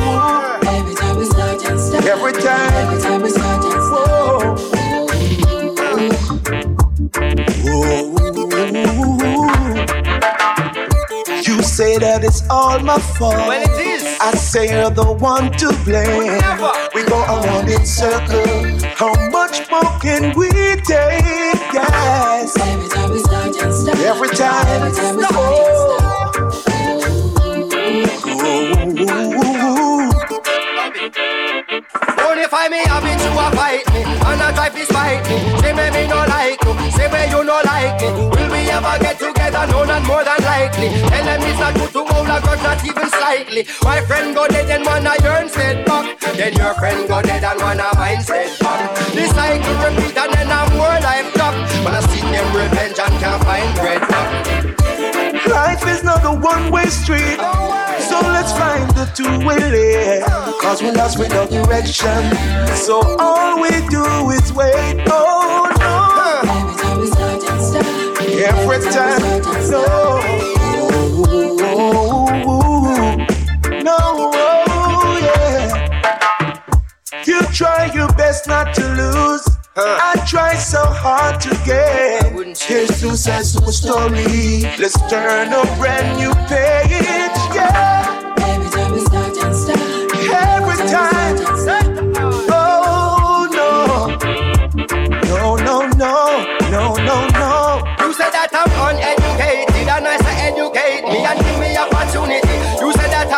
Every 0.62 0.94
time 0.94 1.16
we 1.18 1.24
start 1.24 1.64
and 1.64 1.80
stop. 1.80 2.04
Every 2.04 2.32
time. 2.32 2.72
Every 2.74 3.02
time 3.02 3.22
we 3.22 3.30
start 3.30 3.64
and 3.64 3.82
stop. 3.88 4.58
Whoa. 7.64 8.20
You 11.42 11.62
say 11.62 11.98
that 11.98 12.22
it's 12.22 12.48
all 12.48 12.78
my 12.80 12.98
fault. 12.98 13.34
Well, 13.34 13.62
it 13.62 13.86
is. 13.86 14.04
I 14.20 14.32
say 14.36 14.70
you're 14.70 14.90
the 14.90 15.12
one 15.14 15.50
to 15.52 15.72
blame. 15.84 16.38
Never. 16.38 16.70
We 16.94 17.02
go 17.04 17.22
around 17.24 17.68
in 17.68 17.84
circles. 17.84 18.84
How 18.84 19.14
much 19.30 19.68
more 19.70 19.98
can 20.00 20.32
we 20.38 20.50
take? 20.86 21.59
Yes. 21.72 22.56
Every 22.58 22.88
time 22.88 23.10
we 23.12 23.18
start 23.20 23.56
and 23.62 23.74
stop. 23.74 23.96
Every 23.96 24.28
time. 24.28 24.66
Every 24.66 24.92
time 24.92 25.16
we 25.16 25.22
start 25.22 25.58
and 25.58 25.76
stop. 25.76 27.40
Only 32.20 32.44
find 32.46 32.70
me 32.72 32.78
happy 32.86 33.14
to 33.22 33.30
a 33.32 33.50
fight 33.56 33.86
me 33.92 34.02
And 34.02 34.42
I 34.42 34.52
try 34.54 34.68
to 34.68 34.84
spite 34.86 35.22
me 35.28 35.38
Say 35.60 35.72
me 35.72 35.90
me 35.90 36.06
no 36.08 36.16
like 36.26 36.62
you 36.64 36.90
Say 36.92 37.08
me 37.10 37.30
you 37.30 37.44
no 37.44 37.60
like 37.64 38.00
me 38.00 38.39
Will 38.80 38.88
we 38.88 38.96
ever 38.96 39.04
get 39.04 39.18
together? 39.18 39.66
No, 39.68 39.84
not 39.84 40.06
more 40.06 40.24
than 40.24 40.40
likely 40.40 40.88
Tell 40.88 41.24
them 41.24 41.40
it's 41.42 41.60
not 41.60 41.74
good 41.74 41.92
to 41.92 42.04
hold 42.04 42.28
a 42.28 42.40
grudge 42.40 42.62
Not 42.62 42.84
even 42.84 43.08
slightly 43.10 43.66
My 43.82 44.00
friend 44.00 44.34
go 44.34 44.48
dead 44.48 44.70
and 44.70 44.86
one 44.86 45.06
of 45.06 45.20
yours 45.20 45.52
said 45.52 45.84
back 45.84 46.18
Then 46.20 46.54
your 46.54 46.74
friend 46.74 47.06
go 47.08 47.20
dead 47.20 47.44
and 47.44 47.60
one 47.60 47.80
of 47.80 47.94
mine 47.96 48.22
said 48.22 48.58
back 48.60 48.96
The 49.12 49.26
cycle 49.28 49.76
repeat 49.84 50.16
and 50.16 50.32
then 50.32 50.50
I'm 50.50 50.72
more 50.76 50.96
life 51.04 51.28
top 51.34 51.54
When 51.84 51.94
I 51.94 52.00
see 52.08 52.20
them 52.20 52.56
revenge 52.56 52.98
and 52.98 53.14
can't 53.20 53.44
find 53.44 53.74
bread 53.76 54.00
back 54.08 54.70
Life 55.46 55.86
is 55.86 56.02
not 56.02 56.24
a 56.24 56.32
one-way 56.32 56.86
street, 56.86 57.38
so 57.38 58.20
let's 58.20 58.52
find 58.52 58.88
the 58.90 59.10
two-way 59.16 59.58
lane. 59.58 60.22
Cause 60.60 60.82
we're 60.82 60.92
lost 60.92 61.18
with 61.18 61.30
no 61.30 61.46
direction, 61.46 62.22
so 62.76 63.00
all 63.18 63.60
we 63.60 63.70
do 63.88 64.30
is 64.30 64.52
wait. 64.52 65.02
Oh 65.08 65.74
no! 65.80 66.19
Every 68.42 68.80
time, 68.90 69.20
no. 69.70 69.84
No, 73.82 73.98
oh, 74.32 75.18
yeah. 75.20 76.62
You 77.26 77.42
try 77.52 77.90
your 77.92 78.08
best 78.14 78.48
not 78.48 78.72
to 78.76 78.82
lose. 78.94 79.46
I 79.76 80.24
try 80.26 80.54
so 80.54 80.82
hard 80.86 81.38
to 81.42 81.50
get. 81.66 82.32
Here's 82.62 82.98
two 82.98 83.14
sides 83.14 83.52
to 83.56 83.64
a 83.64 83.72
story. 83.72 84.62
Let's 84.78 84.96
turn 85.10 85.52
a 85.52 85.62
brand 85.76 86.18
new 86.18 86.32
page. 86.48 87.36
Yeah. 87.54 88.34
Every 88.38 88.70
time 88.70 88.92
we 88.92 89.00
start 89.00 89.36
and 89.36 89.54
stop. 89.54 89.78
Every 90.32 90.88
time. 90.88 91.59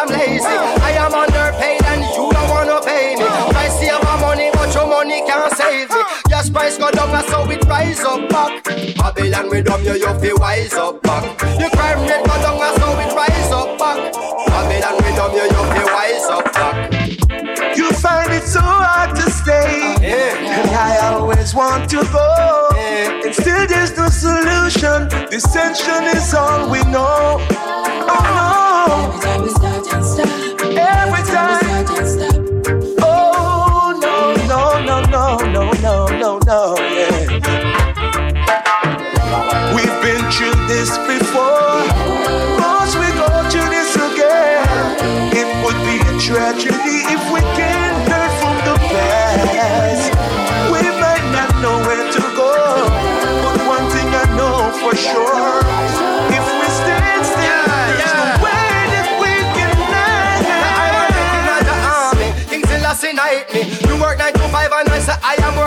I'm 0.03 0.09
lazy, 0.09 0.43
I 0.43 0.99
am 0.99 1.15
underpaid 1.15 1.81
and 1.87 2.03
you 2.03 2.27
don't 2.35 2.51
wanna 2.51 2.81
pay 2.83 3.15
me. 3.15 3.23
I 3.23 3.69
save 3.69 4.03
my 4.03 4.19
money, 4.21 4.51
but 4.53 4.75
your 4.75 4.89
money 4.89 5.23
can't 5.25 5.55
save 5.55 5.91
me. 5.91 6.03
Your 6.29 6.43
price 6.51 6.77
go 6.77 6.91
down, 6.91 7.23
so 7.29 7.49
it 7.49 7.65
rise 7.67 8.01
up 8.01 8.29
back. 8.29 8.65
Babylon 8.99 9.49
we 9.49 9.63
dumb 9.63 9.85
you, 9.85 9.95
you 9.95 10.13
feel 10.19 10.37
wise 10.39 10.75
up 10.75 11.01
back. 11.03 11.23
Your 11.61 11.71
crime 11.71 12.03
rate 12.03 12.27
go 12.27 12.35
down, 12.43 12.59
so 12.83 12.99
it 12.99 13.15
rise 13.15 13.53
up 13.53 13.79
back. 13.79 14.13
Babylon 14.51 14.97
we 15.07 15.15
dumb 15.15 15.35
you, 15.39 15.47
you 15.47 15.63
feel 15.71 15.87
wise 15.95 16.27
up 16.27 16.53
back. 16.53 17.77
You 17.79 17.93
find 17.93 18.33
it 18.33 18.43
so 18.43 18.59
hard 18.61 19.15
to 19.15 19.31
stay. 19.31 19.95
And 20.03 20.71
I 20.71 20.99
always 21.15 21.55
want 21.55 21.89
to 21.91 22.03
go. 22.11 22.71
And 22.77 23.33
still 23.33 23.69
there's 23.69 23.97
no 23.97 24.09
solution. 24.09 25.07
Dissension 25.31 26.11
is 26.11 26.35
all 26.35 26.69
we 26.69 26.83
know. 26.91 27.39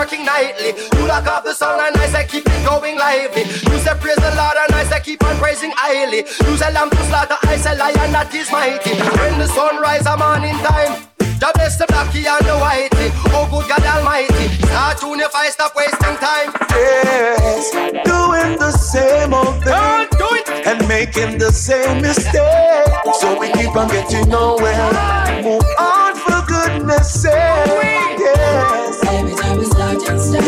Working 0.06 0.24
nightly. 0.24 0.70
You 0.96 1.06
lock 1.08 1.26
off 1.26 1.42
the 1.42 1.52
song 1.52 1.80
and 1.82 1.96
I 1.96 2.06
say 2.06 2.26
keep 2.26 2.46
it 2.46 2.64
going 2.64 2.96
lively. 2.96 3.42
You 3.42 3.78
say 3.82 3.94
praise 3.98 4.22
the 4.22 4.32
Lord 4.38 4.54
and 4.54 4.72
I 4.72 4.84
say 4.84 5.00
keep 5.00 5.24
on 5.24 5.36
praising 5.38 5.72
highly. 5.74 6.18
You 6.18 6.56
say 6.56 6.72
lamb 6.72 6.90
to 6.90 7.02
slaughter, 7.10 7.34
I 7.42 7.56
say 7.56 7.76
lion 7.76 8.12
that 8.12 8.32
is 8.32 8.50
mighty. 8.52 8.94
When 9.18 9.38
the 9.38 9.48
sun 9.48 9.82
rise, 9.82 10.06
I'm 10.06 10.22
on 10.22 10.44
in 10.44 10.54
time. 10.62 11.02
God 11.40 11.54
bless 11.54 11.76
the 11.76 11.86
blacky 11.86 12.22
and 12.22 12.46
the 12.46 12.54
whitey. 12.54 13.10
Oh, 13.34 13.50
good 13.50 13.68
God 13.68 13.82
Almighty. 13.82 14.46
Start 14.70 14.98
tune 14.98 15.18
if 15.18 15.34
I 15.34 15.50
stop 15.50 15.74
wasting 15.74 16.16
time. 16.22 16.54
Yes, 16.70 17.70
doing 18.06 18.54
the 18.62 18.70
same 18.70 19.34
old 19.34 19.58
thing. 19.64 19.74
Oh, 19.74 20.06
do 20.22 20.28
it. 20.38 20.66
And 20.66 20.86
making 20.86 21.38
the 21.38 21.50
same 21.50 22.00
mistake. 22.00 22.86
So 23.18 23.38
we 23.38 23.50
keep 23.58 23.74
on 23.74 23.88
getting 23.88 24.28
nowhere. 24.28 24.72
Ah. 24.94 25.40
Move 25.42 25.66
on 25.78 26.14
for 26.14 26.46
goodness 26.46 27.22
sake. 27.22 27.34
Oh, 27.34 27.82
yes. 28.18 28.85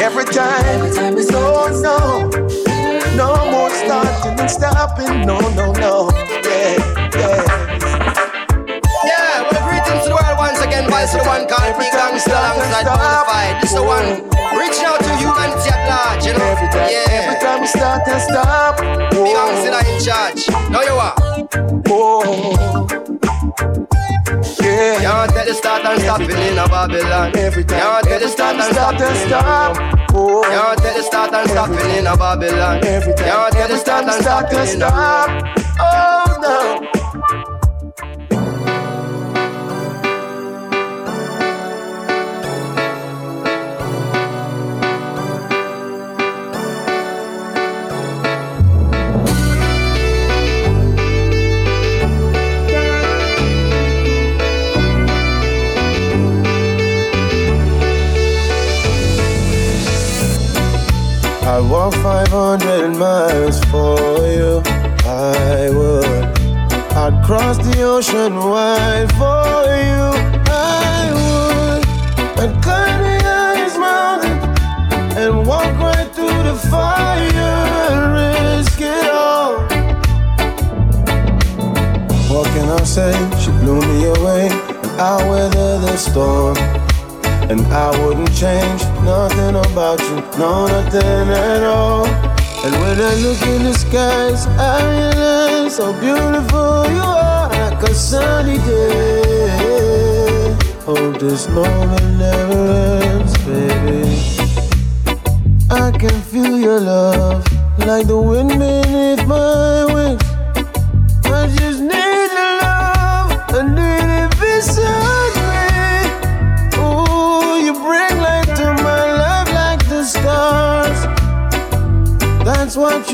Every 0.00 0.24
time. 0.24 0.64
Every 0.64 0.94
time 0.94 1.14
we 1.16 1.22
start 1.22 1.72
no, 1.82 2.30
no. 2.30 2.30
No 3.16 3.50
more 3.50 3.68
starting 3.70 4.38
and 4.38 4.50
stopping. 4.50 5.26
No, 5.26 5.40
no, 5.58 5.72
no. 5.72 6.10
Yeah, 6.46 6.78
yeah. 7.18 7.42
Yeah, 9.04 9.42
well, 9.50 9.62
greetings 9.66 10.04
to 10.04 10.10
the 10.10 10.14
world 10.14 10.38
once 10.38 10.60
again. 10.60 10.88
Vice 10.88 11.12
the 11.12 11.18
one 11.24 11.48
called 11.48 11.76
Big 11.78 11.90
Gangsta 11.90 12.30
alongside 12.30 12.86
Bonafide. 12.86 13.60
This 13.60 13.70
is 13.70 13.76
the 13.76 13.82
one 13.82 14.06
reaching 14.56 14.86
out 14.86 15.00
to 15.00 15.16
humanity 15.18 15.68
at 15.68 15.82
large, 15.90 16.24
you 16.24 16.32
know? 16.32 16.46
Every 16.46 16.68
time, 16.68 16.90
yeah. 16.90 17.18
every 17.18 17.40
time 17.40 17.60
we 17.60 17.66
start 17.66 18.06
and 18.06 18.22
stop. 18.22 18.78
Big 18.78 19.34
Gangsta 19.34 19.82
in 19.82 19.98
charge. 19.98 20.70
Now 20.70 20.82
you 20.82 20.94
are. 20.94 21.14
Oh. 21.90 23.07
Yeah. 24.78 25.00
Can't 25.00 25.30
tell 25.32 25.44
the 25.44 25.54
start 25.54 25.84
and 25.84 26.00
stop 26.00 26.20
it 26.20 26.30
in 26.30 26.56
a 26.56 26.68
Babylon. 26.68 27.36
Every 27.36 27.64
time, 27.64 27.80
Can't 27.80 28.04
tell 28.04 28.20
the 28.20 28.28
start 28.28 28.56
and 28.56 28.74
stop 28.74 29.00
and 29.00 29.16
stop. 29.26 29.76
Oh. 30.14 30.42
Can't 30.42 30.78
tell 30.78 30.96
the 30.96 31.02
start 31.02 31.34
and 31.34 31.50
stop 31.50 31.70
it 31.70 31.98
in 31.98 32.06
a 32.06 32.16
Babylon. 32.16 32.84
Every 32.84 33.12
time, 33.14 33.26
Can't 33.26 33.52
tell 33.54 33.68
the 33.68 33.76
start 33.76 34.04
and 34.04 34.22
stop 34.22 34.52
and 34.52 34.68
stop. 34.68 35.28
Oh 35.80 36.38
no. 36.40 37.07
I'd 61.58 61.68
walk 61.68 61.92
500 61.94 62.96
miles 62.96 63.58
for 63.64 63.98
you. 64.28 64.62
I 65.04 65.68
would. 65.74 66.04
I'd 66.94 67.20
cross 67.26 67.58
the 67.58 67.82
ocean 67.82 68.36
wide 68.36 69.10
for 69.18 69.66
you. 69.90 70.04
I 70.54 71.10
would. 71.18 71.82
I'd 72.38 72.62
climb 72.62 73.02
the 73.02 73.18
highest 73.24 73.76
mountain 73.76 74.38
and 75.18 75.44
walk 75.44 75.74
right 75.80 76.08
through 76.14 76.42
the 76.44 76.54
fire 76.70 77.26
and 77.90 78.04
risk 78.14 78.80
it 78.80 79.10
all. 79.10 79.58
What 82.32 82.46
can 82.54 82.68
I 82.68 82.84
say? 82.84 83.12
She 83.40 83.50
blew 83.50 83.80
me 83.80 84.04
away, 84.04 84.46
and 84.48 85.00
I 85.00 85.28
weather 85.28 85.80
the 85.80 85.96
storm. 85.96 86.87
And 87.50 87.60
I 87.72 87.88
wouldn't 88.04 88.34
change 88.36 88.82
nothing 89.02 89.56
about 89.56 89.98
you, 90.00 90.16
no, 90.38 90.66
nothing 90.66 91.30
at 91.30 91.62
all. 91.62 92.06
And 92.64 92.74
when 92.82 93.00
I 93.00 93.14
look 93.24 93.40
in 93.42 93.62
the 93.62 93.72
skies, 93.72 94.46
I 94.58 94.84
realize 94.92 95.78
how 95.78 95.92
beautiful 95.98 96.92
you 96.92 97.00
are, 97.00 97.48
like 97.48 97.82
a 97.88 97.94
sunny 97.94 98.58
day. 98.58 100.56
Hope 100.84 101.18
this 101.18 101.48
moment 101.48 102.18
never 102.18 103.00
ends, 103.02 103.32
baby. 103.46 104.04
I 105.70 105.90
can 105.90 106.20
feel 106.30 106.58
your 106.58 106.80
love, 106.80 107.46
like 107.78 108.08
the 108.08 108.18
wind 108.20 108.58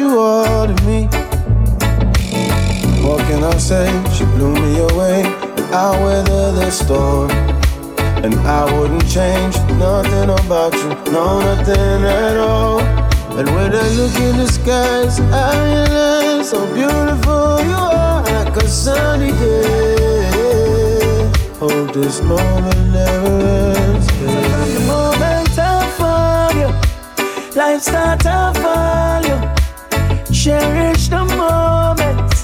you 0.04 0.18
are 0.18 0.66
to 0.66 0.76
me. 0.84 1.08
What 3.06 3.20
can 3.28 3.42
I 3.42 3.56
say? 3.58 3.86
She 4.14 4.24
blew 4.34 4.52
me 4.64 4.72
away. 4.90 5.22
I 5.72 5.88
weather 6.02 6.52
the 6.58 6.70
storm. 6.70 7.30
And 8.24 8.34
I 8.58 8.62
wouldn't 8.72 9.06
change 9.08 9.56
nothing 9.84 10.30
about 10.40 10.72
you, 10.74 10.90
no, 11.12 11.24
nothing 11.40 12.02
at 12.04 12.36
all. 12.36 12.80
And 13.38 13.46
when 13.54 13.70
I 13.84 13.88
look 13.98 14.16
in 14.28 14.36
the 14.42 14.48
skies, 14.58 15.20
I 15.20 15.50
realize 15.68 16.52
how 16.52 16.64
beautiful 16.78 17.50
you 17.70 17.80
are, 18.00 18.22
like 18.22 18.56
a 18.56 18.68
sunny 18.68 19.32
day. 19.32 20.32
Hope 21.60 21.92
this 21.92 22.20
moment 22.22 22.80
never 22.98 23.36
ends. 23.82 24.06
From 24.18 24.68
the 24.76 24.82
moment 24.92 25.58
I 25.58 25.62
found 25.98 26.54
you, 26.62 26.70
life 27.58 27.82
start 27.82 28.20
to 28.20 28.52
fall 28.60 29.22
you. 29.30 29.63
Cherish 30.44 31.08
the 31.08 31.24
moment. 31.24 32.34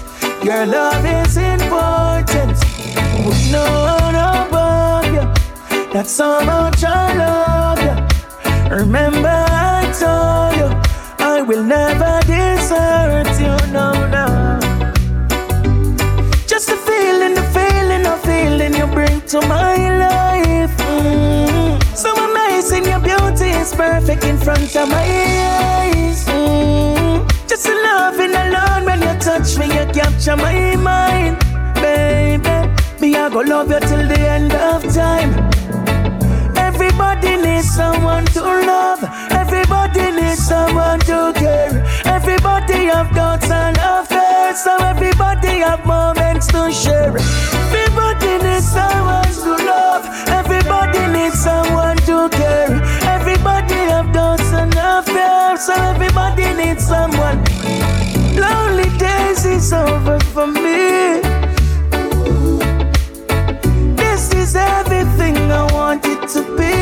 Your 0.43 0.65
love 0.65 1.05
is 1.05 1.37
important. 1.37 2.57
With 3.27 3.53
no 3.53 3.63
one 4.01 4.15
above 4.15 5.05
you. 5.13 5.93
That's 5.93 6.17
how 6.17 6.43
much 6.43 6.83
I 6.83 7.13
love 7.25 7.79
you. 7.85 8.75
Remember 8.75 9.29
I 9.29 9.83
told 10.01 10.57
you 10.57 10.71
I 11.19 11.43
will 11.43 11.63
never 11.63 12.21
desert 12.27 13.39
you. 13.39 13.55
No, 13.71 13.93
no. 14.17 14.59
Just 16.47 16.69
the 16.69 16.79
feeling, 16.89 17.35
the 17.35 17.45
feeling, 17.53 18.05
the 18.05 18.19
feeling 18.25 18.75
you 18.77 18.87
bring 18.87 19.21
to 19.29 19.47
my 19.47 19.77
life. 20.07 20.75
Mm. 20.89 21.95
So 21.95 22.15
amazing, 22.17 22.87
your 22.87 23.01
beauty 23.01 23.51
is 23.51 23.75
perfect 23.75 24.25
in 24.25 24.39
front 24.39 24.75
of 24.75 24.89
my 24.89 25.05
eyes. 25.05 26.25
Mm. 26.25 27.00
Just 27.61 27.73
the 27.75 27.83
loving 27.83 28.35
alone 28.35 28.85
when 28.87 29.03
you 29.03 29.21
touch 29.21 29.59
me, 29.59 29.67
you 29.67 29.85
capture 29.93 30.35
my 30.35 30.77
mind, 30.77 31.39
baby. 31.75 32.57
Me, 33.03 33.15
I 33.15 33.29
go 33.29 33.41
love 33.41 33.71
you 33.71 33.81
till 33.81 34.09
the 34.09 34.19
end 34.19 34.55
of 34.55 34.83
time. 34.95 35.31
Everybody 36.57 37.37
needs 37.37 37.69
someone 37.69 38.25
to 38.37 38.41
love. 38.41 39.05
Everybody 39.31 40.11
needs 40.11 40.39
someone 40.39 41.01
to 41.01 41.35
care. 41.37 41.85
Everybody 42.07 42.87
have 42.87 43.15
doubts 43.15 43.51
and 43.51 43.77
affairs, 43.77 44.65
so 44.65 44.79
everybody 44.79 45.59
have 45.59 45.85
moments 45.85 46.47
to 46.55 46.73
share. 46.73 47.13
Everybody 47.19 48.39
needs 48.43 48.73
someone 48.73 49.33
to 49.45 49.53
love. 49.69 50.07
Everybody 50.29 51.07
needs 51.13 51.39
someone 51.39 51.99
to 52.09 52.31
care. 52.31 52.73
Everybody 53.05 53.81
have 53.93 54.11
doubts 54.15 54.40
and 54.91 55.09
affairs, 55.09 55.67
so 55.67 55.73
everybody 55.75 56.53
needs 56.55 56.87
someone. 56.87 57.39
Lonely 58.35 58.89
days 58.99 59.45
is 59.45 59.73
over 59.73 60.19
for 60.33 60.47
me. 60.47 61.21
This 63.97 64.33
is 64.35 64.57
everything 64.57 65.37
I 65.51 65.73
want 65.73 66.05
it 66.07 66.29
to 66.35 66.43
be. 66.59 66.75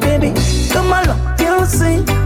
Baby, 0.00 0.32
come 0.72 0.92
along, 0.92 1.38
you 1.40 1.64
see. 1.66 2.23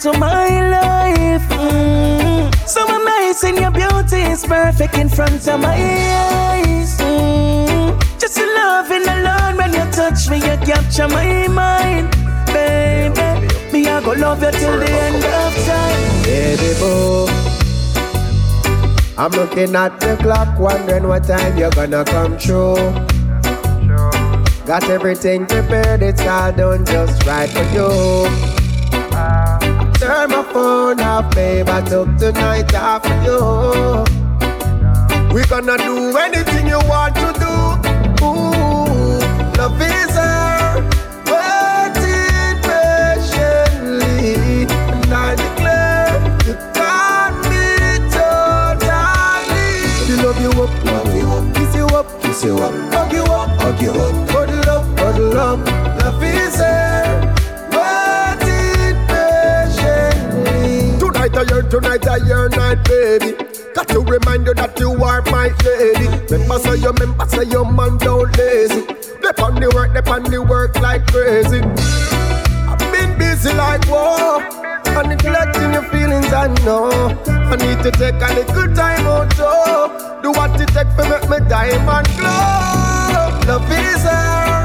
To 0.00 0.12
my 0.14 0.48
life. 0.70 1.46
Mm, 1.50 2.54
so 2.66 2.86
amazing, 2.88 3.58
your 3.58 3.70
beauty 3.70 4.22
is 4.22 4.44
perfect 4.46 4.94
in 4.96 5.10
front 5.10 5.46
of 5.46 5.60
my 5.60 5.76
eyes. 5.76 6.96
Mm, 6.98 8.00
just 8.18 8.36
the 8.36 8.46
loving 8.46 9.06
alone 9.06 9.56
when 9.58 9.72
you 9.74 9.84
touch 9.92 10.30
me, 10.30 10.38
you 10.38 10.56
capture 10.64 11.06
my 11.06 11.46
mind, 11.48 12.10
baby. 12.46 13.46
Me, 13.72 13.88
I 13.88 14.00
go 14.02 14.12
love 14.12 14.42
you 14.42 14.50
till 14.52 14.78
the 14.78 14.90
end 14.90 15.22
of 15.22 15.54
time. 15.66 16.22
Baby 16.24 16.72
boy. 16.80 17.26
I'm 19.18 19.32
looking 19.32 19.76
at 19.76 20.00
the 20.00 20.16
clock, 20.16 20.58
wondering 20.58 21.08
what 21.08 21.24
time 21.24 21.58
you're 21.58 21.70
gonna 21.72 22.06
come 22.06 22.38
through. 22.38 22.76
Got 24.64 24.88
everything 24.88 25.44
prepared, 25.44 26.02
it's 26.02 26.22
all 26.22 26.52
done 26.52 26.86
just 26.86 27.26
right 27.26 27.50
for 27.50 27.64
you. 27.74 28.49
Turn 30.10 30.28
my 30.30 30.42
phone 30.52 30.98
off, 30.98 31.32
babe. 31.36 31.68
I 31.68 31.82
took 31.82 32.08
tonight 32.16 32.74
off 32.74 33.04
for 33.04 33.14
you. 33.22 33.38
We 35.32 35.44
gonna 35.46 35.78
do 35.78 36.16
anything 36.18 36.66
you 36.66 36.80
want 36.90 37.14
to 37.14 37.32
do. 37.38 37.54
Ooh, 38.26 39.20
love 39.56 39.80
is 39.80 40.10
her. 40.18 40.82
Waiting 41.30 42.58
patiently, 42.66 44.34
and 44.66 45.12
I 45.14 45.36
declare 45.36 46.18
you 46.44 46.54
got 46.74 47.32
me 47.46 47.66
totally. 48.10 49.68
We 50.08 50.14
love 50.24 50.40
you 50.42 50.50
up, 50.60 50.72
love 50.86 51.14
you 51.14 51.28
up, 51.30 51.54
kiss 51.54 51.72
you 51.76 51.86
up, 51.86 52.06
kiss 52.20 52.42
you 52.42 52.58
up, 52.58 52.74
hug 52.92 53.12
you 53.12 53.22
up, 53.22 53.50
hug 53.60 53.80
you 53.80 53.92
up, 53.92 54.28
cuddle 54.28 54.70
up, 54.70 54.84
cuddle 54.96 55.38
up. 55.38 55.79
tonight 61.70 62.06
I 62.06 62.16
your 62.26 62.48
night, 62.48 62.82
baby. 62.84 63.32
Got 63.74 63.88
to 63.88 64.00
remind 64.00 64.46
you 64.46 64.54
that 64.54 64.78
you 64.78 64.90
are 65.04 65.22
my 65.30 65.48
lady. 65.64 66.08
Remember, 66.28 66.58
say 66.58 66.70
so 66.70 66.72
your 66.74 66.92
member, 66.94 67.26
say 67.28 67.36
so 67.36 67.42
your 67.42 67.64
man 67.64 67.96
don't 67.98 68.36
lazy. 68.36 68.84
Dep 69.22 69.38
on 69.38 69.54
the 69.54 69.70
work, 69.74 69.94
dep 69.94 70.08
on 70.08 70.24
the 70.24 70.42
work 70.42 70.74
like 70.80 71.06
crazy. 71.06 71.62
I've 72.66 72.78
been 72.92 73.16
busy 73.16 73.54
like 73.54 73.84
whoa. 73.86 74.42
And 74.90 75.08
neglecting 75.08 75.72
your 75.72 75.84
feelings, 75.84 76.32
I 76.32 76.48
know. 76.66 76.90
I 76.90 77.56
need 77.56 77.82
to 77.84 77.90
take 77.92 78.18
a 78.18 78.34
little 78.34 78.74
time 78.74 79.06
out, 79.06 79.32
oh. 79.38 80.18
Do 80.22 80.32
what 80.32 80.60
it 80.60 80.68
take 80.68 80.90
to 80.96 81.08
make 81.08 81.30
me 81.30 81.48
diamond 81.48 82.08
glow. 82.18 83.38
Love 83.46 83.70
is 83.70 84.02
her. 84.02 84.59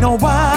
know 0.00 0.16
why. 0.16 0.47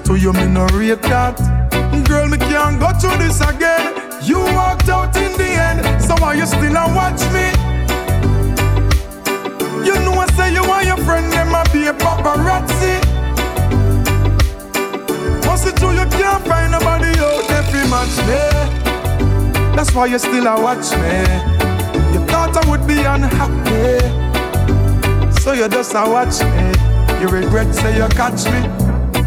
to 0.00 0.16
you, 0.16 0.32
me 0.32 0.46
no 0.46 0.66
rate 0.68 1.02
that. 1.02 1.36
Girl, 2.08 2.28
me 2.28 2.38
can't 2.38 2.80
go 2.80 2.90
through 2.98 3.18
this 3.18 3.40
again. 3.40 3.94
You 4.22 4.38
walked 4.54 4.88
out 4.88 5.14
in 5.16 5.32
the 5.36 5.44
end, 5.44 6.02
so 6.02 6.14
why 6.16 6.34
you 6.34 6.46
still 6.46 6.76
a 6.76 6.86
watch 6.94 7.20
me? 7.32 7.52
You 9.84 9.94
know 10.04 10.14
I 10.14 10.26
say 10.36 10.52
you 10.52 10.62
and 10.64 10.86
your 10.86 10.96
friend 11.04 11.30
them 11.32 11.54
a 11.54 11.64
be 11.72 11.86
a 11.86 11.92
paparazzi. 11.92 13.00
Once 15.46 15.66
you 15.66 15.72
can't 15.72 16.46
find 16.46 16.72
nobody 16.72 17.12
out 17.18 17.50
every 17.50 17.84
match 17.90 18.16
me. 18.28 18.40
That's 19.76 19.94
why 19.94 20.06
you 20.06 20.18
still 20.18 20.46
a 20.46 20.60
watch 20.60 20.92
me. 21.02 21.26
You 22.14 22.24
thought 22.26 22.56
I 22.56 22.70
would 22.70 22.86
be 22.86 23.00
unhappy, 23.04 24.00
so 25.40 25.52
you 25.52 25.68
just 25.68 25.94
a 25.94 26.08
watch 26.08 26.40
me. 26.40 27.20
You 27.20 27.28
regret 27.28 27.74
say 27.74 27.96
you 27.96 28.08
catch 28.08 28.46
me. 28.46 28.81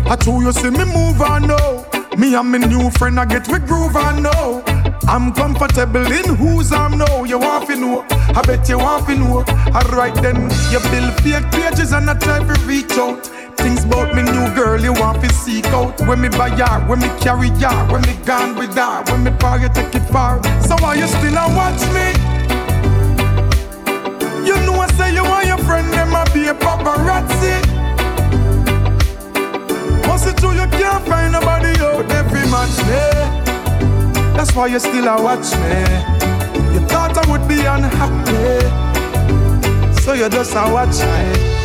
I 0.07 0.15
told 0.15 0.43
you 0.43 0.51
see 0.51 0.69
me 0.69 0.85
move 0.85 1.19
on 1.21 1.47
now. 1.47 1.85
Me 2.15 2.35
and 2.35 2.51
my 2.51 2.59
new 2.59 2.91
friend 2.91 3.19
I 3.19 3.25
get 3.25 3.47
with 3.47 3.67
groove 3.67 3.95
on 3.95 4.21
now. 4.21 4.63
I'm 5.07 5.33
comfortable 5.33 6.05
in 6.11 6.35
whose 6.35 6.71
arm 6.71 6.99
now. 6.99 7.23
You 7.23 7.39
want 7.39 7.67
to 7.67 7.75
know? 7.75 8.05
I 8.09 8.41
bet 8.45 8.69
you 8.69 8.77
want 8.77 9.07
to 9.07 9.15
know. 9.15 9.43
Alright 9.73 10.13
then, 10.21 10.35
you 10.71 10.79
build 10.91 11.11
fake 11.21 11.49
pages 11.51 11.91
and 11.91 12.09
I 12.09 12.13
try 12.19 12.37
to 12.37 12.61
reach 12.65 12.91
out. 12.93 13.25
Things 13.57 13.83
about 13.83 14.15
me 14.15 14.21
new 14.21 14.53
girl 14.53 14.79
you 14.79 14.93
want 14.93 15.23
to 15.23 15.33
seek 15.33 15.65
out. 15.67 15.99
When 16.01 16.21
me 16.21 16.29
buy 16.29 16.51
her, 16.51 16.85
when 16.87 16.99
me 16.99 17.09
carry 17.19 17.49
her, 17.49 17.91
when 17.91 18.01
me 18.03 18.15
gone 18.25 18.55
with 18.55 18.75
her, 18.75 19.03
when 19.11 19.23
me 19.23 19.31
you 19.31 19.69
take 19.73 19.95
it 19.95 20.07
far. 20.11 20.41
So 20.61 20.75
why 20.81 20.95
you 20.95 21.07
still 21.07 21.35
a 21.35 21.49
watch 21.57 21.81
me? 21.95 22.13
You 24.45 24.55
know 24.65 24.79
I 24.79 24.87
say 24.93 25.13
you 25.15 25.23
want 25.23 25.47
your 25.47 25.57
friend 25.65 25.91
them 25.91 26.13
a 26.13 26.23
be 26.31 26.47
a 26.47 26.53
paparazzi. 26.53 27.74
Once 30.25 30.37
it 30.37 30.41
true 30.41 30.53
you 30.53 30.67
can't 30.69 31.07
find 31.07 31.33
nobody 31.33 31.79
out 31.81 32.09
fi 32.09 32.41
match 32.49 32.77
me. 32.89 32.99
That's 34.35 34.55
why 34.55 34.67
you 34.67 34.79
still 34.79 35.07
a 35.07 35.21
watch 35.21 35.53
me. 35.61 35.85
You 36.73 36.81
thought 36.87 37.15
I 37.15 37.29
would 37.29 37.47
be 37.47 37.59
unhappy, 37.59 38.65
so 40.01 40.13
you 40.13 40.27
just 40.27 40.55
a 40.55 40.63
watch 40.73 40.97
me. 40.99 41.55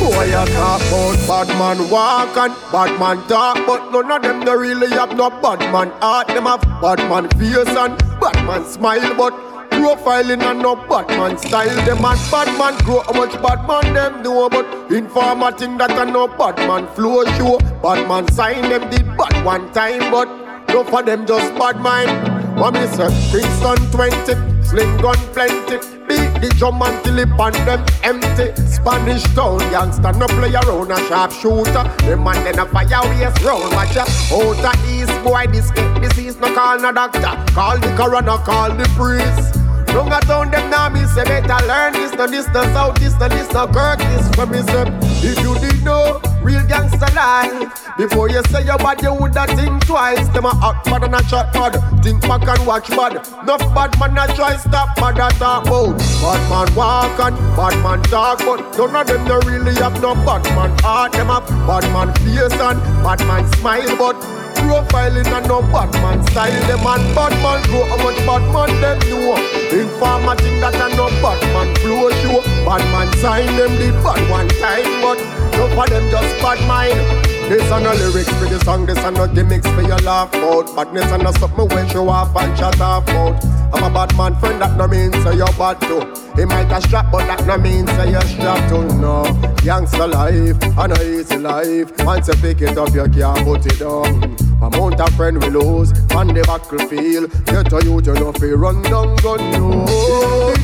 Boy, 0.00 0.24
you 0.24 0.46
talk 0.54 0.80
about 0.80 1.18
bad 1.28 1.48
man 1.58 1.90
walk 1.90 2.36
and 2.38 2.54
bad 2.72 2.98
man 2.98 3.28
talk, 3.28 3.66
but 3.66 3.90
none 3.92 4.10
of 4.10 4.22
them 4.22 4.40
no 4.40 4.54
really 4.54 4.88
have 4.88 5.14
no 5.14 5.28
bad 5.28 5.60
man 5.70 5.90
heart. 6.00 6.28
Them 6.28 6.44
have 6.44 6.62
bad 6.80 7.00
man 7.10 7.28
face 7.38 7.76
and 7.76 7.98
bad 8.18 8.46
man 8.46 8.64
smile, 8.64 9.14
but 9.14 9.49
profiling 9.80 10.42
and 10.42 10.60
no 10.60 10.76
bad 10.76 11.08
man 11.08 11.38
style. 11.38 11.74
Them 11.86 12.04
and 12.04 12.20
bad 12.30 12.48
man 12.58 12.76
grow 12.84 13.00
how 13.00 13.12
much 13.12 13.32
bad 13.42 13.66
man 13.66 13.94
them 13.94 14.22
know, 14.22 14.48
but 14.48 14.66
informer 14.92 15.52
think 15.52 15.78
that 15.78 15.92
I 15.92 16.04
no 16.04 16.28
bad 16.28 16.58
man 16.68 16.86
flow 16.94 17.24
show. 17.36 17.58
Bad 17.82 18.06
man 18.06 18.30
sign 18.32 18.62
them 18.62 18.90
did 18.90 19.06
bad 19.16 19.44
one 19.44 19.72
time, 19.72 20.10
but 20.10 20.28
no 20.68 20.84
for 20.84 21.02
them 21.02 21.26
just 21.26 21.54
bad 21.58 21.80
mind. 21.80 22.40
Me 22.60 22.86
say? 22.88 23.08
Kingston 23.32 23.78
20, 23.90 24.62
sling 24.62 24.96
gun 24.98 25.16
plenty. 25.32 25.78
Beat 26.06 26.42
the 26.42 26.54
drum 26.58 26.82
until 26.82 27.18
it 27.18 27.30
pan 27.38 27.52
them 27.64 27.80
empty. 28.02 28.52
Spanish 28.66 29.22
town 29.34 29.60
youngster 29.72 30.12
no 30.12 30.26
play 30.26 30.52
around 30.52 30.92
a 30.92 30.96
sharp 31.08 31.32
shooter. 31.32 31.84
Them 32.04 32.24
man 32.24 32.44
then 32.44 32.58
a 32.58 32.66
fire 32.66 33.00
waste 33.08 33.42
round. 33.42 33.72
Watch 33.72 33.96
ya. 33.96 34.04
Out 34.34 34.60
of 34.60 34.90
east 34.90 35.16
boy 35.24 35.46
this 35.46 35.70
disease 36.00 36.36
no 36.36 36.54
call 36.54 36.78
no 36.78 36.92
doctor. 36.92 37.32
Call 37.54 37.78
the 37.78 37.88
coroner, 37.96 38.36
call 38.44 38.74
the 38.74 38.84
priest. 38.98 39.59
Long 39.94 40.12
a 40.12 40.20
town 40.20 40.50
them 40.50 40.70
now 40.70 40.88
me 40.88 41.04
say 41.06 41.24
better 41.24 41.66
learn 41.66 41.92
this, 41.92 42.12
no 42.14 42.26
this, 42.26 42.46
no 42.48 42.62
south, 42.74 42.98
this, 42.98 43.18
no 43.18 43.28
this, 43.28 43.52
no 43.52 43.66
Kirk, 43.66 43.98
this 43.98 44.28
for 44.34 44.46
me 44.46 44.62
say. 44.62 44.84
If 45.22 45.38
you 45.40 45.54
did 45.58 45.84
know, 45.84 46.20
real 46.42 46.64
gangster 46.66 47.12
life. 47.14 47.96
Before 47.96 48.30
you 48.30 48.42
say 48.44 48.64
your 48.64 48.78
bad, 48.78 49.02
you 49.02 49.12
woulda 49.12 49.46
think 49.56 49.84
twice. 49.86 50.26
Them 50.28 50.46
a 50.46 50.52
act 50.62 50.86
bad 50.86 51.04
and 51.04 51.14
a 51.14 51.22
chat 51.28 51.52
bad. 51.52 51.74
Think 52.02 52.20
back 52.22 52.46
and 52.48 52.66
watch 52.66 52.88
bad. 52.90 53.12
Enough 53.42 53.74
bad 53.74 53.98
man 53.98 54.16
a 54.16 54.34
try 54.34 54.56
stop 54.56 54.96
bad 54.96 55.18
a 55.18 55.28
talk 55.38 55.66
about. 55.66 55.98
Bad 55.98 56.42
man 56.48 56.74
walk 56.74 57.20
and 57.20 57.36
bad 57.56 57.82
man 57.82 58.02
talk, 58.04 58.38
but 58.38 58.60
none 58.78 58.96
of 58.96 59.06
them 59.06 59.24
no 59.26 59.38
really 59.40 59.74
have 59.76 60.00
no 60.00 60.14
bad 60.14 60.44
man 60.56 60.78
heart. 60.78 61.12
Them 61.12 61.26
have 61.26 61.46
bad 61.66 61.84
man 61.92 62.14
face 62.16 62.60
and 62.60 62.80
bad 63.04 63.20
man 63.26 63.52
smile, 63.54 63.96
but 63.96 64.39
profiling 64.54 65.26
and 65.26 65.46
no 65.48 65.62
bad 65.62 65.92
man 66.02 66.24
style. 66.28 66.52
Them 66.66 66.86
and 66.86 67.14
bad 67.14 67.32
man 67.42 67.62
grow 67.68 67.84
how 67.84 67.96
much 67.98 68.18
bad 68.26 68.44
man 68.52 68.70
them 68.80 68.98
know. 69.10 69.36
Informer 69.70 70.36
that 70.60 70.74
I 70.74 70.88
no 70.96 71.08
bad 71.22 71.40
man 71.54 71.74
flow 71.76 72.10
show. 72.22 72.42
Bad 72.64 72.82
man 72.92 73.12
sign 73.18 73.46
them 73.56 73.70
did 73.78 73.94
bad 74.02 74.20
one 74.30 74.48
time, 74.60 74.88
but 75.00 75.18
no 75.56 75.68
for 75.74 75.86
them 75.88 76.10
just 76.10 76.42
bad 76.42 76.60
mind. 76.66 77.29
This 77.50 77.68
are 77.72 77.80
no 77.80 77.92
lyrics 77.92 78.30
for 78.38 78.44
the 78.44 78.60
song, 78.64 78.86
this 78.86 78.98
are 78.98 79.10
no 79.10 79.26
gimmicks 79.26 79.66
for 79.70 79.82
your 79.82 79.98
laugh 79.98 80.32
out. 80.36 80.72
Badness 80.76 81.10
and 81.10 81.24
no 81.24 81.32
something 81.32 81.66
when 81.74 81.88
show 81.88 82.08
off 82.08 82.36
and 82.36 82.56
chat 82.56 82.80
off 82.80 83.08
out. 83.08 83.44
I'm 83.74 83.82
a 83.82 83.90
bad 83.92 84.16
man 84.16 84.38
friend, 84.38 84.62
that 84.62 84.76
no 84.76 84.86
mean 84.86 85.10
say 85.24 85.34
you're 85.34 85.52
bad 85.58 85.80
too. 85.80 85.98
He 86.36 86.44
might 86.44 86.70
a 86.70 86.80
strap, 86.80 87.10
but 87.10 87.26
that 87.26 87.44
no 87.46 87.58
mean 87.58 87.88
say 87.88 88.12
you're 88.12 88.22
strapped 88.22 88.68
too. 88.68 88.86
No, 89.00 89.24
youngster 89.64 90.06
life, 90.06 90.62
and 90.62 90.92
a 90.96 91.18
easy 91.18 91.38
life. 91.38 91.90
Once 92.06 92.28
you 92.28 92.34
pick 92.34 92.60
it 92.62 92.78
up, 92.78 92.94
you 92.94 93.08
can't 93.08 93.44
put 93.44 93.66
it 93.66 93.80
down. 93.80 94.36
Amount 94.62 95.00
of 95.00 95.12
friend 95.16 95.42
we 95.42 95.50
lose 95.50 95.90
on 96.14 96.28
the 96.28 96.44
battlefield. 96.46 97.32
Get 97.46 97.72
a 97.72 97.84
youth, 97.84 98.06
you 98.06 98.14
know, 98.14 98.30
fi 98.30 98.52
run 98.52 98.80
down 98.82 99.16
gun 99.16 99.40
you. 99.54 99.70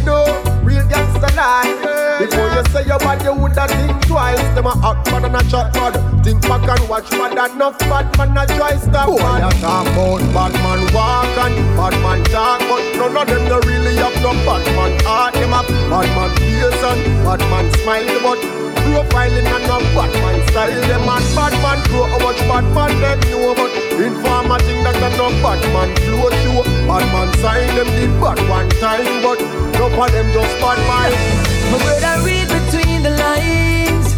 No, 0.07 0.23
real 0.63 0.87
gangster 0.87 1.35
life. 1.35 2.06
Before 2.19 2.49
you 2.49 2.65
say 2.73 2.87
your 2.89 2.99
bad, 2.99 3.23
you 3.23 3.35
woulda 3.35 3.69
think 3.69 4.07
twice. 4.07 4.41
Them 4.57 4.67
a 4.67 4.71
hot 4.73 5.05
bad 5.05 5.25
and 5.25 5.37
a 5.37 5.43
chat 5.51 5.73
bad. 5.75 5.95
Think 6.25 6.41
back 6.49 6.65
and 6.65 6.89
watch 6.89 7.11
bad. 7.11 7.37
Enough 7.37 7.79
bad 7.81 8.09
man 8.17 8.37
a 8.37 8.47
try 8.57 8.77
stop 8.77 9.09
Boy, 9.09 9.19
bad. 9.21 9.45
you 9.45 9.61
talk 9.61 9.87
about 9.87 10.23
bad 10.33 10.53
man 10.65 10.81
walk 10.97 11.37
and 11.45 11.57
bad 11.77 11.95
man 12.01 12.21
talk, 12.33 12.61
but 12.65 12.83
none 12.97 13.17
of 13.21 13.27
them 13.29 13.45
no 13.49 13.61
really 13.69 13.97
have 14.01 14.17
no 14.25 14.33
bad 14.49 14.65
man 14.73 14.93
heart. 15.05 15.35
Them 15.35 15.53
a 15.53 15.61
bad 15.93 16.09
man 16.17 16.33
face 16.41 16.83
and 16.89 17.01
bad 17.21 17.41
man 17.53 17.67
smile, 17.85 18.17
but 18.25 18.41
profiling 18.81 19.45
and 19.45 19.65
no 19.69 19.77
bad 19.93 20.13
man 20.25 20.41
style. 20.49 20.73
Them 20.89 21.05
and 21.05 21.27
bad 21.37 21.55
man 21.61 21.79
grow 21.93 22.09
how 22.09 22.21
much 22.25 22.41
bad 22.49 22.65
man 22.73 22.93
them 22.97 23.21
know, 23.29 23.53
but 23.53 23.73
informer 24.01 24.59
think 24.65 24.81
that 24.89 24.97
a 25.05 25.09
no 25.21 25.29
bad 25.45 25.61
man 25.69 25.93
flow 26.01 26.33
show. 26.41 26.65
Bad 26.89 27.05
man 27.13 27.29
sign 27.45 27.69
them 27.77 27.89
did 27.93 28.13
bad 28.25 28.41
one 28.49 28.71
time, 28.81 29.05
but 29.21 29.39
no 29.77 29.85
of 29.93 30.11
them 30.11 30.27
just 30.33 30.55
bad 30.65 30.81
mind. 30.89 31.46
Word 31.85 32.03
I 32.03 32.17
read 32.25 32.49
between 32.49 33.03
the 33.03 33.11
lines. 33.25 34.09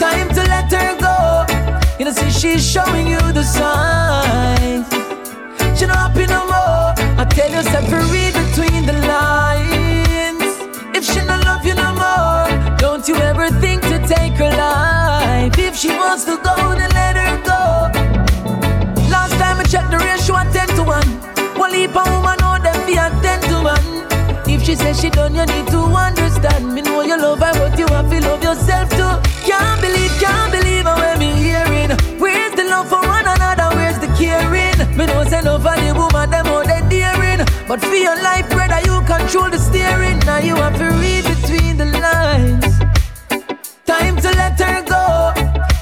Time 0.00 0.28
to 0.36 0.42
let 0.52 0.70
her 0.72 0.96
go. 0.98 1.16
You 1.98 2.04
know, 2.06 2.12
see, 2.12 2.30
she's 2.30 2.64
showing 2.64 3.06
you 3.06 3.20
the 3.32 3.42
signs. 3.42 4.88
She 5.78 5.86
not 5.86 5.96
happy 5.96 6.26
no 6.26 6.44
more. 6.46 6.94
I 7.20 7.24
tell 7.28 7.50
you, 7.50 7.62
read 8.12 8.34
between 8.34 8.86
the 8.86 8.94
lines. 9.06 10.50
If 10.96 11.04
she 11.04 11.20
love 11.20 11.64
you 11.66 11.74
no 11.74 11.92
more, 11.94 12.76
don't 12.78 13.06
you 13.08 13.16
ever 13.16 13.50
think 13.60 13.82
to 13.82 13.98
take 14.06 14.34
her 14.34 14.50
life. 14.50 15.58
If 15.58 15.76
she 15.76 15.88
wants 15.88 16.24
to 16.24 16.36
go, 16.36 16.54
then 16.78 16.90
let 16.90 17.16
her 17.16 17.36
go. 17.42 17.90
Last 19.10 19.34
time 19.42 19.58
I 19.58 19.64
checked 19.64 19.90
the 19.90 19.98
ratio, 19.98 20.36
at 20.36 20.52
10 20.52 20.68
to 20.76 20.82
1. 20.82 21.24
One 21.58 21.72
woman, 22.12 22.62
them 22.62 22.86
be 22.86 22.94
a 22.94 23.10
10 23.22 23.40
to 23.50 23.62
1. 23.62 24.48
If 24.48 24.62
she 24.64 24.74
says 24.74 25.00
she 25.00 25.10
done, 25.10 25.34
you 25.34 25.46
need 25.46 25.66
to 25.68 25.80
understand. 26.44 26.74
Me 26.74 26.82
know 26.82 27.02
you 27.02 27.16
love 27.16 27.40
her, 27.40 27.52
but 27.52 27.78
you 27.78 27.86
have 27.88 28.10
to 28.10 28.20
love 28.20 28.42
yourself 28.42 28.88
too. 28.90 29.30
Can't 29.48 29.80
believe, 29.80 30.10
can't 30.20 30.52
believe 30.52 30.86
I'm 30.86 31.20
hearing. 31.20 31.90
Where's 32.18 32.54
the 32.54 32.64
love 32.64 32.88
for 32.88 33.00
one 33.00 33.26
another? 33.26 33.74
Where's 33.76 33.98
the 33.98 34.08
caring? 34.18 34.78
Me 34.96 35.06
know 35.06 35.24
say 35.24 35.42
love 35.42 35.62
for 35.62 35.76
the 35.76 35.92
woman, 35.94 36.30
them 36.30 36.46
all 36.46 36.64
they 36.64 36.82
daring. 36.88 37.44
But 37.68 37.80
for 37.80 37.94
your 37.94 38.16
life, 38.22 38.48
brother, 38.50 38.80
you 38.84 39.00
control 39.06 39.50
the 39.50 39.58
steering. 39.58 40.18
Now 40.20 40.38
you 40.38 40.56
have 40.56 40.76
to 40.78 40.88
read 41.02 41.24
between 41.24 41.76
the 41.76 41.86
lines. 41.86 42.64
Time 43.84 44.16
to 44.16 44.28
let 44.30 44.58
her 44.60 44.82
go. 44.82 45.32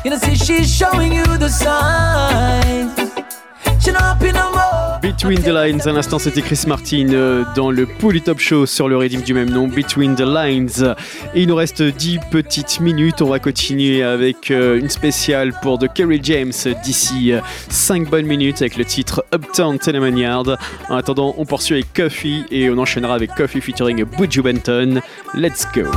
You 0.05 0.11
know, 0.11 0.19
see, 0.19 0.35
she's 0.35 0.73
showing 0.75 1.13
you 1.13 1.27
the 1.39 1.49
signs. 1.49 3.12
Between 5.03 5.43
the 5.43 5.49
Lines, 5.49 5.81
à 5.87 5.93
l'instant 5.93 6.19
c'était 6.19 6.43
Chris 6.43 6.63
Martin 6.67 7.09
euh, 7.13 7.45
dans 7.57 7.71
le 7.71 7.87
Polytop 7.87 8.39
Show 8.39 8.67
sur 8.67 8.89
le 8.89 8.97
rythme 8.97 9.23
du 9.23 9.35
même 9.35 9.51
nom, 9.51 9.67
Between 9.67 10.15
the 10.15 10.21
Lines. 10.21 10.95
Et 11.35 11.43
il 11.43 11.49
nous 11.49 11.57
reste 11.57 11.83
10 11.83 12.21
petites 12.31 12.81
minutes, 12.81 13.23
on 13.23 13.29
va 13.29 13.41
continuer 13.41 14.05
avec 14.05 14.53
euh, 14.53 14.79
une 14.79 14.89
spéciale 14.89 15.53
pour 15.63 15.79
The 15.79 15.93
Kerry 15.93 16.21
James 16.23 16.53
d'ici 16.85 17.33
5 17.69 18.09
bonnes 18.09 18.27
minutes 18.27 18.63
avec 18.63 18.77
le 18.77 18.85
titre 18.85 19.25
Uptown 19.35 19.79
Tenement 19.79 20.17
Yard. 20.17 20.57
En 20.89 20.97
attendant, 20.97 21.35
on 21.37 21.45
poursuit 21.45 21.75
avec 21.75 21.93
Coffee 21.93 22.45
et 22.51 22.71
on 22.71 22.79
enchaînera 22.79 23.15
avec 23.15 23.35
Coffee 23.35 23.61
featuring 23.61 24.05
Buju 24.05 24.43
Benton. 24.43 25.01
Let's 25.35 25.67
go. 25.75 25.91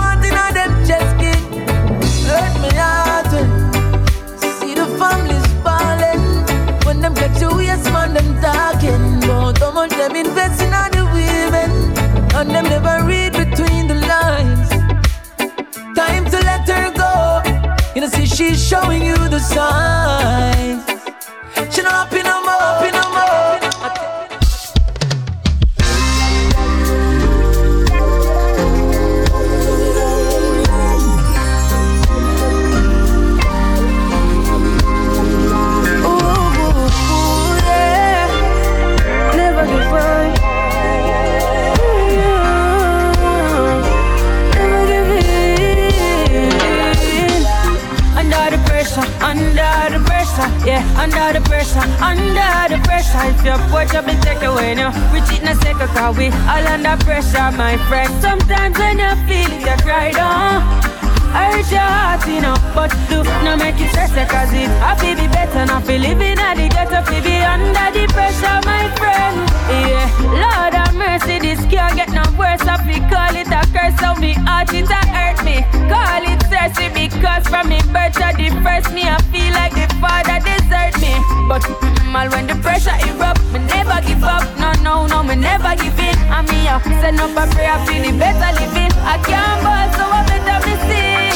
Showing 18.75 19.03
you 19.03 19.15
the 19.29 19.39
signs. 19.39 20.83
She 21.73 21.81
not 21.81 22.11
under 50.97 51.39
the 51.39 51.41
pressure. 51.47 51.85
Under 52.01 52.59
the 52.69 52.79
pressure. 52.83 53.23
If 53.31 53.43
your 53.43 53.57
porch 53.69 53.93
up 53.93 54.07
and 54.07 54.21
take 54.23 54.43
away 54.43 54.75
now, 54.75 54.91
we 55.13 55.19
cheat 55.27 55.41
in 55.41 55.49
a 55.49 55.55
second, 55.55 55.89
cause 55.95 56.17
we 56.17 56.27
all 56.27 56.67
under 56.67 56.97
pressure, 57.03 57.51
my 57.57 57.77
friend. 57.87 58.09
Sometimes 58.21 58.77
when 58.77 58.99
you 58.99 59.13
feel 59.27 59.51
it, 59.51 59.61
you 59.61 59.77
cry 59.83 60.11
down. 60.11 60.61
Hurt 61.35 61.69
your 61.69 61.81
heart, 61.83 62.25
you 62.27 62.39
know, 62.39 62.55
but 62.73 62.91
do 63.09 63.23
not 63.43 63.59
make 63.59 63.75
it 63.75 63.91
stress 63.91 64.15
cause 64.31 64.53
it 64.53 64.71
happy 64.79 65.15
be 65.19 65.27
better 65.27 65.65
not 65.65 65.85
be 65.85 65.97
living 65.99 66.39
at 66.39 66.55
the 66.55 66.69
ghetto, 66.71 67.03
be 67.11 67.35
under 67.43 67.91
the 67.91 68.07
pressure, 68.13 68.59
my 68.63 68.87
friend. 68.95 69.43
Yeah, 69.67 70.07
Lord 70.31 70.73
have 70.73 70.95
mercy, 70.95 71.39
this 71.45 71.61
can't 71.69 71.95
get 71.95 72.09
no 72.09 72.25
worse. 72.37 72.65
I 72.65 72.77
fi 72.81 72.97
call 73.13 73.35
it 73.37 73.53
a 73.53 73.61
curse, 73.69 73.95
so 74.01 74.17
me 74.17 74.33
heart 74.33 74.73
it 74.73 74.89
a 74.89 75.01
hurt 75.13 75.37
me. 75.45 75.61
Call 75.91 76.23
it 76.25 76.41
thirsty 76.49 76.89
because 76.89 77.45
from 77.47 77.69
me 77.69 77.79
birth 77.93 78.17
to 78.17 78.27
the 78.33 78.49
first 78.65 78.89
me, 78.95 79.03
I 79.05 79.21
feel 79.29 79.53
like 79.53 79.73
the 79.77 79.85
father 80.01 80.41
desert 80.41 80.97
me. 81.03 81.13
But 81.47 81.61
mal 82.09 82.27
when 82.33 82.47
the 82.47 82.57
pressure 82.65 82.97
erupt, 83.05 83.43
me 83.53 83.59
never 83.69 84.01
give 84.07 84.23
up. 84.23 84.43
No, 84.57 84.73
no, 84.81 85.05
no, 85.05 85.21
me 85.21 85.35
never 85.35 85.75
give 85.77 85.99
in. 85.99 86.17
I 86.33 86.41
mean, 86.49 86.65
I 86.65 86.81
send 87.01 87.19
up 87.21 87.37
a 87.37 87.45
prayer, 87.53 87.77
I 87.77 87.85
feel 87.85 88.01
the 88.01 88.11
better 88.17 88.51
living. 88.59 88.93
I 89.13 89.15
can't 89.29 89.61
ball, 89.61 89.87
so 89.97 90.03
I 90.17 90.21
better 90.25 90.57
me 90.65 90.73
sing. 90.89 91.34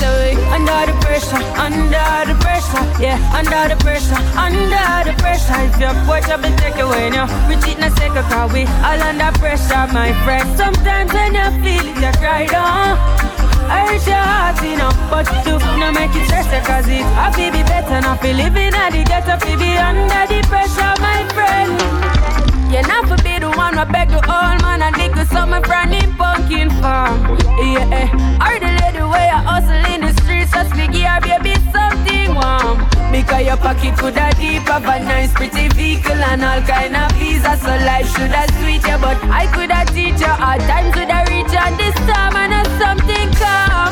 I 0.00 0.36
under 0.56 0.92
the 0.92 0.98
pressure, 1.04 1.42
under 1.60 2.16
the 2.24 2.36
pressure, 2.40 2.84
yeah, 3.02 3.18
under 3.36 3.74
the 3.74 3.76
pressure, 3.82 4.16
under 4.36 4.64
the 5.04 5.14
pressure. 5.20 5.58
If 5.68 5.78
your 5.80 5.94
watch 6.08 6.28
up 6.28 6.44
and 6.44 6.56
take 6.58 6.76
away 6.76 7.10
now, 7.10 7.26
we 7.48 7.56
cheat 7.60 7.78
in 7.78 7.84
a 7.84 7.90
second, 7.96 8.24
cause 8.30 8.52
we 8.52 8.64
all 8.64 9.02
under 9.02 9.32
pressure, 9.38 9.86
my 9.92 10.12
friend. 10.24 10.46
Sometimes 10.56 11.12
when 11.12 11.34
you 11.34 11.48
feel 11.62 11.86
it, 11.86 11.96
you 12.00 12.12
cry 12.20 12.46
down. 12.46 12.96
Hurt 13.68 14.06
your 14.06 14.16
heart, 14.16 14.62
you 14.62 14.76
know, 14.76 14.92
but 15.10 15.24
do 15.44 15.58
not 15.78 15.94
make 15.94 16.14
it 16.14 16.26
stress 16.26 16.48
cause 16.66 16.88
it 16.88 17.02
happy 17.16 17.50
be 17.50 17.62
better 17.64 18.00
not 18.00 18.20
be 18.20 18.32
living 18.32 18.74
at 18.74 18.90
the 18.90 19.02
ghetto, 19.04 19.36
be 19.56 19.76
under 19.78 20.26
the 20.28 20.46
pressure, 20.48 20.94
my 21.00 21.26
friend. 21.32 22.41
You 22.72 22.80
for 23.04 23.22
be 23.22 23.38
the 23.38 23.50
one 23.50 23.76
who 23.76 23.84
beg 23.92 24.08
the 24.08 24.16
old 24.16 24.62
man 24.64 24.80
and 24.80 24.96
the 25.12 25.26
summer 25.26 25.60
from 25.60 25.90
him 25.90 26.16
pumpkin 26.16 26.70
farm. 26.80 27.36
Yeah, 27.60 28.00
eh. 28.00 28.08
Or 28.40 28.58
the 28.58 28.72
lady 28.80 29.04
way 29.04 29.28
I 29.28 29.44
hustle 29.44 29.84
in 29.92 30.00
the 30.00 30.12
streets, 30.22 30.52
just 30.52 30.74
me 30.74 30.88
give 30.88 31.20
baby 31.20 31.52
something 31.68 32.32
warm. 32.32 32.88
Because 33.12 33.44
your 33.44 33.58
pocket 33.58 33.92
could 33.98 34.16
have 34.16 34.38
deep 34.40 34.64
of 34.72 34.88
a 34.88 35.04
nice 35.04 35.34
pretty 35.34 35.68
vehicle 35.68 36.16
and 36.16 36.42
all 36.42 36.62
kind 36.62 36.96
of 36.96 37.12
visa, 37.12 37.58
so 37.60 37.76
life 37.84 38.08
should 38.16 38.32
have 38.32 38.48
sweet 38.56 38.80
you. 38.88 38.96
But 39.04 39.20
I 39.28 39.52
could 39.52 39.70
have 39.70 39.92
teach 39.92 40.24
you 40.24 40.32
all 40.32 40.60
times 40.64 40.94
could 40.94 41.12
have 41.12 41.28
reach 41.28 41.52
and 41.52 41.76
this 41.76 41.94
time 42.08 42.36
and 42.40 42.52
have 42.56 42.72
something 42.80 43.28
come. 43.36 43.91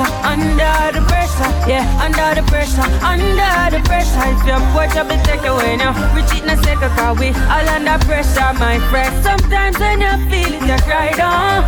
Under 0.00 0.98
the 0.98 1.00
pressure, 1.00 1.00
under 1.00 1.00
the 1.00 1.02
pressure, 1.06 1.50
yeah, 1.68 1.84
under 2.04 2.40
the 2.40 2.44
pressure, 2.48 2.88
under 3.04 3.76
the 3.76 3.80
pressure. 3.84 4.24
If 4.32 4.46
your 4.46 4.60
porch 4.72 4.96
up 4.96 5.10
and 5.10 5.22
take 5.24 5.44
away 5.44 5.76
now, 5.76 5.92
we 6.14 6.22
cheat 6.28 6.44
in 6.44 6.50
a 6.50 6.56
second, 6.62 6.90
cause 6.96 7.18
we 7.18 7.28
all 7.48 7.68
under 7.68 7.98
pressure, 8.04 8.52
my 8.58 8.78
friend. 8.88 9.12
Sometimes 9.22 9.78
when 9.78 10.00
you 10.00 10.14
feel 10.30 10.52
it, 10.56 10.62
you 10.64 10.78
cry 10.88 11.12
down. 11.12 11.64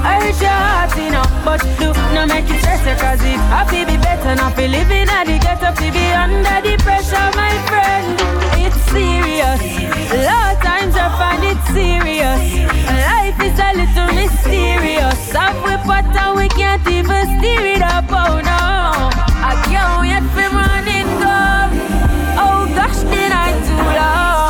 I 0.00 0.20
hurt 0.22 0.40
your 0.40 0.50
heart, 0.50 0.96
you 0.96 1.10
know, 1.10 1.26
but 1.44 1.60
do 1.78 1.92
not 2.14 2.28
make 2.28 2.48
it 2.48 2.60
stress 2.60 2.80
cause 3.00 3.20
it 3.20 3.36
happy 3.52 3.84
be 3.84 3.96
better 3.98 4.34
not 4.34 4.56
be 4.56 4.68
living 4.68 5.08
at 5.08 5.26
the 5.26 5.38
ghetto, 5.38 5.74
to 5.74 5.92
be 5.92 6.06
under 6.12 6.60
the 6.62 6.76
pressure, 6.82 7.30
my 7.36 7.52
friend. 7.66 8.57
Serious, 8.90 9.60
a 10.12 10.24
lot 10.24 10.56
of 10.56 10.62
times 10.62 10.94
I 10.96 11.08
find 11.20 11.44
it 11.44 11.60
serious. 11.76 12.42
Life 13.06 13.38
is 13.46 13.58
a 13.58 13.70
little 13.76 14.14
mysterious. 14.14 15.18
Some 15.30 15.56
we 15.62 15.76
put 15.84 16.04
and 16.16 16.36
we 16.36 16.48
can't 16.48 16.86
even 16.88 17.38
steer 17.38 17.64
it 17.74 17.82
up, 17.82 18.06
oh 18.08 18.40
no. 18.40 19.10
I 19.50 19.54
can't 19.68 20.00
wait 20.00 20.24
for 20.32 20.48
morning 20.56 21.08
come. 21.20 21.72
Oh 22.40 22.66
gosh, 22.74 23.00
did 23.12 23.32
I 23.32 23.52
too 23.66 23.84
long? 23.98 24.47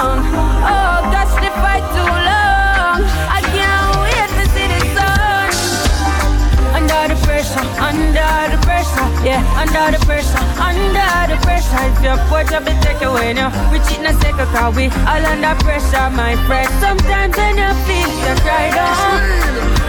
Yeah, 9.29 9.61
under 9.61 9.93
the 9.93 10.01
pressure, 10.07 10.41
under 10.57 11.21
the 11.29 11.37
pressure. 11.45 11.77
If 11.93 12.01
your 12.01 12.17
porch 12.33 12.51
up 12.57 12.65
and 12.65 12.81
take 12.81 13.03
away 13.05 13.37
now, 13.37 13.53
we 13.71 13.79
cheat 13.85 14.01
in 14.01 14.07
a 14.09 14.15
second, 14.21 14.49
cause 14.57 14.75
we 14.75 14.89
all 15.05 15.25
under 15.29 15.55
pressure, 15.61 16.09
my 16.17 16.33
friend. 16.49 16.69
Sometimes 16.81 17.37
when 17.37 17.61
you 17.61 17.71
feel 17.85 18.09
you 18.09 18.35
cry 18.41 18.73
down. 18.73 19.21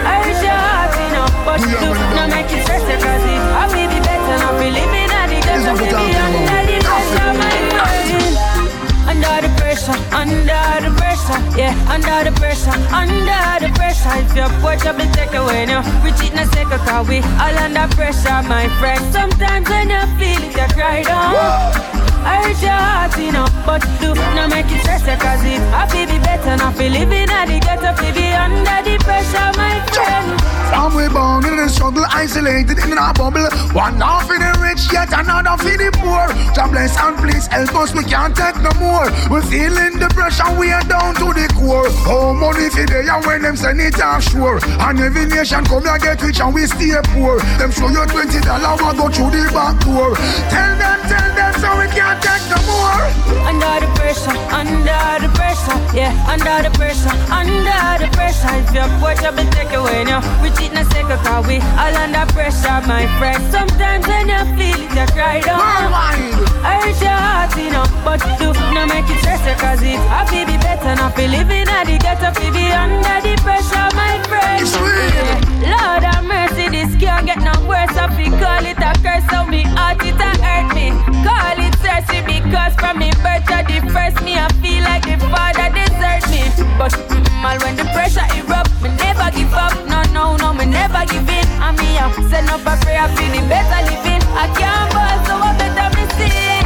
I 0.04 0.16
wish 0.24 0.40
you 0.44 1.08
know, 1.16 1.28
but 1.44 1.60
you 1.64 1.76
do 1.80 1.90
not 2.16 2.28
make 2.28 2.52
it 2.52 2.64
stress 2.64 2.84
cause 2.84 3.24
it 3.32 3.40
I 3.56 3.64
will 3.72 3.88
be 3.88 3.98
better, 4.04 4.36
not 4.44 4.54
be 4.60 4.68
living 4.76 5.08
at 5.08 5.26
the 5.32 5.38
ghetto, 5.40 5.72
be 5.80 6.12
under 6.20 6.60
the 6.68 6.76
pressure, 6.84 7.32
my 7.40 7.56
friend. 7.72 8.20
Under 9.08 9.48
the 9.48 9.59
pressure, 9.80 10.14
under 10.14 10.88
the 10.88 10.94
pressure, 10.96 11.58
yeah, 11.58 11.92
under 11.92 12.30
the 12.30 12.36
pressure, 12.38 12.70
under 12.92 13.66
the 13.66 13.72
pressure. 13.74 14.10
If 14.14 14.36
your 14.36 14.46
up 14.86 14.98
and 14.98 15.12
take 15.14 15.34
away 15.34 15.66
now, 15.66 15.82
we 16.04 16.12
cheat 16.12 16.32
in 16.32 16.38
a 16.38 16.46
second, 16.46 16.78
cause 16.80 17.08
we 17.08 17.18
all 17.18 17.58
under 17.58 17.88
pressure, 17.94 18.42
my 18.48 18.68
friend. 18.78 19.00
Sometimes 19.12 19.68
when 19.68 19.90
you 19.90 20.00
feel 20.18 20.42
it, 20.42 20.56
you 20.56 20.74
cry 20.74 21.02
down. 21.02 21.99
I 22.22 22.50
you 23.18 23.32
know, 23.32 23.46
but 23.66 23.80
do 24.00 24.14
not 24.14 24.50
make 24.50 24.70
it 24.70 24.80
stress 24.80 25.02
cause 25.02 25.44
it 25.44 25.60
happy 25.74 26.06
be 26.06 26.18
better 26.22 26.56
not 26.56 26.76
be 26.78 26.88
living 26.88 27.28
at 27.28 27.46
the 27.46 27.58
ghetto, 27.60 27.92
Feel 28.00 28.14
be 28.14 28.32
under 28.32 28.80
the 28.86 28.96
pressure, 29.02 29.50
my 29.58 29.76
friend. 29.92 30.40
Some 30.70 30.94
we 30.94 31.08
born 31.08 31.44
in 31.44 31.56
the 31.56 31.68
struggle, 31.68 32.04
isolated 32.08 32.78
in 32.78 32.96
a 32.96 33.12
bubble. 33.12 33.44
One 33.74 33.98
half 33.98 34.30
in 34.30 34.38
the 34.38 34.52
rich, 34.62 34.86
yet 34.92 35.10
another 35.12 35.58
for 35.58 35.74
the 35.76 35.90
poor. 35.98 36.30
God 36.54 36.72
and 36.76 37.16
please 37.18 37.46
help 37.48 37.74
us, 37.74 37.92
we 37.92 38.04
can't 38.04 38.34
take 38.36 38.56
no 38.62 38.70
more. 38.78 39.10
We're 39.28 39.42
feeling 39.42 39.98
the 39.98 40.08
pressure, 40.14 40.46
we 40.54 40.70
are 40.70 40.86
down 40.86 41.14
to 41.18 41.34
the 41.34 41.50
core. 41.58 41.90
Oh, 42.06 42.32
money 42.32 42.70
for 42.70 42.86
day, 42.86 43.04
and 43.10 43.24
when 43.26 43.42
them 43.42 43.56
send 43.56 43.80
it 43.80 43.98
offshore. 44.00 44.60
And 44.64 45.00
every 45.00 45.26
nation 45.26 45.64
come 45.66 45.82
here 45.82 45.98
get 45.98 46.22
rich 46.22 46.40
and 46.40 46.54
we 46.54 46.66
stay 46.66 46.94
poor. 47.12 47.40
Them 47.58 47.70
show 47.74 47.90
you 47.90 48.06
twenty 48.06 48.40
dollars, 48.40 48.78
we 48.78 48.90
go 48.94 49.06
through 49.10 49.34
the 49.34 49.50
back 49.50 49.74
door. 49.82 50.14
Tell 50.48 50.72
them, 50.78 50.98
tell 51.10 51.30
them, 51.34 51.49
so 51.60 51.68
we 51.76 51.86
can't 51.92 52.18
take 52.24 52.44
no 52.48 52.58
more. 52.64 53.04
Under 53.44 53.84
the 53.84 53.88
pressure, 53.94 54.36
under 54.50 55.02
the 55.20 55.30
pressure, 55.36 55.76
yeah, 55.94 56.12
under 56.32 56.56
the 56.64 56.72
pressure, 56.76 57.12
under 57.28 57.88
the 58.00 58.08
pressure. 58.16 58.50
If 58.60 58.72
your 58.74 58.88
porch 58.98 59.22
up 59.22 59.36
and 59.38 59.50
take 59.52 59.72
away 59.72 60.04
now, 60.04 60.20
we 60.42 60.48
cheat 60.56 60.72
in 60.72 60.78
a 60.78 60.84
second, 60.90 61.20
cause 61.20 61.46
we 61.46 61.60
all 61.76 61.96
under 62.04 62.26
pressure, 62.32 62.80
my 62.88 63.04
friend. 63.18 63.40
Sometimes 63.52 64.06
when 64.08 64.28
you 64.32 64.42
feel 64.56 64.80
it, 64.80 64.90
you 64.96 65.06
cry 65.12 65.40
down. 65.40 65.60
I 65.60 66.80
hurt 66.80 67.00
your 67.00 67.20
heart, 67.26 67.52
you 67.56 67.70
know, 67.70 67.86
but 68.04 68.20
do 68.40 68.52
not 68.74 68.88
make 68.88 69.08
it 69.12 69.20
stress 69.20 69.40
cause 69.60 69.82
it 69.82 70.00
happy 70.08 70.44
be 70.44 70.56
better, 70.58 70.94
not 70.96 71.14
be 71.16 71.28
living 71.28 71.68
at 71.68 71.84
the 71.84 71.96
ghetto, 71.98 72.32
be 72.52 72.72
under 72.72 73.20
the 73.20 73.36
pressure, 73.44 73.88
my 73.96 74.16
friend. 74.28 74.64
Yeah. 74.64 75.60
Lord 75.70 76.02
have 76.08 76.24
mercy, 76.24 76.49
this 76.70 76.94
can't 76.96 77.26
get 77.26 77.38
no 77.38 77.54
worse. 77.66 77.94
I 77.98 78.08
feel 78.16 78.32
call 78.38 78.64
it 78.64 78.78
a 78.78 78.92
curse, 79.02 79.26
so 79.30 79.44
me 79.46 79.62
heart 79.62 80.00
it 80.06 80.14
a 80.14 80.30
hurt 80.42 80.74
me. 80.74 80.90
Call 81.26 81.58
it 81.58 81.70
mercy 82.00 82.22
because 82.26 82.74
from 82.74 82.98
me 82.98 83.10
birth 83.22 83.44
to 83.46 83.58
the 83.66 83.80
first 83.92 84.22
me 84.24 84.36
I 84.36 84.48
feel 84.62 84.82
like 84.84 85.04
the 85.04 85.18
father 85.28 85.68
desert 85.74 86.24
me. 86.30 86.42
But 86.78 86.92
mm, 86.92 87.62
when 87.62 87.76
the 87.76 87.84
pressure 87.92 88.26
erupt, 88.38 88.70
me 88.82 88.88
never 88.96 89.30
give 89.36 89.52
up. 89.52 89.74
No, 89.88 90.02
no, 90.12 90.36
no, 90.36 90.52
me 90.52 90.66
never 90.66 91.04
give 91.06 91.28
in. 91.28 91.46
I 91.60 91.72
mean, 91.72 91.96
I 91.98 92.10
send 92.30 92.48
up 92.48 92.60
a 92.60 92.76
prayer, 92.84 93.08
feeling 93.16 93.48
better 93.48 93.80
living. 93.88 94.22
I 94.34 94.46
can't 94.56 94.92
fall, 94.92 95.16
so 95.26 95.34
I 95.36 95.56
better 95.58 95.96
me. 95.96 96.59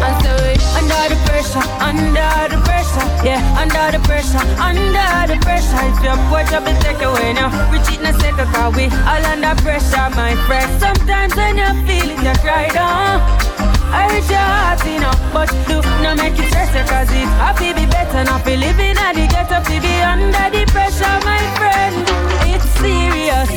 Under 0.00 1.14
the 1.14 1.16
pressure, 1.26 1.64
under 1.80 2.32
the 2.48 2.58
pressure, 2.64 3.06
yeah, 3.24 3.40
under 3.60 3.98
the 3.98 4.02
pressure, 4.04 4.40
under 4.58 5.32
the 5.32 5.38
pressure. 5.42 5.80
If 5.88 6.02
your 6.02 6.16
porch 6.28 6.52
up 6.52 6.66
and 6.66 6.80
take 6.82 7.02
away 7.02 7.32
now, 7.34 7.50
we 7.70 7.78
cheat 7.84 8.00
a 8.00 8.12
second, 8.18 8.48
cause 8.54 8.74
we 8.74 8.84
all 8.84 9.24
under 9.26 9.54
pressure, 9.62 10.08
my 10.16 10.34
friend. 10.46 10.68
Sometimes 10.80 11.36
when 11.36 11.58
you 11.58 11.70
feel 11.86 12.10
it, 12.10 12.22
you 12.22 12.34
cry 12.40 12.68
down. 12.68 13.79
I 13.92 14.08
hurt 14.10 14.30
your 14.30 14.38
heart, 14.38 14.80
know, 15.02 15.14
but 15.32 15.50
do 15.68 15.82
not 16.02 16.16
make 16.16 16.38
it 16.38 16.48
stress 16.48 16.70
cause 16.88 17.10
it 17.10 17.28
happy 17.42 17.72
be 17.74 17.86
better 17.86 18.24
not 18.24 18.44
be 18.44 18.56
living 18.56 18.96
at 18.96 19.14
the 19.14 19.26
ghetto 19.26 19.58
to 19.62 19.76
be 19.80 19.94
under 20.02 20.46
the 20.54 20.64
pressure, 20.70 21.16
my 21.26 21.42
friend. 21.58 22.06
It's 22.52 22.68
serious. 22.78 23.50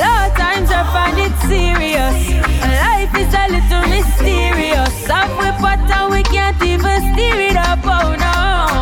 Lot 0.00 0.30
of 0.30 0.36
times 0.36 0.70
I 0.70 0.82
find 0.94 1.18
it 1.18 1.34
serious. 1.44 2.16
Life 2.82 3.14
is 3.22 3.32
a 3.32 3.44
little 3.54 3.84
mysterious. 3.92 5.10
Up 5.10 5.30
we 5.40 5.50
put 5.60 5.80
and 5.90 6.12
we 6.12 6.22
can't 6.24 6.60
even 6.62 6.98
steer 7.12 7.40
it 7.50 7.56
up, 7.56 7.80
oh 7.84 8.16
no. 8.16 8.75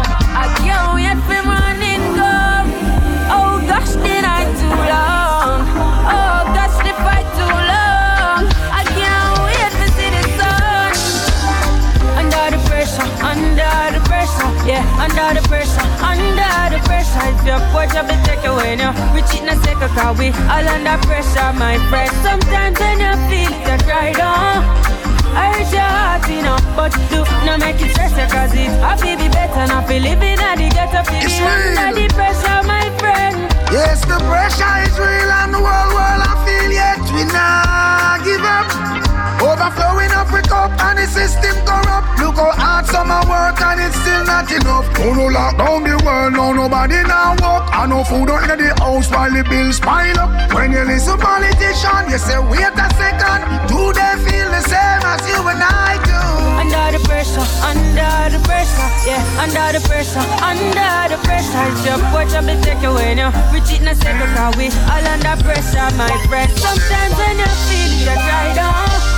Under 15.05 15.41
the 15.41 15.43
pressure, 15.49 15.85
under 16.01 16.61
the 16.73 16.81
pressure. 16.89 17.25
If 17.29 17.45
your 17.45 17.61
porch 17.73 17.95
up 17.95 18.09
and 18.09 18.21
take 18.25 18.45
away 18.45 18.77
now, 18.77 18.93
we 19.13 19.21
cheat 19.29 19.43
in 19.45 19.53
a 19.53 19.57
second, 19.61 19.93
cause 19.93 20.17
we 20.19 20.29
all 20.49 20.65
under 20.65 20.97
pressure, 21.05 21.53
my 21.61 21.77
friend. 21.93 22.11
Sometimes 22.25 22.79
when 22.81 22.99
you 23.05 23.15
feel 23.29 23.53
you 23.53 23.77
cry 23.85 24.13
down. 24.13 24.65
I 25.37 25.51
hurt 25.53 25.73
your 25.73 25.83
heart, 25.83 26.25
you 26.31 26.43
know. 26.43 26.59
But 26.77 26.93
do 27.11 27.21
not 27.45 27.61
make 27.61 27.81
it 27.83 27.93
stress 27.93 28.17
you, 28.17 28.27
cause 28.33 28.55
it 28.55 28.71
I 28.81 28.97
feel 28.97 29.17
be 29.19 29.29
better, 29.29 29.67
not 29.67 29.87
feel 29.89 30.03
living 30.03 30.41
at 30.41 30.57
the 30.57 30.69
ghetto, 30.73 31.03
feel 31.05 31.21
It's 31.21 31.39
under 31.43 32.01
the 32.01 32.07
pressure, 32.15 32.61
my 32.65 32.89
friend. 32.99 33.37
Yes, 33.71 34.01
the 34.07 34.19
pressure 34.31 34.77
is 34.89 34.97
real 34.97 35.31
and 35.43 35.53
the 35.53 35.59
whole 35.59 35.91
world 35.93 36.23
I 36.23 36.35
feel 36.47 36.71
yet 36.73 37.03
we 37.13 37.23
not 37.29 38.25
give 38.25 38.45
up. 38.45 39.04
Overflowing 39.45 40.11
up 40.17 40.33
with 40.33 40.49
cup 40.49 40.73
and 40.89 40.97
the 40.97 41.07
system 41.07 41.53
corrupt. 41.69 42.17
Look 42.17 42.37
how 42.41 42.57
hard 42.57 42.87
summer 42.89 43.21
work 43.29 43.61
and 43.61 43.81
it's 43.85 43.93
still 44.01 44.25
not 44.25 44.49
enough. 44.49 44.89
Oh 45.05 45.13
no 45.13 45.29
lock 45.29 45.61
down 45.61 45.85
the 45.85 46.01
world, 46.01 46.33
no 46.33 46.53
nobody 46.57 47.05
now 47.05 47.37
walk. 47.45 47.69
I 47.69 47.85
no 47.85 48.05
food 48.05 48.31
under 48.33 48.57
the 48.57 48.73
house 48.81 49.13
while 49.13 49.29
the 49.29 49.45
bills 49.45 49.79
pile 49.81 50.17
up. 50.17 50.33
When 50.57 50.73
you 50.73 50.81
listen 50.89 51.21
politician, 51.21 52.09
you 52.09 52.17
say 52.17 52.41
wait 52.41 52.73
a 52.73 52.89
second. 52.97 53.69
Do 53.69 53.93
they 53.93 54.13
feel 54.25 54.49
the 54.49 54.65
same 54.65 55.05
as 55.05 55.21
you 55.29 55.37
and 55.37 55.61
I 55.61 56.01
do? 56.09 56.21
Under 56.65 56.97
the 56.97 57.05
pressure, 57.05 57.45
under 57.69 58.33
the 58.33 58.41
pressure, 58.49 58.89
yeah, 59.05 59.45
under 59.45 59.77
the 59.77 59.81
pressure, 59.85 60.25
under 60.41 60.97
the 61.13 61.21
pressure. 61.21 61.69
Your 61.85 62.01
watch 62.17 62.33
up 62.33 62.49
and 62.49 62.65
take 62.65 62.81
away 62.81 63.13
now. 63.13 63.29
Reach 63.53 63.69
it 63.69 63.85
in 63.85 63.93
a 63.93 63.95
second, 63.95 64.33
cause 64.41 64.57
we 64.57 64.73
all 64.89 65.05
under 65.05 65.37
pressure, 65.45 65.93
my 66.01 66.09
friend. 66.33 66.49
Sometimes 66.57 67.13
when 67.21 67.37
you 67.37 67.51
feel 67.69 67.93
it, 67.93 68.09
you 68.09 68.17
try 68.25 68.57
down. 68.57 69.14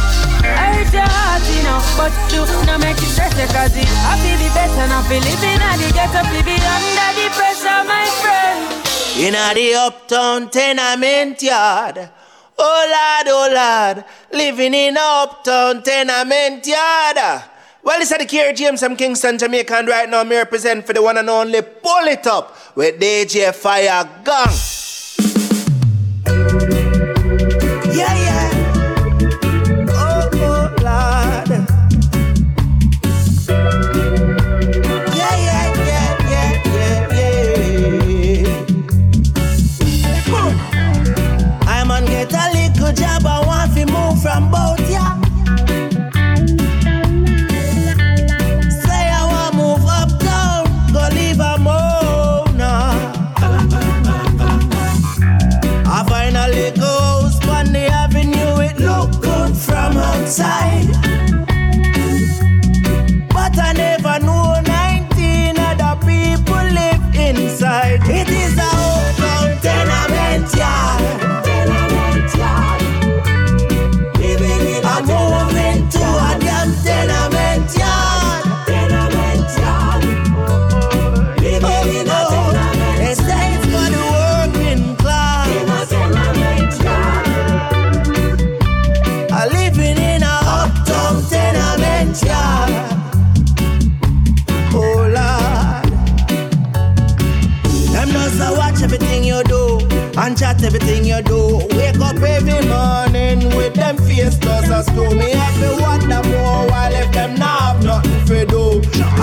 I 0.55 0.78
hurt 0.78 0.93
your 0.93 1.02
heart, 1.02 1.43
you 1.51 1.62
know, 1.66 1.81
but 1.98 2.12
do 2.31 2.47
not 2.66 2.81
make 2.81 2.98
it 2.98 3.16
you, 3.36 3.47
cause 3.52 3.77
it 3.77 3.89
feel 4.23 4.40
it 4.40 4.55
better, 4.55 4.86
not 4.89 5.05
feel 5.09 5.20
living 5.20 5.60
at 5.60 5.77
the 5.77 5.89
ghetto, 5.93 6.20
feel 6.31 6.44
be 6.44 6.56
under 6.56 7.10
the 7.18 7.27
pressure, 7.35 7.82
my 7.85 8.06
friend. 8.23 8.86
In 9.18 9.35
a 9.35 9.55
the 9.55 9.74
uptown 9.74 10.51
tenement 10.51 11.43
yard. 11.43 12.10
Oh 12.59 12.89
lad, 12.90 13.27
oh 13.28 13.51
lad, 13.52 14.05
living 14.32 14.74
in 14.74 14.97
uptown 14.98 15.82
tenement 15.82 16.66
yard. 16.66 17.43
Well, 17.82 18.01
this 18.01 18.10
is 18.10 18.18
the 18.18 18.27
Kerry 18.27 18.52
James 18.52 18.81
from 18.81 18.97
Kingston, 18.97 19.39
Jamaica, 19.39 19.77
and 19.77 19.89
right 19.89 20.09
now 20.09 20.24
me 20.24 20.36
represent 20.36 20.86
for 20.86 20.93
the 20.93 21.02
one 21.02 21.18
and 21.18 21.31
only 21.31 21.62
Pull 21.62 22.09
It 22.09 22.27
Up 22.27 22.56
with 22.74 22.98
DJ 22.98 23.55
Fire 23.55 24.09
Gang. 24.24 24.86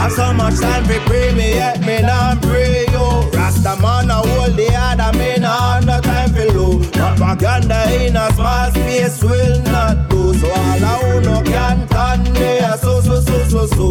Have 0.04 0.12
so 0.12 0.34
much 0.34 0.60
time 0.60 0.84
for 0.84 1.00
pray 1.08 1.34
me 1.34 1.54
yet 1.54 1.80
me 1.80 2.02
not 2.02 2.42
pray 2.42 2.86
yo. 2.92 3.22
Rasta 3.32 3.82
man 3.82 4.10
a 4.10 4.16
hold 4.16 4.54
the 4.58 4.68
other 4.76 5.18
me 5.18 5.38
not 5.38 5.86
no 5.86 6.02
time 6.02 6.34
for 6.34 6.44
low. 6.52 6.80
Propaganda 6.92 7.80
in 8.04 8.18
a 8.18 8.30
small 8.34 8.70
space 8.72 9.24
will 9.24 9.62
not 9.62 10.10
do. 10.10 10.34
So 10.34 10.50
all 10.50 10.84
I 10.84 11.00
who 11.04 11.22
no 11.22 11.42
can 11.44 11.88
stand 11.88 12.28
there 12.36 12.78
so 12.80 13.00
so 13.00 13.22
so 13.22 13.44
so 13.48 13.66
so. 13.66 13.90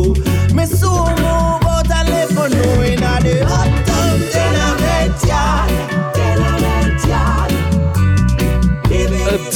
Me 0.55 0.67
soon 0.67 1.17
move 1.17 1.65
out 1.73 1.91
and 1.91 2.09
live 2.11 2.29
for 2.29 2.49
knowing 2.51 3.01
that 3.01 3.23
the 3.23 3.45
uptown 3.49 4.21
tenement 4.33 5.25
yard. 5.25 6.15
Tenement 6.15 6.93
yard. 6.93 7.02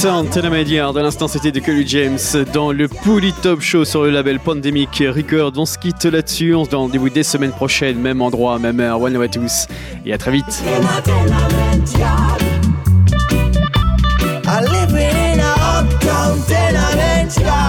Yard, 0.03 0.97
à 0.97 1.01
l'instant 1.01 1.27
c'était 1.27 1.51
de 1.51 1.59
Kelly 1.59 1.87
James 1.87 2.19
dans 2.53 2.71
le 2.71 2.87
Pouli 2.87 3.33
Top 3.41 3.61
Show 3.61 3.83
sur 3.83 4.03
le 4.03 4.11
label 4.11 4.39
Pandemic 4.39 4.89
Record. 4.99 5.53
On 5.57 5.65
se 5.65 5.77
quitte 5.77 6.05
là-dessus, 6.05 6.53
on 6.53 6.65
se 6.65 6.69
donne 6.69 6.81
rendez-vous 6.81 7.09
dès 7.09 7.23
semaine 7.23 7.51
prochaine, 7.51 7.99
même 7.99 8.21
endroit, 8.21 8.59
même 8.59 8.79
heure. 8.79 9.01
One 9.01 9.13
love 9.13 9.23
à 9.23 9.27
tous 9.27 9.67
et 10.05 10.13
à 10.13 10.17
très 10.17 10.31
vite. 10.31 10.63
I 14.49 14.61
live 14.61 14.95
in 14.95 15.39
a 15.39 15.81
uptown 15.81 16.41
tenement 16.47 17.66